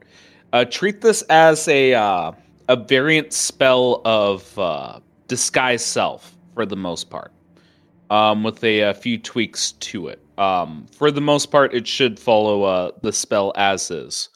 Uh, 0.52 0.64
treat 0.64 1.00
this 1.00 1.22
as 1.22 1.66
a 1.68 1.94
uh, 1.94 2.32
a 2.68 2.76
variant 2.76 3.32
spell 3.32 4.02
of 4.04 4.58
uh, 4.58 5.00
disguise 5.28 5.84
self 5.84 6.36
for 6.54 6.66
the 6.66 6.76
most 6.76 7.10
part, 7.10 7.32
um, 8.10 8.42
with 8.42 8.62
a, 8.64 8.80
a 8.80 8.94
few 8.94 9.18
tweaks 9.18 9.72
to 9.72 10.08
it. 10.08 10.20
Um, 10.38 10.86
for 10.92 11.10
the 11.10 11.20
most 11.20 11.50
part, 11.50 11.74
it 11.74 11.86
should 11.86 12.18
follow 12.18 12.64
uh, 12.64 12.90
the 13.02 13.12
spell 13.12 13.52
as 13.56 13.90
is. 13.90 14.28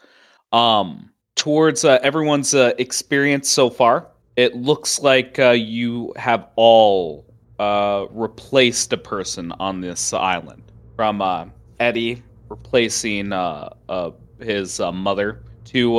Um, 0.52 1.10
towards 1.36 1.84
uh, 1.84 1.98
everyone's 2.02 2.54
uh, 2.54 2.72
experience 2.78 3.48
so 3.48 3.70
far, 3.70 4.08
it 4.36 4.56
looks 4.56 5.00
like 5.00 5.38
uh, 5.38 5.50
you 5.50 6.12
have 6.16 6.48
all 6.56 7.26
uh, 7.58 8.06
replaced 8.10 8.92
a 8.92 8.96
person 8.96 9.52
on 9.60 9.80
this 9.80 10.12
island. 10.12 10.62
From 10.96 11.20
uh, 11.20 11.46
Eddie 11.78 12.22
replacing 12.48 13.32
uh, 13.32 13.70
uh, 13.88 14.10
his 14.40 14.80
uh, 14.80 14.92
mother 14.92 15.42
to 15.66 15.90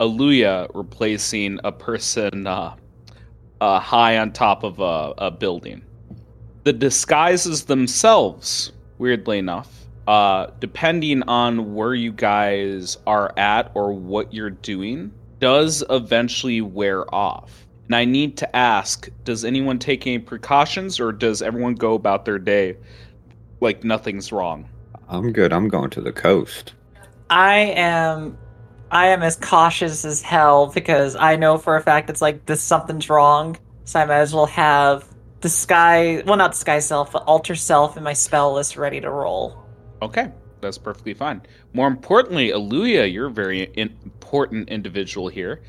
Aluya 0.00 0.70
replacing 0.74 1.60
a 1.62 1.70
person 1.70 2.46
high 2.46 4.18
on 4.18 4.32
top 4.32 4.64
of 4.64 4.80
a, 4.80 5.14
a 5.18 5.30
building. 5.30 5.82
The 6.64 6.72
disguises 6.72 7.64
themselves, 7.64 8.72
weirdly 8.98 9.38
enough, 9.38 9.86
depending 10.60 11.22
on 11.24 11.74
where 11.74 11.94
you 11.94 12.12
guys 12.12 12.98
are 13.06 13.32
at 13.38 13.70
or 13.74 13.92
what 13.92 14.32
you're 14.34 14.50
doing, 14.50 15.12
does 15.44 15.84
eventually 15.90 16.62
wear 16.62 17.14
off. 17.14 17.66
And 17.84 17.94
I 17.94 18.06
need 18.06 18.38
to 18.38 18.56
ask 18.56 19.10
does 19.24 19.44
anyone 19.44 19.78
take 19.78 20.06
any 20.06 20.18
precautions 20.18 20.98
or 20.98 21.12
does 21.12 21.42
everyone 21.42 21.74
go 21.74 21.92
about 21.92 22.24
their 22.24 22.38
day 22.38 22.78
like 23.60 23.84
nothing's 23.84 24.32
wrong? 24.32 24.66
I'm 25.06 25.32
good. 25.32 25.52
I'm 25.52 25.68
going 25.68 25.90
to 25.90 26.00
the 26.00 26.12
coast. 26.12 26.72
I 27.28 27.56
am 27.76 28.38
I 28.90 29.08
am 29.08 29.22
as 29.22 29.36
cautious 29.36 30.06
as 30.06 30.22
hell 30.22 30.68
because 30.68 31.14
I 31.14 31.36
know 31.36 31.58
for 31.58 31.76
a 31.76 31.82
fact 31.82 32.08
it's 32.08 32.22
like 32.22 32.46
this 32.46 32.62
something's 32.62 33.10
wrong. 33.10 33.58
So 33.84 34.00
I 34.00 34.06
might 34.06 34.20
as 34.20 34.32
well 34.32 34.46
have 34.46 35.06
the 35.42 35.50
sky 35.50 36.22
well 36.24 36.38
not 36.38 36.56
sky 36.56 36.78
self, 36.78 37.12
but 37.12 37.22
alter 37.24 37.54
self 37.54 37.98
in 37.98 38.02
my 38.02 38.14
spell 38.14 38.54
list 38.54 38.78
ready 38.78 39.02
to 39.02 39.10
roll. 39.10 39.62
Okay, 40.00 40.32
that's 40.64 40.78
perfectly 40.78 41.14
fine. 41.14 41.42
More 41.72 41.86
importantly, 41.86 42.50
Aluya, 42.50 43.12
you're 43.12 43.26
a 43.26 43.30
very 43.30 43.70
important 43.76 44.68
individual 44.68 45.28
here. 45.28 45.62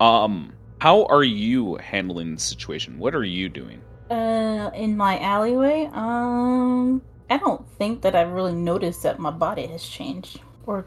Um, 0.00 0.52
how 0.78 1.04
are 1.06 1.24
you 1.24 1.76
handling 1.76 2.34
the 2.34 2.40
situation? 2.40 2.98
What 2.98 3.14
are 3.14 3.24
you 3.24 3.48
doing? 3.48 3.80
Uh, 4.10 4.70
in 4.74 4.96
my 4.96 5.18
alleyway, 5.20 5.88
um, 5.92 7.00
I 7.30 7.38
don't 7.38 7.66
think 7.78 8.02
that 8.02 8.14
I've 8.14 8.32
really 8.32 8.52
noticed 8.52 9.02
that 9.04 9.18
my 9.18 9.30
body 9.30 9.66
has 9.66 9.82
changed 9.82 10.40
or 10.66 10.84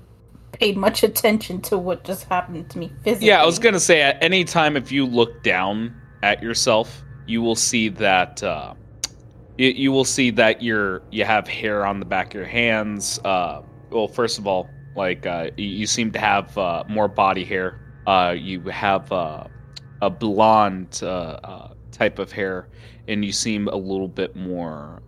paid 0.51 0.77
much 0.77 1.03
attention 1.03 1.61
to 1.61 1.77
what 1.77 2.03
just 2.03 2.25
happened 2.25 2.69
to 2.69 2.77
me 2.77 2.91
physically. 3.03 3.27
Yeah, 3.27 3.41
I 3.41 3.45
was 3.45 3.57
gonna 3.57 3.79
say 3.79 4.01
at 4.01 4.21
any 4.23 4.43
time 4.43 4.77
if 4.77 4.91
you 4.91 5.05
look 5.05 5.43
down 5.43 5.95
at 6.23 6.43
yourself, 6.43 7.03
you 7.25 7.41
will 7.41 7.55
see 7.55 7.89
that 7.89 8.43
uh, 8.43 8.73
you, 9.57 9.69
you 9.69 9.91
will 9.91 10.05
see 10.05 10.31
that 10.31 10.61
you're 10.61 11.01
you 11.11 11.23
have 11.25 11.47
hair 11.47 11.85
on 11.85 11.99
the 11.99 12.05
back 12.05 12.27
of 12.27 12.33
your 12.33 12.45
hands. 12.45 13.19
Uh, 13.23 13.61
well, 13.89 14.07
first 14.07 14.37
of 14.37 14.47
all, 14.47 14.69
like 14.95 15.25
uh, 15.25 15.49
you, 15.57 15.85
seem 15.85 16.11
to 16.11 16.19
have 16.19 16.57
uh, 16.57 16.83
more 16.87 17.07
body 17.07 17.43
hair. 17.43 17.79
Uh, 18.07 18.35
you 18.37 18.61
have 18.61 19.11
uh, 19.11 19.45
a 20.01 20.09
blonde 20.09 21.01
uh, 21.03 21.69
type 21.91 22.19
of 22.19 22.31
hair, 22.31 22.67
and 23.07 23.23
you 23.23 23.31
seem 23.31 23.67
a 23.67 23.75
little 23.75 24.07
bit 24.07 24.35
more. 24.35 25.01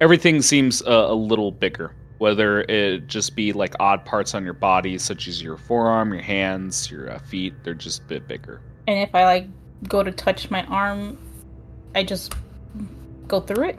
Everything 0.00 0.40
seems 0.42 0.80
a, 0.82 0.92
a 0.92 1.14
little 1.14 1.50
bigger. 1.50 1.94
Whether 2.18 2.62
it 2.62 3.06
just 3.06 3.36
be 3.36 3.52
like 3.52 3.74
odd 3.78 4.04
parts 4.04 4.34
on 4.34 4.44
your 4.44 4.54
body, 4.54 4.98
such 4.98 5.28
as 5.28 5.42
your 5.42 5.56
forearm, 5.56 6.12
your 6.12 6.22
hands, 6.22 6.90
your 6.90 7.16
feet, 7.20 7.54
they're 7.62 7.74
just 7.74 8.02
a 8.02 8.04
bit 8.04 8.26
bigger. 8.26 8.60
And 8.88 8.98
if 8.98 9.14
I 9.14 9.24
like 9.24 9.46
go 9.88 10.02
to 10.02 10.10
touch 10.10 10.50
my 10.50 10.64
arm, 10.64 11.18
I 11.94 12.02
just 12.02 12.34
go 13.28 13.40
through 13.40 13.68
it. 13.68 13.78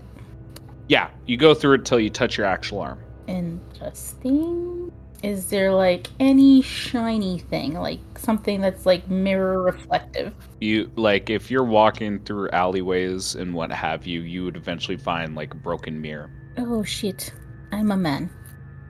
Yeah, 0.87 1.09
you 1.25 1.37
go 1.37 1.53
through 1.53 1.75
it 1.75 1.85
till 1.85 1.99
you 1.99 2.09
touch 2.09 2.37
your 2.37 2.47
actual 2.47 2.79
arm. 2.79 2.99
Interesting. 3.27 4.91
Is 5.21 5.49
there 5.49 5.73
like 5.73 6.07
any 6.19 6.61
shiny 6.61 7.39
thing, 7.39 7.73
like 7.73 7.99
something 8.17 8.61
that's 8.61 8.85
like 8.85 9.09
mirror 9.09 9.61
reflective? 9.61 10.33
You 10.61 10.89
like 10.95 11.29
if 11.29 11.51
you're 11.51 11.65
walking 11.65 12.19
through 12.19 12.49
alleyways 12.51 13.35
and 13.35 13.53
what 13.53 13.71
have 13.71 14.07
you, 14.07 14.21
you 14.21 14.45
would 14.45 14.55
eventually 14.55 14.97
find 14.97 15.35
like 15.35 15.53
a 15.53 15.57
broken 15.57 15.99
mirror. 15.99 16.31
Oh 16.57 16.83
shit. 16.83 17.33
I'm 17.71 17.91
a 17.91 17.97
man. 17.97 18.29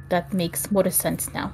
That 0.10 0.32
makes 0.32 0.72
more 0.72 0.90
sense 0.92 1.34
now. 1.34 1.52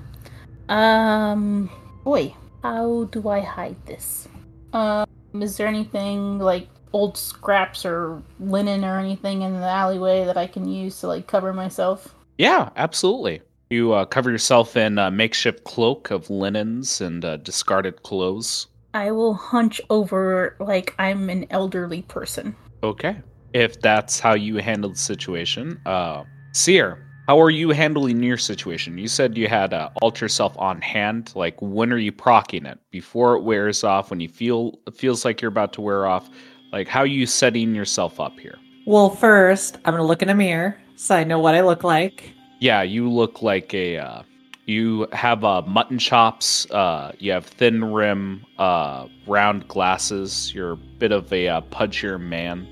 Um 0.68 1.70
boy, 2.04 2.36
how 2.62 3.06
do 3.06 3.30
I 3.30 3.40
hide 3.40 3.78
this? 3.86 4.28
Um, 4.74 5.08
is 5.42 5.56
there 5.56 5.68
anything 5.68 6.38
like 6.40 6.68
old 6.96 7.18
scraps 7.18 7.86
or 7.86 8.24
linen 8.40 8.86
or 8.86 8.98
anything 8.98 9.42
in 9.42 9.60
the 9.60 9.68
alleyway 9.68 10.24
that 10.24 10.38
I 10.38 10.48
can 10.48 10.66
use 10.66 11.02
to 11.02 11.08
like 11.08 11.28
cover 11.28 11.52
myself? 11.52 12.16
Yeah, 12.38 12.70
absolutely. 12.78 13.42
You 13.70 13.92
uh, 13.92 14.06
cover 14.06 14.32
yourself 14.32 14.78
in 14.78 14.98
a 14.98 15.12
makeshift 15.12 15.66
cloak 15.66 16.10
of 16.10 16.30
linens 16.30 17.02
and 17.02 17.26
uh, 17.26 17.36
discarded 17.38 18.04
clothes. 18.04 18.68
I 18.94 19.12
will 19.12 19.34
hunch 19.34 19.82
over 19.90 20.56
like 20.62 20.96
I'm 20.98 21.30
an 21.30 21.48
elderly 21.50 22.04
person. 22.04 22.56
Okay. 22.82 23.18
If 23.52 23.82
that's 23.82 24.22
how 24.22 24.34
you 24.34 24.58
handle 24.58 24.92
the 24.92 24.96
situation, 24.96 25.82
uh, 25.86 26.24
Seer, 26.54 27.06
how 27.28 27.42
are 27.42 27.50
you 27.50 27.72
handling 27.72 28.24
your 28.24 28.38
situation? 28.38 28.98
You 28.98 29.10
said 29.10 29.38
you 29.38 29.50
had 29.50 29.74
uh, 29.74 29.90
alter 30.02 30.30
self 30.30 30.58
on 30.58 30.80
hand. 30.80 31.34
Like, 31.36 31.62
when 31.62 31.92
are 31.92 31.98
you 31.98 32.14
procking 32.14 32.66
it? 32.66 32.80
Before 32.92 33.36
it 33.36 33.42
wears 33.42 33.84
off? 33.84 34.12
When 34.12 34.22
you 34.22 34.30
feel 34.30 34.80
it 34.88 34.96
feels 34.96 35.26
like 35.26 35.42
you're 35.42 35.50
about 35.50 35.74
to 35.74 35.82
wear 35.82 36.06
off? 36.06 36.30
Like, 36.76 36.90
how 36.90 37.00
are 37.00 37.06
you 37.06 37.26
setting 37.26 37.74
yourself 37.74 38.20
up 38.20 38.38
here? 38.38 38.60
Well, 38.86 39.10
first, 39.10 39.78
I'm 39.86 39.94
gonna 39.94 40.04
look 40.04 40.22
in 40.22 40.28
a 40.28 40.36
mirror 40.36 40.78
so 40.98 41.16
I 41.16 41.24
know 41.24 41.40
what 41.40 41.56
I 41.56 41.62
look 41.62 41.86
like. 41.86 42.34
Yeah, 42.60 42.82
you 42.82 43.10
look 43.10 43.42
like 43.42 43.74
a. 43.74 43.98
Uh, 43.98 44.24
you 44.66 45.08
have 45.14 45.46
uh, 45.46 45.62
mutton 45.62 45.98
chops. 46.00 46.70
Uh, 46.72 47.14
you 47.18 47.32
have 47.32 47.46
thin 47.46 47.94
rim, 47.94 48.46
uh, 48.58 49.08
round 49.26 49.70
glasses. 49.70 50.54
You're 50.54 50.74
a 50.74 50.76
bit 50.76 51.14
of 51.14 51.32
a 51.32 51.48
uh, 51.48 51.62
pudgier 51.62 52.20
man, 52.20 52.68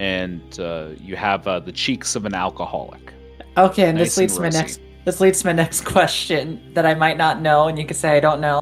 and 0.00 0.58
uh, 0.58 0.88
you 1.00 1.14
have 1.14 1.46
uh, 1.46 1.60
the 1.60 1.70
cheeks 1.70 2.16
of 2.16 2.26
an 2.26 2.34
alcoholic. 2.34 3.12
Okay, 3.56 3.84
and 3.84 3.96
Nice 3.96 4.08
this 4.08 4.18
leads 4.18 4.34
to 4.34 4.40
my 4.40 4.48
next. 4.48 4.80
This 5.04 5.20
leads 5.20 5.42
to 5.42 5.46
my 5.46 5.52
next 5.62 5.82
question 5.82 6.60
that 6.74 6.84
I 6.84 6.94
might 6.94 7.16
not 7.16 7.40
know, 7.40 7.68
and 7.68 7.78
you 7.78 7.86
can 7.86 7.96
say 7.96 8.16
I 8.16 8.20
don't 8.20 8.40
know. 8.40 8.60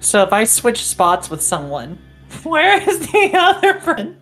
So 0.00 0.22
if 0.22 0.34
I 0.34 0.44
switch 0.44 0.84
spots 0.84 1.30
with 1.30 1.40
someone, 1.40 1.98
where 2.42 2.86
is 2.86 2.98
the 2.98 3.30
other 3.34 3.80
friend? 3.80 4.18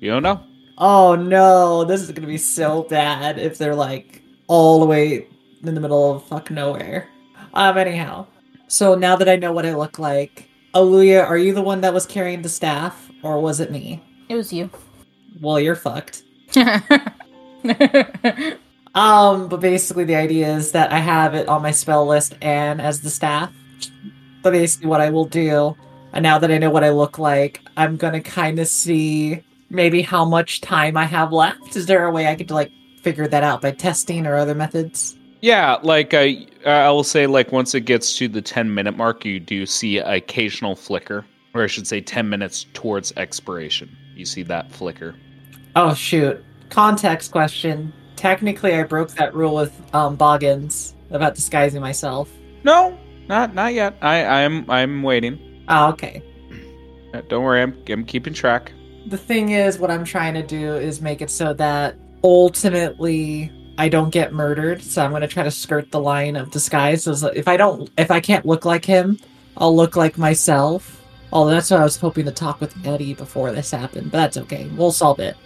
You 0.00 0.10
don't 0.10 0.22
know? 0.22 0.42
Oh 0.78 1.14
no, 1.14 1.84
this 1.84 2.00
is 2.00 2.10
gonna 2.10 2.26
be 2.26 2.38
so 2.38 2.84
bad 2.84 3.38
if 3.38 3.58
they're 3.58 3.74
like 3.74 4.22
all 4.46 4.80
the 4.80 4.86
way 4.86 5.26
in 5.62 5.74
the 5.74 5.80
middle 5.80 6.16
of 6.16 6.24
fuck 6.24 6.50
nowhere. 6.50 7.08
Um, 7.52 7.76
anyhow, 7.76 8.26
so 8.66 8.94
now 8.94 9.14
that 9.16 9.28
I 9.28 9.36
know 9.36 9.52
what 9.52 9.66
I 9.66 9.74
look 9.74 9.98
like, 9.98 10.48
Aluya, 10.74 11.28
are 11.28 11.36
you 11.36 11.52
the 11.52 11.62
one 11.62 11.82
that 11.82 11.92
was 11.92 12.06
carrying 12.06 12.42
the 12.42 12.48
staff, 12.48 13.10
or 13.22 13.40
was 13.40 13.60
it 13.60 13.70
me? 13.70 14.02
It 14.28 14.36
was 14.36 14.52
you. 14.52 14.70
Well, 15.40 15.60
you're 15.60 15.76
fucked. 15.76 16.22
Um, 18.94 19.48
but 19.48 19.60
basically 19.60 20.04
the 20.04 20.16
idea 20.16 20.56
is 20.56 20.72
that 20.72 20.92
I 20.92 20.98
have 20.98 21.34
it 21.34 21.48
on 21.48 21.62
my 21.62 21.70
spell 21.70 22.06
list 22.06 22.34
and 22.42 22.80
as 22.80 23.00
the 23.00 23.10
staff. 23.10 23.52
But 24.42 24.52
basically 24.52 24.88
what 24.88 25.00
I 25.00 25.10
will 25.10 25.26
do, 25.26 25.76
and 26.12 26.22
now 26.22 26.38
that 26.38 26.50
I 26.50 26.58
know 26.58 26.70
what 26.70 26.82
I 26.82 26.90
look 26.90 27.18
like, 27.18 27.60
I'm 27.76 27.96
gonna 27.96 28.20
kind 28.20 28.58
of 28.58 28.66
see 28.66 29.44
maybe 29.70 30.02
how 30.02 30.24
much 30.24 30.60
time 30.60 30.96
I 30.96 31.04
have 31.04 31.32
left. 31.32 31.76
Is 31.76 31.86
there 31.86 32.04
a 32.04 32.10
way 32.10 32.26
I 32.26 32.34
could 32.34 32.50
like 32.50 32.70
figure 33.02 33.26
that 33.28 33.42
out 33.42 33.62
by 33.62 33.70
testing 33.70 34.26
or 34.26 34.36
other 34.36 34.54
methods? 34.54 35.16
Yeah, 35.40 35.78
like 35.82 36.12
uh, 36.12 36.26
I 36.66 36.90
will 36.90 37.04
say, 37.04 37.26
like 37.26 37.50
once 37.50 37.74
it 37.74 37.82
gets 37.82 38.16
to 38.18 38.28
the 38.28 38.42
ten 38.42 38.74
minute 38.74 38.96
mark, 38.96 39.24
you 39.24 39.40
do 39.40 39.64
see 39.64 39.98
an 39.98 40.12
occasional 40.12 40.76
flicker, 40.76 41.24
or 41.54 41.62
I 41.62 41.66
should 41.66 41.86
say, 41.86 42.02
ten 42.02 42.28
minutes 42.28 42.66
towards 42.74 43.12
expiration. 43.16 43.96
You 44.14 44.26
see 44.26 44.42
that 44.44 44.70
flicker. 44.70 45.14
Oh 45.76 45.94
shoot. 45.94 46.44
Context 46.68 47.32
question. 47.32 47.92
Technically 48.16 48.74
I 48.74 48.82
broke 48.82 49.10
that 49.12 49.34
rule 49.34 49.54
with 49.54 49.94
um 49.94 50.16
Boggins 50.16 50.94
about 51.10 51.34
disguising 51.34 51.80
myself. 51.80 52.30
No, 52.64 52.98
not 53.28 53.54
not 53.54 53.72
yet. 53.72 53.96
I 54.02 54.44
I'm 54.44 54.70
I'm 54.70 55.02
waiting. 55.02 55.64
Oh, 55.68 55.88
okay. 55.90 56.22
Uh, 57.14 57.22
Don't 57.28 57.44
worry, 57.44 57.62
I'm 57.62 57.82
I'm 57.88 58.04
keeping 58.04 58.34
track. 58.34 58.72
The 59.06 59.18
thing 59.18 59.50
is 59.50 59.78
what 59.78 59.90
i'm 59.90 60.04
trying 60.04 60.34
to 60.34 60.42
do 60.42 60.74
is 60.74 61.00
make 61.00 61.22
it 61.22 61.30
so 61.30 61.52
that 61.54 61.96
ultimately 62.22 63.50
i 63.78 63.88
don't 63.88 64.10
get 64.10 64.32
murdered. 64.32 64.82
So 64.82 65.02
i'm 65.02 65.10
going 65.10 65.22
to 65.22 65.28
try 65.28 65.42
to 65.42 65.50
skirt 65.50 65.90
the 65.90 66.00
line 66.00 66.36
of 66.36 66.50
disguise. 66.50 67.04
So 67.04 67.28
if 67.28 67.48
i 67.48 67.56
don't 67.56 67.90
if 67.96 68.10
i 68.10 68.20
can't 68.20 68.44
look 68.44 68.64
like 68.64 68.84
him 68.84 69.18
i'll 69.56 69.74
look 69.74 69.96
like 69.96 70.18
myself. 70.18 71.02
Although 71.32 71.52
that's 71.52 71.70
what 71.70 71.80
i 71.80 71.84
was 71.84 71.96
hoping 71.96 72.26
to 72.26 72.32
talk 72.32 72.60
with 72.60 72.74
eddie 72.86 73.14
before 73.14 73.52
this 73.52 73.70
happened 73.70 74.10
but 74.10 74.18
that's 74.18 74.36
okay. 74.36 74.68
We'll 74.76 74.92
solve 74.92 75.18
it. 75.18 75.36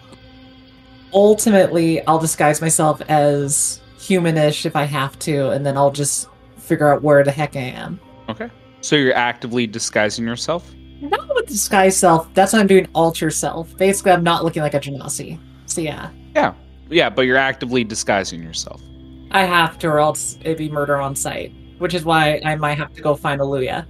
Ultimately 1.13 2.05
i'll 2.07 2.19
disguise 2.19 2.61
myself 2.61 3.01
as 3.03 3.81
humanish 3.99 4.67
if 4.67 4.77
i 4.77 4.85
have 4.85 5.19
to 5.19 5.51
and 5.51 5.65
then 5.65 5.79
i'll 5.79 5.93
just 5.93 6.29
figure 6.59 6.93
out 6.93 7.03
where 7.03 7.23
the 7.23 7.31
heck 7.31 7.55
i 7.57 7.61
am. 7.61 8.01
Okay. 8.29 8.51
So 8.81 8.97
you're 8.97 9.15
actively 9.15 9.67
disguising 9.67 10.27
yourself. 10.27 10.75
Not 11.11 11.35
with 11.35 11.47
disguise 11.47 11.97
self 11.97 12.33
that's 12.35 12.53
what 12.53 12.61
i'm 12.61 12.67
doing 12.67 12.89
alter 12.95 13.31
self 13.31 13.77
basically 13.77 14.13
i'm 14.13 14.25
not 14.25 14.45
looking 14.45 14.63
like 14.63 14.75
a 14.75 14.81
genasi 14.81 15.39
so 15.67 15.81
yeah 15.81 16.11
Yeah, 16.35 16.55
yeah, 16.91 17.11
but 17.11 17.23
you're 17.23 17.37
actively 17.37 17.85
disguising 17.85 18.43
yourself. 18.43 18.83
I 19.31 19.45
have 19.45 19.79
to, 19.81 19.89
or 19.89 19.99
else 19.99 20.39
it'd 20.43 20.59
be 20.59 20.69
murder 20.69 20.97
on 20.97 21.17
sight. 21.17 21.53
Which 21.79 21.95
is 21.95 22.05
why 22.05 22.41
I 22.45 22.55
might 22.57 22.79
have 22.79 22.93
to 22.95 23.03
go 23.03 23.15
find 23.17 23.41
Aluya. 23.41 23.87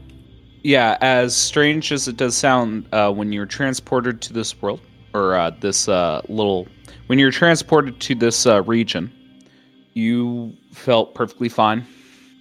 Yeah, 0.62 0.97
as 1.01 1.36
strange 1.36 1.93
as 1.93 2.09
it 2.09 2.16
does 2.16 2.36
sound, 2.36 2.86
uh, 2.93 3.12
when 3.12 3.32
you're 3.32 3.47
transported 3.47 4.23
to 4.23 4.32
this 4.32 4.61
world 4.62 4.81
or 5.12 5.35
uh, 5.35 5.51
this 5.61 5.86
uh, 5.89 6.23
little, 6.28 6.66
when 7.07 7.19
you're 7.19 7.31
transported 7.31 8.01
to 8.01 8.15
this 8.15 8.47
uh, 8.47 8.62
region, 8.62 9.12
you 9.93 10.55
felt 10.73 11.15
perfectly 11.15 11.51
fine. 11.51 11.86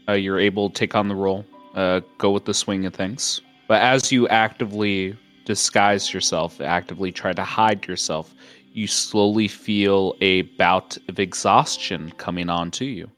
Uh, 0.08 0.14
you're 0.14 0.40
able 0.40 0.70
to 0.70 0.76
take 0.76 0.96
on 0.96 1.10
the 1.10 1.16
role, 1.16 1.46
uh, 1.76 2.00
go 2.18 2.32
with 2.32 2.46
the 2.46 2.54
swing 2.54 2.86
of 2.86 2.94
things. 2.94 3.42
But 3.68 3.82
as 3.82 4.12
you 4.12 4.28
actively 4.28 5.18
disguise 5.46 6.14
yourself, 6.14 6.62
actively 6.62 7.12
try 7.12 7.34
to 7.34 7.44
hide 7.44 7.88
yourself, 7.88 8.34
you 8.74 8.88
slowly 8.88 9.48
feel 9.48 10.16
a 10.22 10.44
bout 10.58 10.98
of 11.08 11.20
exhaustion 11.20 12.12
coming 12.18 12.50
on 12.50 12.72
to 12.72 12.86
you. 12.86 13.10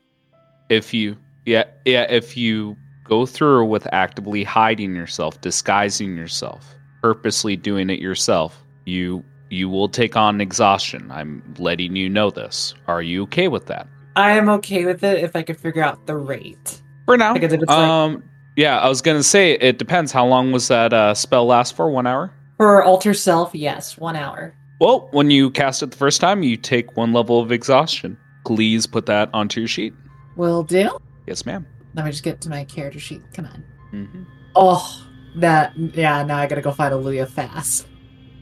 If 0.69 0.93
you, 0.93 1.17
yeah, 1.45 1.65
yeah, 1.85 2.03
if 2.09 2.35
you 2.35 2.75
go 3.03 3.25
through 3.25 3.65
with 3.65 3.87
actively 3.93 4.43
hiding 4.43 4.95
yourself, 4.95 5.39
disguising 5.41 6.17
yourself, 6.17 6.73
purposely 7.01 7.55
doing 7.55 7.89
it 7.89 7.99
yourself, 7.99 8.61
you 8.85 9.23
you 9.51 9.69
will 9.69 9.87
take 9.87 10.15
on 10.17 10.41
exhaustion. 10.41 11.09
I'm 11.11 11.41
letting 11.59 11.95
you 11.95 12.09
know 12.09 12.31
this. 12.31 12.73
Are 12.87 13.01
you 13.01 13.23
okay 13.23 13.47
with 13.47 13.67
that? 13.67 13.87
I 14.15 14.31
am 14.31 14.49
okay 14.49 14.85
with 14.85 15.03
it 15.03 15.23
if 15.23 15.35
I 15.35 15.43
could 15.43 15.59
figure 15.59 15.83
out 15.83 16.07
the 16.07 16.17
rate. 16.17 16.81
For 17.05 17.15
now. 17.15 17.33
Because 17.33 17.53
if 17.53 17.61
it's 17.61 17.69
like- 17.69 17.77
um 17.77 18.23
yeah, 18.55 18.79
I 18.79 18.87
was 18.89 19.01
gonna 19.01 19.23
say 19.23 19.53
it 19.53 19.77
depends. 19.77 20.11
How 20.11 20.25
long 20.25 20.51
was 20.51 20.67
that 20.69 20.93
uh, 20.93 21.13
spell 21.13 21.45
last 21.45 21.75
for? 21.75 21.89
One 21.89 22.07
hour? 22.07 22.31
For 22.57 22.83
alter 22.83 23.13
self, 23.13 23.53
yes, 23.53 23.97
one 23.97 24.15
hour. 24.15 24.55
Well, 24.79 25.07
when 25.11 25.29
you 25.31 25.51
cast 25.51 25.83
it 25.83 25.91
the 25.91 25.97
first 25.97 26.19
time, 26.21 26.43
you 26.43 26.57
take 26.57 26.95
one 26.97 27.13
level 27.13 27.39
of 27.39 27.51
exhaustion. 27.51 28.17
Please 28.45 28.85
put 28.85 29.05
that 29.07 29.29
onto 29.33 29.61
your 29.61 29.67
sheet. 29.67 29.93
Will 30.35 30.63
do. 30.63 30.97
Yes, 31.27 31.45
ma'am. 31.45 31.65
Let 31.95 32.05
me 32.05 32.11
just 32.11 32.23
get 32.23 32.41
to 32.41 32.49
my 32.49 32.65
character 32.65 32.99
sheet. 32.99 33.21
Come 33.33 33.45
on. 33.45 33.63
hmm 33.91 34.23
Oh, 34.55 35.05
that. 35.37 35.73
Yeah, 35.77 36.23
now 36.23 36.37
I 36.37 36.47
gotta 36.47 36.61
go 36.61 36.71
find 36.71 36.93
Aluya 36.93 37.27
fast. 37.27 37.87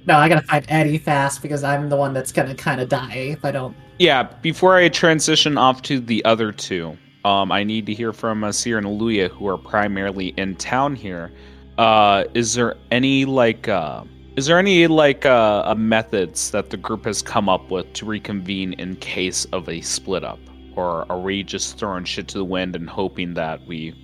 No, 0.05 0.17
I 0.17 0.27
gotta 0.27 0.45
find 0.45 0.65
Eddie 0.69 0.97
fast 0.97 1.41
because 1.41 1.63
I'm 1.63 1.89
the 1.89 1.95
one 1.95 2.13
that's 2.13 2.31
gonna 2.31 2.55
kind 2.55 2.81
of 2.81 2.89
die 2.89 3.13
if 3.15 3.45
I 3.45 3.51
don't. 3.51 3.75
Yeah, 3.99 4.23
before 4.23 4.75
I 4.75 4.89
transition 4.89 5.57
off 5.57 5.81
to 5.83 5.99
the 5.99 6.23
other 6.25 6.51
two, 6.51 6.97
um, 7.25 7.51
I 7.51 7.63
need 7.63 7.85
to 7.85 7.93
hear 7.93 8.11
from 8.13 8.43
uh, 8.43 8.51
Seer 8.51 8.77
and 8.77 8.85
Aluya, 8.85 9.29
who 9.29 9.47
are 9.47 9.57
primarily 9.57 10.29
in 10.37 10.55
town 10.55 10.95
here. 10.95 11.31
Uh, 11.77 12.25
is 12.33 12.53
there 12.53 12.75
any 12.91 13.25
like, 13.25 13.67
uh, 13.67 14.03
is 14.35 14.45
there 14.47 14.59
any 14.59 14.87
like 14.87 15.25
uh, 15.25 15.63
uh, 15.65 15.75
methods 15.75 16.51
that 16.51 16.69
the 16.69 16.77
group 16.77 17.05
has 17.05 17.21
come 17.21 17.47
up 17.47 17.71
with 17.71 17.91
to 17.93 18.05
reconvene 18.05 18.73
in 18.73 18.95
case 18.97 19.45
of 19.45 19.69
a 19.69 19.81
split 19.81 20.23
up, 20.23 20.39
or 20.75 21.09
are 21.11 21.19
we 21.19 21.43
just 21.43 21.77
throwing 21.77 22.03
shit 22.03 22.27
to 22.29 22.37
the 22.37 22.45
wind 22.45 22.75
and 22.75 22.89
hoping 22.89 23.33
that 23.35 23.65
we 23.65 23.95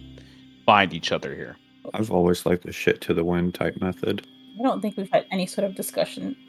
find 0.66 0.94
each 0.94 1.12
other 1.12 1.36
here? 1.36 1.58
I've 1.94 2.12
always 2.12 2.46
liked 2.46 2.64
the 2.64 2.72
shit 2.72 3.02
to 3.02 3.14
the 3.14 3.24
wind 3.24 3.54
type 3.54 3.80
method. 3.82 4.26
I 4.60 4.64
don't 4.64 4.82
think 4.82 4.98
we've 4.98 5.10
had 5.12 5.26
any 5.32 5.46
sort 5.46 5.66
of 5.66 5.76
discussion. 5.76 6.36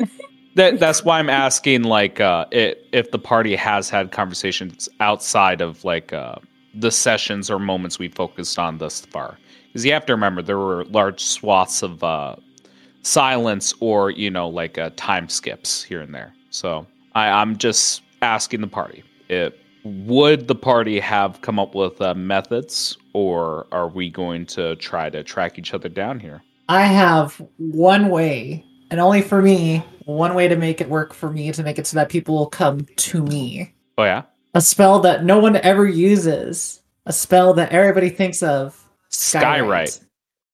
That 0.57 0.81
that's 0.81 1.05
why 1.05 1.21
I'm 1.21 1.31
asking 1.31 1.85
like 1.85 2.21
uh 2.21 2.45
it, 2.51 2.85
if 2.93 3.13
the 3.13 3.21
party 3.21 3.55
has 3.55 3.89
had 3.89 4.11
conversations 4.11 4.89
outside 4.99 5.61
of 5.61 5.85
like 5.85 6.13
uh 6.13 6.37
the 6.75 6.91
sessions 6.91 7.51
or 7.51 7.59
moments 7.59 7.99
we 7.99 8.09
focused 8.09 8.59
on 8.59 8.79
thus 8.79 9.01
far. 9.01 9.39
Because 9.67 9.85
you 9.85 9.93
have 9.93 10.07
to 10.07 10.13
remember 10.13 10.43
there 10.43 10.59
were 10.59 10.85
large 10.87 11.21
swaths 11.23 11.83
of 11.83 12.03
uh 12.03 12.37
silence 13.03 13.75
or, 13.81 14.11
you 14.11 14.31
know, 14.31 14.49
like 14.49 14.79
uh 14.79 14.91
time 14.97 15.29
skips 15.29 15.83
here 15.83 16.01
and 16.01 16.15
there. 16.15 16.33
So 16.51 16.87
I, 17.15 17.29
I'm 17.29 17.57
just 17.57 18.03
asking 18.23 18.61
the 18.61 18.67
party. 18.67 19.03
It 19.29 19.59
would 19.85 20.49
the 20.49 20.55
party 20.55 21.01
have 21.01 21.41
come 21.41 21.59
up 21.59 21.75
with 21.75 22.01
uh, 22.01 22.15
methods 22.15 22.99
or 23.13 23.67
are 23.73 23.89
we 23.89 24.11
going 24.11 24.47
to 24.47 24.77
try 24.77 25.11
to 25.11 25.23
track 25.23 25.59
each 25.59 25.73
other 25.75 25.89
down 25.89 26.21
here? 26.21 26.43
I 26.69 26.83
have 26.83 27.43
one 27.57 28.11
way, 28.11 28.65
and 28.91 29.01
only 29.01 29.23
for 29.23 29.43
me, 29.43 29.83
one 30.05 30.35
way 30.35 30.47
to 30.47 30.57
make 30.57 30.81
it 30.81 30.89
work 30.89 31.13
for 31.13 31.31
me 31.31 31.51
to 31.51 31.63
make 31.63 31.79
it 31.79 31.87
so 31.87 31.97
that 31.97 32.09
people 32.09 32.37
will 32.37 32.47
come 32.47 32.87
to 32.97 33.23
me. 33.23 33.73
Oh 33.99 34.05
yeah? 34.05 34.23
A 34.55 34.61
spell 34.61 34.99
that 35.01 35.25
no 35.25 35.39
one 35.39 35.57
ever 35.57 35.87
uses. 35.87 36.83
A 37.07 37.13
spell 37.13 37.55
that 37.55 37.71
everybody 37.71 38.11
thinks 38.11 38.43
of. 38.43 38.89
Skywrite. 39.11 40.03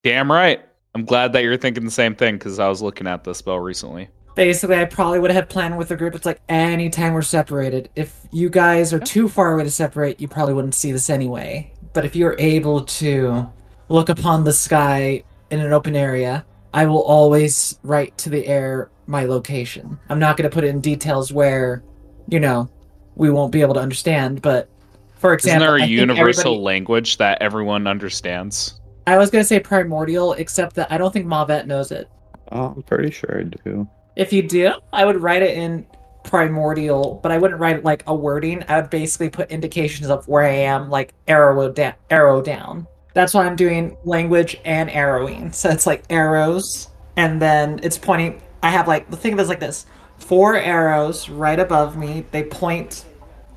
Damn 0.03 0.31
right. 0.31 0.61
I'm 0.95 1.05
glad 1.05 1.33
that 1.33 1.43
you're 1.43 1.57
thinking 1.57 1.85
the 1.85 1.91
same 1.91 2.15
thing 2.15 2.37
because 2.37 2.59
I 2.59 2.69
was 2.69 2.81
looking 2.83 3.07
at 3.07 3.25
the 3.25 3.35
spell 3.35 3.59
recently. 3.59 4.09
Basically, 4.35 4.77
I 4.77 4.85
probably 4.85 5.19
would 5.19 5.31
have 5.31 5.49
planned 5.49 5.79
with 5.79 5.89
the 5.89 5.97
group. 5.97 6.15
It's 6.15 6.27
like 6.27 6.41
anytime 6.49 7.15
we're 7.15 7.23
separated, 7.23 7.91
if 7.97 8.15
you 8.33 8.51
guys 8.51 8.93
are 8.93 8.99
too 8.99 9.29
far 9.29 9.55
away 9.55 9.65
to 9.65 9.71
separate, 9.71 10.21
you 10.21 10.29
probably 10.29 10.55
wouldn't 10.55 10.75
see 10.75 10.93
this 10.93 11.09
anyway. 11.09 11.73
But 11.95 12.05
if 12.05 12.15
you're 12.15 12.37
able 12.39 12.85
to 12.85 13.51
look 13.89 14.11
upon 14.11 14.45
the 14.45 14.53
sky 14.53 15.23
in 15.51 15.61
an 15.61 15.73
open 15.73 15.97
area, 15.97 16.45
I 16.75 16.85
will 16.85 17.03
always 17.03 17.79
write 17.83 18.17
to 18.19 18.31
the 18.31 18.47
air 18.47 18.91
my 19.07 19.25
location. 19.25 19.99
I'm 20.11 20.19
not 20.19 20.37
going 20.37 20.49
to 20.49 20.55
put 20.55 20.65
it 20.65 20.69
in 20.69 20.81
details 20.81 21.33
where, 21.33 21.83
you 22.29 22.41
know, 22.41 22.69
we 23.17 23.31
won't 23.31 23.51
be 23.53 23.61
able 23.61 23.75
to 23.75 23.81
understand. 23.81 24.41
But 24.43 24.69
for 25.17 25.33
example, 25.35 25.63
Isn't 25.63 25.63
example, 25.63 25.67
there 25.67 25.77
a 25.79 25.83
I 25.83 25.87
universal 25.87 26.53
everybody- 26.53 26.65
language 26.65 27.17
that 27.19 27.43
everyone 27.43 27.87
understands? 27.87 28.81
I 29.09 29.19
was 29.19 29.31
going 29.31 29.43
to 29.43 29.47
say 29.47 29.61
primordial, 29.61 30.33
except 30.35 30.75
that 30.77 30.91
I 30.91 30.99
don't 30.99 31.13
think 31.13 31.27
Mavet 31.27 31.67
knows 31.67 31.93
it. 31.93 32.09
Oh, 32.53 32.75
I'm 32.77 32.83
pretty 32.83 33.11
sure 33.11 33.41
I 33.41 33.43
do. 33.45 33.89
If 34.17 34.33
you 34.33 34.43
do, 34.43 34.73
I 34.93 35.05
would 35.05 35.21
write 35.23 35.43
it 35.43 35.57
in 35.57 35.87
primordial, 36.25 37.19
but 37.23 37.33
I 37.33 37.39
wouldn't 37.39 37.61
write 37.61 37.85
like 37.85 38.03
a 38.07 38.15
wording. 38.15 38.63
I 38.69 38.81
would 38.81 38.91
basically 38.91 39.31
put 39.31 39.51
indications 39.51 40.11
of 40.11 40.27
where 40.29 40.43
I 40.45 40.51
am, 40.51 40.91
like 40.91 41.15
arrow 41.29 41.71
down. 41.71 41.95
Arrow 42.11 42.43
down. 42.43 42.87
That's 43.15 43.33
why 43.33 43.47
I'm 43.47 43.57
doing 43.57 43.97
language 44.05 44.61
and 44.65 44.91
arrowing. 44.91 45.51
So 45.53 45.71
it's 45.71 45.87
like 45.87 46.03
arrows, 46.11 46.89
and 47.17 47.41
then 47.41 47.81
it's 47.83 47.97
pointing. 47.97 48.43
I 48.63 48.71
have 48.71 48.87
like 48.89 49.11
the 49.11 49.17
think 49.17 49.33
of 49.35 49.39
it 49.39 49.43
as 49.43 49.49
like 49.49 49.61
this: 49.61 49.87
four 50.19 50.57
arrows 50.57 51.29
right 51.31 51.59
above 51.59 51.97
me. 51.97 52.27
They 52.33 52.43
point 52.43 53.06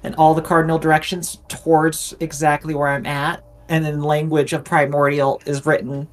in 0.04 0.14
all 0.16 0.34
the 0.34 0.42
cardinal 0.42 0.80
directions 0.80 1.40
towards 1.48 2.14
exactly 2.20 2.74
where 2.74 2.88
I'm 2.88 3.06
at, 3.06 3.44
and 3.68 3.84
then 3.84 4.02
language 4.02 4.54
of 4.54 4.64
primordial 4.64 5.42
is 5.46 5.66
written. 5.66 6.08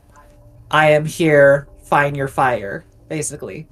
I 0.71 0.91
am 0.91 1.05
here. 1.05 1.69
Find 1.85 2.17
your 2.17 2.29
fire. 2.29 2.85
Basically. 3.09 3.69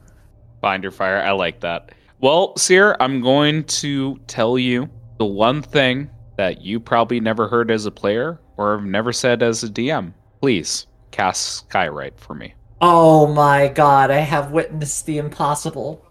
Find 0.61 0.83
your 0.83 0.93
fire. 0.93 1.19
I 1.19 1.33
like 1.33 1.61
that. 1.61 1.93
Well, 2.21 2.57
Seer, 2.57 2.97
I'm 3.01 3.21
going 3.21 3.65
to 3.65 4.17
tell 4.27 4.59
you 4.59 4.89
the 5.19 5.25
one 5.27 5.61
thing 5.61 6.09
that 6.37 6.63
you 6.63 6.81
probably 6.81 7.21
never 7.21 7.49
heard 7.49 7.71
as 7.71 7.87
a 7.87 7.91
player 7.91 8.41
or 8.57 8.77
have 8.77 8.87
never 8.87 9.13
said 9.13 9.43
as 9.43 9.63
a 9.63 9.69
DM. 9.69 10.13
Please 10.41 10.87
cast 11.11 11.69
Skywrite 11.69 12.19
for 12.19 12.35
me. 12.35 12.55
Oh 12.81 13.27
my 13.27 13.69
god, 13.69 14.11
I 14.11 14.19
have 14.19 14.51
witnessed 14.51 15.07
the 15.07 15.19
impossible. 15.19 16.05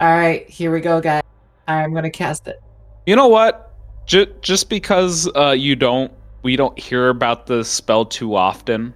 Alright, 0.00 0.48
here 0.48 0.72
we 0.72 0.80
go, 0.80 1.00
guys. 1.00 1.22
I'm 1.66 1.94
gonna 1.94 2.10
cast 2.10 2.48
it. 2.48 2.60
You 3.06 3.16
know 3.16 3.28
what? 3.28 3.72
J- 4.06 4.32
just 4.40 4.68
because 4.68 5.28
uh, 5.36 5.50
you 5.50 5.76
don't, 5.76 6.12
we 6.42 6.56
don't 6.56 6.78
hear 6.78 7.08
about 7.08 7.46
the 7.46 7.64
spell 7.64 8.04
too 8.04 8.36
often, 8.36 8.94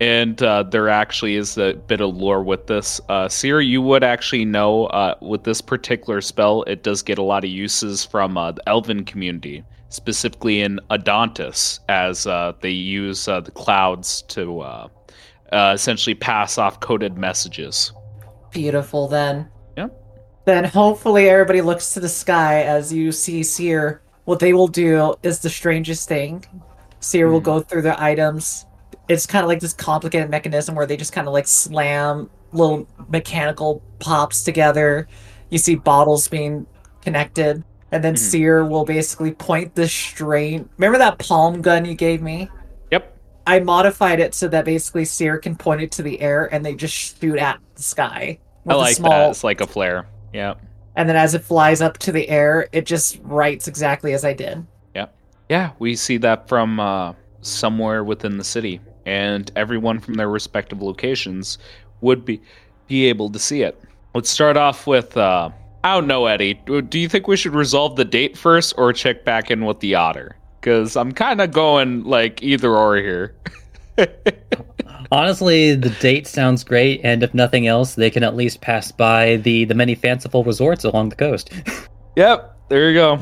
and 0.00 0.42
uh, 0.42 0.64
there 0.64 0.88
actually 0.88 1.36
is 1.36 1.56
a 1.56 1.74
bit 1.74 2.00
of 2.00 2.16
lore 2.16 2.42
with 2.42 2.66
this. 2.66 3.00
Uh, 3.08 3.28
Seer, 3.28 3.60
you 3.60 3.80
would 3.80 4.02
actually 4.02 4.44
know 4.44 4.86
uh, 4.86 5.14
with 5.20 5.44
this 5.44 5.60
particular 5.60 6.20
spell, 6.20 6.62
it 6.64 6.82
does 6.82 7.02
get 7.02 7.18
a 7.18 7.22
lot 7.22 7.44
of 7.44 7.50
uses 7.50 8.04
from 8.04 8.36
uh, 8.36 8.52
the 8.52 8.68
Elven 8.68 9.04
community, 9.04 9.64
specifically 9.88 10.62
in 10.62 10.80
Adontis, 10.90 11.78
as 11.88 12.26
uh, 12.26 12.52
they 12.60 12.70
use 12.70 13.28
uh, 13.28 13.40
the 13.40 13.52
clouds 13.52 14.22
to 14.22 14.60
uh, 14.60 14.88
uh, 15.52 15.72
essentially 15.74 16.14
pass 16.14 16.58
off 16.58 16.80
coded 16.80 17.16
messages. 17.16 17.92
Beautiful, 18.50 19.06
then. 19.06 19.48
Then 20.44 20.64
hopefully 20.64 21.28
everybody 21.28 21.62
looks 21.62 21.94
to 21.94 22.00
the 22.00 22.08
sky 22.08 22.62
as 22.62 22.92
you 22.92 23.12
see 23.12 23.42
Seer. 23.42 24.02
What 24.24 24.38
they 24.40 24.52
will 24.52 24.68
do 24.68 25.14
is 25.22 25.40
the 25.40 25.50
strangest 25.50 26.08
thing. 26.08 26.44
Seer 27.00 27.28
will 27.30 27.40
Mhm. 27.40 27.44
go 27.44 27.60
through 27.60 27.82
the 27.82 28.02
items. 28.02 28.66
It's 29.08 29.26
kind 29.26 29.42
of 29.42 29.48
like 29.48 29.60
this 29.60 29.72
complicated 29.72 30.30
mechanism 30.30 30.74
where 30.74 30.86
they 30.86 30.96
just 30.96 31.12
kind 31.12 31.26
of 31.26 31.34
like 31.34 31.46
slam 31.46 32.30
little 32.52 32.86
mechanical 33.08 33.82
pops 33.98 34.44
together. 34.44 35.08
You 35.50 35.58
see 35.58 35.74
bottles 35.74 36.28
being 36.28 36.66
connected. 37.02 37.64
And 37.92 38.02
then 38.02 38.14
Mhm. 38.14 38.18
Seer 38.18 38.64
will 38.64 38.84
basically 38.84 39.32
point 39.32 39.74
the 39.74 39.88
strain. 39.88 40.68
Remember 40.78 40.98
that 40.98 41.18
palm 41.18 41.60
gun 41.62 41.84
you 41.84 41.94
gave 41.94 42.22
me? 42.22 42.48
Yep. 42.90 43.12
I 43.46 43.60
modified 43.60 44.20
it 44.20 44.34
so 44.34 44.48
that 44.48 44.64
basically 44.64 45.04
Seer 45.04 45.38
can 45.38 45.54
point 45.56 45.82
it 45.82 45.90
to 45.92 46.02
the 46.02 46.20
air 46.20 46.48
and 46.52 46.64
they 46.64 46.74
just 46.74 46.94
shoot 46.94 47.38
at 47.38 47.58
the 47.76 47.82
sky. 47.82 48.38
I 48.66 48.74
like 48.74 48.96
small, 48.96 49.10
that. 49.10 49.30
It's 49.30 49.44
like 49.44 49.60
a 49.60 49.66
flare. 49.66 50.06
Yeah. 50.34 50.54
And 50.96 51.08
then 51.08 51.16
as 51.16 51.34
it 51.34 51.42
flies 51.42 51.80
up 51.80 51.98
to 51.98 52.12
the 52.12 52.28
air, 52.28 52.68
it 52.72 52.86
just 52.86 53.18
writes 53.22 53.66
exactly 53.66 54.12
as 54.12 54.24
I 54.24 54.32
did. 54.32 54.66
Yeah, 54.94 55.06
Yeah, 55.48 55.70
we 55.78 55.96
see 55.96 56.18
that 56.18 56.48
from 56.48 56.78
uh, 56.78 57.14
somewhere 57.40 58.04
within 58.04 58.36
the 58.36 58.44
city, 58.44 58.80
and 59.06 59.50
everyone 59.56 59.98
from 60.00 60.14
their 60.14 60.28
respective 60.28 60.82
locations 60.82 61.58
would 62.00 62.24
be 62.24 62.42
be 62.86 63.06
able 63.06 63.30
to 63.30 63.38
see 63.38 63.62
it. 63.62 63.80
Let's 64.14 64.28
start 64.30 64.56
off 64.56 64.86
with 64.86 65.16
uh, 65.16 65.50
I 65.82 65.94
don't 65.94 66.06
know, 66.06 66.26
Eddie. 66.26 66.54
Do 66.66 66.82
do 66.82 66.98
you 66.98 67.08
think 67.08 67.26
we 67.26 67.36
should 67.36 67.54
resolve 67.54 67.96
the 67.96 68.04
date 68.04 68.36
first, 68.36 68.74
or 68.76 68.92
check 68.92 69.24
back 69.24 69.50
in 69.50 69.64
with 69.64 69.80
the 69.80 69.94
otter? 69.94 70.36
Because 70.60 70.96
I'm 70.96 71.12
kind 71.12 71.40
of 71.40 71.50
going 71.52 72.04
like 72.04 72.42
either 72.42 72.74
or 72.74 72.96
here. 72.96 73.34
Honestly, 75.10 75.74
the 75.74 75.90
date 75.90 76.26
sounds 76.26 76.64
great, 76.64 77.00
and 77.04 77.22
if 77.22 77.34
nothing 77.34 77.66
else, 77.66 77.94
they 77.94 78.10
can 78.10 78.22
at 78.22 78.36
least 78.36 78.60
pass 78.60 78.92
by 78.92 79.36
the 79.36 79.64
the 79.64 79.74
many 79.74 79.94
fanciful 79.94 80.44
resorts 80.44 80.84
along 80.84 81.10
the 81.10 81.16
coast. 81.16 81.50
Yep, 82.16 82.68
there 82.68 82.90
you 82.90 82.94
go. 82.94 83.18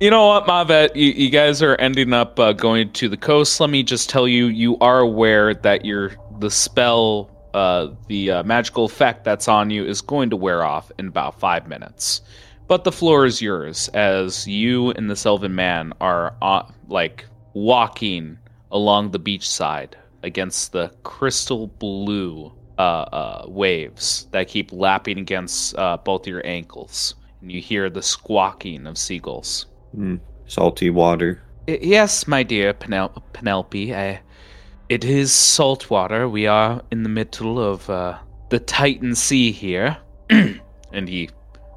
You 0.00 0.10
know 0.10 0.26
what, 0.26 0.46
Mavet? 0.46 0.96
You, 0.96 1.12
you 1.12 1.30
guys 1.30 1.62
are 1.62 1.76
ending 1.76 2.12
up 2.12 2.40
uh, 2.40 2.52
going 2.52 2.92
to 2.94 3.08
the 3.08 3.16
coast. 3.16 3.60
Let 3.60 3.70
me 3.70 3.84
just 3.84 4.10
tell 4.10 4.26
you, 4.26 4.46
you 4.46 4.76
are 4.78 4.98
aware 4.98 5.54
that 5.54 5.84
your 5.84 6.10
the 6.40 6.50
spell, 6.50 7.30
uh, 7.54 7.90
the 8.08 8.32
uh, 8.32 8.42
magical 8.42 8.84
effect 8.84 9.22
that's 9.22 9.46
on 9.46 9.70
you 9.70 9.86
is 9.86 10.00
going 10.00 10.30
to 10.30 10.36
wear 10.36 10.64
off 10.64 10.90
in 10.98 11.06
about 11.06 11.38
five 11.38 11.68
minutes. 11.68 12.20
But 12.66 12.82
the 12.82 12.90
floor 12.90 13.26
is 13.26 13.40
yours 13.40 13.88
as 13.94 14.48
you 14.48 14.90
and 14.90 15.08
the 15.08 15.16
Sylvan 15.16 15.54
Man 15.54 15.92
are 16.00 16.34
uh, 16.42 16.64
like 16.88 17.26
walking 17.52 18.38
along 18.72 19.12
the 19.12 19.20
beach 19.20 19.48
side 19.48 19.96
against 20.24 20.72
the 20.72 20.90
crystal 21.02 21.66
blue 21.68 22.52
uh, 22.78 22.82
uh, 22.82 23.44
waves 23.46 24.26
that 24.32 24.48
keep 24.48 24.72
lapping 24.72 25.18
against 25.18 25.76
uh, 25.76 25.96
both 25.98 26.26
your 26.26 26.44
ankles. 26.46 27.14
And 27.40 27.52
you 27.52 27.60
hear 27.60 27.88
the 27.90 28.02
squawking 28.02 28.86
of 28.86 28.98
seagulls. 28.98 29.66
Mm, 29.96 30.18
salty 30.46 30.90
water. 30.90 31.40
Y- 31.68 31.78
Yes, 31.82 32.26
my 32.26 32.42
dear 32.42 32.72
Penel- 32.74 33.22
Penelope. 33.32 33.94
I, 33.94 34.20
it 34.88 35.04
is 35.04 35.32
salt 35.32 35.90
water. 35.90 36.28
We 36.28 36.46
are 36.46 36.82
in 36.90 37.02
the 37.02 37.08
middle 37.08 37.60
of 37.60 37.88
uh, 37.88 38.18
the 38.50 38.58
Titan 38.58 39.14
Sea 39.14 39.52
here. 39.52 39.96
and 40.30 41.08
he 41.08 41.28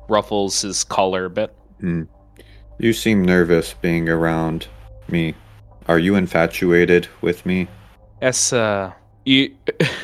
ruffles 0.10 0.61
his 0.61 0.84
collar 0.84 1.26
a 1.26 1.30
bit. 1.30 1.53
Mm. 1.82 2.07
You 2.80 2.94
seem 2.94 3.24
nervous 3.26 3.74
being 3.82 4.07
around 4.07 4.68
me. 5.10 5.36
Are 5.88 5.99
you 5.99 6.15
infatuated 6.15 7.07
with 7.22 7.45
me? 7.45 7.68
Uh, 8.22 8.91
you. 9.26 9.56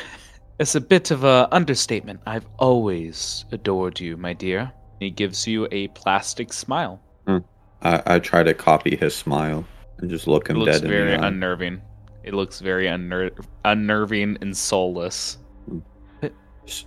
it's 0.58 0.74
a 0.74 0.80
bit 0.80 1.10
of 1.10 1.24
a 1.24 1.48
understatement. 1.52 2.20
I've 2.26 2.46
always 2.58 3.44
adored 3.52 3.98
you, 4.00 4.16
my 4.16 4.32
dear. 4.32 4.72
He 5.00 5.10
gives 5.10 5.46
you 5.46 5.66
a 5.72 5.88
plastic 5.88 6.52
smile. 6.52 7.00
I, 7.26 8.02
I 8.06 8.18
try 8.18 8.42
to 8.42 8.54
copy 8.54 8.96
his 8.96 9.14
smile 9.14 9.64
and 9.98 10.08
just 10.08 10.26
look 10.26 10.48
It 10.48 10.52
him 10.52 10.58
looks 10.60 10.80
dead 10.80 10.88
very 10.88 11.12
in 11.14 11.20
the 11.20 11.26
eye. 11.26 11.28
unnerving. 11.28 11.82
It 12.22 12.32
looks 12.32 12.60
very 12.60 12.86
unner- 12.86 13.30
unnerving 13.64 14.38
and 14.40 14.56
soulless. 14.56 15.38
S- 16.66 16.86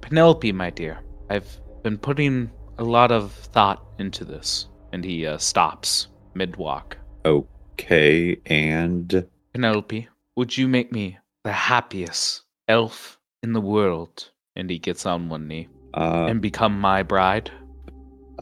Penelope, 0.00 0.52
my 0.52 0.70
dear, 0.70 1.00
I've 1.28 1.46
been 1.82 1.98
putting 1.98 2.50
a 2.78 2.84
lot 2.84 3.12
of 3.12 3.32
thought 3.32 3.84
into 3.98 4.24
this. 4.24 4.66
And 4.92 5.04
he 5.04 5.26
uh, 5.26 5.36
stops 5.38 6.08
mid 6.34 6.56
walk. 6.56 6.96
okay, 7.24 8.38
and 8.46 9.26
Penelope, 9.52 10.08
would 10.40 10.56
you 10.56 10.66
make 10.68 10.90
me 10.90 11.18
the 11.44 11.52
happiest 11.52 12.44
elf 12.66 13.18
in 13.42 13.52
the 13.52 13.60
world? 13.60 14.30
And 14.56 14.70
he 14.70 14.78
gets 14.78 15.04
on 15.04 15.28
one 15.28 15.46
knee. 15.46 15.68
uh, 15.92 16.24
and 16.30 16.40
become 16.40 16.80
my 16.80 17.02
bride. 17.02 17.50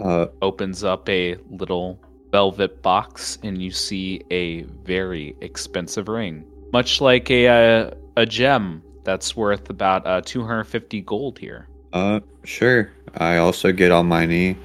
uh, 0.00 0.26
Opens 0.42 0.84
up 0.84 1.08
a 1.08 1.36
little 1.50 1.98
velvet 2.30 2.82
box, 2.82 3.38
and 3.42 3.60
you 3.60 3.70
see 3.72 4.22
a 4.30 4.62
very 4.86 5.34
expensive 5.40 6.06
ring, 6.08 6.44
much 6.72 7.00
like 7.00 7.30
a 7.30 7.48
uh, 7.48 7.90
a 8.16 8.24
gem 8.26 8.80
that's 9.04 9.34
worth 9.36 9.68
about 9.70 10.06
uh, 10.06 10.20
250 10.24 11.00
gold 11.02 11.38
here. 11.38 11.66
uh, 11.94 12.20
sure. 12.44 12.90
I 13.16 13.38
also 13.38 13.72
get 13.72 13.90
on 13.90 14.06
my 14.06 14.24
knee. 14.26 14.56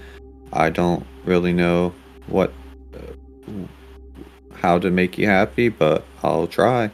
I 0.52 0.70
don't 0.70 1.06
really 1.26 1.54
know 1.54 1.94
what, 2.28 2.52
uh, 2.94 3.66
how 4.54 4.78
to 4.80 4.92
make 4.92 5.18
you 5.18 5.26
happy, 5.28 5.70
but 5.70 6.04
I'll 6.22 6.48
try. 6.48 6.92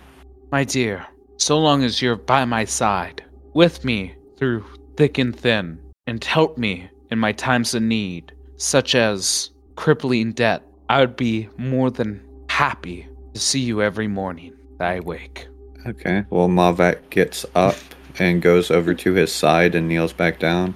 My 0.51 0.63
dear, 0.63 1.05
so 1.38 1.59
long 1.59 1.84
as 1.84 2.01
you're 2.01 2.15
by 2.15 2.43
my 2.43 2.65
side, 2.65 3.23
with 3.53 3.85
me 3.85 4.15
through 4.35 4.65
thick 4.97 5.19
and 5.19 5.39
thin, 5.39 5.80
and 6.07 6.23
help 6.23 6.57
me 6.57 6.89
in 7.11 7.19
my 7.19 7.34
times 7.34 7.76
of 7.76 7.84
need, 7.84 8.31
such 8.57 8.95
as 8.95 9.51
crippling 9.76 10.31
debt, 10.31 10.63
I 10.89 11.01
would 11.01 11.15
be 11.15 11.49
more 11.57 11.91
than 11.91 12.26
happy 12.49 13.07
to 13.35 13.39
see 13.39 13.59
you 13.59 13.84
every 13.84 14.07
morning 14.07 14.55
that 14.80 14.89
I 14.89 15.01
wake. 15.01 15.47
Okay. 15.85 16.26
Well, 16.31 16.49
Mavet 16.49 17.11
gets 17.11 17.45
up 17.53 17.76
and 18.17 18.41
goes 18.41 18.71
over 18.71 18.95
to 18.95 19.13
his 19.13 19.31
side 19.31 19.76
and 19.76 19.88
kneels 19.88 20.13
back 20.13 20.39
down. 20.39 20.73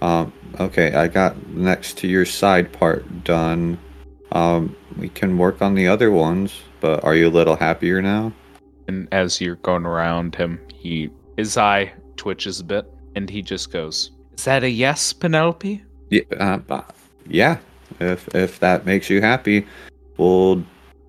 Um, 0.00 0.32
okay, 0.58 0.94
I 0.94 1.06
got 1.06 1.46
next 1.46 1.96
to 1.98 2.08
your 2.08 2.26
side 2.26 2.72
part 2.72 3.22
done. 3.22 3.78
Um, 4.32 4.74
we 4.98 5.10
can 5.10 5.38
work 5.38 5.62
on 5.62 5.76
the 5.76 5.86
other 5.86 6.10
ones, 6.10 6.60
but 6.80 7.04
are 7.04 7.14
you 7.14 7.28
a 7.28 7.30
little 7.30 7.54
happier 7.54 8.02
now? 8.02 8.32
And 8.88 9.08
as 9.12 9.40
you're 9.40 9.56
going 9.56 9.86
around 9.86 10.34
him, 10.34 10.60
he 10.74 11.10
his 11.36 11.56
eye 11.56 11.92
twitches 12.16 12.60
a 12.60 12.64
bit, 12.64 12.86
and 13.14 13.30
he 13.30 13.42
just 13.42 13.72
goes, 13.72 14.10
"Is 14.36 14.44
that 14.44 14.64
a 14.64 14.70
yes, 14.70 15.12
Penelope?" 15.12 15.82
Yeah, 16.10 16.22
uh, 16.38 16.58
uh, 16.68 16.82
yeah. 17.26 17.58
If 18.00 18.34
if 18.34 18.58
that 18.60 18.84
makes 18.86 19.08
you 19.08 19.20
happy, 19.20 19.66
we'll 20.16 20.64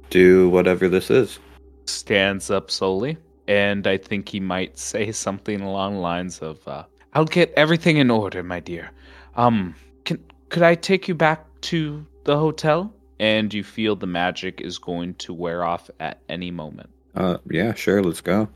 do 0.10 0.50
whatever 0.50 0.88
this 0.88 1.10
is. 1.10 1.40
Stands 1.86 2.50
up 2.50 2.70
slowly, 2.72 3.18
and 3.48 3.88
I 3.88 3.98
think 3.98 4.30
he 4.30 4.40
might 4.40 4.78
say 4.78 5.12
something 5.12 5.62
along 5.62 5.96
the 5.96 6.00
lines 6.00 6.40
of, 6.40 6.66
uh, 6.68 6.84
"I'll 7.14 7.26
get 7.26 7.54
everything 7.58 7.98
in 7.98 8.12
order, 8.12 8.44
my 8.44 8.60
dear. 8.60 8.92
Um, 9.36 9.76
can 10.06 10.20
could 10.50 10.64
I 10.64 10.76
take 10.76 11.08
you 11.08 11.16
back 11.16 11.46
to 11.62 12.06
the 12.24 12.38
hotel?" 12.38 12.94
And 13.20 13.54
you 13.54 13.64
feel 13.64 13.96
the 13.96 14.08
magic 14.08 14.60
is 14.60 14.78
going 14.78 15.14
to 15.16 15.34
wear 15.34 15.64
off 15.64 15.90
at 16.00 16.22
any 16.28 16.52
moment. 16.52 16.90
Uh, 17.16 17.38
yeah, 17.50 17.74
sure. 17.74 18.02
Let's 18.02 18.22
go. 18.22 18.48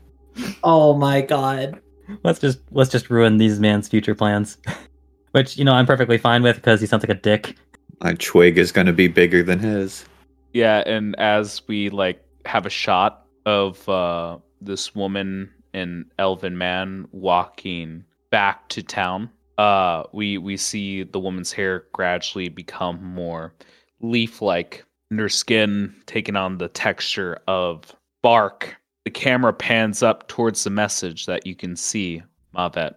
Oh 0.62 0.94
my 0.94 1.20
god. 1.20 1.80
Let's 2.22 2.38
just 2.38 2.60
let's 2.70 2.90
just 2.90 3.10
ruin 3.10 3.38
these 3.38 3.60
man's 3.60 3.88
future 3.88 4.14
plans. 4.14 4.58
Which, 5.32 5.58
you 5.58 5.64
know, 5.64 5.74
I'm 5.74 5.86
perfectly 5.86 6.18
fine 6.18 6.42
with 6.42 6.56
because 6.56 6.80
he 6.80 6.86
sounds 6.86 7.02
like 7.02 7.16
a 7.16 7.20
dick. 7.20 7.56
My 8.00 8.14
twig 8.14 8.58
is 8.58 8.72
gonna 8.72 8.92
be 8.92 9.08
bigger 9.08 9.42
than 9.42 9.58
his. 9.58 10.04
Yeah, 10.52 10.82
and 10.86 11.14
as 11.18 11.62
we 11.68 11.90
like 11.90 12.24
have 12.46 12.66
a 12.66 12.70
shot 12.70 13.26
of 13.44 13.86
uh 13.88 14.38
this 14.60 14.94
woman 14.94 15.50
and 15.74 16.06
elven 16.18 16.56
man 16.56 17.06
walking 17.12 18.04
back 18.30 18.68
to 18.70 18.82
town, 18.82 19.30
uh 19.58 20.04
we 20.12 20.38
we 20.38 20.56
see 20.56 21.02
the 21.02 21.20
woman's 21.20 21.52
hair 21.52 21.84
gradually 21.92 22.48
become 22.48 23.02
more 23.04 23.52
leaf-like 24.00 24.84
and 25.10 25.18
her 25.20 25.28
skin 25.28 25.94
taking 26.06 26.36
on 26.36 26.58
the 26.58 26.68
texture 26.68 27.38
of 27.48 27.94
bark. 28.28 28.76
The 29.06 29.10
camera 29.10 29.54
pans 29.54 30.02
up 30.02 30.28
towards 30.28 30.62
the 30.62 30.68
message 30.68 31.24
that 31.24 31.46
you 31.46 31.54
can 31.54 31.74
see, 31.76 32.20
Mavet. 32.54 32.96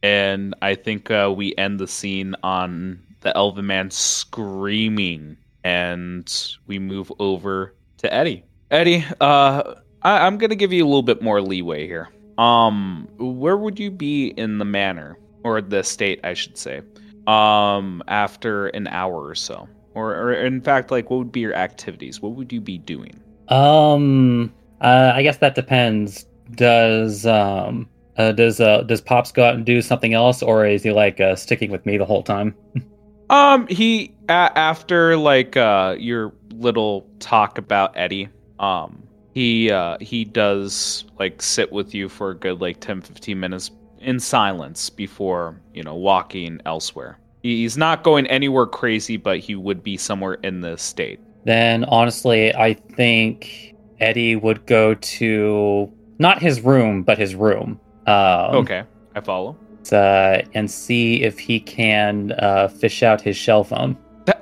And 0.00 0.54
I 0.62 0.76
think 0.76 1.10
uh, 1.10 1.34
we 1.36 1.56
end 1.58 1.80
the 1.80 1.88
scene 1.88 2.36
on 2.44 3.02
the 3.22 3.36
elven 3.36 3.66
man 3.66 3.90
screaming 3.90 5.36
and 5.64 6.54
we 6.68 6.78
move 6.78 7.10
over 7.18 7.74
to 7.96 8.14
Eddie. 8.14 8.44
Eddie, 8.70 9.04
uh, 9.20 9.74
I- 10.02 10.24
I'm 10.24 10.38
gonna 10.38 10.54
give 10.54 10.72
you 10.72 10.84
a 10.84 10.86
little 10.86 11.02
bit 11.02 11.20
more 11.20 11.42
leeway 11.42 11.88
here. 11.88 12.10
Um, 12.38 13.08
where 13.18 13.56
would 13.56 13.80
you 13.80 13.90
be 13.90 14.28
in 14.28 14.58
the 14.58 14.64
manor 14.64 15.18
or 15.42 15.62
the 15.62 15.82
state, 15.82 16.20
I 16.22 16.34
should 16.34 16.56
say, 16.56 16.82
um, 17.26 18.04
after 18.06 18.68
an 18.68 18.86
hour 18.86 19.26
or 19.26 19.34
so, 19.34 19.68
or, 19.94 20.14
or 20.14 20.32
in 20.32 20.60
fact, 20.60 20.92
like, 20.92 21.10
what 21.10 21.16
would 21.16 21.32
be 21.32 21.40
your 21.40 21.54
activities? 21.56 22.22
What 22.22 22.36
would 22.36 22.52
you 22.52 22.60
be 22.60 22.78
doing? 22.78 23.18
Um, 23.48 24.52
uh, 24.80 25.12
I 25.14 25.22
guess 25.22 25.38
that 25.38 25.54
depends. 25.54 26.26
Does 26.52 27.26
um, 27.26 27.88
uh, 28.16 28.32
does 28.32 28.60
uh, 28.60 28.82
does 28.82 29.00
Pops 29.00 29.32
go 29.32 29.44
out 29.44 29.54
and 29.54 29.64
do 29.64 29.82
something 29.82 30.14
else, 30.14 30.42
or 30.42 30.66
is 30.66 30.82
he 30.82 30.92
like 30.92 31.20
uh, 31.20 31.36
sticking 31.36 31.70
with 31.70 31.84
me 31.86 31.96
the 31.98 32.04
whole 32.04 32.22
time? 32.22 32.54
Um, 33.30 33.66
he 33.68 34.14
a- 34.28 34.52
after 34.56 35.16
like 35.16 35.56
uh 35.56 35.96
your 35.98 36.34
little 36.50 37.08
talk 37.20 37.56
about 37.56 37.96
Eddie, 37.96 38.28
um, 38.58 39.02
he 39.32 39.70
uh 39.70 39.96
he 40.00 40.24
does 40.24 41.06
like 41.18 41.40
sit 41.40 41.72
with 41.72 41.94
you 41.94 42.08
for 42.10 42.30
a 42.30 42.34
good 42.34 42.60
like 42.60 42.80
10 42.80 43.00
15 43.00 43.40
minutes 43.40 43.70
in 44.00 44.20
silence 44.20 44.90
before, 44.90 45.58
you 45.72 45.82
know, 45.82 45.94
walking 45.94 46.60
elsewhere. 46.66 47.18
He's 47.42 47.76
not 47.78 48.04
going 48.04 48.26
anywhere 48.26 48.66
crazy, 48.66 49.16
but 49.16 49.38
he 49.38 49.54
would 49.54 49.82
be 49.82 49.96
somewhere 49.96 50.34
in 50.34 50.60
the 50.60 50.76
state. 50.76 51.18
Then 51.44 51.84
honestly, 51.84 52.54
I 52.54 52.74
think 52.74 53.74
Eddie 54.00 54.36
would 54.36 54.66
go 54.66 54.94
to 54.94 55.92
not 56.18 56.40
his 56.40 56.60
room, 56.60 57.02
but 57.02 57.18
his 57.18 57.34
room. 57.34 57.80
Um, 58.06 58.54
Okay, 58.56 58.82
I 59.14 59.20
follow. 59.20 59.56
uh, 59.92 60.42
and 60.54 60.70
see 60.70 61.22
if 61.22 61.38
he 61.38 61.60
can 61.60 62.32
uh, 62.38 62.68
fish 62.68 63.02
out 63.02 63.20
his 63.20 63.36
shell 63.36 63.64
phone. 63.64 63.96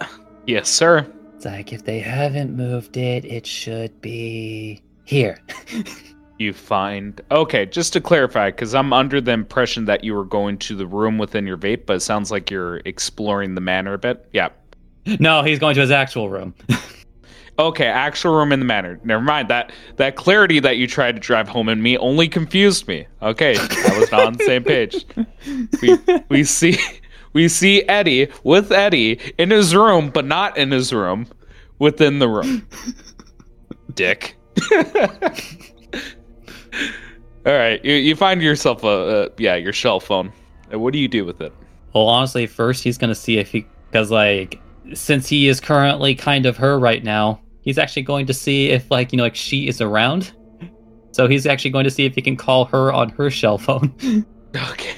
Yes, 0.45 0.69
sir. 0.69 1.07
It's 1.37 1.45
like 1.45 1.73
if 1.73 1.85
they 1.85 2.01
haven't 2.01 2.57
moved 2.57 2.97
it, 2.97 3.24
it 3.24 3.47
should 3.47 4.01
be 4.01 4.83
here. 5.05 5.39
You 6.39 6.53
find 6.53 7.20
okay. 7.31 7.66
Just 7.66 7.93
to 7.93 8.01
clarify, 8.01 8.51
because 8.51 8.74
I'm 8.74 8.93
under 8.93 9.20
the 9.20 9.31
impression 9.31 9.85
that 9.85 10.03
you 10.03 10.12
were 10.15 10.24
going 10.24 10.59
to 10.59 10.74
the 10.74 10.87
room 10.89 11.16
within 11.16 11.47
your 11.47 11.57
vape, 11.57 11.87
but 11.87 11.95
it 11.97 12.01
sounds 12.01 12.33
like 12.33 12.51
you're 12.51 12.79
exploring 12.85 13.55
the 13.55 13.61
manor 13.61 13.93
a 13.95 13.99
bit. 13.99 14.27
Yeah, 14.33 14.49
no, 15.19 15.43
he's 15.43 15.59
going 15.59 15.74
to 15.74 15.81
his 15.81 15.91
actual 15.91 16.29
room. 16.31 16.55
Okay, 17.59 17.85
actual 17.87 18.35
room 18.35 18.51
in 18.51 18.61
the 18.61 18.65
manor. 18.65 18.99
Never 19.05 19.23
mind 19.23 19.49
that 19.49 19.73
that 19.97 20.16
clarity 20.16 20.59
that 20.61 20.79
you 20.79 20.87
tried 20.87 21.16
to 21.16 21.20
drive 21.20 21.47
home 21.49 21.69
in 21.69 21.83
me 21.83 21.99
only 21.99 22.27
confused 22.27 22.89
me. 22.89 23.07
Okay, 23.20 23.55
I 23.59 23.99
was 23.99 24.11
not 24.11 24.24
on 24.27 24.33
the 24.33 24.45
same 24.47 24.65
page. 24.65 25.05
We 25.83 25.99
we 26.31 26.45
see 26.45 26.79
we 27.35 27.49
see 27.49 27.83
Eddie 27.83 28.29
with 28.43 28.73
Eddie 28.73 29.20
in 29.37 29.51
his 29.51 29.77
room, 29.77 30.09
but 30.09 30.24
not 30.24 30.57
in 30.57 30.70
his 30.70 30.95
room, 30.95 31.27
within 31.79 32.20
the 32.20 32.29
room. 32.29 32.66
Dick. 33.95 34.35
All 37.45 37.53
right, 37.53 37.85
you, 37.85 37.95
you 37.95 38.16
find 38.16 38.41
yourself 38.41 38.83
a, 38.83 39.27
a 39.27 39.29
yeah 39.37 39.57
your 39.57 39.74
shell 39.74 40.01
phone. 40.01 40.33
Uh, 40.73 40.79
What 40.79 40.95
do 40.95 40.99
you 40.99 41.09
do 41.09 41.24
with 41.27 41.41
it? 41.43 41.53
well, 41.93 42.07
honestly, 42.09 42.47
first 42.47 42.83
he's 42.83 42.97
going 42.97 43.11
to 43.11 43.15
see 43.15 43.37
if 43.39 43.51
he, 43.53 43.66
because 43.91 44.11
like, 44.11 44.59
since 44.94 45.28
he 45.28 45.48
is 45.48 45.60
currently 45.60 46.14
kind 46.14 46.46
of 46.46 46.56
her 46.56 46.78
right 46.78 47.02
now, 47.04 47.40
he's 47.62 47.78
actually 47.78 48.02
going 48.02 48.26
to 48.26 48.34
see 48.34 48.70
if 48.70 48.90
like 48.90 49.12
you 49.12 49.16
know 49.16 49.24
like 49.24 49.34
she 49.36 49.68
is 49.68 49.80
around. 49.80 50.32
So 51.12 51.28
he's 51.28 51.46
actually 51.46 51.70
going 51.72 51.84
to 51.84 51.90
see 51.90 52.06
if 52.06 52.14
he 52.14 52.22
can 52.22 52.36
call 52.36 52.64
her 52.66 52.92
on 52.92 53.10
her 53.10 53.30
shell 53.30 53.59
phone. 53.59 53.94
Okay. 54.72 54.94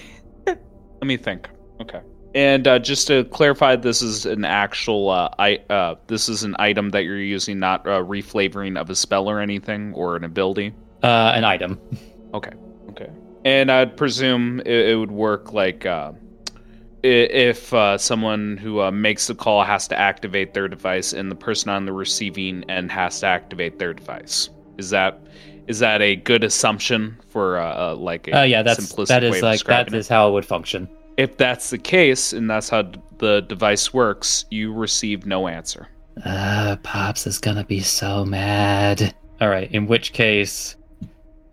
Let 0.47 0.59
me 1.05 1.17
think. 1.17 1.49
Okay. 1.81 2.01
And 2.35 2.67
uh, 2.67 2.81
just 2.81 3.07
to 3.07 3.23
clarify, 3.27 3.77
this 3.77 4.03
is 4.03 4.27
an 4.27 4.45
actual 4.45 5.11
uh, 5.11 5.29
I 5.39 5.59
uh, 5.71 5.95
this 6.09 6.29
is 6.29 6.43
an 6.43 6.57
item 6.59 6.91
that 6.91 7.05
you're 7.05 7.21
using, 7.21 7.61
not 7.61 7.87
uh, 7.87 8.03
reflavoring 8.03 8.77
of 8.77 8.91
a 8.91 8.97
spell 8.97 9.29
or 9.31 9.39
anything 9.39 9.93
or 9.95 10.17
an 10.17 10.25
ability. 10.25 10.75
uh, 11.05 11.33
an 11.37 11.45
item. 11.45 11.79
Okay. 12.35 12.51
Okay. 12.91 13.09
And 13.45 13.71
I'd 13.71 13.97
presume 13.97 14.59
it, 14.67 14.89
it 14.89 14.97
would 14.97 15.13
work 15.13 15.53
like 15.53 15.87
uh, 15.87 16.11
if 17.05 17.73
uh, 17.75 17.99
someone 17.99 18.57
who 18.57 18.81
uh, 18.81 18.91
makes 18.91 19.27
the 19.27 19.35
call 19.35 19.63
has 19.63 19.87
to 19.89 19.99
activate 19.99 20.55
their 20.55 20.69
device, 20.69 21.13
and 21.13 21.31
the 21.31 21.37
person 21.37 21.69
on 21.69 21.85
the 21.85 21.93
receiving 21.93 22.69
end 22.71 22.91
has 22.91 23.21
to 23.21 23.27
activate 23.27 23.79
their 23.79 23.93
device. 23.93 24.49
Is 24.79 24.91
that 24.91 25.21
is 25.67 25.79
that 25.79 26.03
a 26.03 26.17
good 26.17 26.45
assumption 26.45 27.17
for 27.29 27.59
uh, 27.59 27.93
uh, 27.93 27.95
like 27.97 28.29
a 28.29 28.41
Uh, 28.41 28.43
yeah, 28.43 28.63
that's 28.63 28.93
simplistic 28.93 29.09
that 29.09 29.25
is 29.25 29.43
like 29.43 29.65
that 29.65 29.93
is 29.95 30.09
how 30.09 30.29
it 30.29 30.33
would 30.33 30.47
function. 30.47 30.89
If 31.17 31.37
that's 31.37 31.71
the 31.71 31.79
case, 31.79 32.33
and 32.33 32.51
that's 32.51 32.69
how 32.69 32.83
d- 32.83 33.01
the 33.19 33.41
device 33.43 33.93
works, 33.95 34.47
you 34.51 34.73
receive 34.73 35.27
no 35.27 35.47
answer. 35.47 35.89
Uh, 36.25 36.77
Pops 36.83 37.27
is 37.27 37.39
gonna 37.39 37.65
be 37.65 37.81
so 37.81 38.25
mad. 38.25 39.15
All 39.41 39.49
right, 39.49 39.71
in 39.73 39.87
which 39.87 40.13
case, 40.13 40.77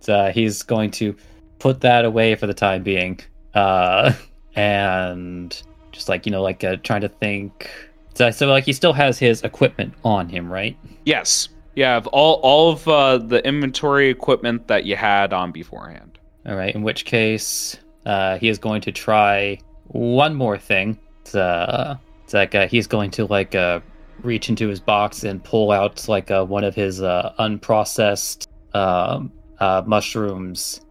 uh, 0.07 0.31
he's 0.31 0.63
going 0.63 0.91
to 0.91 1.15
put 1.59 1.81
that 1.81 2.05
away 2.05 2.35
for 2.35 2.47
the 2.47 2.53
time 2.53 2.83
being. 2.83 3.19
Uh, 3.53 4.13
and 4.55 5.61
just 5.91 6.09
like 6.09 6.25
you 6.25 6.31
know, 6.31 6.41
like 6.41 6.63
uh, 6.63 6.77
trying 6.83 7.01
to 7.01 7.09
think. 7.09 7.69
So, 8.13 8.29
so 8.31 8.47
like 8.47 8.65
he 8.65 8.73
still 8.73 8.93
has 8.93 9.17
his 9.17 9.41
equipment 9.43 9.93
on 10.03 10.29
him, 10.29 10.51
right? 10.51 10.77
Yes, 11.05 11.49
you 11.75 11.83
have 11.83 12.07
all 12.07 12.35
all 12.43 12.71
of 12.71 12.87
uh, 12.87 13.17
the 13.17 13.45
inventory 13.47 14.09
equipment 14.09 14.67
that 14.67 14.85
you 14.85 14.95
had 14.95 15.33
on 15.33 15.51
beforehand. 15.51 16.19
All 16.45 16.55
right. 16.55 16.73
In 16.73 16.81
which 16.81 17.05
case, 17.05 17.77
uh, 18.05 18.37
he 18.37 18.49
is 18.49 18.57
going 18.57 18.81
to 18.81 18.91
try 18.91 19.59
one 19.87 20.33
more 20.33 20.57
thing. 20.57 20.97
It's, 21.21 21.35
uh, 21.35 21.97
it's 22.23 22.33
like 22.33 22.55
uh, 22.55 22.67
he's 22.67 22.87
going 22.87 23.11
to 23.11 23.25
like 23.25 23.53
uh, 23.53 23.81
reach 24.23 24.49
into 24.49 24.67
his 24.67 24.79
box 24.79 25.23
and 25.23 25.43
pull 25.43 25.71
out 25.71 26.07
like 26.07 26.31
uh, 26.31 26.43
one 26.45 26.63
of 26.63 26.73
his 26.73 27.01
uh, 27.01 27.33
unprocessed 27.39 28.47
um, 28.73 29.31
uh, 29.59 29.83
mushrooms. 29.85 30.81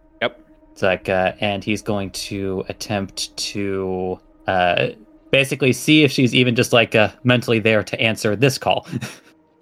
Like, 0.81 1.09
and 1.09 1.63
he's 1.63 1.81
going 1.81 2.11
to 2.11 2.63
attempt 2.69 3.35
to 3.37 4.19
uh, 4.47 4.89
basically 5.31 5.73
see 5.73 6.03
if 6.03 6.11
she's 6.11 6.35
even 6.35 6.55
just 6.55 6.73
like 6.73 6.95
uh, 6.95 7.09
mentally 7.23 7.59
there 7.59 7.83
to 7.83 7.99
answer 7.99 8.35
this 8.35 8.57
call. 8.57 8.87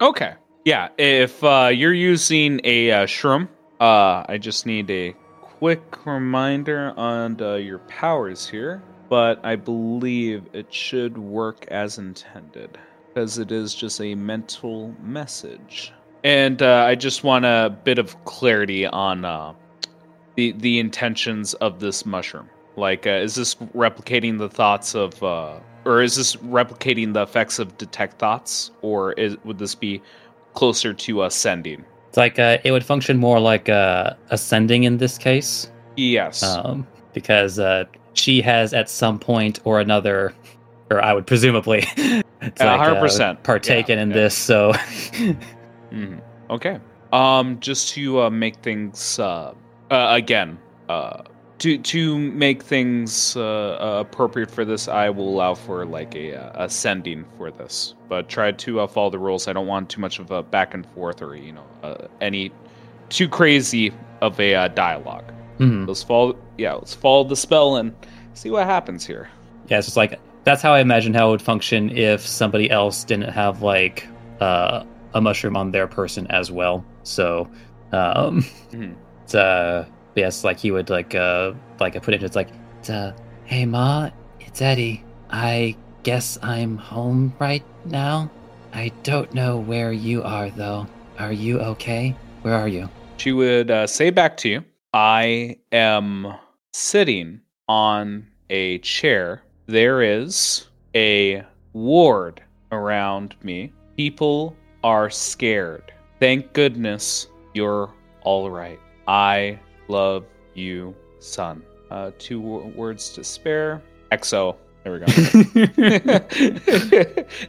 Okay. 0.00 0.32
Yeah, 0.64 0.88
if 0.96 1.44
uh, 1.44 1.70
you're 1.72 1.92
using 1.92 2.60
a 2.64 2.90
uh, 2.90 3.06
shroom, 3.06 3.48
uh, 3.80 4.24
I 4.26 4.38
just 4.38 4.64
need 4.64 4.90
a 4.90 5.14
quick 5.42 6.06
reminder 6.06 6.94
on 6.96 7.40
uh, 7.40 7.56
your 7.56 7.80
powers 7.80 8.48
here, 8.48 8.82
but 9.10 9.44
I 9.44 9.56
believe 9.56 10.44
it 10.54 10.72
should 10.72 11.18
work 11.18 11.66
as 11.68 11.98
intended 11.98 12.78
because 13.08 13.36
it 13.36 13.52
is 13.52 13.74
just 13.74 14.00
a 14.00 14.14
mental 14.14 14.94
message. 15.02 15.92
And 16.24 16.62
uh, 16.62 16.84
I 16.86 16.94
just 16.94 17.22
want 17.22 17.44
a 17.44 17.76
bit 17.84 17.98
of 17.98 18.24
clarity 18.24 18.86
on 18.86 19.26
uh, 19.26 19.52
the 20.36 20.52
the 20.52 20.78
intentions 20.78 21.54
of 21.54 21.80
this 21.80 22.04
mushroom. 22.06 22.48
Like, 22.76 23.06
uh, 23.06 23.10
is 23.10 23.34
this 23.34 23.56
replicating 23.76 24.38
the 24.38 24.48
thoughts 24.48 24.94
of, 24.94 25.20
uh, 25.22 25.58
or 25.84 26.02
is 26.02 26.16
this 26.16 26.36
replicating 26.36 27.12
the 27.12 27.22
effects 27.22 27.58
of 27.58 27.76
detect 27.78 28.18
thoughts, 28.18 28.70
or 28.80 29.12
is, 29.14 29.36
would 29.44 29.58
this 29.58 29.74
be 29.74 30.00
closer 30.54 30.94
to 30.94 31.24
a 31.24 31.30
sending? 31.30 31.84
It's 32.08 32.16
like 32.16 32.38
uh, 32.38 32.58
it 32.64 32.72
would 32.72 32.84
function 32.84 33.18
more 33.18 33.38
like 33.40 33.68
uh, 33.68 34.14
a 34.30 34.38
sending 34.38 34.84
in 34.84 34.98
this 34.98 35.18
case, 35.18 35.70
Yes. 35.96 36.42
um, 36.42 36.86
because 37.12 37.58
uh, 37.58 37.84
she 38.14 38.40
has 38.40 38.72
at 38.72 38.88
some 38.88 39.18
point 39.18 39.58
or 39.64 39.80
another, 39.80 40.32
or 40.90 41.02
I 41.04 41.12
would 41.12 41.26
presumably, 41.26 41.84
it's 41.96 42.60
like, 42.60 42.80
uh, 42.80 42.94
100%. 42.94 43.42
partaken 43.42 43.96
Yeah, 43.98 44.02
in 44.02 44.10
yeah. 44.10 44.16
this. 44.16 44.34
So 44.38 44.72
Mhm. 45.92 46.20
Okay. 46.50 46.78
Um, 47.12 47.58
just 47.60 47.90
to 47.94 48.22
uh, 48.22 48.30
make 48.30 48.56
things 48.56 49.18
uh, 49.90 50.08
again, 50.10 50.58
uh, 50.88 51.22
to 51.58 51.76
to 51.78 52.16
make 52.18 52.62
things 52.62 53.36
uh, 53.36 53.40
uh, 53.42 54.00
appropriate 54.00 54.50
for 54.50 54.64
this, 54.64 54.88
I 54.88 55.10
will 55.10 55.28
allow 55.28 55.54
for 55.54 55.84
like 55.84 56.14
a 56.14 56.32
ascending 56.54 57.24
for 57.36 57.50
this, 57.50 57.94
but 58.08 58.28
try 58.28 58.52
to 58.52 58.80
uh, 58.80 58.86
follow 58.86 59.10
the 59.10 59.18
rules. 59.18 59.46
I 59.48 59.52
don't 59.52 59.66
want 59.66 59.90
too 59.90 60.00
much 60.00 60.18
of 60.18 60.30
a 60.30 60.42
back 60.42 60.72
and 60.74 60.86
forth 60.94 61.20
or 61.22 61.36
you 61.36 61.52
know 61.52 61.66
uh, 61.82 62.06
any 62.20 62.50
too 63.10 63.28
crazy 63.28 63.92
of 64.22 64.38
a 64.40 64.54
uh, 64.54 64.68
dialogue. 64.68 65.32
Mhm. 65.58 65.86
Let's 65.86 66.02
follow. 66.02 66.36
Yeah, 66.56 66.74
let's 66.74 66.94
follow 66.94 67.24
the 67.24 67.36
spell 67.36 67.76
and 67.76 67.94
see 68.34 68.50
what 68.50 68.64
happens 68.66 69.04
here. 69.06 69.28
yeah, 69.68 69.78
it's 69.78 69.86
just 69.86 69.96
like 69.98 70.18
that's 70.44 70.62
how 70.62 70.72
I 70.72 70.80
imagine 70.80 71.12
how 71.12 71.28
it 71.28 71.30
would 71.32 71.42
function 71.42 71.90
if 71.96 72.26
somebody 72.26 72.70
else 72.70 73.04
didn't 73.04 73.28
have 73.30 73.60
like 73.60 74.06
uh, 74.40 74.84
a 75.12 75.20
mushroom 75.20 75.56
on 75.56 75.70
their 75.72 75.86
person 75.86 76.26
as 76.28 76.50
well. 76.50 76.82
So, 77.02 77.50
um, 77.92 78.42
Mhm. 78.72 78.94
Uh, 79.34 79.84
yes, 80.14 80.44
like 80.44 80.58
he 80.58 80.70
would 80.70 80.90
like 80.90 81.14
uh 81.14 81.52
like 81.78 81.96
I 81.96 81.98
put 81.98 82.14
it. 82.14 82.22
It's 82.22 82.36
like, 82.36 82.48
uh, 82.88 83.12
hey 83.44 83.66
ma, 83.66 84.10
it's 84.40 84.60
Eddie. 84.62 85.04
I 85.30 85.76
guess 86.02 86.38
I'm 86.42 86.76
home 86.76 87.34
right 87.38 87.64
now. 87.84 88.30
I 88.72 88.92
don't 89.02 89.32
know 89.34 89.58
where 89.58 89.92
you 89.92 90.22
are 90.22 90.50
though. 90.50 90.86
Are 91.18 91.32
you 91.32 91.60
okay? 91.60 92.16
Where 92.42 92.54
are 92.54 92.68
you? 92.68 92.88
She 93.18 93.32
would 93.32 93.70
uh, 93.70 93.86
say 93.86 94.10
back 94.10 94.36
to 94.38 94.48
you, 94.48 94.64
I 94.94 95.58
am 95.72 96.34
sitting 96.72 97.40
on 97.68 98.26
a 98.48 98.78
chair. 98.78 99.42
There 99.66 100.02
is 100.02 100.66
a 100.94 101.44
ward 101.72 102.42
around 102.72 103.36
me. 103.42 103.72
People 103.96 104.56
are 104.82 105.10
scared. 105.10 105.92
Thank 106.18 106.52
goodness 106.52 107.28
you're 107.54 107.92
all 108.22 108.50
right. 108.50 108.80
I 109.10 109.58
love 109.88 110.24
you, 110.54 110.94
son. 111.18 111.64
Uh, 111.90 112.12
two 112.18 112.40
wo- 112.40 112.72
words 112.76 113.10
to 113.14 113.24
spare. 113.24 113.82
XO. 114.12 114.54
There 114.84 114.92
we 114.92 114.98
go. 115.00 115.06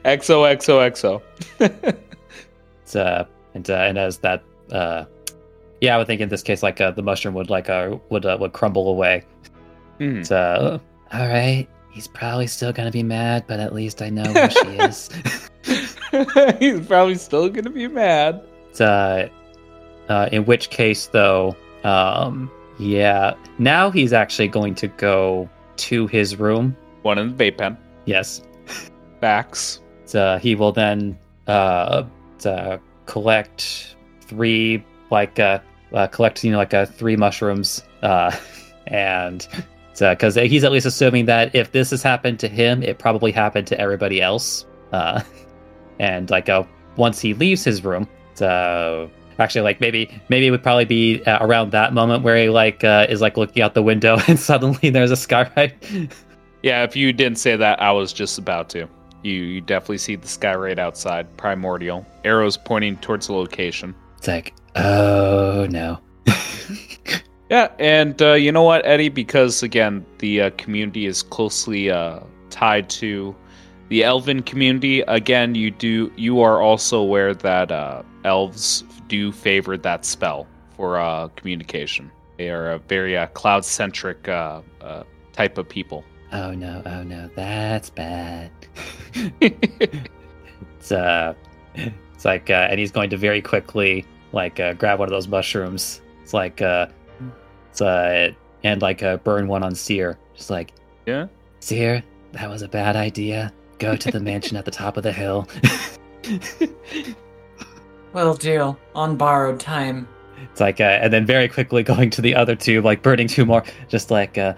XO, 0.03 0.41
XO, 0.55 0.81
XO. 0.91 1.21
It's, 2.81 2.95
uh, 2.95 3.25
and, 3.53 3.69
uh, 3.69 3.73
and 3.75 3.99
as 3.99 4.17
that, 4.17 4.43
uh, 4.71 5.05
yeah, 5.81 5.93
I 5.93 5.97
would 5.99 6.07
think 6.07 6.19
in 6.19 6.29
this 6.29 6.41
case, 6.41 6.63
like 6.63 6.81
uh, 6.81 6.89
the 6.89 7.03
mushroom 7.03 7.35
would 7.35 7.51
like 7.51 7.69
uh, 7.69 7.97
would 8.09 8.25
uh, 8.25 8.37
would 8.39 8.53
crumble 8.53 8.89
away. 8.89 9.23
It's, 9.99 10.31
uh, 10.31 10.79
all 11.13 11.27
right, 11.27 11.67
he's 11.91 12.07
probably 12.07 12.47
still 12.47 12.73
gonna 12.73 12.89
be 12.91 13.03
mad, 13.03 13.45
but 13.47 13.59
at 13.59 13.71
least 13.71 14.01
I 14.01 14.09
know 14.09 14.23
where 14.33 14.49
she 14.49 14.67
is. 14.79 15.09
He's 16.59 16.85
probably 16.87 17.15
still 17.15 17.49
gonna 17.49 17.69
be 17.69 17.87
mad. 17.87 18.41
It's, 18.71 18.81
uh, 20.11 20.21
uh, 20.21 20.29
in 20.31 20.45
which 20.45 20.69
case, 20.69 21.07
though, 21.07 21.55
um, 21.83 22.51
yeah, 22.77 23.33
now 23.59 23.89
he's 23.89 24.13
actually 24.13 24.47
going 24.47 24.75
to 24.75 24.87
go 24.87 25.49
to 25.77 26.07
his 26.07 26.35
room. 26.35 26.75
One 27.01 27.17
in 27.17 27.35
the 27.35 27.51
vape 27.51 27.57
pen. 27.57 27.77
Yes, 28.05 28.41
Facts. 29.21 29.79
It's, 30.03 30.15
uh, 30.15 30.37
he 30.39 30.55
will 30.55 30.71
then 30.71 31.17
uh, 31.47 32.03
uh, 32.45 32.77
collect 33.05 33.95
three 34.21 34.83
like 35.09 35.39
uh, 35.39 35.59
uh 35.93 36.07
collect 36.07 36.43
you 36.43 36.51
know 36.51 36.57
like 36.57 36.73
uh, 36.73 36.85
three 36.85 37.17
mushrooms 37.17 37.83
uh 38.01 38.31
and 38.87 39.47
because 39.99 40.35
he's 40.35 40.63
at 40.63 40.71
least 40.71 40.85
assuming 40.85 41.25
that 41.25 41.53
if 41.53 41.73
this 41.73 41.89
has 41.89 42.01
happened 42.01 42.39
to 42.39 42.47
him 42.47 42.81
it 42.81 42.97
probably 42.97 43.31
happened 43.31 43.67
to 43.67 43.77
everybody 43.79 44.21
else 44.21 44.65
uh 44.93 45.21
and 45.99 46.29
like 46.29 46.47
uh 46.47 46.63
once 46.95 47.19
he 47.19 47.33
leaves 47.33 47.63
his 47.63 47.83
room 47.83 48.07
so 48.35 49.11
actually 49.39 49.61
like 49.61 49.79
maybe 49.81 50.09
maybe 50.29 50.47
it 50.47 50.51
would 50.51 50.63
probably 50.63 50.85
be 50.85 51.23
uh, 51.25 51.45
around 51.45 51.71
that 51.71 51.93
moment 51.93 52.23
where 52.23 52.37
he 52.37 52.49
like 52.49 52.83
uh, 52.83 53.05
is 53.09 53.21
like 53.21 53.37
looking 53.37 53.61
out 53.63 53.73
the 53.73 53.83
window 53.83 54.17
and 54.27 54.39
suddenly 54.39 54.89
there's 54.89 55.11
a 55.11 55.15
skywrite 55.15 56.11
Yeah, 56.63 56.83
if 56.83 56.95
you 56.95 57.11
didn't 57.11 57.39
say 57.39 57.55
that, 57.55 57.81
I 57.81 57.91
was 57.91 58.13
just 58.13 58.37
about 58.37 58.69
to. 58.69 58.87
You 59.23 59.33
you 59.33 59.61
definitely 59.61 59.97
see 59.97 60.15
the 60.15 60.27
sky 60.27 60.53
right 60.53 60.77
outside, 60.77 61.25
primordial. 61.35 62.05
Arrows 62.23 62.55
pointing 62.55 62.97
towards 62.97 63.27
the 63.27 63.33
location. 63.33 63.95
it's 64.17 64.27
like 64.27 64.53
oh 64.75 65.67
no 65.69 65.99
Yeah, 67.49 67.67
and 67.79 68.21
uh, 68.21 68.33
you 68.33 68.51
know 68.51 68.63
what, 68.63 68.85
Eddie? 68.85 69.09
Because 69.09 69.61
again, 69.63 70.05
the 70.19 70.41
uh, 70.43 70.49
community 70.51 71.05
is 71.05 71.21
closely 71.21 71.91
uh, 71.91 72.21
tied 72.49 72.89
to 72.91 73.35
the 73.91 74.05
elven 74.05 74.41
community. 74.41 75.01
Again, 75.01 75.53
you 75.53 75.69
do 75.69 76.11
you 76.15 76.39
are 76.39 76.61
also 76.61 76.97
aware 76.97 77.33
that 77.33 77.71
uh, 77.73 78.03
elves 78.23 78.85
do 79.09 79.33
favor 79.33 79.75
that 79.75 80.05
spell 80.05 80.47
for 80.77 80.97
uh, 80.97 81.27
communication. 81.35 82.09
They 82.37 82.49
are 82.49 82.71
a 82.71 82.79
very 82.79 83.17
uh, 83.17 83.27
cloud 83.27 83.65
centric 83.65 84.29
uh, 84.29 84.61
uh, 84.79 85.03
type 85.33 85.57
of 85.57 85.67
people. 85.67 86.05
Oh 86.31 86.53
no, 86.53 86.81
oh 86.85 87.03
no, 87.03 87.29
that's 87.35 87.89
bad. 87.89 88.49
it's 89.41 90.91
uh 90.93 91.33
it's 91.75 92.23
like 92.23 92.49
uh 92.49 92.67
and 92.71 92.79
he's 92.79 92.91
going 92.91 93.09
to 93.09 93.17
very 93.17 93.41
quickly 93.41 94.05
like 94.31 94.57
uh, 94.61 94.71
grab 94.71 94.99
one 94.99 95.09
of 95.09 95.11
those 95.11 95.27
mushrooms. 95.27 96.01
It's 96.23 96.33
like 96.33 96.61
uh 96.61 96.87
it's 97.69 97.81
uh 97.81 98.31
and 98.63 98.81
like 98.81 99.03
uh 99.03 99.17
burn 99.17 99.49
one 99.49 99.63
on 99.63 99.75
Seer. 99.75 100.17
Just 100.33 100.49
like 100.49 100.71
Yeah? 101.05 101.27
Seer, 101.59 102.01
that 102.31 102.49
was 102.49 102.61
a 102.61 102.69
bad 102.69 102.95
idea. 102.95 103.51
Go 103.81 103.95
to 103.95 104.11
the 104.11 104.19
mansion 104.19 104.57
at 104.57 104.65
the 104.65 104.71
top 104.71 104.95
of 104.95 105.01
the 105.01 105.11
hill. 105.11 105.47
Will 108.13 108.35
do. 108.35 108.77
On 108.93 109.17
borrowed 109.17 109.59
time. 109.59 110.07
It's 110.51 110.61
like, 110.61 110.79
uh, 110.79 110.99
and 111.01 111.11
then 111.11 111.25
very 111.25 111.47
quickly 111.47 111.81
going 111.81 112.11
to 112.11 112.21
the 112.21 112.35
other 112.35 112.55
two, 112.55 112.83
like 112.83 113.01
burning 113.01 113.27
two 113.27 113.43
more. 113.43 113.63
Just 113.89 114.11
like, 114.11 114.37
uh, 114.37 114.53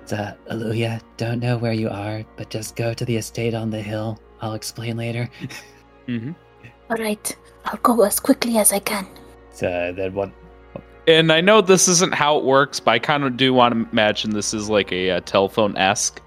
it's, 0.00 0.12
uh, 0.12 0.34
Aluya, 0.52 1.00
don't 1.16 1.40
know 1.40 1.58
where 1.58 1.72
you 1.72 1.88
are, 1.88 2.24
but 2.36 2.48
just 2.48 2.76
go 2.76 2.94
to 2.94 3.04
the 3.04 3.16
estate 3.16 3.54
on 3.54 3.70
the 3.70 3.82
hill. 3.82 4.20
I'll 4.40 4.54
explain 4.54 4.96
later. 4.96 5.28
hmm 6.06 6.30
All 6.90 6.96
right, 6.96 7.36
I'll 7.64 7.78
go 7.78 8.02
as 8.02 8.20
quickly 8.20 8.58
as 8.58 8.72
I 8.72 8.78
can. 8.78 9.04
So 9.50 9.92
then 9.96 10.14
one, 10.14 10.32
And 11.08 11.32
I 11.32 11.40
know 11.40 11.60
this 11.60 11.88
isn't 11.88 12.14
how 12.14 12.38
it 12.38 12.44
works, 12.44 12.78
but 12.78 12.92
I 12.92 12.98
kind 13.00 13.24
of 13.24 13.36
do 13.36 13.52
want 13.52 13.74
to 13.74 13.90
imagine 13.90 14.30
this 14.30 14.54
is 14.54 14.70
like 14.70 14.92
a, 14.92 15.10
uh 15.10 15.20
telephone 15.22 15.76
esque. 15.76 16.20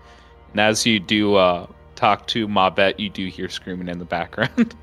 And 0.51 0.59
as 0.59 0.85
you 0.85 0.99
do 0.99 1.35
uh, 1.35 1.67
talk 1.97 2.27
to 2.27 2.47
Mavet, 2.47 2.99
you 2.99 3.09
do 3.09 3.27
hear 3.27 3.49
screaming 3.49 3.89
in 3.89 3.99
the 3.99 4.05
background. 4.05 4.75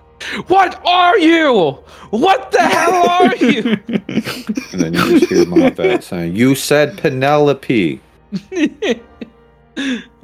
what 0.48 0.84
are 0.86 1.18
you? 1.18 1.78
What 2.10 2.50
the 2.50 2.60
hell 2.60 3.08
are 3.08 3.36
you? 3.36 3.78
And 4.72 4.80
then 4.80 4.94
you 4.94 5.18
just 5.18 5.30
hear 5.30 5.44
Mavet 5.44 6.02
saying, 6.10 6.34
You 6.34 6.54
said 6.54 6.96
Penelope. 6.96 8.00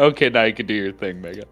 okay, 0.00 0.30
now 0.30 0.42
you 0.44 0.54
can 0.54 0.66
do 0.66 0.74
your 0.74 0.92
thing, 0.92 1.20
Mega. 1.20 1.44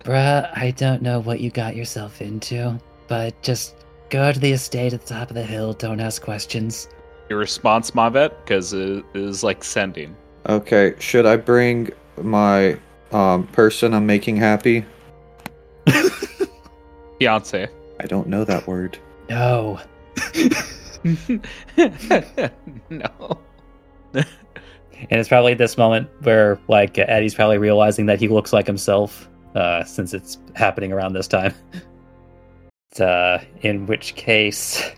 bruh, 0.00 0.50
I 0.56 0.72
don't 0.72 1.02
know 1.02 1.20
what 1.20 1.40
you 1.40 1.50
got 1.50 1.76
yourself 1.76 2.20
into, 2.20 2.78
but 3.06 3.40
just 3.42 3.76
go 4.08 4.32
to 4.32 4.38
the 4.40 4.52
estate 4.52 4.92
at 4.92 5.02
the 5.06 5.14
top 5.14 5.30
of 5.30 5.34
the 5.36 5.44
hill. 5.44 5.72
Don't 5.72 6.00
ask 6.00 6.20
questions. 6.20 6.88
Your 7.28 7.38
response, 7.38 7.92
Mavet, 7.92 8.32
because 8.44 8.72
it 8.72 9.04
is 9.14 9.44
like 9.44 9.62
sending. 9.62 10.16
Okay, 10.48 10.94
should 10.98 11.26
I 11.26 11.36
bring 11.36 11.90
my 12.20 12.76
um, 13.12 13.46
person 13.48 13.94
I'm 13.94 14.06
making 14.06 14.36
happy? 14.36 14.84
Fiance. 17.18 17.68
I 18.00 18.06
don't 18.06 18.28
know 18.28 18.44
that 18.44 18.66
word. 18.66 18.98
No. 19.28 19.80
no. 22.90 23.38
And 25.08 25.18
it's 25.18 25.28
probably 25.28 25.54
this 25.54 25.78
moment 25.78 26.08
where, 26.22 26.58
like, 26.68 26.98
Eddie's 26.98 27.34
probably 27.34 27.58
realizing 27.58 28.06
that 28.06 28.20
he 28.20 28.28
looks 28.28 28.52
like 28.52 28.66
himself, 28.66 29.28
uh, 29.54 29.82
since 29.84 30.12
it's 30.12 30.38
happening 30.54 30.92
around 30.92 31.14
this 31.14 31.26
time. 31.26 31.54
uh, 33.00 33.38
in 33.62 33.86
which 33.86 34.14
case, 34.14 34.90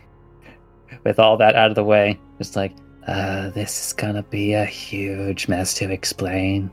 with 1.05 1.19
all 1.19 1.37
that 1.37 1.55
out 1.55 1.71
of 1.71 1.77
the 1.77 1.85
way, 1.85 2.19
it's 2.41 2.57
like, 2.57 2.75
uh, 3.07 3.51
this 3.51 3.87
is 3.87 3.93
gonna 3.93 4.23
be 4.25 4.55
a 4.55 4.65
huge 4.65 5.47
mess 5.47 5.75
to 5.75 5.91
explain. 5.91 6.71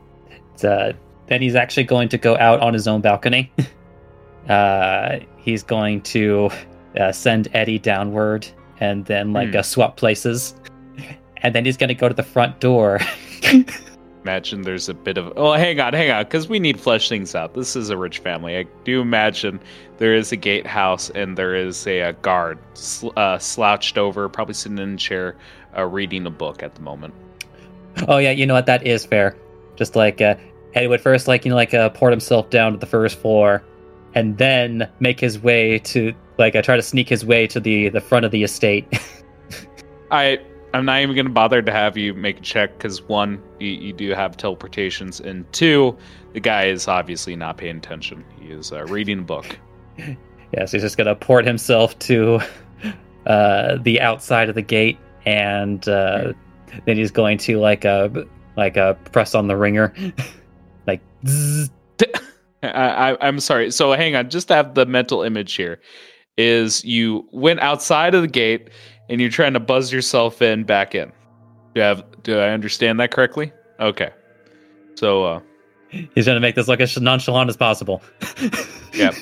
It's, 0.54 0.64
uh, 0.64 0.92
then 1.30 1.40
he's 1.40 1.54
actually 1.54 1.84
going 1.84 2.10
to 2.10 2.18
go 2.18 2.36
out 2.36 2.60
on 2.60 2.74
his 2.74 2.86
own 2.86 3.00
balcony. 3.00 3.50
uh, 4.48 5.20
he's 5.38 5.62
going 5.62 6.02
to 6.02 6.50
uh, 6.98 7.12
send 7.12 7.48
Eddie 7.54 7.78
downward 7.78 8.46
and 8.80 9.04
then 9.06 9.32
like 9.32 9.50
Hmm. 9.50 9.56
uh, 9.58 9.62
swap 9.62 9.96
places. 9.96 10.54
And 11.42 11.54
then 11.54 11.64
he's 11.64 11.78
gonna 11.78 11.94
go 11.94 12.06
to 12.08 12.14
the 12.14 12.22
front 12.22 12.60
door. 12.60 13.00
Imagine 14.22 14.60
there's 14.60 14.90
a 14.90 14.94
bit 14.94 15.16
of. 15.16 15.32
Oh, 15.36 15.52
hang 15.54 15.80
on, 15.80 15.94
hang 15.94 16.10
on, 16.10 16.24
because 16.24 16.46
we 16.48 16.58
need 16.58 16.76
to 16.76 16.82
flesh 16.82 17.08
things 17.08 17.34
out. 17.34 17.54
This 17.54 17.74
is 17.74 17.88
a 17.88 17.96
rich 17.96 18.18
family. 18.18 18.58
I 18.58 18.64
do 18.84 19.00
imagine 19.00 19.58
there 19.96 20.14
is 20.14 20.30
a 20.32 20.36
gatehouse 20.36 21.08
and 21.10 21.38
there 21.38 21.54
is 21.54 21.86
a, 21.86 22.02
uh 22.02 22.12
guard 22.20 22.58
sl- 22.74 23.08
uh, 23.16 23.38
slouched 23.38 23.96
over, 23.96 24.28
probably 24.28 24.52
sitting 24.52 24.76
in 24.78 24.94
a 24.94 24.96
chair, 24.98 25.36
uh, 25.74 25.84
reading 25.86 26.26
a 26.26 26.30
book 26.30 26.62
at 26.62 26.74
the 26.74 26.82
moment. 26.82 27.14
oh 28.08 28.18
yeah, 28.18 28.30
you 28.32 28.44
know 28.44 28.52
what? 28.54 28.66
That 28.66 28.86
is 28.86 29.06
fair. 29.06 29.34
Just 29.76 29.96
like 29.96 30.20
uh, 30.20 30.34
Eddie 30.74 30.86
would 30.86 31.00
first 31.00 31.28
like 31.28 31.44
you 31.44 31.50
know 31.50 31.56
like 31.56 31.74
uh, 31.74 31.90
port 31.90 32.12
himself 32.12 32.50
down 32.50 32.72
to 32.72 32.78
the 32.78 32.86
first 32.86 33.18
floor, 33.18 33.62
and 34.14 34.38
then 34.38 34.88
make 35.00 35.20
his 35.20 35.38
way 35.38 35.78
to 35.80 36.14
like 36.38 36.54
uh, 36.54 36.62
try 36.62 36.76
to 36.76 36.82
sneak 36.82 37.08
his 37.08 37.24
way 37.24 37.46
to 37.46 37.60
the 37.60 37.88
the 37.88 38.00
front 38.00 38.24
of 38.24 38.30
the 38.30 38.42
estate. 38.42 38.86
I 40.10 40.38
I'm 40.72 40.84
not 40.84 41.00
even 41.00 41.16
gonna 41.16 41.30
bother 41.30 41.62
to 41.62 41.72
have 41.72 41.96
you 41.96 42.14
make 42.14 42.38
a 42.38 42.42
check 42.42 42.76
because 42.76 43.02
one, 43.02 43.42
you, 43.58 43.70
you 43.70 43.92
do 43.92 44.10
have 44.10 44.36
teleportations, 44.36 45.20
and 45.20 45.50
two, 45.52 45.96
the 46.32 46.40
guy 46.40 46.66
is 46.66 46.86
obviously 46.86 47.34
not 47.34 47.56
paying 47.56 47.78
attention. 47.78 48.24
He 48.40 48.48
is 48.50 48.72
uh, 48.72 48.84
reading 48.86 49.20
a 49.20 49.22
book. 49.22 49.58
Yes, 50.52 50.72
he's 50.72 50.82
just 50.82 50.96
gonna 50.96 51.14
port 51.14 51.46
himself 51.46 51.96
to 52.00 52.40
uh, 53.26 53.78
the 53.82 54.00
outside 54.00 54.48
of 54.48 54.56
the 54.56 54.62
gate, 54.62 54.98
and 55.24 55.88
uh, 55.88 56.32
then 56.86 56.96
he's 56.96 57.12
going 57.12 57.38
to 57.38 57.60
like 57.60 57.84
uh 57.84 58.08
like 58.56 58.76
uh 58.76 58.94
press 59.12 59.36
on 59.36 59.46
the 59.46 59.56
ringer. 59.56 59.94
I, 62.62 63.12
I 63.12 63.16
I'm 63.20 63.40
sorry. 63.40 63.70
So 63.70 63.92
hang 63.92 64.16
on, 64.16 64.30
just 64.30 64.48
to 64.48 64.54
have 64.54 64.74
the 64.74 64.86
mental 64.86 65.22
image 65.22 65.54
here, 65.54 65.80
is 66.36 66.84
you 66.84 67.28
went 67.32 67.60
outside 67.60 68.14
of 68.14 68.22
the 68.22 68.28
gate 68.28 68.70
and 69.08 69.20
you're 69.20 69.30
trying 69.30 69.54
to 69.54 69.60
buzz 69.60 69.92
yourself 69.92 70.40
in 70.40 70.64
back 70.64 70.94
in. 70.94 71.12
Do 71.74 71.82
I 71.82 71.86
have? 71.86 72.04
Do 72.22 72.38
I 72.38 72.50
understand 72.50 73.00
that 73.00 73.10
correctly? 73.10 73.52
Okay. 73.78 74.10
So 74.94 75.24
uh, 75.24 75.40
he's 75.90 76.26
gonna 76.26 76.40
make 76.40 76.54
this 76.54 76.68
look 76.68 76.80
as 76.80 76.98
nonchalant 77.00 77.48
as 77.48 77.56
possible. 77.56 78.02
yeah. 78.92 79.12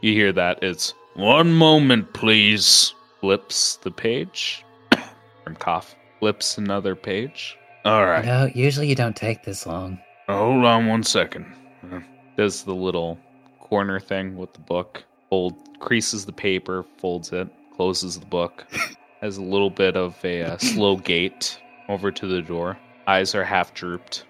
you 0.00 0.12
hear 0.12 0.32
that? 0.32 0.62
It's 0.62 0.94
one 1.14 1.52
moment, 1.52 2.12
please. 2.14 2.92
Flips 3.20 3.76
the 3.78 3.90
page. 3.90 4.64
From 5.44 5.56
cough. 5.56 5.94
Flips 6.20 6.58
another 6.58 6.94
page. 6.94 7.56
All 7.84 8.04
right. 8.04 8.24
No, 8.24 8.50
usually 8.54 8.88
you 8.88 8.94
don't 8.94 9.16
take 9.16 9.44
this 9.44 9.66
long. 9.66 9.98
Hold 10.28 10.64
on 10.64 10.86
one 10.86 11.02
second. 11.02 11.46
Uh, 11.92 12.00
Does 12.36 12.64
the 12.64 12.74
little 12.74 13.18
corner 13.66 13.98
thing 13.98 14.36
with 14.36 14.52
the 14.52 14.60
book. 14.60 15.04
Fold 15.28 15.54
creases 15.80 16.24
the 16.24 16.32
paper, 16.32 16.84
folds 16.98 17.32
it, 17.32 17.48
closes 17.74 18.18
the 18.18 18.26
book. 18.26 18.64
Has 19.20 19.38
a 19.38 19.42
little 19.42 19.70
bit 19.70 19.96
of 19.96 20.16
a 20.24 20.42
uh, 20.42 20.58
slow 20.58 20.96
gait 20.96 21.58
over 21.88 22.12
to 22.12 22.26
the 22.26 22.42
door. 22.42 22.78
Eyes 23.06 23.34
are 23.34 23.44
half 23.44 23.74
drooped. 23.74 24.24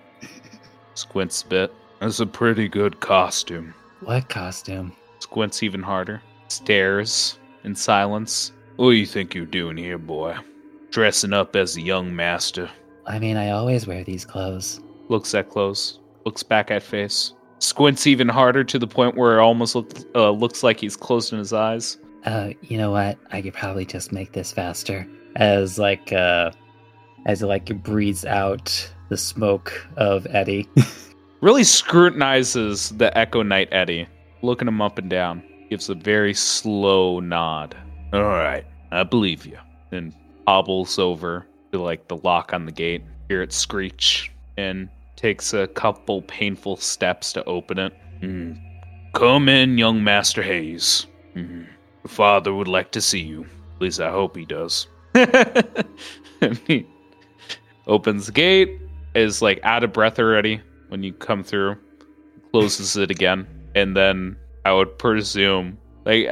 Squints 0.95 1.43
a 1.43 1.47
bit. 1.47 1.75
That's 2.01 2.21
a 2.21 2.27
pretty 2.27 2.69
good 2.69 3.01
costume. 3.01 3.75
What 4.01 4.29
costume? 4.29 4.93
Squints 5.19 5.63
even 5.63 5.83
harder. 5.83 6.23
Stares 6.49 7.39
in 7.65 7.75
silence. 7.75 8.53
What 8.77 8.91
do 8.91 8.97
you 8.97 9.07
think 9.07 9.35
you're 9.35 9.45
doing 9.45 9.77
here, 9.77 9.99
boy? 9.99 10.37
Dressing 10.91 11.33
up 11.33 11.57
as 11.57 11.77
a 11.77 11.81
young 11.81 12.15
master. 12.15 12.71
I 13.07 13.19
mean, 13.19 13.37
I 13.37 13.51
always 13.51 13.87
wear 13.87 14.05
these 14.05 14.25
clothes. 14.25 14.81
Looks 15.09 15.35
at 15.35 15.49
clothes, 15.51 16.01
looks 16.25 16.43
back 16.43 16.71
at 16.71 16.83
face, 16.83 17.33
squints 17.59 18.07
even 18.07 18.29
harder 18.29 18.65
to 18.65 18.79
the 18.79 18.87
point 18.87 19.17
where 19.17 19.39
it 19.39 19.41
almost 19.43 19.75
look, 19.75 19.93
uh, 20.15 20.31
looks 20.31 20.63
like 20.63 20.81
he's 20.81 20.97
closing 20.97 21.39
his 21.39 21.53
eyes. 21.53 21.99
Uh, 22.25 22.51
you 22.63 22.77
know 22.77 22.91
what? 22.91 23.19
I 23.31 23.41
could 23.43 23.55
probably 23.55 23.85
just 23.87 24.13
make 24.13 24.33
this 24.33 24.53
faster. 24.53 25.07
As 25.37 25.79
like 25.79 26.13
uh, 26.13 26.51
as 27.27 27.43
it 27.43 27.47
like 27.47 27.67
breathes 27.83 28.25
out 28.25 28.91
the 29.09 29.17
smoke 29.17 29.87
of 29.97 30.27
Eddie. 30.31 30.69
Really 31.43 31.65
scrutinizes 31.65 32.89
the 32.97 33.17
Echo 33.17 33.43
Knight 33.43 33.69
Eddie, 33.71 34.09
looking 34.41 34.67
him 34.67 34.81
up 34.81 34.99
and 34.99 35.11
down. 35.11 35.45
Gives 35.69 35.91
a 35.91 35.95
very 35.95 36.33
slow 36.33 37.21
nod. 37.21 37.77
All 38.15 38.23
right, 38.23 38.65
I 38.91 39.03
believe 39.03 39.45
you. 39.45 39.59
Then 39.91 40.15
hobbles 40.49 40.99
over 40.99 41.47
to 41.73 41.81
like 41.81 42.09
the 42.09 42.17
lock 42.17 42.55
on 42.55 42.65
the 42.65 42.73
gate. 42.73 43.05
Hear 43.29 43.43
it 43.43 43.53
screech 43.53 44.33
and 44.57 44.89
takes 45.17 45.53
a 45.55 45.67
couple 45.67 46.23
painful 46.23 46.77
steps 46.77 47.33
to 47.33 47.45
open 47.45 47.79
it. 47.79 47.93
"Hmm. 48.21 48.53
Come 49.15 49.49
in, 49.49 49.79
young 49.79 50.05
Master 50.05 50.43
Hayes. 50.43 51.07
Hmm. 51.35 51.63
Your 52.05 52.09
father 52.09 52.53
would 52.55 52.69
like 52.69 52.93
to 52.93 53.01
see 53.01 53.21
you. 53.21 53.43
At 53.77 53.83
least 53.83 54.01
I 54.01 54.11
hope 54.11 54.37
he 54.37 54.45
does. 54.45 54.87
He 56.67 56.87
opens 57.87 58.27
the 58.27 58.33
gate, 58.33 58.79
is 59.15 59.41
like 59.41 59.59
out 59.63 59.83
of 59.85 59.93
breath 59.93 60.19
already 60.19 60.61
when 60.89 61.03
you 61.03 61.13
come 61.15 61.43
through, 61.43 61.77
closes 62.53 62.97
it 62.97 63.11
again, 63.11 63.47
and 63.75 63.97
then 63.97 64.37
I 64.67 64.73
would 64.75 64.99
presume, 64.99 65.79
like, 66.05 66.27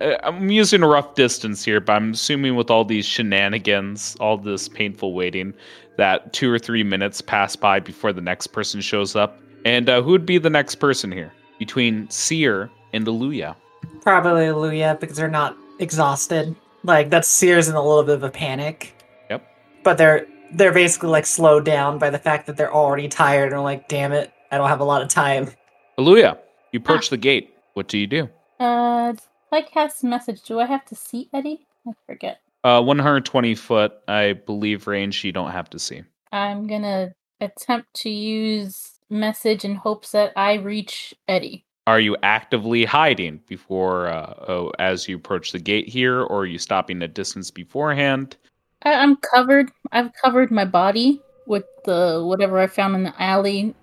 I'm 0.00 0.50
using 0.50 0.82
a 0.82 0.88
rough 0.88 1.14
distance 1.14 1.64
here, 1.64 1.80
but 1.80 1.92
I'm 1.92 2.12
assuming 2.12 2.56
with 2.56 2.70
all 2.70 2.84
these 2.84 3.04
shenanigans, 3.04 4.16
all 4.18 4.38
this 4.38 4.68
painful 4.68 5.12
waiting, 5.12 5.52
that 5.98 6.32
two 6.32 6.50
or 6.50 6.58
three 6.58 6.82
minutes 6.82 7.20
pass 7.20 7.54
by 7.56 7.80
before 7.80 8.12
the 8.12 8.22
next 8.22 8.48
person 8.48 8.80
shows 8.80 9.14
up. 9.14 9.38
And 9.64 9.88
uh, 9.90 10.00
who 10.00 10.12
would 10.12 10.24
be 10.24 10.38
the 10.38 10.48
next 10.48 10.76
person 10.76 11.12
here 11.12 11.32
between 11.58 12.08
Seer 12.08 12.70
and 12.94 13.06
Aluya? 13.06 13.54
Probably 14.00 14.46
Luya 14.46 14.98
because 14.98 15.16
they're 15.16 15.28
not 15.28 15.56
exhausted. 15.78 16.56
Like 16.82 17.10
that's 17.10 17.28
Sears 17.28 17.68
in 17.68 17.74
a 17.74 17.82
little 17.82 18.04
bit 18.04 18.14
of 18.14 18.22
a 18.22 18.30
panic. 18.30 18.94
Yep. 19.28 19.46
But 19.84 19.98
they're 19.98 20.26
they're 20.52 20.72
basically 20.72 21.10
like 21.10 21.26
slowed 21.26 21.64
down 21.64 21.98
by 21.98 22.08
the 22.08 22.18
fact 22.18 22.46
that 22.46 22.56
they're 22.56 22.72
already 22.72 23.08
tired 23.08 23.46
and 23.46 23.54
are 23.54 23.62
like, 23.62 23.88
damn 23.88 24.12
it, 24.12 24.32
I 24.50 24.56
don't 24.56 24.68
have 24.68 24.80
a 24.80 24.84
lot 24.84 25.02
of 25.02 25.08
time. 25.08 25.50
Aluya, 25.98 26.38
you 26.72 26.80
approach 26.80 27.10
the 27.10 27.18
gate. 27.18 27.54
What 27.74 27.88
do 27.88 27.98
you 27.98 28.06
do? 28.06 28.28
Uh, 28.58 29.14
if 29.50 29.52
I 29.52 29.68
cast 29.68 30.04
message, 30.04 30.42
do 30.42 30.60
I 30.60 30.66
have 30.66 30.84
to 30.86 30.94
see 30.94 31.28
Eddie? 31.32 31.66
I 31.86 31.92
forget. 32.06 32.40
Uh, 32.62 32.82
120 32.82 33.54
foot, 33.54 33.92
I 34.06 34.34
believe, 34.34 34.86
range 34.86 35.24
you 35.24 35.32
don't 35.32 35.50
have 35.50 35.70
to 35.70 35.78
see. 35.78 36.02
I'm 36.30 36.66
gonna 36.66 37.12
attempt 37.40 37.92
to 37.94 38.10
use 38.10 38.92
message 39.08 39.64
in 39.64 39.74
hopes 39.74 40.12
that 40.12 40.32
I 40.36 40.54
reach 40.54 41.14
Eddie. 41.26 41.64
Are 41.86 41.98
you 41.98 42.16
actively 42.22 42.84
hiding 42.84 43.40
before, 43.48 44.08
uh, 44.08 44.34
oh, 44.46 44.72
as 44.78 45.08
you 45.08 45.16
approach 45.16 45.50
the 45.52 45.58
gate 45.58 45.88
here, 45.88 46.20
or 46.22 46.40
are 46.40 46.46
you 46.46 46.58
stopping 46.58 47.02
a 47.02 47.08
distance 47.08 47.50
beforehand? 47.50 48.36
I- 48.82 48.94
I'm 48.94 49.16
covered. 49.16 49.72
I've 49.90 50.12
covered 50.12 50.50
my 50.50 50.64
body 50.66 51.20
with 51.46 51.64
the 51.84 52.22
whatever 52.24 52.58
I 52.58 52.66
found 52.68 52.94
in 52.94 53.02
the 53.04 53.14
alley, 53.20 53.74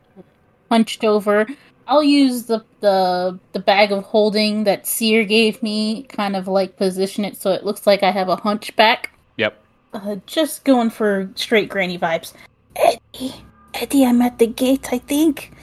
hunched 0.70 1.04
over. 1.04 1.48
I'll 1.88 2.04
use 2.04 2.44
the 2.46 2.64
the 2.82 3.40
the 3.54 3.60
bag 3.60 3.92
of 3.92 4.04
holding 4.04 4.66
that 4.66 4.86
Seer 4.86 5.24
gave 5.24 5.62
me, 5.64 6.04
kind 6.04 6.36
of 6.36 6.48
like 6.48 6.78
position 6.78 7.26
it 7.26 7.38
so 7.38 7.52
it 7.52 7.64
looks 7.64 7.88
like 7.88 8.04
I 8.04 8.12
have 8.12 8.30
a 8.30 8.36
hunchback. 8.36 9.12
Yep. 9.38 9.58
Uh, 9.94 10.18
just 10.26 10.64
going 10.66 10.90
for 10.90 11.30
straight 11.36 11.70
granny 11.70 11.98
vibes. 11.98 12.34
Eddie, 12.76 13.34
Eddie, 13.74 14.06
I'm 14.06 14.22
at 14.22 14.38
the 14.38 14.48
gate. 14.48 14.90
I 14.92 14.98
think. 15.00 15.54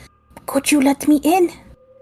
Could 0.46 0.70
you 0.72 0.80
let 0.80 1.06
me 1.08 1.20
in? 1.22 1.50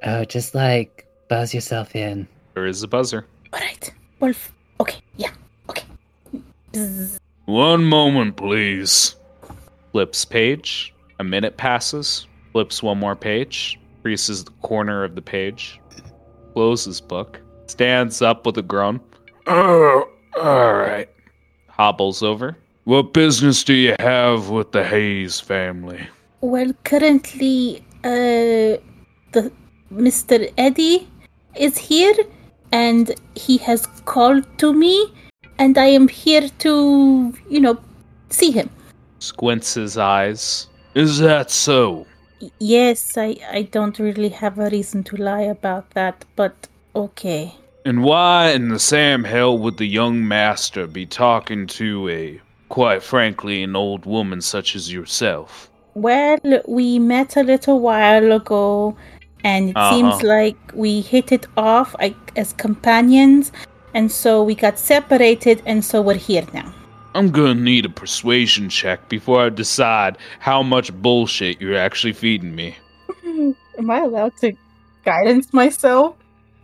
oh, 0.05 0.24
just 0.24 0.55
like 0.55 1.07
buzz 1.28 1.55
yourself 1.55 1.94
in. 1.94 2.27
There 2.55 2.66
is 2.66 2.82
a 2.82 2.89
buzzer. 2.89 3.27
All 3.53 3.61
right. 3.61 3.93
Well, 4.20 4.31
f- 4.31 4.53
okay. 4.81 5.01
Yeah. 5.16 5.31
Okay. 5.70 5.85
Bzzz. 6.73 7.19
One 7.47 7.85
moment, 7.85 8.36
please. 8.36 9.16
Flips 9.93 10.24
page. 10.24 10.94
A 11.19 11.24
minute 11.24 11.57
passes. 11.57 12.27
Flips 12.53 12.82
one 12.82 12.99
more 12.99 13.16
page. 13.16 13.78
Creases 14.03 14.45
the 14.45 14.51
corner 14.62 15.05
of 15.05 15.15
the 15.15 15.23
page. 15.23 15.81
Closes 16.55 17.01
book. 17.01 17.41
Stands 17.66 18.20
up 18.20 18.45
with 18.45 18.59
a 18.59 18.62
groan. 18.62 19.01
Oh, 19.47 20.09
all 20.41 20.74
right. 20.74 21.09
Hobbles 21.69 22.23
over. 22.23 22.57
What 22.85 23.12
business 23.12 23.62
do 23.62 23.74
you 23.74 23.95
have 24.01 24.51
with 24.51 24.73
the 24.73 24.85
Hayes 24.85 25.39
family? 25.39 26.09
Well, 26.41 26.73
currently, 26.83 27.85
uh, 28.03 28.83
the 29.31 29.53
Mr. 29.93 30.53
Eddie 30.59 31.09
is 31.55 31.79
here, 31.79 32.15
and 32.73 33.15
he 33.37 33.57
has 33.59 33.87
called 34.05 34.45
to 34.59 34.73
me, 34.73 35.07
and 35.59 35.79
I 35.79 35.87
am 35.87 36.09
here 36.09 36.49
to, 36.59 37.33
you 37.49 37.61
know, 37.61 37.79
see 38.31 38.51
him. 38.51 38.69
Squints 39.20 39.74
his 39.74 39.97
eyes. 39.97 40.66
Is 40.95 41.19
that 41.20 41.51
so? 41.51 42.07
Yes, 42.59 43.16
I, 43.16 43.36
I 43.51 43.62
don't 43.62 43.98
really 43.98 44.31
have 44.31 44.59
a 44.59 44.69
reason 44.70 45.05
to 45.05 45.16
lie 45.16 45.43
about 45.43 45.90
that, 45.90 46.24
but 46.36 46.69
okay. 46.94 47.55
And 47.85 48.02
why 48.02 48.51
in 48.51 48.69
the 48.69 48.78
Sam 48.78 49.24
hell 49.24 49.59
would 49.59 49.77
the 49.77 49.86
young 49.86 50.27
master 50.27 50.86
be 50.86 51.06
talking 51.06 51.66
to 51.69 52.09
a, 52.09 52.40
quite 52.69 53.02
frankly, 53.02 53.62
an 53.62 53.77
old 53.77 54.06
woman 54.06 54.40
such 54.40 54.74
as 54.77 54.93
yourself? 54.93 55.69
Well, 55.94 56.39
we 56.66 56.98
met 56.98 57.36
a 57.36 57.43
little 57.43 57.81
while 57.81 58.32
ago, 58.32 58.97
and 59.44 59.70
it 59.70 59.77
seems 59.93 60.14
Uh-huh. 60.14 60.27
like 60.27 60.56
we 60.74 61.01
hit 61.01 61.32
it 61.32 61.47
off 61.56 61.94
like, 62.01 62.16
as 62.36 62.52
companions. 62.55 63.52
and 63.94 64.10
so 64.10 64.43
we 64.43 64.55
got 64.55 64.78
separated, 64.78 65.60
and 65.66 65.85
so 65.85 66.01
we're 66.01 66.14
here 66.31 66.47
now. 66.55 66.73
I'm 67.14 67.30
gonna 67.30 67.55
need 67.55 67.84
a 67.84 67.90
persuasion 67.90 68.68
check 68.68 69.09
before 69.09 69.44
I 69.44 69.48
decide 69.51 70.18
how 70.39 70.62
much 70.62 70.93
bullshit 70.94 71.60
you're 71.60 71.76
actually 71.76 72.12
feeding 72.12 72.55
me. 72.55 72.76
Am 73.78 73.90
I 73.90 74.01
allowed 74.01 74.36
to 74.39 74.52
guidance 75.05 75.52
myself? 75.52 76.16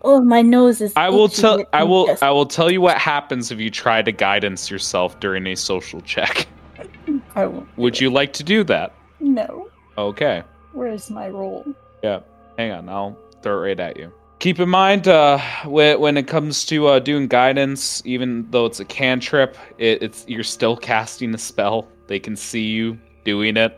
Oh, 0.03 0.21
my 0.21 0.43
nose 0.43 0.81
is. 0.81 0.93
I 0.97 1.11
will 1.11 1.29
tell 1.29 1.65
I 1.73 1.83
will 1.83 2.03
indigestion. 2.03 2.29
I 2.29 2.31
will 2.31 2.47
tell 2.47 2.71
you 2.71 2.81
what 2.81 2.99
happens 2.99 3.51
if 3.51 3.59
you 3.59 3.71
try 3.71 4.01
to 4.01 4.13
guidance 4.13 4.71
yourself 4.71 5.19
during 5.21 5.47
a 5.47 5.57
social 5.57 6.01
check. 6.03 6.47
I 7.35 7.47
won't. 7.47 7.69
Would 7.77 8.01
you 8.01 8.11
like 8.11 8.33
to 8.35 8.45
do 8.45 8.65
that? 8.65 8.95
No. 9.21 9.69
Okay. 9.97 10.43
Where's 10.73 11.11
my 11.11 11.29
roll? 11.29 11.65
Yeah. 12.03 12.21
Hang 12.57 12.73
on, 12.73 12.89
I'll 12.89 13.19
throw 13.43 13.59
it 13.59 13.67
right 13.69 13.81
at 13.81 13.97
you. 13.97 14.13
Keep 14.39 14.61
in 14.61 14.69
mind, 14.69 15.09
uh, 15.09 15.39
when, 15.65 15.99
when 16.01 16.17
it 16.17 16.29
comes 16.29 16.65
to 16.67 16.87
uh, 16.87 16.99
doing 17.01 17.27
guidance, 17.27 18.01
even 18.05 18.47
though 18.51 18.67
it's 18.67 18.79
a 18.79 18.85
cantrip, 18.85 19.57
it, 19.79 20.01
it's 20.01 20.25
you're 20.29 20.45
still 20.45 20.77
casting 20.77 21.35
a 21.35 21.39
spell. 21.39 21.89
They 22.07 22.21
can 22.21 22.37
see 22.37 22.65
you 22.65 22.97
doing 23.25 23.57
it, 23.57 23.77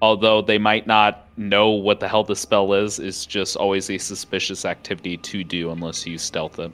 although 0.00 0.42
they 0.42 0.58
might 0.58 0.86
not 0.86 1.26
know 1.36 1.70
what 1.70 1.98
the 1.98 2.06
hell 2.06 2.22
the 2.22 2.36
spell 2.36 2.72
is. 2.72 3.00
It's 3.00 3.26
just 3.26 3.56
always 3.56 3.90
a 3.90 3.98
suspicious 3.98 4.64
activity 4.64 5.16
to 5.16 5.42
do 5.42 5.72
unless 5.72 6.06
you 6.06 6.18
stealth 6.18 6.60
it. 6.60 6.70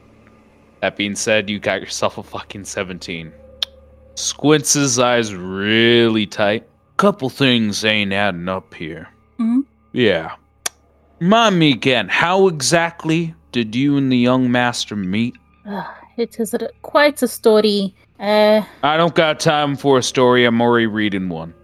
That 0.83 0.97
being 0.97 1.15
said, 1.17 1.49
you 1.49 1.59
got 1.59 1.81
yourself 1.81 2.19
a 2.19 2.23
fucking 2.23 2.65
17. 2.65 3.33
Squints 4.15 4.75
his 4.75 4.99
eyes 4.99 5.35
really 5.35 6.27
tight. 6.27 6.69
Couple 6.99 7.31
things 7.31 7.83
ain't 7.83 8.13
adding 8.13 8.49
up 8.49 8.75
here. 8.75 9.09
Mhm. 9.39 9.65
Yeah. 9.93 10.37
Remind 11.21 11.59
me 11.59 11.73
again, 11.73 12.09
how 12.09 12.47
exactly 12.49 13.35
did 13.53 13.75
you 13.75 13.97
and 13.97 14.13
the 14.13 14.19
young 14.19 14.51
master 14.51 14.97
meet? 14.97 15.35
Ah, 15.67 15.97
it 16.17 16.39
is 16.39 16.53
a, 16.55 16.69
quite 16.83 17.23
a 17.23 17.29
story. 17.29 17.95
Uh, 18.21 18.63
I 18.83 18.97
don't 18.97 19.15
got 19.15 19.41
time 19.41 19.77
for 19.77 19.99
a 19.99 20.03
story, 20.03 20.45
I'm 20.45 20.61
already 20.61 20.87
reading 20.87 21.29
one. 21.29 21.55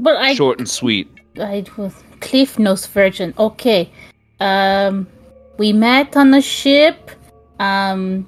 but 0.00 0.16
I, 0.16 0.34
Short 0.34 0.58
and 0.58 0.68
sweet. 0.68 1.08
I 1.40 1.64
was 1.76 1.94
Cliff 2.20 2.58
Nose 2.58 2.86
Virgin. 2.86 3.32
Okay. 3.38 3.90
Um, 4.40 5.06
we 5.58 5.72
met 5.72 6.16
on 6.16 6.34
a 6.34 6.42
ship. 6.42 7.10
Um, 7.60 8.26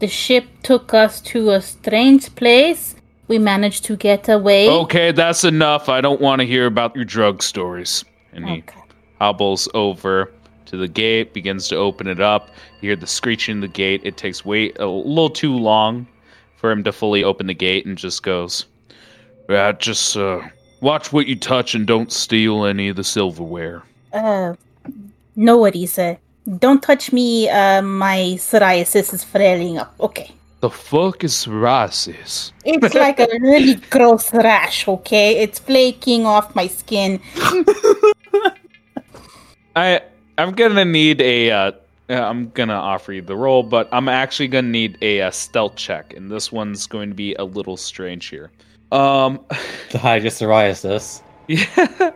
the 0.00 0.06
ship 0.08 0.44
took 0.62 0.92
us 0.94 1.20
to 1.22 1.50
a 1.52 1.60
strange 1.62 2.34
place. 2.34 2.94
We 3.28 3.38
managed 3.38 3.84
to 3.84 3.96
get 3.96 4.28
away. 4.28 4.68
Okay, 4.68 5.12
that's 5.12 5.44
enough. 5.44 5.88
I 5.88 6.00
don't 6.00 6.20
want 6.20 6.40
to 6.40 6.46
hear 6.46 6.66
about 6.66 6.94
your 6.96 7.04
drug 7.04 7.42
stories. 7.42 8.04
And 8.32 8.44
Okay. 8.44 8.79
Hobbles 9.20 9.68
over 9.74 10.30
to 10.66 10.76
the 10.76 10.88
gate, 10.88 11.32
begins 11.32 11.68
to 11.68 11.76
open 11.76 12.06
it 12.06 12.20
up. 12.20 12.48
You 12.80 12.90
hear 12.90 12.96
the 12.96 13.06
screeching 13.06 13.56
of 13.56 13.62
the 13.62 13.68
gate. 13.68 14.00
It 14.04 14.16
takes 14.16 14.44
wait 14.44 14.78
a 14.78 14.86
little 14.86 15.30
too 15.30 15.54
long 15.54 16.06
for 16.56 16.70
him 16.70 16.84
to 16.84 16.92
fully 16.92 17.24
open 17.24 17.46
the 17.46 17.54
gate 17.54 17.86
and 17.86 17.98
just 17.98 18.22
goes, 18.22 18.66
Yeah, 19.48 19.72
just 19.72 20.16
uh, 20.16 20.40
watch 20.80 21.12
what 21.12 21.26
you 21.26 21.36
touch 21.36 21.74
and 21.74 21.86
don't 21.86 22.12
steal 22.12 22.64
any 22.64 22.88
of 22.88 22.96
the 22.96 23.04
silverware. 23.04 23.82
Uh, 24.12 24.54
no 25.36 25.58
worries. 25.58 25.98
Uh, 25.98 26.16
don't 26.58 26.82
touch 26.82 27.12
me. 27.12 27.48
Uh, 27.48 27.82
my 27.82 28.36
psoriasis 28.36 29.12
is 29.12 29.24
flaring 29.24 29.78
up. 29.78 29.94
Okay. 30.00 30.32
The 30.60 30.70
fuck 30.70 31.24
is 31.24 31.32
psoriasis? 31.32 32.52
It's 32.64 32.94
like 32.94 33.18
a 33.18 33.28
really 33.40 33.74
gross 33.90 34.32
rash, 34.34 34.86
okay? 34.86 35.38
It's 35.38 35.58
flaking 35.58 36.26
off 36.26 36.54
my 36.54 36.66
skin. 36.66 37.20
I 39.76 40.02
I'm 40.38 40.52
gonna 40.52 40.84
need 40.84 41.20
a. 41.20 41.50
Uh, 41.50 41.72
I'm 42.08 42.50
gonna 42.50 42.74
offer 42.74 43.12
you 43.12 43.22
the 43.22 43.36
roll, 43.36 43.62
but 43.62 43.88
I'm 43.92 44.08
actually 44.08 44.48
gonna 44.48 44.68
need 44.68 44.98
a, 45.00 45.22
uh 45.22 45.30
stealth 45.30 45.76
check, 45.76 46.14
and 46.14 46.30
this 46.30 46.50
one's 46.50 46.86
going 46.86 47.10
to 47.10 47.14
be 47.14 47.34
a 47.34 47.44
little 47.44 47.76
strange 47.76 48.26
here. 48.26 48.50
Um, 48.90 49.44
To 49.90 49.98
hide 49.98 50.22
your 50.22 50.32
psoriasis. 50.32 51.22
yeah. 51.46 52.10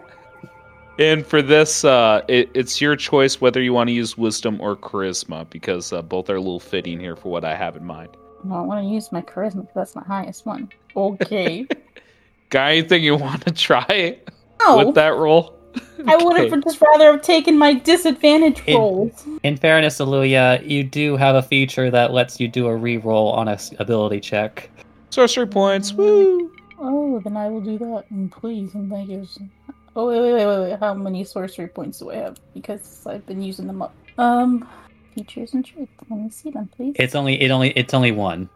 And 0.99 1.27
for 1.27 1.43
this, 1.43 1.85
uh, 1.85 2.23
it, 2.29 2.51
it's 2.55 2.81
your 2.81 2.95
choice 2.95 3.41
whether 3.41 3.61
you 3.61 3.73
want 3.73 3.89
to 3.89 3.93
use 3.93 4.17
wisdom 4.17 4.61
or 4.61 4.77
charisma, 4.77 5.49
because 5.51 5.93
uh, 5.93 6.03
both 6.03 6.31
are 6.31 6.37
a 6.37 6.41
little 6.41 6.61
fitting 6.61 7.01
here 7.01 7.17
for 7.17 7.31
what 7.33 7.45
I 7.45 7.57
have 7.57 7.77
in 7.77 7.85
mind. 7.85 8.11
No, 8.45 8.55
I 8.57 8.61
want 8.61 8.85
to 8.85 8.89
use 8.89 9.11
my 9.11 9.21
charisma 9.21 9.63
because 9.63 9.75
that's 9.75 9.97
my 9.97 10.05
highest 10.05 10.47
one. 10.47 10.69
Okay. 10.97 11.67
Guy, 12.51 12.73
anything 12.73 13.03
you 13.03 13.17
want 13.17 13.45
to 13.45 13.51
try 13.53 14.19
no, 14.61 14.87
with 14.87 14.95
that 14.95 15.15
roll? 15.17 15.59
I 16.07 16.17
would 16.17 16.37
have 16.37 16.63
just 16.65 16.81
rather 16.81 17.13
have 17.13 17.23
taken 17.23 17.57
my 17.57 17.75
disadvantage 17.75 18.63
It- 18.67 18.75
rolls. 18.75 19.27
In 19.43 19.57
fairness, 19.57 19.99
Aluya, 19.99 20.67
you 20.69 20.85
do 20.85 21.17
have 21.17 21.35
a 21.35 21.43
feature 21.43 21.91
that 21.91 22.13
lets 22.13 22.39
you 22.41 22.49
do 22.49 22.67
a 22.67 22.77
re-roll 22.77 23.31
on 23.33 23.49
a 23.49 23.59
ability 23.79 24.21
check. 24.21 24.71
Sorcery 25.11 25.47
points. 25.47 25.93
Woo! 25.93 26.53
Oh, 26.79 27.21
then 27.21 27.37
I 27.37 27.49
will 27.49 27.61
do 27.61 27.79
that. 27.79 28.05
And 28.11 28.31
please, 28.31 28.75
and 28.75 28.91
thank 28.91 29.09
you. 29.09 29.27
Oh, 29.97 30.09
wait, 30.09 30.21
wait, 30.21 30.33
wait, 30.35 30.47
wait, 30.47 30.71
wait. 30.71 30.81
How 30.81 30.93
many 30.93 31.25
sorcery 31.25 31.69
points 31.69 32.01
do 32.01 32.11
I 32.11 32.17
have? 32.17 32.37
Because 32.53 33.07
I've 33.07 33.25
been 33.27 33.41
using 33.41 33.67
them 33.67 33.81
up. 33.81 33.95
Um, 34.19 34.69
features 35.15 35.55
and 35.55 35.65
traits. 35.65 35.93
Let 36.11 36.19
me 36.21 36.31
see 36.31 36.51
them, 36.51 36.69
please. 36.77 36.97
It's 36.99 37.15
only 37.15 37.41
it 37.41 37.51
only 37.51 37.71
it's 37.71 37.95
only 37.95 38.13
one. 38.13 38.49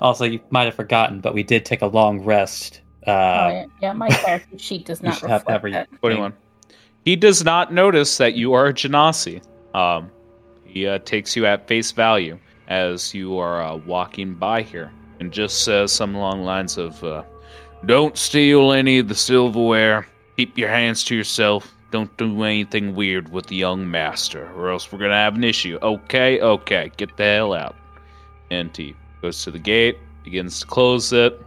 Also, 0.00 0.24
you 0.24 0.40
might 0.50 0.64
have 0.64 0.74
forgotten, 0.74 1.20
but 1.20 1.34
we 1.34 1.44
did 1.44 1.64
take 1.64 1.82
a 1.82 1.86
long 1.86 2.20
rest. 2.24 2.80
Uh, 3.06 3.10
oh, 3.10 3.48
yeah, 3.48 3.64
yeah, 3.80 3.92
my 3.92 4.08
character 4.08 4.58
sheet 4.58 4.86
does 4.86 5.02
not 5.02 5.18
should 5.18 5.30
have 5.30 5.42
reflect 5.42 5.54
every- 5.56 5.72
that. 5.72 5.88
21. 6.00 6.32
He 7.04 7.16
does 7.16 7.44
not 7.44 7.72
notice 7.72 8.16
that 8.18 8.34
you 8.34 8.52
are 8.52 8.66
a 8.66 8.74
Genasi. 8.74 9.42
Um, 9.74 10.10
he 10.64 10.86
uh, 10.86 10.98
takes 10.98 11.36
you 11.36 11.46
at 11.46 11.66
face 11.66 11.90
value 11.90 12.38
as 12.68 13.12
you 13.12 13.38
are 13.38 13.62
uh, 13.62 13.76
walking 13.76 14.34
by 14.34 14.62
here 14.62 14.92
and 15.18 15.32
just 15.32 15.64
says 15.64 15.92
some 15.92 16.14
long 16.14 16.44
lines 16.44 16.78
of, 16.78 17.02
uh, 17.02 17.22
Don't 17.86 18.16
steal 18.16 18.72
any 18.72 18.98
of 18.98 19.08
the 19.08 19.14
silverware. 19.14 20.06
Keep 20.36 20.56
your 20.56 20.68
hands 20.68 21.04
to 21.04 21.16
yourself. 21.16 21.74
Don't 21.90 22.16
do 22.16 22.42
anything 22.44 22.94
weird 22.94 23.30
with 23.30 23.46
the 23.46 23.56
young 23.56 23.90
master, 23.90 24.50
or 24.56 24.70
else 24.70 24.90
we're 24.90 24.98
going 24.98 25.10
to 25.10 25.16
have 25.16 25.34
an 25.34 25.44
issue. 25.44 25.78
Okay, 25.82 26.40
okay, 26.40 26.90
get 26.96 27.16
the 27.16 27.24
hell 27.24 27.52
out. 27.52 27.76
And 28.50 28.74
he 28.74 28.96
goes 29.20 29.42
to 29.44 29.50
the 29.50 29.58
gate, 29.58 29.98
begins 30.24 30.60
to 30.60 30.66
close 30.66 31.12
it, 31.12 31.38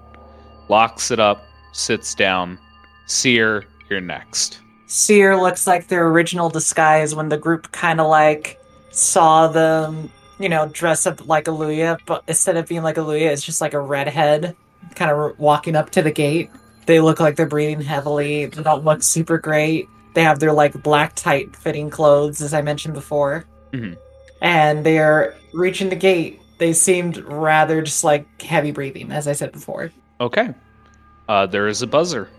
locks 0.70 1.10
it 1.12 1.20
up, 1.20 1.44
sits 1.72 2.14
down. 2.14 2.60
Seer, 3.08 3.66
you're 3.90 4.02
next. 4.02 4.60
Seer 4.88 5.36
looks 5.38 5.66
like 5.68 5.88
their 5.88 6.08
original 6.08 6.50
disguise 6.50 7.16
when 7.16 7.30
the 7.30 7.38
group 7.38 7.72
kind 7.72 8.00
of 8.00 8.08
like 8.08 8.60
saw 8.92 9.48
them, 9.48 10.12
you 10.40 10.50
know, 10.50 10.68
dress 10.68 11.06
up 11.06 11.28
like 11.28 11.46
Aluya, 11.46 12.00
but 12.06 12.24
instead 12.28 12.56
of 12.58 12.68
being 12.68 12.84
like 12.84 12.96
Aluya, 12.96 13.32
it's 13.32 13.44
just 13.44 13.62
like 13.62 13.74
a 13.74 13.80
redhead 13.80 14.56
kind 14.96 15.12
of 15.12 15.40
walking 15.40 15.76
up 15.76 15.90
to 15.92 16.02
the 16.02 16.12
gate. 16.12 16.50
They 16.86 17.00
look 17.00 17.20
like 17.20 17.36
they're 17.36 17.48
breathing 17.48 17.82
heavily. 17.82 18.46
They 18.46 18.62
don't 18.62 18.86
look 18.86 19.02
super 19.02 19.38
great. 19.40 19.90
They 20.14 20.24
have 20.24 20.40
their 20.40 20.54
like 20.54 20.82
black 20.84 21.16
tight 21.16 21.56
fitting 21.56 21.90
clothes, 21.90 22.42
as 22.42 22.54
I 22.54 22.62
mentioned 22.62 22.94
before. 22.94 23.46
Mhm. 23.74 23.98
And 24.42 24.86
they're 24.86 25.36
reaching 25.54 25.90
the 25.90 25.96
gate. 25.96 26.40
They 26.60 26.74
seemed 26.74 27.18
rather 27.18 27.82
just 27.82 28.04
like 28.04 28.42
heavy 28.42 28.72
breathing, 28.72 29.12
as 29.12 29.28
I 29.28 29.34
said 29.34 29.52
before. 29.52 29.92
Okay. 30.22 30.54
Uh, 31.28 31.48
there 31.48 31.68
is 31.68 31.82
a 31.82 31.88
buzzer. 31.88 32.30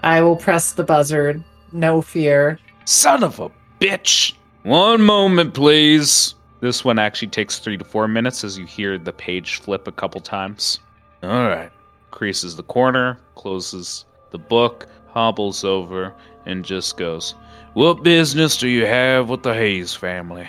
I 0.00 0.20
will 0.20 0.36
press 0.36 0.72
the 0.72 0.84
buzzer. 0.84 1.42
No 1.74 2.00
fear. 2.00 2.60
Son 2.84 3.24
of 3.24 3.40
a 3.40 3.50
bitch! 3.80 4.34
One 4.62 5.02
moment, 5.02 5.54
please. 5.54 6.36
This 6.60 6.84
one 6.84 6.98
actually 6.98 7.28
takes 7.28 7.58
three 7.58 7.76
to 7.76 7.84
four 7.84 8.06
minutes 8.08 8.44
as 8.44 8.56
you 8.56 8.64
hear 8.64 8.96
the 8.96 9.12
page 9.12 9.60
flip 9.60 9.88
a 9.88 9.92
couple 9.92 10.20
times. 10.20 10.78
All 11.22 11.48
right. 11.48 11.70
Creases 12.12 12.54
the 12.54 12.62
corner, 12.62 13.18
closes 13.34 14.04
the 14.30 14.38
book, 14.38 14.86
hobbles 15.08 15.64
over, 15.64 16.14
and 16.46 16.64
just 16.64 16.96
goes, 16.96 17.34
What 17.72 18.04
business 18.04 18.56
do 18.56 18.68
you 18.68 18.86
have 18.86 19.28
with 19.28 19.42
the 19.42 19.52
Hayes 19.52 19.94
family? 19.94 20.48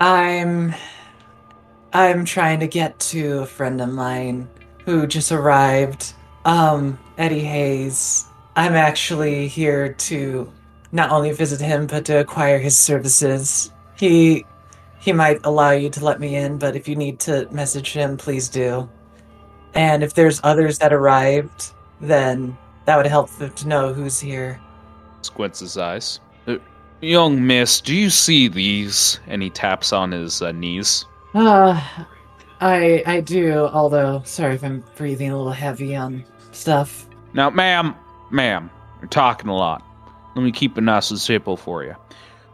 I'm 0.00 0.74
I'm 1.92 2.24
trying 2.24 2.60
to 2.60 2.66
get 2.66 2.98
to 3.00 3.40
a 3.40 3.46
friend 3.46 3.80
of 3.80 3.90
mine 3.90 4.48
who 4.86 5.06
just 5.06 5.32
arrived. 5.32 6.14
Um, 6.46 6.98
Eddie 7.18 7.40
Hayes. 7.40 8.24
I'm 8.56 8.74
actually 8.74 9.48
here 9.48 9.92
to 9.92 10.50
not 10.92 11.10
only 11.10 11.30
visit 11.32 11.60
him 11.60 11.86
but 11.86 12.06
to 12.06 12.20
acquire 12.20 12.58
his 12.58 12.76
services. 12.76 13.72
He 13.96 14.44
he 14.98 15.12
might 15.12 15.44
allow 15.44 15.70
you 15.70 15.90
to 15.90 16.04
let 16.04 16.18
me 16.18 16.34
in, 16.36 16.58
but 16.58 16.74
if 16.74 16.88
you 16.88 16.96
need 16.96 17.20
to 17.20 17.46
message 17.52 17.92
him, 17.92 18.16
please 18.16 18.48
do. 18.48 18.88
And 19.74 20.02
if 20.02 20.14
there's 20.14 20.40
others 20.42 20.78
that 20.78 20.92
arrived, 20.92 21.72
then 22.00 22.56
that 22.86 22.96
would 22.96 23.06
help 23.06 23.30
them 23.32 23.50
to 23.50 23.68
know 23.68 23.92
who's 23.92 24.18
here. 24.18 24.58
Squints 25.20 25.60
his 25.60 25.76
eyes. 25.76 26.20
"Uh, 26.48 26.56
Young 27.02 27.46
miss, 27.46 27.80
do 27.82 27.94
you 27.94 28.08
see 28.08 28.48
these? 28.48 29.20
And 29.26 29.42
he 29.42 29.50
taps 29.50 29.92
on 29.92 30.12
his 30.12 30.40
uh, 30.40 30.52
knees. 30.52 31.04
Uh, 31.34 31.78
I 32.62 33.02
I 33.06 33.20
do, 33.20 33.66
although 33.66 34.22
sorry 34.24 34.54
if 34.54 34.64
I'm 34.64 34.82
breathing 34.96 35.30
a 35.30 35.36
little 35.36 35.52
heavy 35.52 35.94
on 35.94 36.24
stuff. 36.52 37.06
Now, 37.34 37.50
ma'am, 37.50 37.94
ma'am, 38.30 38.70
you're 39.00 39.08
talking 39.08 39.48
a 39.48 39.56
lot. 39.56 39.82
Let 40.34 40.42
me 40.42 40.52
keep 40.52 40.76
it 40.76 40.82
nice 40.82 41.10
and 41.10 41.18
simple 41.18 41.56
for 41.56 41.84
you. 41.84 41.94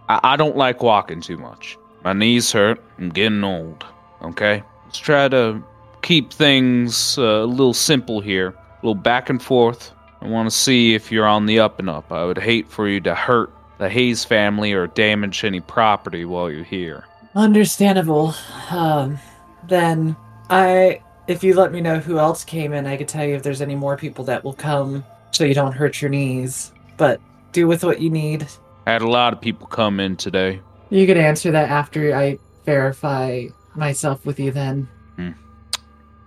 I, 0.08 0.20
I 0.22 0.36
don't 0.36 0.56
like 0.56 0.82
walking 0.82 1.20
too 1.20 1.36
much. 1.36 1.78
My 2.04 2.12
knees 2.12 2.52
hurt. 2.52 2.82
I'm 2.98 3.10
getting 3.10 3.44
old. 3.44 3.84
Okay? 4.22 4.62
Let's 4.84 4.98
try 4.98 5.28
to 5.28 5.62
keep 6.02 6.32
things 6.32 7.16
uh, 7.18 7.22
a 7.22 7.46
little 7.46 7.74
simple 7.74 8.20
here, 8.20 8.48
a 8.48 8.86
little 8.86 8.94
back 8.94 9.30
and 9.30 9.42
forth. 9.42 9.92
I 10.20 10.26
want 10.26 10.48
to 10.48 10.54
see 10.54 10.94
if 10.94 11.10
you're 11.10 11.26
on 11.26 11.46
the 11.46 11.60
up 11.60 11.78
and 11.78 11.88
up. 11.88 12.12
I 12.12 12.24
would 12.24 12.38
hate 12.38 12.68
for 12.68 12.88
you 12.88 13.00
to 13.00 13.14
hurt 13.14 13.52
the 13.78 13.88
Hayes 13.88 14.24
family 14.24 14.72
or 14.72 14.86
damage 14.86 15.42
any 15.44 15.60
property 15.60 16.24
while 16.24 16.50
you're 16.50 16.62
here. 16.62 17.04
Understandable. 17.34 18.34
Um, 18.70 19.18
then 19.66 20.14
I, 20.50 21.02
if 21.26 21.42
you 21.42 21.54
let 21.54 21.72
me 21.72 21.80
know 21.80 21.98
who 21.98 22.18
else 22.18 22.44
came 22.44 22.72
in, 22.72 22.86
I 22.86 22.96
could 22.96 23.08
tell 23.08 23.24
you 23.24 23.34
if 23.34 23.42
there's 23.42 23.62
any 23.62 23.74
more 23.74 23.96
people 23.96 24.24
that 24.26 24.44
will 24.44 24.52
come, 24.52 25.04
so 25.32 25.44
you 25.44 25.54
don't 25.54 25.72
hurt 25.72 26.00
your 26.00 26.10
knees. 26.10 26.72
But 26.96 27.20
do 27.52 27.66
with 27.66 27.84
what 27.84 28.00
you 28.00 28.10
need. 28.10 28.46
I 28.86 28.92
had 28.92 29.02
a 29.02 29.08
lot 29.08 29.32
of 29.32 29.40
people 29.40 29.66
come 29.66 30.00
in 30.00 30.16
today. 30.16 30.60
You 30.90 31.06
can 31.06 31.16
answer 31.16 31.50
that 31.50 31.70
after 31.70 32.14
I 32.14 32.38
verify 32.64 33.46
myself 33.74 34.24
with 34.24 34.38
you. 34.38 34.50
Then. 34.50 34.88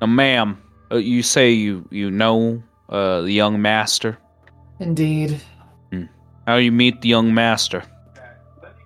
Now, 0.02 0.07
ma'am, 0.07 0.61
uh, 0.91 0.98
you 0.98 1.23
say 1.23 1.52
you 1.52 1.88
you 1.90 2.11
know 2.11 2.61
uh, 2.90 3.22
the 3.22 3.32
young 3.32 3.61
master. 3.61 4.18
Indeed. 4.80 5.41
How 6.48 6.57
you 6.57 6.72
meet 6.72 7.02
the 7.02 7.10
young 7.10 7.34
master? 7.34 7.84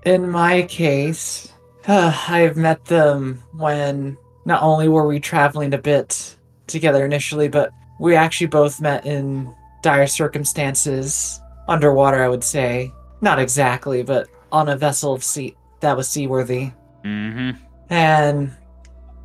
In 0.05 0.29
my 0.29 0.61
case, 0.63 1.51
I've 1.87 2.55
met 2.55 2.85
them 2.85 3.43
when 3.53 4.17
not 4.45 4.63
only 4.63 4.87
were 4.87 5.05
we 5.05 5.19
traveling 5.19 5.73
a 5.73 5.77
bit 5.77 6.37
together 6.67 7.03
initially, 7.03 7.49
but 7.49 7.71
we 7.99 8.15
actually 8.15 8.47
both 8.47 8.79
met 8.79 9.05
in 9.05 9.53
dire 9.81 10.07
circumstances 10.07 11.41
underwater, 11.67 12.23
I 12.23 12.27
would 12.29 12.43
say. 12.43 12.91
Not 13.21 13.39
exactly, 13.39 14.03
but 14.03 14.27
on 14.51 14.69
a 14.69 14.75
vessel 14.77 15.13
of 15.13 15.23
sea 15.23 15.55
that 15.81 15.95
was 15.95 16.07
seaworthy. 16.07 16.71
Mm-hmm. 17.05 17.51
And 17.89 18.51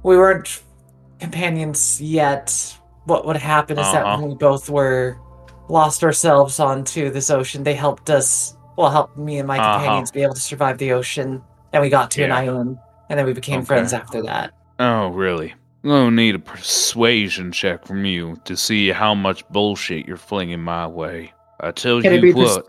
we 0.03 0.17
weren't 0.17 0.63
companions 1.21 2.01
yet. 2.01 2.77
What 3.05 3.27
would 3.27 3.37
happen 3.37 3.79
is 3.79 3.91
that 3.93 4.05
Uh-huh. 4.05 4.19
when 4.21 4.31
we 4.31 4.35
both 4.37 4.69
were 4.71 5.17
lost 5.69 6.03
ourselves 6.05 6.61
onto 6.61 7.11
this 7.11 7.31
ocean, 7.31 7.63
they 7.63 7.75
helped 7.75 8.11
us, 8.11 8.57
well, 8.77 8.91
helped 8.91 9.17
me 9.17 9.39
and 9.39 9.49
my 9.49 9.59
Uh-huh. 9.59 9.75
companions 9.79 10.11
be 10.11 10.23
able 10.23 10.35
to 10.35 10.41
survive 10.41 10.79
the 10.79 10.93
ocean. 10.93 11.43
And 11.73 11.83
we 11.83 11.89
got 11.89 12.11
to 12.13 12.23
an 12.23 12.31
island, 12.31 12.79
and 13.11 13.19
then 13.19 13.27
we 13.27 13.33
became 13.33 13.61
Okay. 13.61 13.67
friends 13.67 13.93
after 13.93 14.23
that. 14.23 14.53
Oh, 14.79 15.09
really? 15.09 15.55
Gonna 15.85 16.11
need 16.11 16.35
a 16.35 16.39
persuasion 16.39 17.53
check 17.53 17.87
from 17.87 18.05
you 18.05 18.41
to 18.45 18.57
see 18.57 18.89
how 18.89 19.15
much 19.15 19.47
bullshit 19.49 20.07
you're 20.07 20.17
flinging 20.17 20.61
my 20.61 20.87
way. 20.87 21.33
I 21.61 21.73
tell 21.73 22.01
Can 22.01 22.25
you 22.25 22.35
what. 22.35 22.67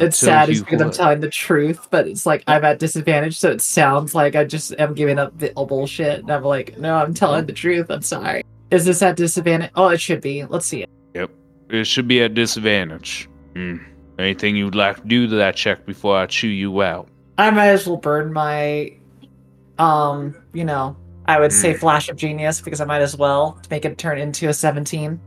It's 0.00 0.18
sad 0.18 0.50
it's 0.50 0.58
because 0.58 0.82
I'm 0.82 0.90
telling 0.90 1.20
the 1.20 1.30
truth, 1.30 1.86
but 1.90 2.08
it's 2.08 2.26
like 2.26 2.42
I'm 2.48 2.64
at 2.64 2.80
disadvantage, 2.80 3.38
so 3.38 3.50
it 3.50 3.60
sounds 3.60 4.14
like 4.14 4.34
I 4.34 4.44
just 4.44 4.74
am 4.80 4.94
giving 4.94 5.20
up 5.20 5.38
the 5.38 5.52
bullshit. 5.54 6.20
And 6.20 6.30
I'm 6.30 6.42
like, 6.42 6.76
no, 6.78 6.96
I'm 6.96 7.14
telling 7.14 7.46
the 7.46 7.52
truth. 7.52 7.88
I'm 7.88 8.02
sorry. 8.02 8.42
Is 8.72 8.84
this 8.84 9.00
at 9.02 9.16
disadvantage? 9.16 9.70
Oh, 9.76 9.88
it 9.88 10.00
should 10.00 10.20
be. 10.20 10.44
Let's 10.44 10.66
see 10.66 10.82
it. 10.82 10.90
It 11.72 11.86
should 11.86 12.06
be 12.06 12.22
at 12.22 12.34
disadvantage. 12.34 13.30
Hmm. 13.56 13.78
Anything 14.18 14.56
you'd 14.56 14.74
like 14.74 14.96
to 14.96 15.08
do 15.08 15.26
to 15.26 15.36
that 15.36 15.56
check 15.56 15.86
before 15.86 16.18
I 16.18 16.26
chew 16.26 16.48
you 16.48 16.82
out? 16.82 17.08
I 17.38 17.50
might 17.50 17.68
as 17.68 17.86
well 17.86 17.96
burn 17.96 18.30
my, 18.30 18.92
um, 19.78 20.36
you 20.52 20.64
know, 20.64 20.94
I 21.32 21.40
would 21.40 21.52
say 21.52 21.72
Mm. 21.72 21.78
flash 21.78 22.08
of 22.08 22.16
genius 22.16 22.60
because 22.60 22.80
I 22.80 22.84
might 22.84 23.00
as 23.00 23.16
well 23.16 23.58
to 23.62 23.68
make 23.70 23.84
it 23.84 23.96
turn 23.98 24.18
into 24.18 24.48
a 24.48 24.52
17. 24.54 25.18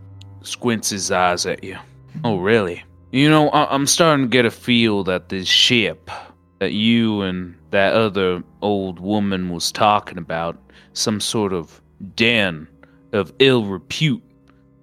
Squints 0.43 0.89
his 0.91 1.11
eyes 1.11 1.45
at 1.45 1.63
you. 1.63 1.77
Oh, 2.23 2.37
really? 2.37 2.83
You 3.11 3.29
know, 3.29 3.49
I- 3.49 3.73
I'm 3.73 3.87
starting 3.87 4.25
to 4.25 4.29
get 4.29 4.45
a 4.45 4.51
feel 4.51 5.03
that 5.05 5.29
this 5.29 5.47
ship 5.47 6.11
that 6.59 6.73
you 6.73 7.21
and 7.21 7.55
that 7.71 7.93
other 7.93 8.43
old 8.61 8.99
woman 8.99 9.49
was 9.49 9.71
talking 9.71 10.17
about, 10.17 10.57
some 10.93 11.19
sort 11.19 11.51
of 11.53 11.81
den 12.15 12.67
of 13.11 13.33
ill 13.39 13.65
repute 13.65 14.21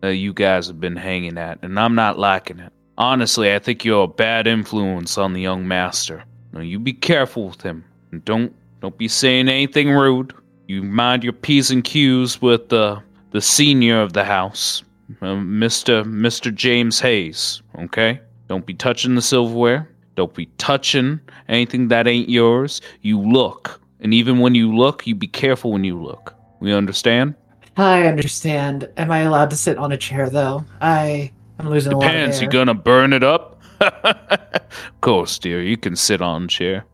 that 0.00 0.16
you 0.16 0.32
guys 0.32 0.66
have 0.66 0.80
been 0.80 0.96
hanging 0.96 1.38
at, 1.38 1.58
and 1.62 1.78
I'm 1.78 1.94
not 1.94 2.18
liking 2.18 2.58
it. 2.58 2.72
Honestly, 2.98 3.54
I 3.54 3.58
think 3.58 3.84
you're 3.84 4.04
a 4.04 4.08
bad 4.08 4.46
influence 4.46 5.16
on 5.16 5.32
the 5.32 5.40
young 5.40 5.66
master. 5.66 6.24
Now, 6.52 6.60
you 6.60 6.78
be 6.78 6.92
careful 6.92 7.48
with 7.48 7.62
him, 7.62 7.84
and 8.10 8.24
don't 8.24 8.52
don't 8.80 8.98
be 8.98 9.06
saying 9.08 9.48
anything 9.48 9.90
rude. 9.90 10.34
You 10.72 10.82
mind 10.82 11.22
your 11.22 11.34
p's 11.34 11.70
and 11.70 11.84
q's 11.84 12.40
with 12.40 12.70
the 12.70 12.98
the 13.32 13.42
senior 13.42 14.00
of 14.00 14.14
the 14.14 14.24
house, 14.24 14.82
uh, 15.20 15.34
Mister 15.34 16.02
Mister 16.02 16.50
James 16.50 16.98
Hayes. 16.98 17.60
Okay, 17.80 18.18
don't 18.48 18.64
be 18.64 18.72
touching 18.72 19.14
the 19.14 19.20
silverware. 19.20 19.86
Don't 20.14 20.32
be 20.32 20.46
touching 20.56 21.20
anything 21.46 21.88
that 21.88 22.06
ain't 22.06 22.30
yours. 22.30 22.80
You 23.02 23.20
look, 23.20 23.82
and 24.00 24.14
even 24.14 24.38
when 24.38 24.54
you 24.54 24.74
look, 24.74 25.06
you 25.06 25.14
be 25.14 25.26
careful 25.28 25.72
when 25.72 25.84
you 25.84 26.02
look. 26.02 26.34
We 26.60 26.72
understand? 26.72 27.34
I 27.76 28.06
understand. 28.06 28.88
Am 28.96 29.10
I 29.10 29.18
allowed 29.18 29.50
to 29.50 29.56
sit 29.56 29.76
on 29.76 29.92
a 29.92 29.98
chair 29.98 30.30
though? 30.30 30.64
I 30.80 31.30
I'm 31.58 31.68
losing 31.68 31.92
a 31.92 31.98
lot 31.98 32.06
of 32.06 32.12
Depends. 32.12 32.40
You 32.40 32.48
gonna 32.48 32.72
burn 32.72 33.12
it 33.12 33.22
up? 33.22 33.60
of 33.80 35.00
course, 35.02 35.38
dear. 35.38 35.60
You 35.60 35.76
can 35.76 35.96
sit 35.96 36.22
on 36.22 36.44
a 36.44 36.48
chair. 36.48 36.86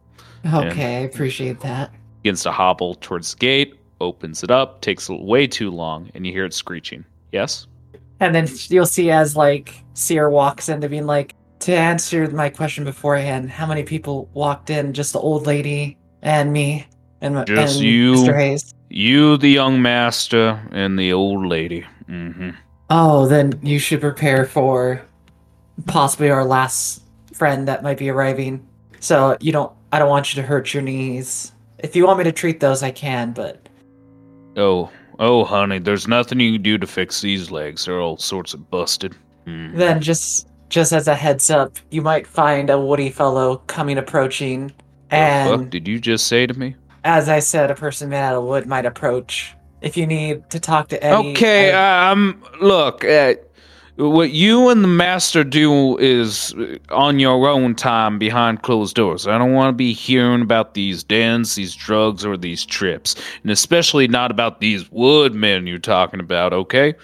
Okay, 0.45 0.97
I 0.97 1.01
appreciate 1.01 1.61
that. 1.61 1.93
Begins 2.23 2.43
to 2.43 2.53
hobble 2.53 2.95
towards 2.97 3.35
the 3.35 3.39
gate. 3.39 3.75
Opens 4.01 4.43
it 4.43 4.51
up. 4.51 4.81
Takes 4.81 5.09
way 5.09 5.47
too 5.47 5.71
long, 5.71 6.11
and 6.15 6.27
you 6.27 6.33
hear 6.33 6.45
it 6.45 6.55
screeching. 6.55 7.05
Yes. 7.33 7.67
And 8.21 8.35
then 8.35 8.49
you'll 8.69 8.87
see 8.87 9.11
as 9.11 9.37
like 9.37 9.83
Seer 9.95 10.31
walks 10.31 10.69
into 10.69 10.89
being 10.89 11.07
like, 11.07 11.35
to 11.61 11.75
answer 11.75 12.31
my 12.31 12.49
question 12.49 12.85
beforehand, 12.85 13.51
how 13.51 13.67
many 13.67 13.83
people 13.83 14.29
walked 14.33 14.71
in? 14.71 14.93
Just 14.93 15.13
the 15.13 15.19
old 15.19 15.47
lady 15.47 15.97
and 16.23 16.53
me 16.53 16.87
and, 17.21 17.47
Just 17.47 17.77
and 17.77 17.85
you. 17.85 18.15
Mr. 18.15 18.37
Hayes. 18.37 18.75
You, 18.91 19.37
the 19.37 19.49
young 19.49 19.83
master, 19.83 20.61
and 20.73 20.99
the 20.99 21.13
old 21.13 21.47
lady. 21.47 21.85
Mm-hmm. 22.09 22.51
Oh, 22.91 23.27
then 23.27 23.59
you 23.63 23.79
should 23.79 24.01
prepare 24.01 24.47
for 24.47 25.05
possibly 25.87 26.31
our 26.31 26.45
last 26.45 27.03
friend 27.35 27.69
that 27.69 27.83
might 27.83 27.99
be 27.99 28.09
arriving. 28.09 28.67
So 29.01 29.37
you 29.41 29.53
don't 29.53 29.73
I 29.93 29.99
don't 29.99 30.09
want 30.09 30.35
you 30.35 30.43
to 30.43 30.47
hurt 30.47 30.73
your 30.73 30.83
knees. 30.83 31.53
If 31.79 31.95
you 31.97 32.07
want 32.07 32.19
me 32.19 32.25
to 32.25 32.33
treat 32.33 32.61
those 32.61 32.83
I 32.83 32.91
can, 32.91 33.33
but 33.33 33.69
Oh, 34.57 34.91
oh, 35.19 35.45
honey, 35.45 35.79
there's 35.79 36.09
nothing 36.09 36.41
you 36.41 36.53
can 36.55 36.63
do 36.63 36.79
to 36.79 36.87
fix 36.87 37.21
these 37.21 37.51
legs. 37.51 37.85
They're 37.85 38.01
all 38.01 38.17
sorts 38.19 38.55
of 38.55 38.71
busted. 38.71 39.15
Mm. 39.47 39.77
then 39.77 40.01
just 40.03 40.49
just 40.69 40.93
as 40.93 41.09
a 41.09 41.15
heads 41.15 41.49
up, 41.49 41.77
you 41.91 42.03
might 42.03 42.27
find 42.27 42.69
a 42.69 42.79
woody 42.79 43.09
fellow 43.09 43.57
coming 43.69 43.97
approaching 43.97 44.69
fuck 44.69 44.77
and 45.11 45.71
did 45.71 45.89
you 45.89 45.99
just 45.99 46.27
say 46.27 46.47
to 46.47 46.53
me? 46.53 46.77
as 47.05 47.31
I 47.31 47.39
said, 47.39 47.71
a 47.71 47.75
person 47.75 48.11
made 48.11 48.19
out 48.21 48.35
of 48.35 48.45
wood 48.45 48.67
might 48.67 48.85
approach. 48.85 49.55
If 49.81 49.97
you 49.97 50.07
need 50.07 50.51
to 50.51 50.61
talk 50.61 50.89
to 50.89 51.03
Eddie, 51.03 51.31
Okay, 51.31 51.73
I- 51.73 52.11
um, 52.11 52.43
look, 52.61 53.05
uh, 53.05 53.35
what 53.99 54.31
you 54.31 54.69
and 54.69 54.85
the 54.85 54.89
master 54.89 55.43
do 55.43 55.99
is 55.99 56.55
on 56.91 57.19
your 57.19 57.49
own 57.49 57.75
time 57.75 58.19
behind 58.19 58.63
closed 58.63 58.95
doors. 58.95 59.27
I 59.27 59.39
don't 59.39 59.53
want 59.55 59.71
to 59.71 59.77
be 59.77 59.93
hearing 59.93 60.41
about 60.41 60.75
these 60.75 61.03
dens, 61.03 61.57
these 61.57 61.75
drugs, 61.75 62.25
or 62.25 62.37
these 62.37 62.65
trips, 62.65 63.17
and 63.43 63.51
especially 63.51 64.07
not 64.07 64.31
about 64.31 64.61
these 64.61 64.89
woodmen 64.93 65.67
you're 65.67 65.79
talking 65.79 66.21
about. 66.21 66.53
Okay, 66.53 66.95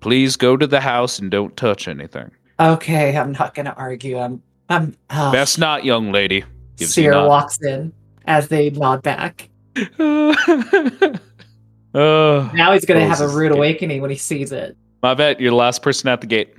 please 0.00 0.36
go 0.36 0.56
to 0.56 0.68
the 0.68 0.80
house 0.80 1.18
and 1.18 1.32
don't 1.32 1.56
touch 1.56 1.88
anything. 1.88 2.30
okay, 2.60 3.16
I'm 3.16 3.32
not 3.32 3.54
gonna 3.54 3.74
argue. 3.76 4.18
I'm 4.18 4.40
I'm 4.68 4.96
oh, 5.10 5.32
Best 5.32 5.58
not, 5.58 5.84
young 5.84 6.12
lady. 6.12 6.44
Gives 6.76 6.94
Seer 6.94 7.26
walks 7.26 7.60
in 7.60 7.92
as 8.26 8.48
they 8.48 8.70
nod 8.70 9.02
back. 9.02 9.48
Uh, 11.94 12.50
Now 12.52 12.74
he's 12.74 12.84
gonna 12.84 13.08
have 13.08 13.22
a 13.22 13.28
rude 13.28 13.52
awakening 13.52 14.02
when 14.02 14.10
he 14.10 14.18
sees 14.18 14.52
it. 14.52 14.76
My 15.06 15.14
vet, 15.14 15.40
you're 15.40 15.50
the 15.50 15.56
last 15.56 15.82
person 15.82 16.08
at 16.08 16.20
the 16.20 16.26
gate. 16.26 16.52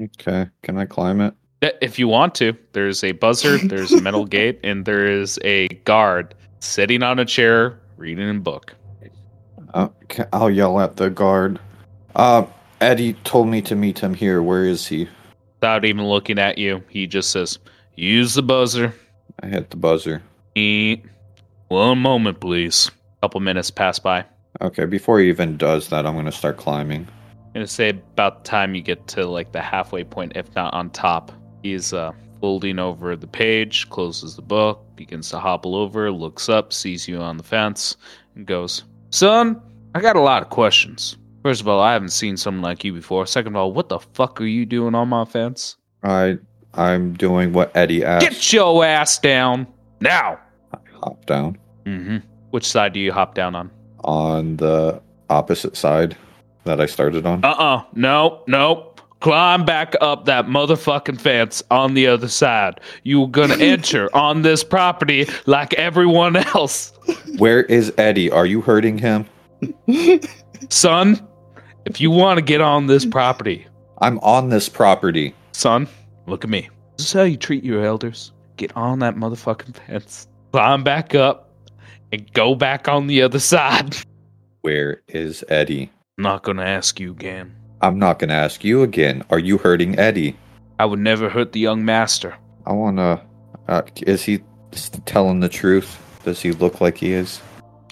Okay, 0.00 0.48
can 0.62 0.78
I 0.78 0.86
climb 0.86 1.20
it? 1.20 1.34
If 1.82 1.98
you 1.98 2.08
want 2.08 2.34
to, 2.36 2.56
there's 2.72 3.04
a 3.04 3.12
buzzer, 3.12 3.58
there's 3.58 3.92
a 3.92 4.00
metal 4.00 4.24
gate, 4.38 4.58
and 4.64 4.86
there 4.86 5.06
is 5.06 5.38
a 5.44 5.68
guard 5.84 6.34
sitting 6.60 7.02
on 7.02 7.18
a 7.18 7.26
chair 7.26 7.78
reading 7.98 8.30
a 8.30 8.40
book. 8.40 8.74
Okay, 9.74 10.24
I'll 10.32 10.48
yell 10.48 10.80
at 10.80 10.96
the 10.96 11.10
guard. 11.10 11.60
Uh, 12.16 12.46
Eddie 12.80 13.12
told 13.24 13.48
me 13.48 13.60
to 13.60 13.76
meet 13.76 13.98
him 13.98 14.14
here. 14.14 14.42
Where 14.42 14.64
is 14.64 14.86
he? 14.86 15.06
Without 15.60 15.84
even 15.84 16.06
looking 16.06 16.38
at 16.38 16.56
you, 16.56 16.82
he 16.88 17.06
just 17.06 17.30
says, 17.30 17.58
Use 17.94 18.32
the 18.32 18.42
buzzer. 18.42 18.94
I 19.42 19.48
hit 19.48 19.68
the 19.68 19.76
buzzer. 19.76 20.22
Eat. 20.54 21.04
One 21.68 21.98
moment, 21.98 22.40
please. 22.40 22.90
A 23.18 23.26
couple 23.26 23.40
minutes 23.40 23.70
pass 23.70 23.98
by. 23.98 24.24
Okay, 24.62 24.86
before 24.86 25.20
he 25.20 25.28
even 25.28 25.58
does 25.58 25.90
that, 25.90 26.06
I'm 26.06 26.14
gonna 26.14 26.32
start 26.32 26.56
climbing. 26.56 27.06
I'm 27.52 27.60
gonna 27.60 27.66
say 27.66 27.90
about 27.90 28.44
the 28.44 28.48
time 28.48 28.74
you 28.74 28.80
get 28.80 29.06
to 29.08 29.26
like 29.26 29.52
the 29.52 29.60
halfway 29.60 30.04
point, 30.04 30.32
if 30.36 30.54
not 30.54 30.72
on 30.72 30.88
top, 30.88 31.32
he's 31.62 31.92
uh, 31.92 32.12
folding 32.40 32.78
over 32.78 33.14
the 33.14 33.26
page, 33.26 33.90
closes 33.90 34.36
the 34.36 34.42
book, 34.42 34.82
begins 34.96 35.28
to 35.30 35.38
hobble 35.38 35.76
over, 35.76 36.10
looks 36.10 36.48
up, 36.48 36.72
sees 36.72 37.06
you 37.06 37.18
on 37.18 37.36
the 37.36 37.42
fence, 37.42 37.98
and 38.36 38.46
goes, 38.46 38.84
"Son, 39.10 39.60
I 39.94 40.00
got 40.00 40.16
a 40.16 40.20
lot 40.20 40.42
of 40.42 40.48
questions. 40.48 41.18
First 41.42 41.60
of 41.60 41.68
all, 41.68 41.80
I 41.80 41.92
haven't 41.92 42.08
seen 42.08 42.38
someone 42.38 42.62
like 42.62 42.84
you 42.84 42.94
before. 42.94 43.26
Second 43.26 43.52
of 43.52 43.56
all, 43.56 43.72
what 43.74 43.90
the 43.90 43.98
fuck 43.98 44.40
are 44.40 44.46
you 44.46 44.64
doing 44.64 44.94
on 44.94 45.08
my 45.08 45.26
fence? 45.26 45.76
I 46.02 46.38
I'm 46.72 47.12
doing 47.12 47.52
what 47.52 47.70
Eddie 47.76 48.02
asked. 48.02 48.24
Get 48.24 48.52
your 48.54 48.82
ass 48.82 49.18
down 49.18 49.66
now." 50.00 50.38
I 50.72 50.78
Hop 51.02 51.26
down 51.26 51.58
Mm-hmm. 51.84 52.18
Which 52.50 52.64
side 52.64 52.94
do 52.94 53.00
you 53.00 53.12
hop 53.12 53.34
down 53.34 53.54
on? 53.54 53.70
on 54.04 54.56
the 54.56 55.00
opposite 55.30 55.76
side 55.76 56.16
that 56.64 56.80
I 56.80 56.86
started 56.86 57.26
on? 57.26 57.44
Uh 57.44 57.48
uh 57.48 57.84
No, 57.94 58.42
no. 58.46 58.88
Climb 59.20 59.64
back 59.64 59.94
up 60.00 60.24
that 60.24 60.46
motherfucking 60.46 61.20
fence 61.20 61.62
on 61.70 61.94
the 61.94 62.08
other 62.08 62.26
side. 62.26 62.80
You're 63.04 63.28
gonna 63.28 63.54
enter 63.60 64.14
on 64.16 64.42
this 64.42 64.64
property 64.64 65.28
like 65.46 65.74
everyone 65.74 66.34
else. 66.36 66.92
Where 67.38 67.62
is 67.62 67.92
Eddie? 67.98 68.30
Are 68.32 68.46
you 68.46 68.60
hurting 68.62 68.98
him? 68.98 69.26
Son, 70.70 71.20
if 71.86 72.00
you 72.00 72.10
want 72.10 72.38
to 72.38 72.42
get 72.42 72.60
on 72.60 72.86
this 72.88 73.04
property, 73.06 73.66
I'm 74.00 74.18
on 74.20 74.48
this 74.48 74.68
property. 74.68 75.34
son, 75.52 75.86
look 76.26 76.42
at 76.42 76.50
me. 76.50 76.68
This 76.96 77.06
is 77.06 77.12
how 77.12 77.22
you 77.22 77.36
treat 77.36 77.62
your 77.64 77.84
elders. 77.84 78.32
Get 78.56 78.76
on 78.76 78.98
that 79.00 79.14
motherfucking 79.14 79.76
fence. 79.76 80.26
Climb 80.52 80.82
back 80.82 81.14
up 81.14 81.48
and 82.10 82.30
go 82.32 82.54
back 82.56 82.88
on 82.88 83.06
the 83.06 83.22
other 83.22 83.38
side. 83.38 83.96
Where 84.62 85.00
is 85.08 85.44
Eddie? 85.48 85.90
Not 86.18 86.42
gonna 86.42 86.64
ask 86.64 87.00
you 87.00 87.10
again. 87.10 87.56
I'm 87.80 87.98
not 87.98 88.20
to 88.20 88.30
ask 88.30 88.62
you 88.62 88.82
again. 88.82 89.24
Are 89.30 89.38
you 89.38 89.56
hurting 89.56 89.98
Eddie? 89.98 90.36
I 90.78 90.84
would 90.84 90.98
never 90.98 91.30
hurt 91.30 91.52
the 91.52 91.60
young 91.60 91.84
master. 91.84 92.36
I 92.66 92.72
want 92.72 92.98
to. 92.98 93.22
Uh, 93.66 93.82
is 94.06 94.22
he 94.22 94.40
telling 95.06 95.40
the 95.40 95.48
truth? 95.48 95.98
Does 96.22 96.40
he 96.40 96.52
look 96.52 96.80
like 96.80 96.98
he 96.98 97.12
is? 97.12 97.40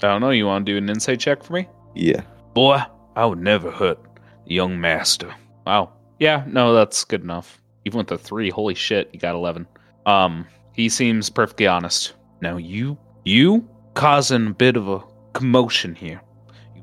I 0.03 0.07
don't 0.07 0.21
know. 0.21 0.29
You 0.29 0.45
want 0.45 0.65
to 0.65 0.71
do 0.71 0.77
an 0.77 0.89
insight 0.89 1.19
check 1.19 1.43
for 1.43 1.53
me? 1.53 1.67
Yeah. 1.95 2.21
Boy, 2.53 2.81
I 3.15 3.25
would 3.25 3.41
never 3.41 3.71
hurt 3.71 3.99
the 4.45 4.53
young 4.53 4.79
master. 4.79 5.33
Wow. 5.65 5.93
Yeah, 6.19 6.43
no, 6.47 6.73
that's 6.73 7.03
good 7.03 7.23
enough. 7.23 7.59
Even 7.85 7.97
with 7.97 8.07
the 8.07 8.17
three, 8.17 8.51
holy 8.51 8.75
shit, 8.75 9.09
you 9.11 9.19
got 9.19 9.35
eleven. 9.35 9.67
Um, 10.05 10.47
he 10.73 10.89
seems 10.89 11.29
perfectly 11.29 11.67
honest. 11.67 12.13
Now 12.39 12.57
you, 12.57 12.97
you 13.25 13.67
causing 13.95 14.47
a 14.47 14.51
bit 14.51 14.77
of 14.77 14.87
a 14.87 15.03
commotion 15.33 15.95
here. 15.95 16.21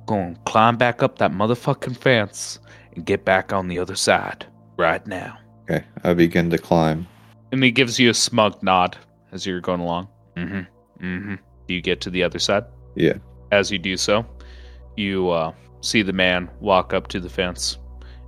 You 0.08 0.14
going 0.14 0.34
to 0.36 0.40
climb 0.46 0.78
back 0.78 1.02
up 1.02 1.18
that 1.18 1.32
motherfucking 1.32 1.98
fence 1.98 2.58
and 2.94 3.04
get 3.04 3.26
back 3.26 3.52
on 3.52 3.68
the 3.68 3.78
other 3.78 3.94
side 3.94 4.46
right 4.78 5.06
now. 5.06 5.38
Okay. 5.70 5.84
I 6.02 6.14
begin 6.14 6.48
to 6.48 6.56
climb. 6.56 7.06
And 7.52 7.62
he 7.62 7.70
gives 7.70 7.98
you 7.98 8.08
a 8.08 8.14
smug 8.14 8.62
nod 8.62 8.96
as 9.32 9.44
you're 9.44 9.60
going 9.60 9.80
along. 9.80 10.08
Mm-hmm. 10.34 11.04
Mm-hmm. 11.04 11.34
Do 11.66 11.74
you 11.74 11.82
get 11.82 12.00
to 12.00 12.10
the 12.10 12.22
other 12.22 12.38
side? 12.38 12.64
Yeah. 12.94 13.18
As 13.52 13.70
you 13.70 13.78
do 13.78 13.98
so, 13.98 14.24
you 14.96 15.28
uh, 15.28 15.52
see 15.82 16.00
the 16.00 16.14
man 16.14 16.48
walk 16.60 16.94
up 16.94 17.08
to 17.08 17.20
the 17.20 17.28
fence 17.28 17.76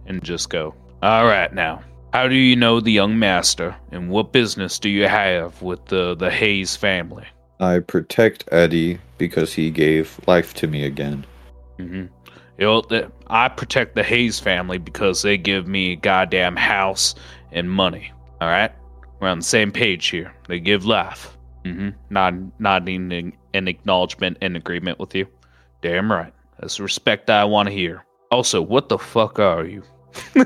and 0.04 0.22
just 0.22 0.50
go, 0.50 0.74
All 1.02 1.24
right, 1.24 1.52
now, 1.54 1.82
how 2.12 2.28
do 2.28 2.34
you 2.34 2.56
know 2.56 2.80
the 2.80 2.92
young 2.92 3.18
master, 3.18 3.74
and 3.90 4.10
what 4.10 4.32
business 4.32 4.78
do 4.78 4.90
you 4.90 5.08
have 5.08 5.62
with 5.62 5.86
the, 5.86 6.14
the 6.14 6.30
Hayes 6.30 6.76
family? 6.76 7.26
I 7.58 7.78
protect 7.78 8.44
Eddie 8.52 8.98
because 9.16 9.54
he 9.54 9.70
gave 9.70 10.20
life 10.26 10.52
to 10.54 10.66
me 10.66 10.84
again. 10.84 11.24
Hmm 11.80 12.04
You 12.58 12.66
know, 12.66 13.10
I 13.28 13.48
protect 13.48 13.94
the 13.94 14.02
Hayes 14.02 14.38
family 14.38 14.78
because 14.78 15.22
they 15.22 15.36
give 15.36 15.66
me 15.66 15.92
a 15.92 15.96
goddamn 15.96 16.56
house 16.56 17.14
and 17.52 17.70
money. 17.70 18.12
All 18.40 18.48
right? 18.48 18.72
We're 19.20 19.28
on 19.28 19.40
the 19.40 19.44
same 19.44 19.70
page 19.70 20.06
here. 20.06 20.34
They 20.48 20.60
give 20.60 20.84
life. 20.84 21.36
Mm-hmm. 21.64 21.90
Nod, 22.08 22.52
nodding 22.58 23.12
in, 23.12 23.32
in 23.52 23.68
acknowledgement 23.68 24.38
and 24.40 24.56
agreement 24.56 24.98
with 24.98 25.14
you. 25.14 25.26
Damn 25.82 26.10
right. 26.10 26.32
That's 26.58 26.76
the 26.78 26.82
respect 26.82 27.28
I 27.28 27.44
want 27.44 27.68
to 27.68 27.74
hear. 27.74 28.04
Also, 28.30 28.62
what 28.62 28.88
the 28.88 28.98
fuck 28.98 29.38
are 29.38 29.64
you? 29.64 29.82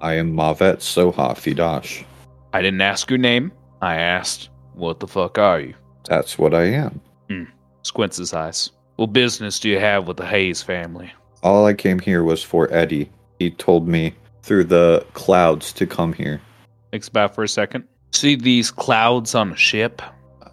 I 0.00 0.14
am 0.14 0.34
Mavet 0.34 0.78
Soha 0.78 1.34
Fidash. 1.34 2.04
I 2.52 2.62
didn't 2.62 2.80
ask 2.80 3.08
your 3.10 3.18
name. 3.18 3.52
I 3.80 3.96
asked, 3.96 4.50
what 4.74 5.00
the 5.00 5.06
fuck 5.06 5.38
are 5.38 5.60
you? 5.60 5.74
That's 6.04 6.38
what 6.38 6.54
I 6.54 6.64
am. 6.64 7.00
Squints 7.82 8.16
his 8.16 8.32
eyes. 8.32 8.70
What 9.02 9.12
business 9.12 9.58
do 9.58 9.68
you 9.68 9.80
have 9.80 10.06
with 10.06 10.18
the 10.18 10.26
Hayes 10.26 10.62
family? 10.62 11.12
All 11.42 11.66
I 11.66 11.74
came 11.74 11.98
here 11.98 12.22
was 12.22 12.40
for 12.40 12.72
Eddie. 12.72 13.10
He 13.40 13.50
told 13.50 13.88
me 13.88 14.14
through 14.42 14.62
the 14.62 15.04
clouds 15.12 15.72
to 15.72 15.88
come 15.88 16.12
here. 16.12 16.40
Thinks 16.92 17.08
about 17.08 17.34
for 17.34 17.42
a 17.42 17.48
second. 17.48 17.82
See 18.12 18.36
these 18.36 18.70
clouds 18.70 19.34
on 19.34 19.50
a 19.50 19.56
ship? 19.56 20.02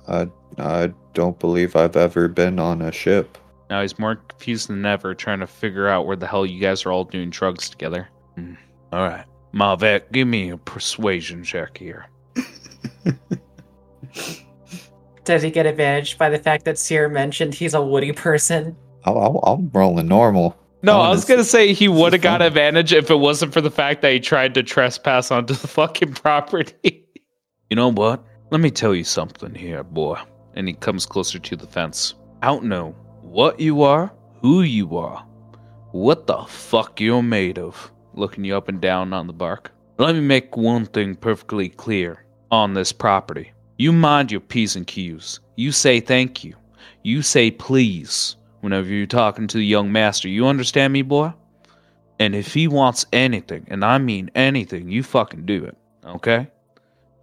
I, 0.07 0.27
I 0.57 0.91
don't 1.13 1.38
believe 1.38 1.76
I've 1.76 1.95
ever 1.95 2.27
been 2.27 2.57
on 2.57 2.81
a 2.81 2.91
ship. 2.91 3.38
Now 3.69 3.84
he's 3.84 3.99
more 3.99 4.15
confused 4.15 4.69
than 4.69 4.84
ever, 4.84 5.13
trying 5.13 5.41
to 5.41 5.47
figure 5.47 5.88
out 5.88 6.07
where 6.07 6.15
the 6.15 6.26
hell 6.26 6.43
you 6.43 6.59
guys 6.59 6.88
are 6.88 6.91
all 6.91 7.03
doing 7.03 7.30
drugs 7.30 7.69
together. 7.69 8.09
Hmm. 8.34 8.55
All 8.91 9.07
right, 9.07 9.26
Mavet, 9.53 10.11
give 10.11 10.27
me 10.27 10.49
a 10.49 10.57
persuasion 10.57 11.43
check 11.43 11.77
here. 11.77 12.07
Does 15.30 15.43
he 15.43 15.51
get 15.51 15.68
advantage 15.68 16.18
by 16.18 16.27
the 16.27 16.39
fact 16.39 16.65
that 16.65 16.80
Seer 16.80 17.07
mentioned 17.07 17.53
he's 17.53 17.76
a 17.76 17.81
woody 17.84 18.11
person? 18.11 18.76
I'll, 19.06 19.19
I'll, 19.19 19.38
I'm 19.53 19.69
rolling 19.72 20.07
normal. 20.07 20.57
No, 20.81 20.97
Oh, 20.97 21.01
I 21.01 21.10
was 21.10 21.23
gonna 21.23 21.43
say 21.43 21.72
he 21.72 21.88
would 21.88 22.14
have 22.14 22.23
got 22.23 22.39
fun. 22.39 22.47
advantage 22.47 22.93
if 22.93 23.11
it 23.11 23.15
wasn't 23.19 23.53
for 23.53 23.61
the 23.61 23.69
fact 23.69 24.01
that 24.01 24.11
he 24.11 24.19
tried 24.19 24.56
to 24.56 24.64
trespass 24.64 25.30
onto 25.30 25.53
the 25.53 25.68
fucking 25.77 26.14
property. 26.15 27.06
you 27.69 27.76
know 27.76 27.91
what? 27.91 28.23
Let 28.49 28.60
me 28.60 28.72
tell 28.72 28.95
you 28.95 29.03
something 29.03 29.53
here, 29.53 29.84
boy. 29.84 30.18
And 30.56 30.68
he 30.68 30.73
comes 30.73 31.06
closer 31.06 31.38
to 31.38 31.56
the 31.56 31.68
fence. 31.68 32.15
I 32.41 32.47
don't 32.47 32.64
know 32.64 32.95
what 33.22 33.60
you 33.60 33.84
are, 33.84 34.11
who 34.41 34.64
you 34.64 34.97
are, 34.97 35.23
what 35.91 36.26
the 36.26 36.39
fuck 36.47 36.99
you're 36.99 37.22
made 37.22 37.60
of. 37.60 37.91
Looking 38.15 38.45
you 38.45 38.57
up 38.57 38.68
and 38.68 38.81
down 38.81 39.14
on 39.14 39.27
the 39.27 39.34
bark. 39.34 39.69
Let 39.99 40.15
me 40.15 40.22
make 40.22 40.57
one 40.57 40.88
thing 40.88 41.14
perfectly 41.14 41.69
clear 41.69 42.26
on 42.49 42.73
this 42.73 42.91
property. 42.91 43.51
You 43.80 43.93
mind 43.93 44.30
your 44.30 44.41
P's 44.41 44.76
and 44.76 44.85
Q's. 44.85 45.39
You 45.56 45.72
say 45.72 46.01
thank 46.01 46.43
you. 46.43 46.53
You 47.01 47.22
say 47.22 47.49
please 47.49 48.35
whenever 48.60 48.89
you're 48.89 49.07
talking 49.07 49.47
to 49.47 49.57
the 49.57 49.65
young 49.65 49.89
master. 49.89 50.27
You 50.27 50.47
understand 50.47 50.91
me, 50.91 51.01
boy? 51.01 51.31
And 52.19 52.35
if 52.35 52.53
he 52.53 52.68
wants 52.68 53.06
anything, 53.14 53.65
and 53.69 53.85
I 53.85 53.97
mean 53.97 54.31
anything, 54.35 54.91
you 54.91 55.01
fucking 55.01 55.45
do 55.45 55.64
it, 55.64 55.77
okay? 56.06 56.49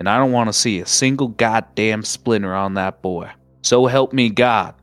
And 0.00 0.08
I 0.08 0.16
don't 0.16 0.32
want 0.32 0.48
to 0.48 0.54
see 0.54 0.80
a 0.80 0.86
single 0.86 1.28
goddamn 1.28 2.02
splinter 2.02 2.54
on 2.54 2.72
that 2.74 3.02
boy. 3.02 3.30
So 3.60 3.84
help 3.84 4.14
me 4.14 4.30
God. 4.30 4.74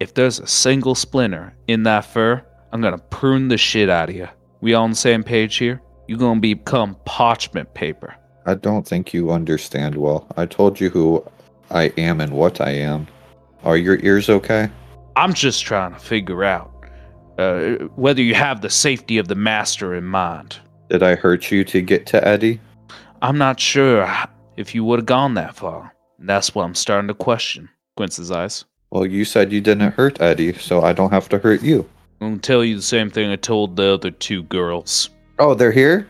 If 0.00 0.12
there's 0.12 0.40
a 0.40 0.46
single 0.48 0.96
splinter 0.96 1.54
in 1.68 1.84
that 1.84 2.06
fur, 2.06 2.44
I'm 2.72 2.80
gonna 2.80 2.98
prune 2.98 3.46
the 3.46 3.56
shit 3.56 3.88
out 3.88 4.10
of 4.10 4.16
you. 4.16 4.28
We 4.60 4.74
all 4.74 4.82
on 4.82 4.90
the 4.90 4.96
same 4.96 5.22
page 5.22 5.54
here? 5.54 5.80
You're 6.08 6.18
gonna 6.18 6.40
become 6.40 6.96
parchment 7.04 7.72
paper. 7.74 8.16
I 8.46 8.54
don't 8.54 8.86
think 8.86 9.12
you 9.12 9.32
understand 9.32 9.96
well. 9.96 10.26
I 10.36 10.46
told 10.46 10.80
you 10.80 10.88
who 10.88 11.24
I 11.70 11.92
am 11.98 12.20
and 12.20 12.32
what 12.32 12.60
I 12.60 12.70
am. 12.70 13.08
Are 13.64 13.76
your 13.76 13.98
ears 14.04 14.30
okay? 14.30 14.70
I'm 15.16 15.34
just 15.34 15.64
trying 15.64 15.92
to 15.92 15.98
figure 15.98 16.44
out 16.44 16.72
uh, 17.38 17.72
whether 17.96 18.22
you 18.22 18.36
have 18.36 18.60
the 18.60 18.70
safety 18.70 19.18
of 19.18 19.26
the 19.26 19.34
master 19.34 19.96
in 19.96 20.04
mind. 20.04 20.58
Did 20.88 21.02
I 21.02 21.16
hurt 21.16 21.50
you 21.50 21.64
to 21.64 21.82
get 21.82 22.06
to 22.06 22.26
Eddie? 22.26 22.60
I'm 23.20 23.36
not 23.36 23.58
sure 23.58 24.08
if 24.56 24.74
you 24.74 24.84
would 24.84 25.00
have 25.00 25.06
gone 25.06 25.34
that 25.34 25.56
far. 25.56 25.92
That's 26.20 26.54
what 26.54 26.64
I'm 26.64 26.74
starting 26.76 27.08
to 27.08 27.14
question. 27.14 27.68
Squints 27.94 28.16
his 28.16 28.30
eyes. 28.30 28.64
Well, 28.90 29.06
you 29.06 29.24
said 29.24 29.52
you 29.52 29.60
didn't 29.60 29.92
hurt 29.92 30.20
Eddie, 30.20 30.52
so 30.54 30.82
I 30.82 30.92
don't 30.92 31.10
have 31.10 31.28
to 31.30 31.38
hurt 31.38 31.62
you. 31.62 31.88
I'm 32.20 32.28
gonna 32.28 32.38
tell 32.40 32.64
you 32.64 32.76
the 32.76 32.82
same 32.82 33.10
thing 33.10 33.30
I 33.30 33.36
told 33.36 33.74
the 33.74 33.94
other 33.94 34.12
two 34.12 34.44
girls. 34.44 35.10
Oh, 35.40 35.54
they're 35.54 35.72
here? 35.72 36.08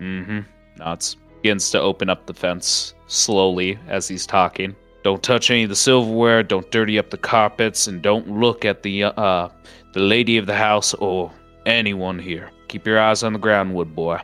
Mm-hmm. 0.00 0.40
Nods. 0.78 1.16
Begins 1.44 1.70
to 1.72 1.78
open 1.78 2.08
up 2.08 2.24
the 2.24 2.32
fence 2.32 2.94
slowly 3.06 3.78
as 3.86 4.08
he's 4.08 4.24
talking. 4.26 4.74
Don't 5.02 5.22
touch 5.22 5.50
any 5.50 5.64
of 5.64 5.68
the 5.68 5.76
silverware. 5.76 6.42
Don't 6.42 6.70
dirty 6.70 6.98
up 6.98 7.10
the 7.10 7.18
carpets, 7.18 7.86
and 7.86 8.00
don't 8.00 8.40
look 8.40 8.64
at 8.64 8.82
the 8.82 9.04
uh 9.04 9.50
the 9.92 10.00
lady 10.00 10.38
of 10.38 10.46
the 10.46 10.54
house 10.56 10.94
or 10.94 11.30
anyone 11.66 12.18
here. 12.18 12.50
Keep 12.68 12.86
your 12.86 12.98
eyes 12.98 13.22
on 13.22 13.34
the 13.34 13.38
ground, 13.38 13.74
wood 13.74 13.94
boy. 13.94 14.20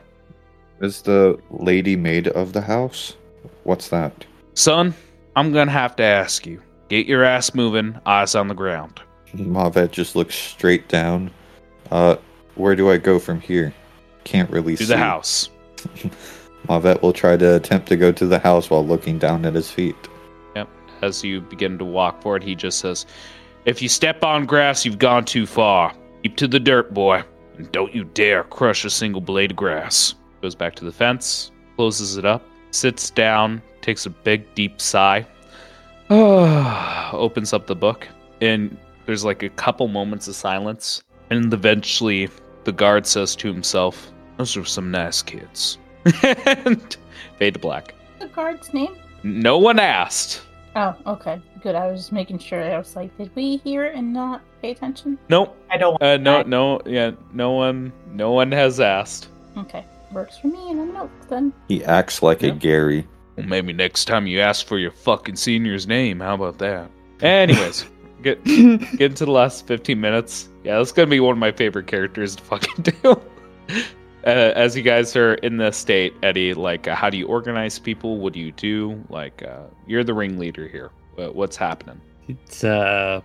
Is 0.79 1.03
the 1.03 1.39
lady 1.51 1.95
maid 1.95 2.27
of 2.29 2.53
the 2.53 2.61
house? 2.61 3.15
What's 3.65 3.89
that? 3.89 4.25
Son, 4.55 4.91
I'm 5.35 5.53
gonna 5.53 5.69
have 5.69 5.95
to 5.97 6.03
ask 6.03 6.47
you. 6.47 6.59
Get 6.89 7.05
your 7.05 7.23
ass 7.23 7.53
moving. 7.53 7.99
Eyes 8.07 8.33
on 8.33 8.47
the 8.47 8.55
ground. 8.55 8.99
Mavet 9.35 9.91
just 9.91 10.15
looks 10.15 10.33
straight 10.33 10.87
down. 10.87 11.29
Uh, 11.91 12.15
where 12.55 12.75
do 12.75 12.89
I 12.89 12.97
go 12.97 13.19
from 13.19 13.39
here? 13.41 13.75
Can't 14.23 14.49
really 14.49 14.75
To 14.75 14.85
see. 14.85 14.91
the 14.91 14.97
house. 14.97 15.51
Mavet 16.67 17.01
will 17.01 17.13
try 17.13 17.37
to 17.37 17.55
attempt 17.55 17.87
to 17.89 17.97
go 17.97 18.11
to 18.11 18.25
the 18.25 18.39
house 18.39 18.69
while 18.69 18.85
looking 18.85 19.17
down 19.17 19.45
at 19.45 19.53
his 19.53 19.71
feet. 19.71 19.95
Yep. 20.55 20.69
As 21.01 21.23
you 21.23 21.41
begin 21.41 21.77
to 21.77 21.85
walk 21.85 22.21
forward, 22.21 22.43
he 22.43 22.55
just 22.55 22.79
says, 22.79 23.05
If 23.65 23.81
you 23.81 23.89
step 23.89 24.23
on 24.23 24.45
grass, 24.45 24.85
you've 24.85 24.99
gone 24.99 25.25
too 25.25 25.45
far. 25.45 25.93
Keep 26.23 26.37
to 26.37 26.47
the 26.47 26.59
dirt, 26.59 26.93
boy. 26.93 27.23
And 27.57 27.71
don't 27.71 27.93
you 27.93 28.03
dare 28.03 28.43
crush 28.45 28.85
a 28.85 28.89
single 28.89 29.21
blade 29.21 29.51
of 29.51 29.57
grass. 29.57 30.15
Goes 30.41 30.55
back 30.55 30.75
to 30.75 30.85
the 30.85 30.91
fence, 30.91 31.51
closes 31.75 32.17
it 32.17 32.25
up, 32.25 32.43
sits 32.71 33.09
down, 33.09 33.61
takes 33.81 34.05
a 34.05 34.09
big, 34.09 34.53
deep 34.55 34.79
sigh, 34.81 35.25
opens 36.09 37.53
up 37.53 37.67
the 37.67 37.75
book, 37.75 38.07
and 38.41 38.77
there's 39.05 39.23
like 39.23 39.43
a 39.43 39.49
couple 39.49 39.87
moments 39.87 40.27
of 40.27 40.35
silence. 40.35 41.03
And 41.29 41.53
eventually, 41.53 42.29
the 42.65 42.71
guard 42.71 43.07
says 43.07 43.35
to 43.37 43.47
himself, 43.47 44.11
Those 44.37 44.57
are 44.57 44.65
some 44.65 44.91
nice 44.91 45.21
kids. 45.21 45.77
and 46.23 46.97
fade 47.37 47.53
to 47.55 47.59
black. 47.59 47.93
The 48.19 48.27
guard's 48.27 48.73
name? 48.73 48.95
No 49.23 49.57
one 49.57 49.79
asked. 49.79 50.41
Oh, 50.75 50.95
okay. 51.05 51.41
Good. 51.61 51.75
I 51.75 51.87
was 51.87 51.99
just 52.01 52.11
making 52.11 52.39
sure. 52.39 52.63
I 52.63 52.77
was 52.77 52.95
like, 52.95 53.15
did 53.17 53.29
we 53.35 53.57
hear 53.57 53.85
and 53.85 54.13
not 54.13 54.41
pay 54.61 54.71
attention? 54.71 55.17
Nope. 55.29 55.55
I 55.69 55.77
don't. 55.77 56.01
Uh, 56.01 56.17
no, 56.17 56.41
no, 56.43 56.81
yeah, 56.85 57.11
no 57.33 57.51
one, 57.51 57.91
no 58.11 58.31
one 58.31 58.51
has 58.51 58.79
asked. 58.79 59.27
Okay, 59.57 59.85
works 60.11 60.37
for 60.37 60.47
me, 60.47 60.71
and 60.71 60.79
I'm 60.81 60.95
out 60.95 61.11
then. 61.29 61.53
He 61.67 61.83
acts 61.83 62.23
like 62.23 62.41
a 62.43 62.51
Gary. 62.51 63.07
Well, 63.35 63.45
maybe 63.47 63.73
next 63.73 64.05
time 64.05 64.27
you 64.27 64.39
ask 64.39 64.65
for 64.65 64.77
your 64.79 64.91
fucking 64.91 65.35
senior's 65.35 65.87
name. 65.87 66.19
How 66.19 66.35
about 66.35 66.57
that? 66.59 66.89
Anyways, 67.21 67.85
get 68.23 68.43
get 68.45 69.01
into 69.01 69.25
the 69.25 69.31
last 69.31 69.67
15 69.67 69.99
minutes. 69.99 70.49
Yeah, 70.63 70.77
that's 70.77 70.91
gonna 70.91 71.07
be 71.07 71.19
one 71.19 71.33
of 71.33 71.37
my 71.39 71.51
favorite 71.51 71.87
characters 71.87 72.35
to 72.37 72.43
fucking 72.43 72.83
do. 73.01 73.21
Uh, 74.25 74.29
as 74.55 74.75
you 74.77 74.83
guys 74.83 75.15
are 75.15 75.33
in 75.35 75.57
the 75.57 75.71
state, 75.71 76.13
Eddie, 76.21 76.53
like, 76.53 76.87
uh, 76.87 76.95
how 76.95 77.09
do 77.09 77.17
you 77.17 77.27
organize 77.27 77.79
people? 77.79 78.17
What 78.17 78.33
do 78.33 78.39
you 78.39 78.51
do? 78.51 79.03
Like, 79.09 79.41
uh, 79.43 79.63
you're 79.87 80.03
the 80.03 80.13
ringleader 80.13 80.67
here. 80.67 80.91
What's 81.15 81.55
happening? 81.55 82.01
It's 82.27 82.63
uh, 82.63 83.21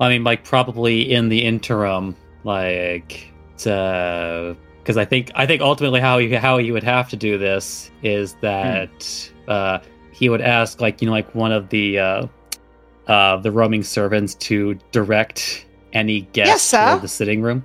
I 0.00 0.08
mean, 0.08 0.24
like 0.24 0.44
probably 0.44 1.12
in 1.12 1.28
the 1.28 1.44
interim, 1.44 2.16
like, 2.44 3.32
uh 3.66 4.54
because 4.82 4.96
I 4.96 5.04
think 5.04 5.30
I 5.36 5.46
think 5.46 5.62
ultimately 5.62 6.00
how 6.00 6.18
he 6.18 6.34
how 6.34 6.58
he 6.58 6.72
would 6.72 6.82
have 6.82 7.08
to 7.10 7.16
do 7.16 7.38
this 7.38 7.90
is 8.02 8.34
that 8.40 9.30
uh, 9.46 9.78
he 10.10 10.28
would 10.28 10.40
ask 10.40 10.80
like 10.80 11.00
you 11.00 11.06
know 11.06 11.12
like 11.12 11.32
one 11.36 11.52
of 11.52 11.68
the 11.68 11.98
uh, 12.00 12.26
uh, 13.06 13.36
the 13.36 13.52
roaming 13.52 13.84
servants 13.84 14.34
to 14.36 14.74
direct 14.90 15.66
any 15.92 16.22
guest 16.32 16.48
Yes, 16.48 16.62
sir. 16.62 16.96
to 16.96 17.02
the 17.02 17.08
sitting 17.08 17.42
room. 17.42 17.62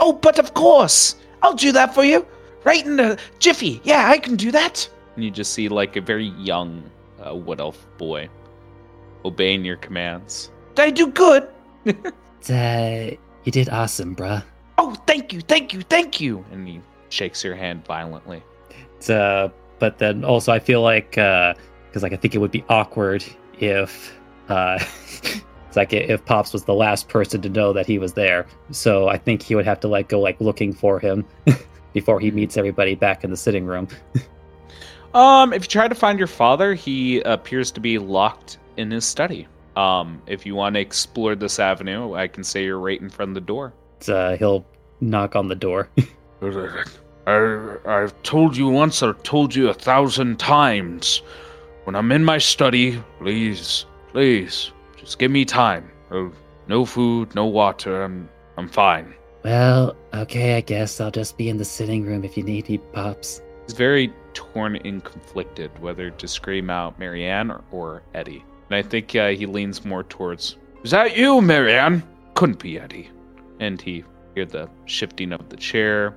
Oh, 0.00 0.14
but 0.14 0.38
of 0.40 0.54
course. 0.54 1.14
I'll 1.46 1.54
do 1.54 1.70
that 1.70 1.94
for 1.94 2.04
you. 2.04 2.26
Right 2.64 2.84
in 2.84 2.96
the 2.96 3.16
jiffy. 3.38 3.80
Yeah, 3.84 4.10
I 4.10 4.18
can 4.18 4.34
do 4.34 4.50
that. 4.50 4.88
And 5.14 5.22
you 5.24 5.30
just 5.30 5.52
see 5.52 5.68
like 5.68 5.94
a 5.94 6.00
very 6.00 6.26
young 6.40 6.90
uh, 7.24 7.36
wood 7.36 7.60
elf 7.60 7.86
boy 7.98 8.28
obeying 9.24 9.64
your 9.64 9.76
commands. 9.76 10.50
Did 10.74 10.82
I 10.84 10.90
do 10.90 11.06
good? 11.08 11.48
Uh, 12.48 13.10
you 13.42 13.50
did 13.50 13.68
awesome, 13.70 14.14
bruh. 14.14 14.40
Oh, 14.78 14.94
thank 15.08 15.32
you, 15.32 15.40
thank 15.40 15.72
you, 15.72 15.82
thank 15.82 16.20
you. 16.20 16.44
And 16.52 16.68
he 16.68 16.80
shakes 17.08 17.42
your 17.42 17.56
hand 17.56 17.84
violently. 17.84 18.40
Uh, 19.08 19.48
but 19.80 19.98
then 19.98 20.24
also 20.24 20.52
I 20.52 20.60
feel 20.60 20.80
like 20.80 21.10
because 21.12 22.02
like 22.04 22.12
I 22.12 22.16
think 22.16 22.36
it 22.36 22.38
would 22.38 22.52
be 22.52 22.64
awkward 22.68 23.24
if 23.58 24.16
uh, 24.48 24.78
it's 25.76 25.92
like 25.92 25.92
if 25.92 26.24
Pops 26.24 26.52
was 26.52 26.64
the 26.64 26.74
last 26.74 27.08
person 27.08 27.42
to 27.42 27.48
know 27.48 27.72
that 27.72 27.86
he 27.86 27.98
was 27.98 28.14
there. 28.14 28.46
So 28.70 29.08
I 29.08 29.18
think 29.18 29.42
he 29.42 29.54
would 29.54 29.66
have 29.66 29.80
to 29.80 29.88
like 29.88 30.08
go 30.08 30.20
like 30.20 30.40
looking 30.40 30.72
for 30.72 30.98
him 30.98 31.24
before 31.92 32.18
he 32.18 32.30
meets 32.30 32.56
everybody 32.56 32.94
back 32.94 33.24
in 33.24 33.30
the 33.30 33.36
sitting 33.36 33.66
room. 33.66 33.88
Um, 35.14 35.54
if 35.54 35.62
you 35.62 35.68
try 35.68 35.88
to 35.88 35.94
find 35.94 36.18
your 36.18 36.28
father, 36.28 36.74
he 36.74 37.20
appears 37.20 37.70
to 37.70 37.80
be 37.80 37.96
locked 37.96 38.58
in 38.76 38.90
his 38.90 39.06
study. 39.06 39.48
Um, 39.74 40.20
if 40.26 40.44
you 40.44 40.54
want 40.54 40.74
to 40.74 40.80
explore 40.80 41.34
this 41.34 41.58
avenue, 41.58 42.12
I 42.12 42.28
can 42.28 42.44
say 42.44 42.64
you're 42.64 42.78
right 42.78 43.00
in 43.00 43.08
front 43.08 43.30
of 43.30 43.34
the 43.34 43.40
door. 43.40 43.72
Uh, 44.06 44.36
he'll 44.36 44.66
knock 45.00 45.34
on 45.34 45.48
the 45.48 45.54
door. 45.54 45.88
I, 46.42 47.76
I've 47.86 48.22
told 48.24 48.58
you 48.58 48.68
once, 48.68 49.02
I've 49.02 49.22
told 49.22 49.54
you 49.54 49.70
a 49.70 49.74
thousand 49.74 50.38
times. 50.38 51.22
When 51.84 51.96
I'm 51.96 52.12
in 52.12 52.22
my 52.22 52.36
study, 52.36 53.02
please, 53.18 53.86
please, 54.12 54.70
just 55.06 55.20
give 55.20 55.30
me 55.30 55.44
time. 55.44 55.88
Oh, 56.10 56.32
no 56.66 56.84
food, 56.84 57.32
no 57.36 57.46
water. 57.46 58.02
I'm, 58.02 58.28
I'm 58.58 58.68
fine. 58.68 59.14
well, 59.44 59.94
okay, 60.12 60.56
I 60.56 60.60
guess 60.60 61.00
I'll 61.00 61.12
just 61.12 61.38
be 61.38 61.48
in 61.48 61.56
the 61.58 61.64
sitting 61.64 62.04
room 62.04 62.24
if 62.24 62.36
you 62.36 62.42
need 62.42 62.68
me, 62.68 62.78
Pops. 62.78 63.40
He's 63.64 63.76
very 63.76 64.12
torn 64.34 64.74
and 64.76 65.02
conflicted 65.04 65.70
whether 65.80 66.10
to 66.10 66.26
scream 66.28 66.70
out 66.70 66.98
Marianne 66.98 67.50
or, 67.52 67.62
or 67.70 68.02
Eddie. 68.14 68.44
And 68.68 68.74
I 68.76 68.82
think 68.82 69.14
uh, 69.14 69.28
he 69.28 69.46
leans 69.46 69.84
more 69.84 70.02
towards, 70.02 70.56
Is 70.82 70.90
that 70.90 71.16
you, 71.16 71.40
Marianne? 71.40 72.02
Couldn't 72.34 72.58
be 72.58 72.78
Eddie. 72.80 73.08
and 73.60 73.80
he 73.80 74.04
hear 74.34 74.44
the 74.44 74.68
shifting 74.86 75.32
of 75.32 75.48
the 75.48 75.56
chair. 75.56 76.14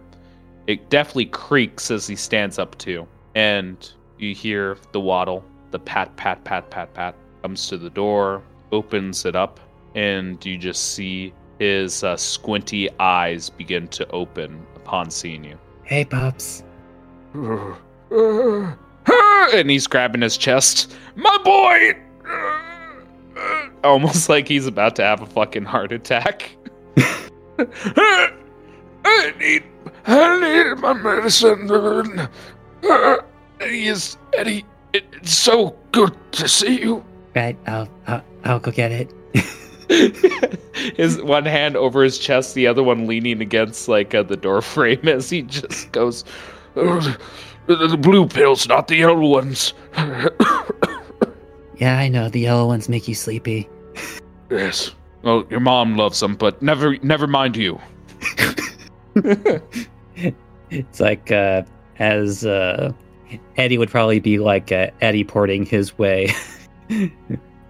It 0.67 0.89
definitely 0.89 1.27
creaks 1.27 1.89
as 1.91 2.07
he 2.07 2.15
stands 2.15 2.57
up 2.59 2.75
too, 2.79 3.07
and 3.35 3.77
you 4.17 4.33
hear 4.35 4.77
the 4.91 4.99
waddle, 4.99 5.43
the 5.71 5.79
pat, 5.79 6.15
pat, 6.17 6.43
pat, 6.43 6.69
pat, 6.71 6.93
pat, 6.95 7.15
comes 7.43 7.67
to 7.67 7.77
the 7.77 7.89
door, 7.89 8.41
opens 8.71 9.25
it 9.25 9.35
up, 9.35 9.59
and 9.95 10.45
you 10.45 10.57
just 10.57 10.93
see 10.93 11.33
his 11.59 12.03
uh, 12.03 12.15
squinty 12.15 12.89
eyes 12.99 13.49
begin 13.49 13.87
to 13.89 14.09
open 14.11 14.65
upon 14.75 15.11
seeing 15.11 15.43
you. 15.43 15.57
Hey, 15.83 16.05
Pops. 16.05 16.63
and 17.33 17.75
he's 19.69 19.87
grabbing 19.87 20.21
his 20.21 20.37
chest. 20.37 20.95
My 21.15 21.37
boy! 21.43 21.97
Almost 23.83 24.29
like 24.29 24.47
he's 24.47 24.67
about 24.67 24.95
to 24.97 25.03
have 25.03 25.21
a 25.21 25.25
fucking 25.25 25.65
heart 25.65 25.91
attack. 25.91 26.55
I 27.57 28.31
need, 29.39 29.63
I 30.05 30.39
need 30.39 30.75
my 30.81 30.93
medicine. 30.93 31.67
Eddie 33.59 33.87
is 33.87 34.17
Eddie. 34.33 34.65
It's 34.93 35.33
so 35.33 35.75
good 35.91 36.15
to 36.33 36.47
see 36.47 36.79
you. 36.81 37.03
Right, 37.35 37.57
I'll 37.67 37.89
I'll, 38.07 38.23
I'll 38.43 38.59
go 38.59 38.71
get 38.71 38.91
it. 38.91 39.13
his 40.97 41.21
one 41.21 41.45
hand 41.45 41.75
over 41.75 42.03
his 42.03 42.17
chest, 42.17 42.55
the 42.55 42.67
other 42.67 42.83
one 42.83 43.07
leaning 43.07 43.41
against 43.41 43.87
like 43.87 44.13
uh, 44.13 44.23
the 44.23 44.37
door 44.37 44.61
frame 44.61 45.07
as 45.07 45.29
he 45.29 45.41
just 45.41 45.91
goes. 45.91 46.23
The, 46.75 47.17
the 47.67 47.97
blue 47.97 48.27
pills, 48.27 48.67
not 48.67 48.87
the 48.87 48.97
yellow 48.97 49.27
ones. 49.27 49.73
Yeah, 51.79 51.97
I 51.97 52.09
know 52.09 52.27
the 52.27 52.41
yellow 52.41 52.67
ones 52.67 52.89
make 52.89 53.07
you 53.07 53.15
sleepy. 53.15 53.69
yes. 54.51 54.91
Well, 55.21 55.45
your 55.49 55.61
mom 55.61 55.95
loves 55.95 56.19
them, 56.19 56.35
but 56.35 56.61
never, 56.61 56.97
never 56.97 57.25
mind 57.25 57.55
you. 57.55 57.79
It's 60.71 60.99
like 60.99 61.31
uh, 61.31 61.63
as 61.97 62.45
uh, 62.45 62.91
Eddie 63.57 63.77
would 63.77 63.89
probably 63.89 64.19
be 64.19 64.39
like 64.39 64.71
uh, 64.71 64.87
Eddie 65.01 65.23
porting 65.23 65.65
his 65.65 65.97
way, 65.97 66.33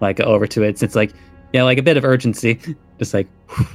like 0.00 0.20
over 0.20 0.46
to 0.46 0.62
it. 0.62 0.82
It's 0.82 0.94
like 0.94 1.12
yeah, 1.52 1.64
like 1.64 1.78
a 1.78 1.82
bit 1.82 1.96
of 1.96 2.04
urgency, 2.04 2.60
just 2.98 3.12
like 3.14 3.26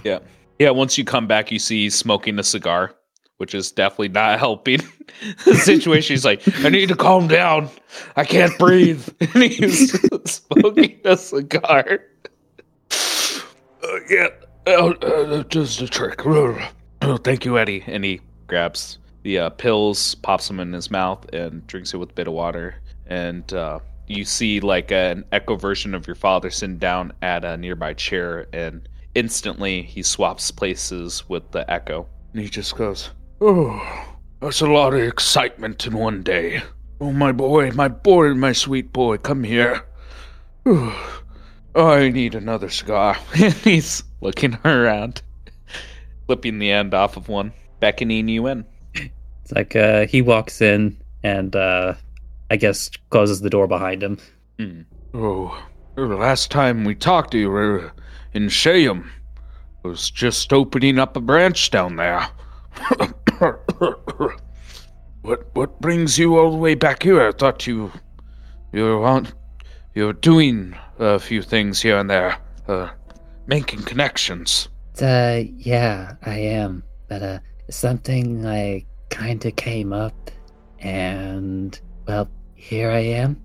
Yeah, 0.04 0.20
yeah. 0.60 0.70
once 0.70 0.98
you 0.98 1.04
come 1.04 1.28
back, 1.28 1.52
you 1.52 1.60
see 1.60 1.90
smoking 1.90 2.40
a 2.40 2.44
cigar, 2.44 2.94
which 3.38 3.54
is 3.54 3.72
definitely 3.72 4.10
not 4.10 4.40
helping 4.46 4.80
the 5.46 5.56
situation. 5.56 6.14
He's 6.14 6.26
like, 6.26 6.42
I 6.64 6.70
need 6.70 6.90
to 6.90 6.96
calm 6.96 7.28
down. 7.28 7.70
I 8.16 8.24
can't 8.26 8.58
breathe. 8.58 9.08
and 9.20 9.44
he's 9.44 9.92
smoking 10.26 11.00
a 11.04 11.18
cigar. 11.18 12.00
Uh, 13.84 14.00
yeah, 14.10 14.28
uh, 14.68 14.90
uh, 14.90 15.44
just 15.44 15.82
a 15.82 15.88
trick. 15.88 16.26
Oh, 16.26 17.18
thank 17.24 17.46
you, 17.46 17.58
Eddie. 17.60 17.84
And 17.88 18.04
he 18.04 18.22
grabs 18.48 18.98
the 19.24 19.40
uh, 19.40 19.50
pills, 19.52 20.16
pops 20.16 20.48
them 20.48 20.60
in 20.60 20.72
his 20.74 20.90
mouth, 20.90 21.32
and 21.34 21.66
drinks 21.68 21.94
it 21.94 21.98
with 21.98 22.12
a 22.12 22.14
bit 22.14 22.28
of 22.28 22.34
water. 22.34 22.76
And 23.08 23.52
uh, 23.54 23.80
you 24.08 24.26
see 24.26 24.60
like 24.60 24.92
an 24.92 25.26
echo 25.32 25.56
version 25.56 25.94
of 25.94 26.08
your 26.08 26.16
father 26.16 26.50
sitting 26.50 26.78
down 26.78 27.14
at 27.22 27.46
a 27.46 27.58
nearby 27.58 27.94
chair, 27.94 28.48
and 28.54 28.88
instantly 29.14 29.82
he 29.82 30.04
swaps 30.04 30.52
places 30.52 31.28
with 31.28 31.52
the 31.52 31.70
echo. 31.72 32.08
And 32.34 32.42
he 32.42 32.50
just 32.50 32.76
goes, 32.76 33.10
Oh, 33.42 33.82
that's 34.40 34.62
a 34.62 34.68
lot 34.68 34.94
of 34.94 35.02
excitement 35.02 35.86
in 35.88 35.98
one 35.98 36.24
day. 36.24 36.62
Oh, 37.02 37.12
my 37.12 37.32
boy, 37.32 37.72
my 37.72 37.88
boy, 37.88 38.34
my 38.34 38.54
sweet 38.54 38.94
boy, 38.94 39.18
come 39.18 39.44
here. 39.44 39.84
Oh, 40.66 41.16
I 41.76 42.10
need 42.10 42.36
another 42.36 42.70
cigar. 42.70 43.18
and 43.36 43.54
he's 43.54 44.04
looking 44.22 44.58
around, 44.64 45.22
flipping 46.26 46.60
the 46.60 46.72
end 46.72 46.94
off 46.94 47.18
of 47.18 47.28
one, 47.28 47.52
beckoning 47.80 48.30
you 48.30 48.48
in. 48.48 48.66
it's 48.94 49.52
like 49.52 49.76
uh, 49.76 50.06
he 50.08 50.22
walks 50.22 50.62
in 50.62 50.98
and 51.22 51.56
uh, 51.56 51.96
I 52.50 52.58
guess 52.58 52.90
closes 53.10 53.42
the 53.42 53.50
door 53.50 53.68
behind 53.68 54.04
him. 54.04 54.18
Hmm. 54.60 54.82
Oh, 55.14 55.64
the 55.96 56.06
last 56.06 56.52
time 56.52 56.84
we 56.84 56.96
talked 56.96 57.32
to 57.32 57.38
you 57.38 57.50
were 57.50 57.92
in 58.34 58.48
Shayam. 58.48 59.10
Was 59.84 60.10
just 60.10 60.52
opening 60.52 60.98
up 60.98 61.16
a 61.16 61.22
branch 61.22 61.70
down 61.70 61.96
there. 61.96 62.28
what 65.22 65.56
what 65.56 65.80
brings 65.80 66.18
you 66.18 66.38
all 66.38 66.52
the 66.52 66.58
way 66.58 66.74
back 66.74 67.04
here? 67.04 67.28
I 67.28 67.32
thought 67.32 67.68
you 67.68 67.92
you 68.74 68.84
were 68.84 69.06
on 69.06 69.28
you 69.94 70.08
were 70.08 70.14
doing 70.14 70.76
a 71.00 71.20
few 71.20 71.42
things 71.42 71.82
here 71.82 71.98
and 71.98 72.10
there, 72.10 72.38
uh, 72.68 72.90
making 73.48 73.84
connections. 73.84 74.70
Uh, 75.02 75.44
yeah, 75.56 76.16
I 76.24 76.40
am, 76.40 76.84
but 77.08 77.22
uh, 77.22 77.40
something 77.70 78.44
like 78.44 78.86
kind 79.10 79.44
of 79.46 79.56
came 79.56 79.94
up, 79.94 80.32
and 80.80 81.80
well, 82.08 82.30
here 82.56 82.90
I 82.92 83.00
am. 83.00 83.42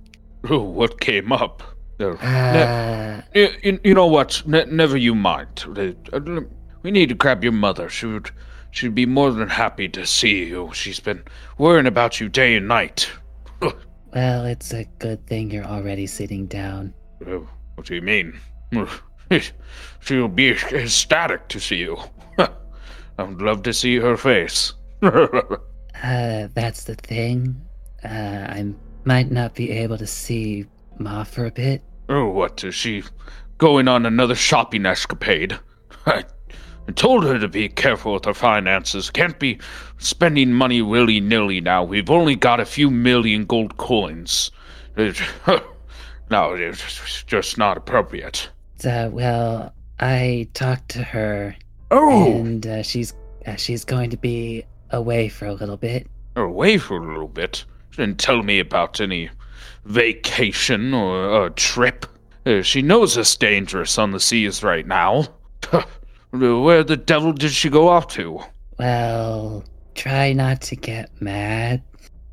Oh, 0.48 0.62
what 0.62 1.00
came 1.00 1.32
up? 1.32 1.62
Uh, 1.98 2.10
Uh, 2.16 3.20
You, 3.34 3.48
you, 3.62 3.80
you 3.84 3.94
know 3.94 4.06
what? 4.06 4.42
Ne- 4.46 4.64
never 4.66 4.96
you 4.96 5.14
mind. 5.14 5.64
Uh, 6.12 6.40
We 6.82 6.90
need 6.90 7.10
to 7.10 7.14
grab 7.14 7.42
your 7.44 7.52
mother. 7.52 7.88
She 7.90 8.06
would, 8.06 8.30
she'd 8.70 8.94
be 8.94 9.04
more 9.06 9.30
than 9.32 9.48
happy 9.48 9.88
to 9.90 10.06
see 10.06 10.44
you. 10.46 10.70
She's 10.72 10.98
been 11.00 11.22
worrying 11.58 11.86
about 11.86 12.20
you 12.20 12.28
day 12.30 12.56
and 12.56 12.66
night. 12.68 13.10
well, 13.60 14.46
it's 14.46 14.72
a 14.72 14.84
good 14.98 15.26
thing 15.26 15.50
you're 15.50 15.64
already 15.66 16.06
sitting 16.06 16.46
down. 16.46 16.94
Uh, 17.26 17.40
what 17.74 17.86
do 17.86 17.94
you 17.94 18.02
mean? 18.02 18.38
She'll 20.00 20.28
be 20.28 20.50
ecstatic 20.50 21.48
to 21.48 21.60
see 21.60 21.76
you. 21.76 21.98
I 22.38 23.22
would 23.22 23.42
love 23.42 23.62
to 23.64 23.72
see 23.74 23.96
her 23.96 24.16
face. 24.16 24.72
Uh, 26.02 26.48
that's 26.54 26.84
the 26.84 26.94
thing. 26.94 27.60
Uh, 28.04 28.08
I 28.08 28.74
might 29.04 29.30
not 29.30 29.54
be 29.54 29.70
able 29.70 29.98
to 29.98 30.06
see 30.06 30.66
Ma 30.98 31.24
for 31.24 31.46
a 31.46 31.50
bit. 31.50 31.82
oh, 32.08 32.26
what 32.28 32.62
is 32.64 32.74
she 32.74 33.02
going 33.58 33.88
on 33.88 34.06
another 34.06 34.34
shopping 34.34 34.86
escapade? 34.86 35.58
I, 36.06 36.24
told 36.96 37.22
her 37.24 37.38
to 37.38 37.46
be 37.46 37.68
careful 37.68 38.14
with 38.14 38.24
her 38.24 38.34
finances. 38.34 39.10
Can't 39.10 39.38
be 39.38 39.60
spending 39.98 40.52
money 40.52 40.82
willy 40.82 41.20
nilly 41.20 41.60
now. 41.60 41.84
We've 41.84 42.10
only 42.10 42.34
got 42.34 42.58
a 42.58 42.64
few 42.64 42.90
million 42.90 43.44
gold 43.44 43.76
coins. 43.76 44.50
No, 46.30 46.54
it's 46.54 47.24
just 47.24 47.58
not 47.58 47.76
appropriate. 47.76 48.48
Uh, 48.84 49.08
well, 49.12 49.74
I 49.98 50.48
talked 50.54 50.88
to 50.90 51.02
her, 51.02 51.56
Oh, 51.90 52.30
and 52.36 52.64
uh, 52.64 52.82
she's 52.84 53.14
uh, 53.46 53.56
she's 53.56 53.84
going 53.84 54.10
to 54.10 54.16
be 54.16 54.64
away 54.90 55.28
for 55.28 55.46
a 55.46 55.52
little 55.54 55.76
bit. 55.76 56.06
away 56.36 56.78
for 56.78 56.96
a 56.98 57.04
little 57.04 57.26
bit. 57.26 57.64
She 57.90 57.96
didn't 58.02 58.18
tell 58.18 58.42
me 58.42 58.58
about 58.60 59.00
any 59.00 59.30
vacation 59.84 60.94
or 60.94 61.46
a 61.46 61.50
trip. 61.50 62.06
Uh, 62.46 62.62
she 62.62 62.82
knows 62.82 63.16
it's 63.16 63.36
dangerous 63.36 63.98
on 63.98 64.12
the 64.12 64.20
seas 64.20 64.62
right 64.62 64.86
now. 64.86 65.26
Where 66.30 66.84
the 66.84 66.96
devil 66.96 67.32
did 67.32 67.50
she 67.50 67.68
go 67.68 67.88
off 67.88 68.06
to? 68.08 68.40
Well, 68.78 69.64
try 69.94 70.32
not 70.32 70.62
to 70.62 70.76
get 70.76 71.10
mad. 71.20 71.82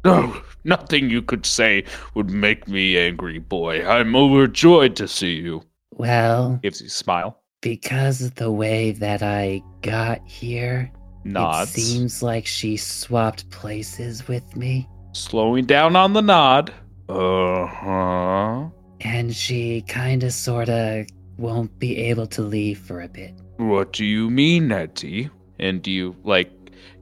Oh, 0.06 0.42
nothing 0.64 1.10
you 1.10 1.22
could 1.22 1.46
say 1.46 1.84
would 2.14 2.30
make 2.30 2.68
me 2.68 2.98
angry, 2.98 3.40
boy. 3.40 3.86
I'm 3.86 4.16
overjoyed 4.16 4.96
to 4.98 5.08
see 5.08 5.34
you. 5.34 5.64
Well, 5.92 6.60
Gives 6.62 6.80
you 6.80 6.88
a 6.88 6.92
smile, 6.92 7.42
because 7.62 8.22
of 8.22 8.36
the 8.36 8.52
way 8.52 8.92
that 8.92 9.24
I 9.24 9.64
got 9.82 10.22
here, 10.28 10.92
nods, 11.24 11.76
it 11.76 11.82
seems 11.82 12.22
like 12.22 12.46
she 12.46 12.78
swapped 12.78 13.50
places 13.50 14.28
with 14.28 14.56
me, 14.56 14.88
slowing 15.18 15.66
down 15.66 15.96
on 15.96 16.14
the 16.14 16.22
nod. 16.22 16.74
Uh 17.10 17.66
huh. 17.66 18.70
and 19.02 19.34
she 19.34 19.82
kinda 19.88 20.30
sorta 20.32 21.06
won't 21.38 21.78
be 21.80 21.98
able 21.98 22.28
to 22.28 22.42
leave 22.42 22.80
for 22.80 23.02
a 23.02 23.08
bit. 23.08 23.34
What 23.58 23.94
do 23.94 24.04
you 24.06 24.30
mean, 24.30 24.72
Eddie? 24.72 25.30
And 25.60 25.82
do 25.82 25.92
you 25.92 26.16
like 26.24 26.52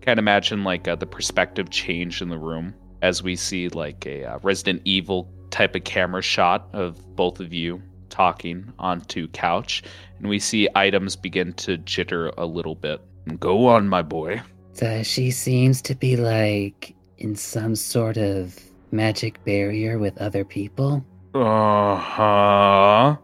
kind 0.02 0.20
of 0.20 0.24
imagine 0.24 0.64
like 0.64 0.88
uh, 0.88 0.96
the 0.96 1.06
perspective 1.08 1.70
change 1.70 2.22
in 2.22 2.30
the 2.30 2.38
room 2.38 2.74
as 3.02 3.24
we 3.24 3.36
see 3.36 3.70
like 3.70 4.06
a 4.06 4.24
uh, 4.26 4.40
Resident 4.44 4.82
Evil 4.86 5.30
type 5.50 5.76
of 5.76 5.84
camera 5.84 6.22
shot 6.22 6.68
of 6.74 7.16
both 7.16 7.40
of 7.40 7.54
you 7.54 7.82
talking 8.10 8.72
onto 8.80 9.28
couch, 9.30 9.84
and 10.20 10.30
we 10.30 10.40
see 10.40 10.70
items 10.76 11.16
begin 11.16 11.52
to 11.54 11.78
jitter 11.80 12.32
a 12.38 12.46
little 12.46 12.76
bit. 12.76 13.02
Go 13.40 13.68
on, 13.68 13.90
my 13.90 14.02
boy. 14.02 14.42
So 14.74 15.04
she 15.04 15.32
seems 15.32 15.82
to 15.84 15.96
be 15.96 16.16
like 16.18 16.95
in 17.18 17.36
some 17.36 17.76
sort 17.76 18.18
of 18.18 18.60
magic 18.92 19.44
barrier 19.44 19.98
with 20.00 20.18
other 20.20 20.44
people. 20.46 21.06
Uh 21.34 21.98
huh. 21.98 23.18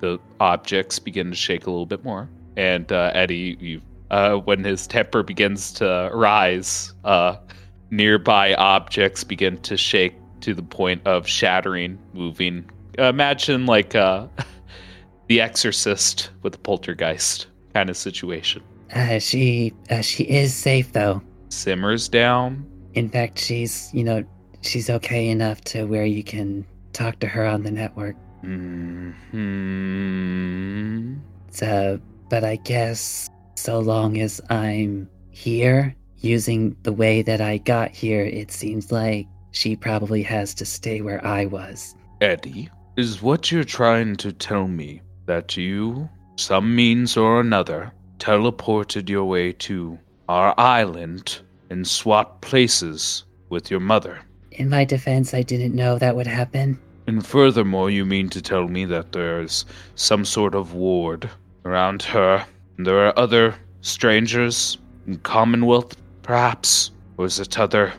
The 0.00 0.18
objects 0.40 0.98
begin 0.98 1.30
to 1.30 1.36
shake 1.36 1.66
a 1.66 1.70
little 1.70 1.86
bit 1.86 2.04
more, 2.04 2.28
and 2.56 2.90
uh, 2.92 3.10
Eddie, 3.14 3.56
you 3.60 3.82
uh, 4.10 4.36
when 4.36 4.64
his 4.64 4.86
temper 4.86 5.22
begins 5.22 5.72
to 5.72 6.10
rise, 6.14 6.94
uh, 7.04 7.36
nearby 7.90 8.54
objects 8.54 9.24
begin 9.24 9.58
to 9.58 9.76
shake 9.76 10.14
to 10.40 10.54
the 10.54 10.62
point 10.62 11.06
of 11.06 11.26
shattering, 11.26 11.98
moving. 12.14 12.70
imagine 12.98 13.66
like 13.66 13.94
uh, 13.94 14.26
the 15.28 15.40
Exorcist 15.40 16.30
with 16.42 16.52
the 16.52 16.58
poltergeist 16.58 17.48
kind 17.74 17.90
of 17.90 17.96
situation. 17.96 18.62
Uh, 18.94 19.18
she 19.18 19.74
uh, 19.90 20.00
she 20.00 20.24
is 20.24 20.54
safe 20.54 20.92
though. 20.92 21.22
Simmers 21.50 22.08
down. 22.08 22.67
In 22.94 23.08
fact, 23.08 23.38
she's 23.38 23.90
you 23.92 24.04
know 24.04 24.24
she's 24.62 24.90
okay 24.90 25.28
enough 25.28 25.60
to 25.62 25.84
where 25.84 26.04
you 26.04 26.22
can 26.22 26.66
talk 26.92 27.18
to 27.20 27.26
her 27.26 27.46
on 27.46 27.62
the 27.62 27.70
network. 27.70 28.16
Hmm. 28.40 29.12
So, 31.50 32.00
but 32.28 32.44
I 32.44 32.56
guess 32.56 33.28
so 33.56 33.80
long 33.80 34.18
as 34.18 34.40
I'm 34.50 35.08
here 35.30 35.94
using 36.18 36.76
the 36.82 36.92
way 36.92 37.22
that 37.22 37.40
I 37.40 37.58
got 37.58 37.90
here, 37.90 38.24
it 38.24 38.50
seems 38.52 38.92
like 38.92 39.26
she 39.50 39.76
probably 39.76 40.22
has 40.22 40.54
to 40.54 40.64
stay 40.64 41.00
where 41.00 41.24
I 41.24 41.46
was. 41.46 41.94
Eddie, 42.20 42.68
is 42.96 43.22
what 43.22 43.52
you're 43.52 43.64
trying 43.64 44.16
to 44.16 44.32
tell 44.32 44.66
me 44.66 45.00
that 45.26 45.56
you, 45.56 46.08
some 46.36 46.74
means 46.74 47.16
or 47.16 47.40
another, 47.40 47.92
teleported 48.18 49.08
your 49.08 49.24
way 49.24 49.52
to 49.52 49.98
our 50.28 50.52
island 50.58 51.40
and 51.70 51.86
swapped 51.86 52.40
places 52.40 53.24
with 53.48 53.70
your 53.70 53.80
mother? 53.80 54.18
In 54.52 54.68
my 54.68 54.84
defense, 54.84 55.34
I 55.34 55.42
didn't 55.42 55.74
know 55.74 55.98
that 55.98 56.16
would 56.16 56.26
happen. 56.26 56.78
And 57.06 57.26
furthermore, 57.26 57.90
you 57.90 58.04
mean 58.04 58.28
to 58.30 58.42
tell 58.42 58.68
me 58.68 58.84
that 58.86 59.12
there's 59.12 59.64
some 59.94 60.24
sort 60.24 60.54
of 60.54 60.74
ward 60.74 61.30
around 61.64 62.02
her, 62.02 62.44
and 62.76 62.86
there 62.86 63.06
are 63.06 63.18
other 63.18 63.54
strangers 63.80 64.78
in 65.06 65.18
Commonwealth, 65.18 65.96
perhaps? 66.22 66.90
Or 67.16 67.24
is 67.26 67.40
it 67.40 67.58
other 67.58 67.92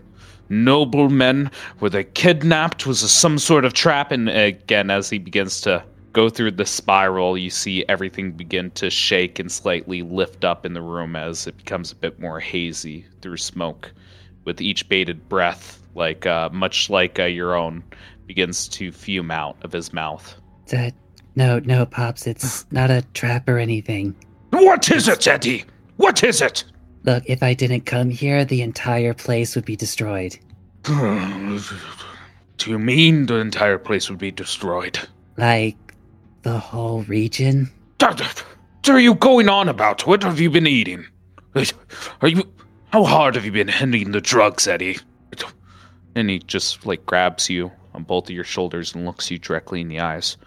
noblemen? 0.50 1.50
Were 1.80 1.90
they 1.90 2.04
kidnapped? 2.04 2.86
Was 2.86 3.02
this 3.02 3.12
some 3.12 3.40
sort 3.40 3.66
of 3.66 3.74
trap? 3.74 4.12
And 4.12 4.30
again, 4.30 4.90
as 4.92 5.10
he 5.10 5.18
begins 5.18 5.62
to 5.62 5.84
go 6.14 6.30
through 6.30 6.52
the 6.52 6.66
spiral, 6.66 7.38
you 7.38 7.50
see 7.50 7.86
everything 7.88 8.32
begin 8.32 8.72
to 8.72 8.90
shake 8.90 9.40
and 9.40 9.52
slightly 9.52 10.02
lift 10.02 10.44
up 10.44 10.66
in 10.66 10.74
the 10.74 10.82
room 10.82 11.16
as 11.16 11.48
it 11.48 11.58
becomes 11.58 11.92
a 11.92 11.96
bit 11.96 12.20
more 12.20 12.40
hazy 12.40 13.06
through 13.22 13.38
smoke. 13.38 13.92
With 14.46 14.62
each 14.62 14.88
bated 14.90 15.30
breath, 15.30 15.82
like 15.96 16.26
uh, 16.26 16.50
much 16.52 16.90
like 16.90 17.20
uh, 17.20 17.26
your 17.26 17.56
own, 17.56 17.84
begins 18.26 18.68
to 18.70 18.92
fume 18.92 19.32
out 19.32 19.58
of 19.64 19.72
his 19.72 19.94
mouth. 19.94 20.36
That 20.68 20.94
no, 21.36 21.60
no, 21.60 21.86
pops. 21.86 22.28
It's 22.28 22.66
not 22.72 22.90
a 22.90 23.04
trap 23.14 23.48
or 23.48 23.58
anything. 23.58 24.16
What 24.52 24.90
is 24.92 25.08
it, 25.08 25.28
Eddie? 25.28 25.66
What 25.98 26.24
is 26.24 26.42
it? 26.42 26.64
Look, 27.04 27.24
if 27.28 27.44
I 27.44 27.54
didn't 27.54 27.82
come 27.82 28.10
here, 28.10 28.44
the 28.44 28.62
entire 28.62 29.14
place 29.14 29.56
would 29.56 29.66
be 29.66 29.76
destroyed. 29.76 30.38
Do 30.84 31.60
you 32.68 32.80
mean 32.80 33.26
the 33.26 33.36
entire 33.36 33.78
place 33.78 34.10
would 34.10 34.20
be 34.20 34.32
destroyed? 34.32 35.00
Like 35.38 35.78
the 36.42 36.58
whole 36.58 37.04
region. 37.04 37.70
What 38.00 38.90
are 38.90 39.00
you 39.00 39.16
going 39.16 39.50
on 39.50 39.70
about? 39.70 40.08
What 40.08 40.24
have 40.24 40.40
you 40.40 40.50
been 40.50 40.68
eating? 40.68 41.06
Are 42.22 42.28
you. 42.28 42.44
How 42.92 43.04
hard 43.04 43.36
have 43.36 43.46
you 43.46 43.52
been 43.52 43.68
hitting 43.68 44.12
the 44.12 44.22
drugs, 44.22 44.68
Eddie? 44.68 44.98
And 46.16 46.30
he 46.30 46.40
just 46.40 46.86
like 46.86 47.06
grabs 47.06 47.50
you 47.50 47.72
on 47.94 48.04
both 48.04 48.26
of 48.26 48.32
your 48.32 48.44
shoulders 48.44 48.96
and 48.96 49.06
looks 49.06 49.30
you 49.30 49.38
directly 49.38 49.82
in 49.82 49.90
the 49.90 50.00
eyes. 50.00 50.38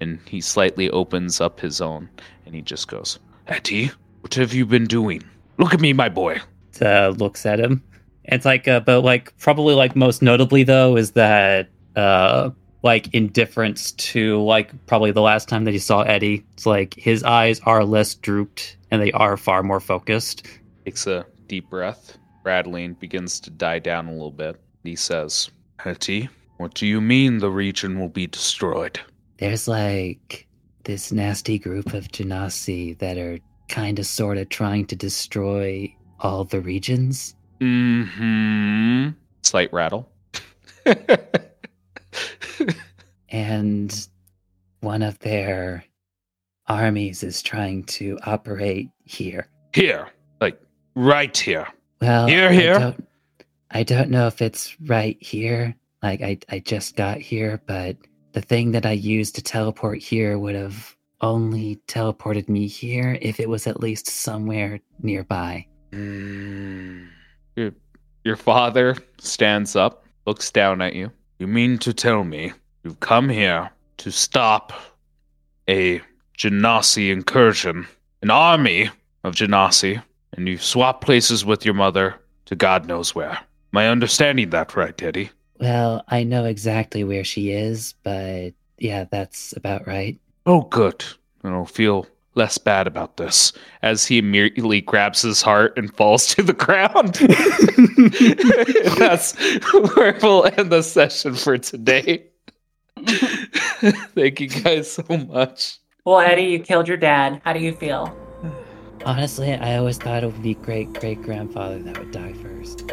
And 0.00 0.18
he 0.26 0.40
slightly 0.40 0.88
opens 0.90 1.40
up 1.40 1.60
his 1.60 1.80
own 1.80 2.08
and 2.46 2.54
he 2.54 2.62
just 2.62 2.88
goes, 2.88 3.18
Eddie, 3.46 3.90
what 4.20 4.34
have 4.34 4.54
you 4.54 4.64
been 4.64 4.86
doing? 4.86 5.22
Look 5.58 5.74
at 5.74 5.80
me, 5.80 5.92
my 5.92 6.08
boy. 6.08 6.40
uh, 6.80 7.08
looks 7.18 7.44
at 7.44 7.60
him. 7.60 7.82
It's 8.24 8.44
like, 8.46 8.66
uh, 8.68 8.80
but 8.80 9.02
like 9.02 9.36
probably 9.38 9.74
like 9.74 9.94
most 9.94 10.22
notably 10.22 10.62
though 10.64 10.96
is 10.96 11.12
that 11.12 11.68
uh, 11.94 12.50
like 12.82 13.12
indifference 13.14 13.92
to 13.92 14.42
like 14.42 14.86
probably 14.86 15.12
the 15.12 15.22
last 15.22 15.48
time 15.48 15.64
that 15.64 15.72
he 15.72 15.78
saw 15.78 16.02
Eddie. 16.02 16.44
It's 16.54 16.66
like 16.66 16.94
his 16.94 17.22
eyes 17.22 17.60
are 17.64 17.84
less 17.84 18.14
drooped 18.14 18.76
and 18.90 19.00
they 19.00 19.12
are 19.12 19.36
far 19.36 19.62
more 19.62 19.80
focused. 19.80 20.46
takes 20.84 21.06
a 21.06 21.26
deep 21.46 21.70
breath. 21.70 22.18
Rattling 22.44 22.94
begins 22.94 23.38
to 23.40 23.50
die 23.50 23.78
down 23.78 24.08
a 24.08 24.12
little 24.12 24.32
bit. 24.32 24.60
He 24.82 24.96
says, 24.96 25.50
Eddie, 25.84 26.28
what 26.56 26.74
do 26.74 26.86
you 26.86 27.00
mean 27.00 27.38
the 27.38 27.50
region 27.50 28.00
will 28.00 28.08
be 28.08 28.26
destroyed? 28.26 29.00
There's 29.38 29.68
like 29.68 30.48
this 30.84 31.12
nasty 31.12 31.58
group 31.58 31.94
of 31.94 32.08
Genasi 32.08 32.98
that 32.98 33.16
are 33.16 33.38
kind 33.68 33.98
of 33.98 34.06
sort 34.06 34.38
of 34.38 34.48
trying 34.48 34.86
to 34.86 34.96
destroy 34.96 35.94
all 36.20 36.44
the 36.44 36.60
regions. 36.60 37.34
Mm 37.60 38.08
hmm. 38.08 39.08
slight 39.42 39.72
rattle. 39.72 40.10
And 43.32 44.08
one 44.80 45.02
of 45.02 45.18
their 45.20 45.84
armies 46.68 47.22
is 47.22 47.42
trying 47.42 47.84
to 47.84 48.18
operate 48.24 48.90
here. 49.04 49.48
Here. 49.74 50.08
Like, 50.40 50.60
right 50.94 51.36
here. 51.36 51.66
Well, 52.02 52.26
Here, 52.26 52.50
I 52.50 52.52
here? 52.52 52.78
don't, 52.78 53.08
I 53.70 53.82
don't 53.84 54.10
know 54.10 54.26
if 54.26 54.42
it's 54.42 54.76
right 54.82 55.16
here. 55.20 55.74
Like 56.02 56.20
I, 56.20 56.38
I 56.50 56.58
just 56.58 56.94
got 56.94 57.18
here, 57.18 57.62
but 57.66 57.96
the 58.32 58.42
thing 58.42 58.72
that 58.72 58.84
I 58.84 58.92
used 58.92 59.34
to 59.36 59.42
teleport 59.42 59.98
here 60.00 60.38
would 60.38 60.54
have 60.56 60.94
only 61.22 61.80
teleported 61.86 62.48
me 62.48 62.66
here 62.66 63.16
if 63.22 63.40
it 63.40 63.48
was 63.48 63.66
at 63.66 63.80
least 63.80 64.08
somewhere 64.08 64.80
nearby. 65.00 65.66
Mm. 65.92 67.08
Your, 67.56 67.70
your 68.24 68.36
father 68.36 68.96
stands 69.18 69.76
up, 69.76 70.04
looks 70.26 70.50
down 70.50 70.82
at 70.82 70.94
you. 70.94 71.10
You 71.42 71.48
mean 71.48 71.78
to 71.78 71.92
tell 71.92 72.22
me 72.22 72.52
you've 72.84 73.00
come 73.00 73.28
here 73.28 73.68
to 73.96 74.12
stop 74.12 74.72
a 75.68 76.00
Genasi 76.38 77.10
incursion, 77.10 77.88
an 78.22 78.30
army 78.30 78.90
of 79.24 79.34
Genasi, 79.34 80.00
and 80.34 80.46
you 80.46 80.56
swap 80.56 81.00
places 81.00 81.44
with 81.44 81.64
your 81.64 81.74
mother 81.74 82.14
to 82.44 82.54
God 82.54 82.86
knows 82.86 83.12
where. 83.12 83.32
Am 83.32 83.76
I 83.76 83.88
understanding 83.88 84.50
that 84.50 84.76
right, 84.76 85.02
Eddie? 85.02 85.32
Well, 85.58 86.04
I 86.06 86.22
know 86.22 86.44
exactly 86.44 87.02
where 87.02 87.24
she 87.24 87.50
is, 87.50 87.96
but 88.04 88.52
yeah, 88.78 89.06
that's 89.10 89.52
about 89.56 89.84
right. 89.88 90.16
Oh, 90.46 90.60
good. 90.60 91.04
I 91.42 91.50
don't 91.50 91.68
feel 91.68 92.06
less 92.34 92.58
bad 92.58 92.86
about 92.86 93.16
this 93.16 93.52
as 93.82 94.06
he 94.06 94.18
immediately 94.18 94.80
grabs 94.80 95.22
his 95.22 95.42
heart 95.42 95.76
and 95.76 95.94
falls 95.94 96.26
to 96.34 96.42
the 96.42 96.52
ground. 96.52 97.14
That's 98.98 99.32
where 99.94 100.18
we'll 100.22 100.46
end 100.46 100.72
the 100.72 100.82
session 100.82 101.34
for 101.34 101.58
today. 101.58 102.24
Thank 103.06 104.40
you 104.40 104.48
guys 104.48 104.92
so 104.92 105.04
much. 105.28 105.78
Well, 106.04 106.20
Eddie, 106.20 106.44
you 106.44 106.58
killed 106.58 106.88
your 106.88 106.96
dad. 106.96 107.40
How 107.44 107.52
do 107.52 107.60
you 107.60 107.72
feel? 107.72 108.16
Honestly, 109.04 109.52
I 109.52 109.76
always 109.78 109.98
thought 109.98 110.22
it 110.22 110.26
would 110.26 110.42
be 110.42 110.54
great 110.54 110.92
great 110.92 111.20
grandfather 111.22 111.78
that 111.80 111.98
would 111.98 112.12
die 112.12 112.32
first. 112.34 112.92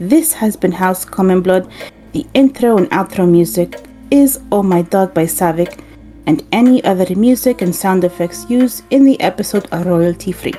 This 0.00 0.32
has 0.32 0.56
been 0.56 0.72
House 0.72 1.04
Common 1.04 1.42
Blood. 1.42 1.70
The 2.12 2.26
intro 2.34 2.76
and 2.76 2.90
outro 2.90 3.28
music 3.28 3.80
is 4.10 4.40
Oh 4.50 4.62
My 4.62 4.82
Dog 4.82 5.14
by 5.14 5.24
Savik, 5.24 5.80
and 6.26 6.42
any 6.52 6.82
other 6.84 7.14
music 7.16 7.62
and 7.62 7.74
sound 7.74 8.04
effects 8.04 8.48
used 8.48 8.84
in 8.90 9.04
the 9.04 9.20
episode 9.20 9.66
are 9.72 9.84
royalty 9.84 10.32
free. 10.32 10.54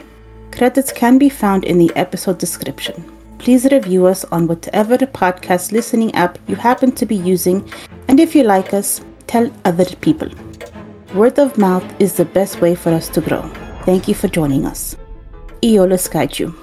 Credits 0.52 0.92
can 0.92 1.18
be 1.18 1.30
found 1.30 1.66
in 1.66 1.78
the 1.78 1.92
episode 1.96 2.38
description. 2.38 3.04
Please 3.40 3.66
review 3.66 4.06
us 4.06 4.24
on 4.26 4.48
whatever 4.48 4.98
podcast 4.98 5.72
listening 5.72 6.14
app 6.16 6.38
you 6.48 6.56
happen 6.56 6.92
to 6.94 7.06
be 7.06 7.16
using, 7.16 7.70
and 8.08 8.20
if 8.20 8.36
you 8.36 8.44
like 8.44 8.74
us, 8.74 9.02
tell 9.28 9.52
other 9.66 9.86
people. 9.98 10.30
Word 11.14 11.40
of 11.40 11.58
mouth 11.58 11.84
is 12.00 12.14
the 12.14 12.26
best 12.26 12.62
way 12.62 12.76
for 12.76 12.92
us 12.92 13.10
to 13.10 13.22
grow. 13.22 13.42
Thank 13.84 14.08
you 14.08 14.16
for 14.16 14.28
joining 14.28 14.66
us. 14.66 14.96
Iola 15.64 15.96
Skychu. 15.96 16.54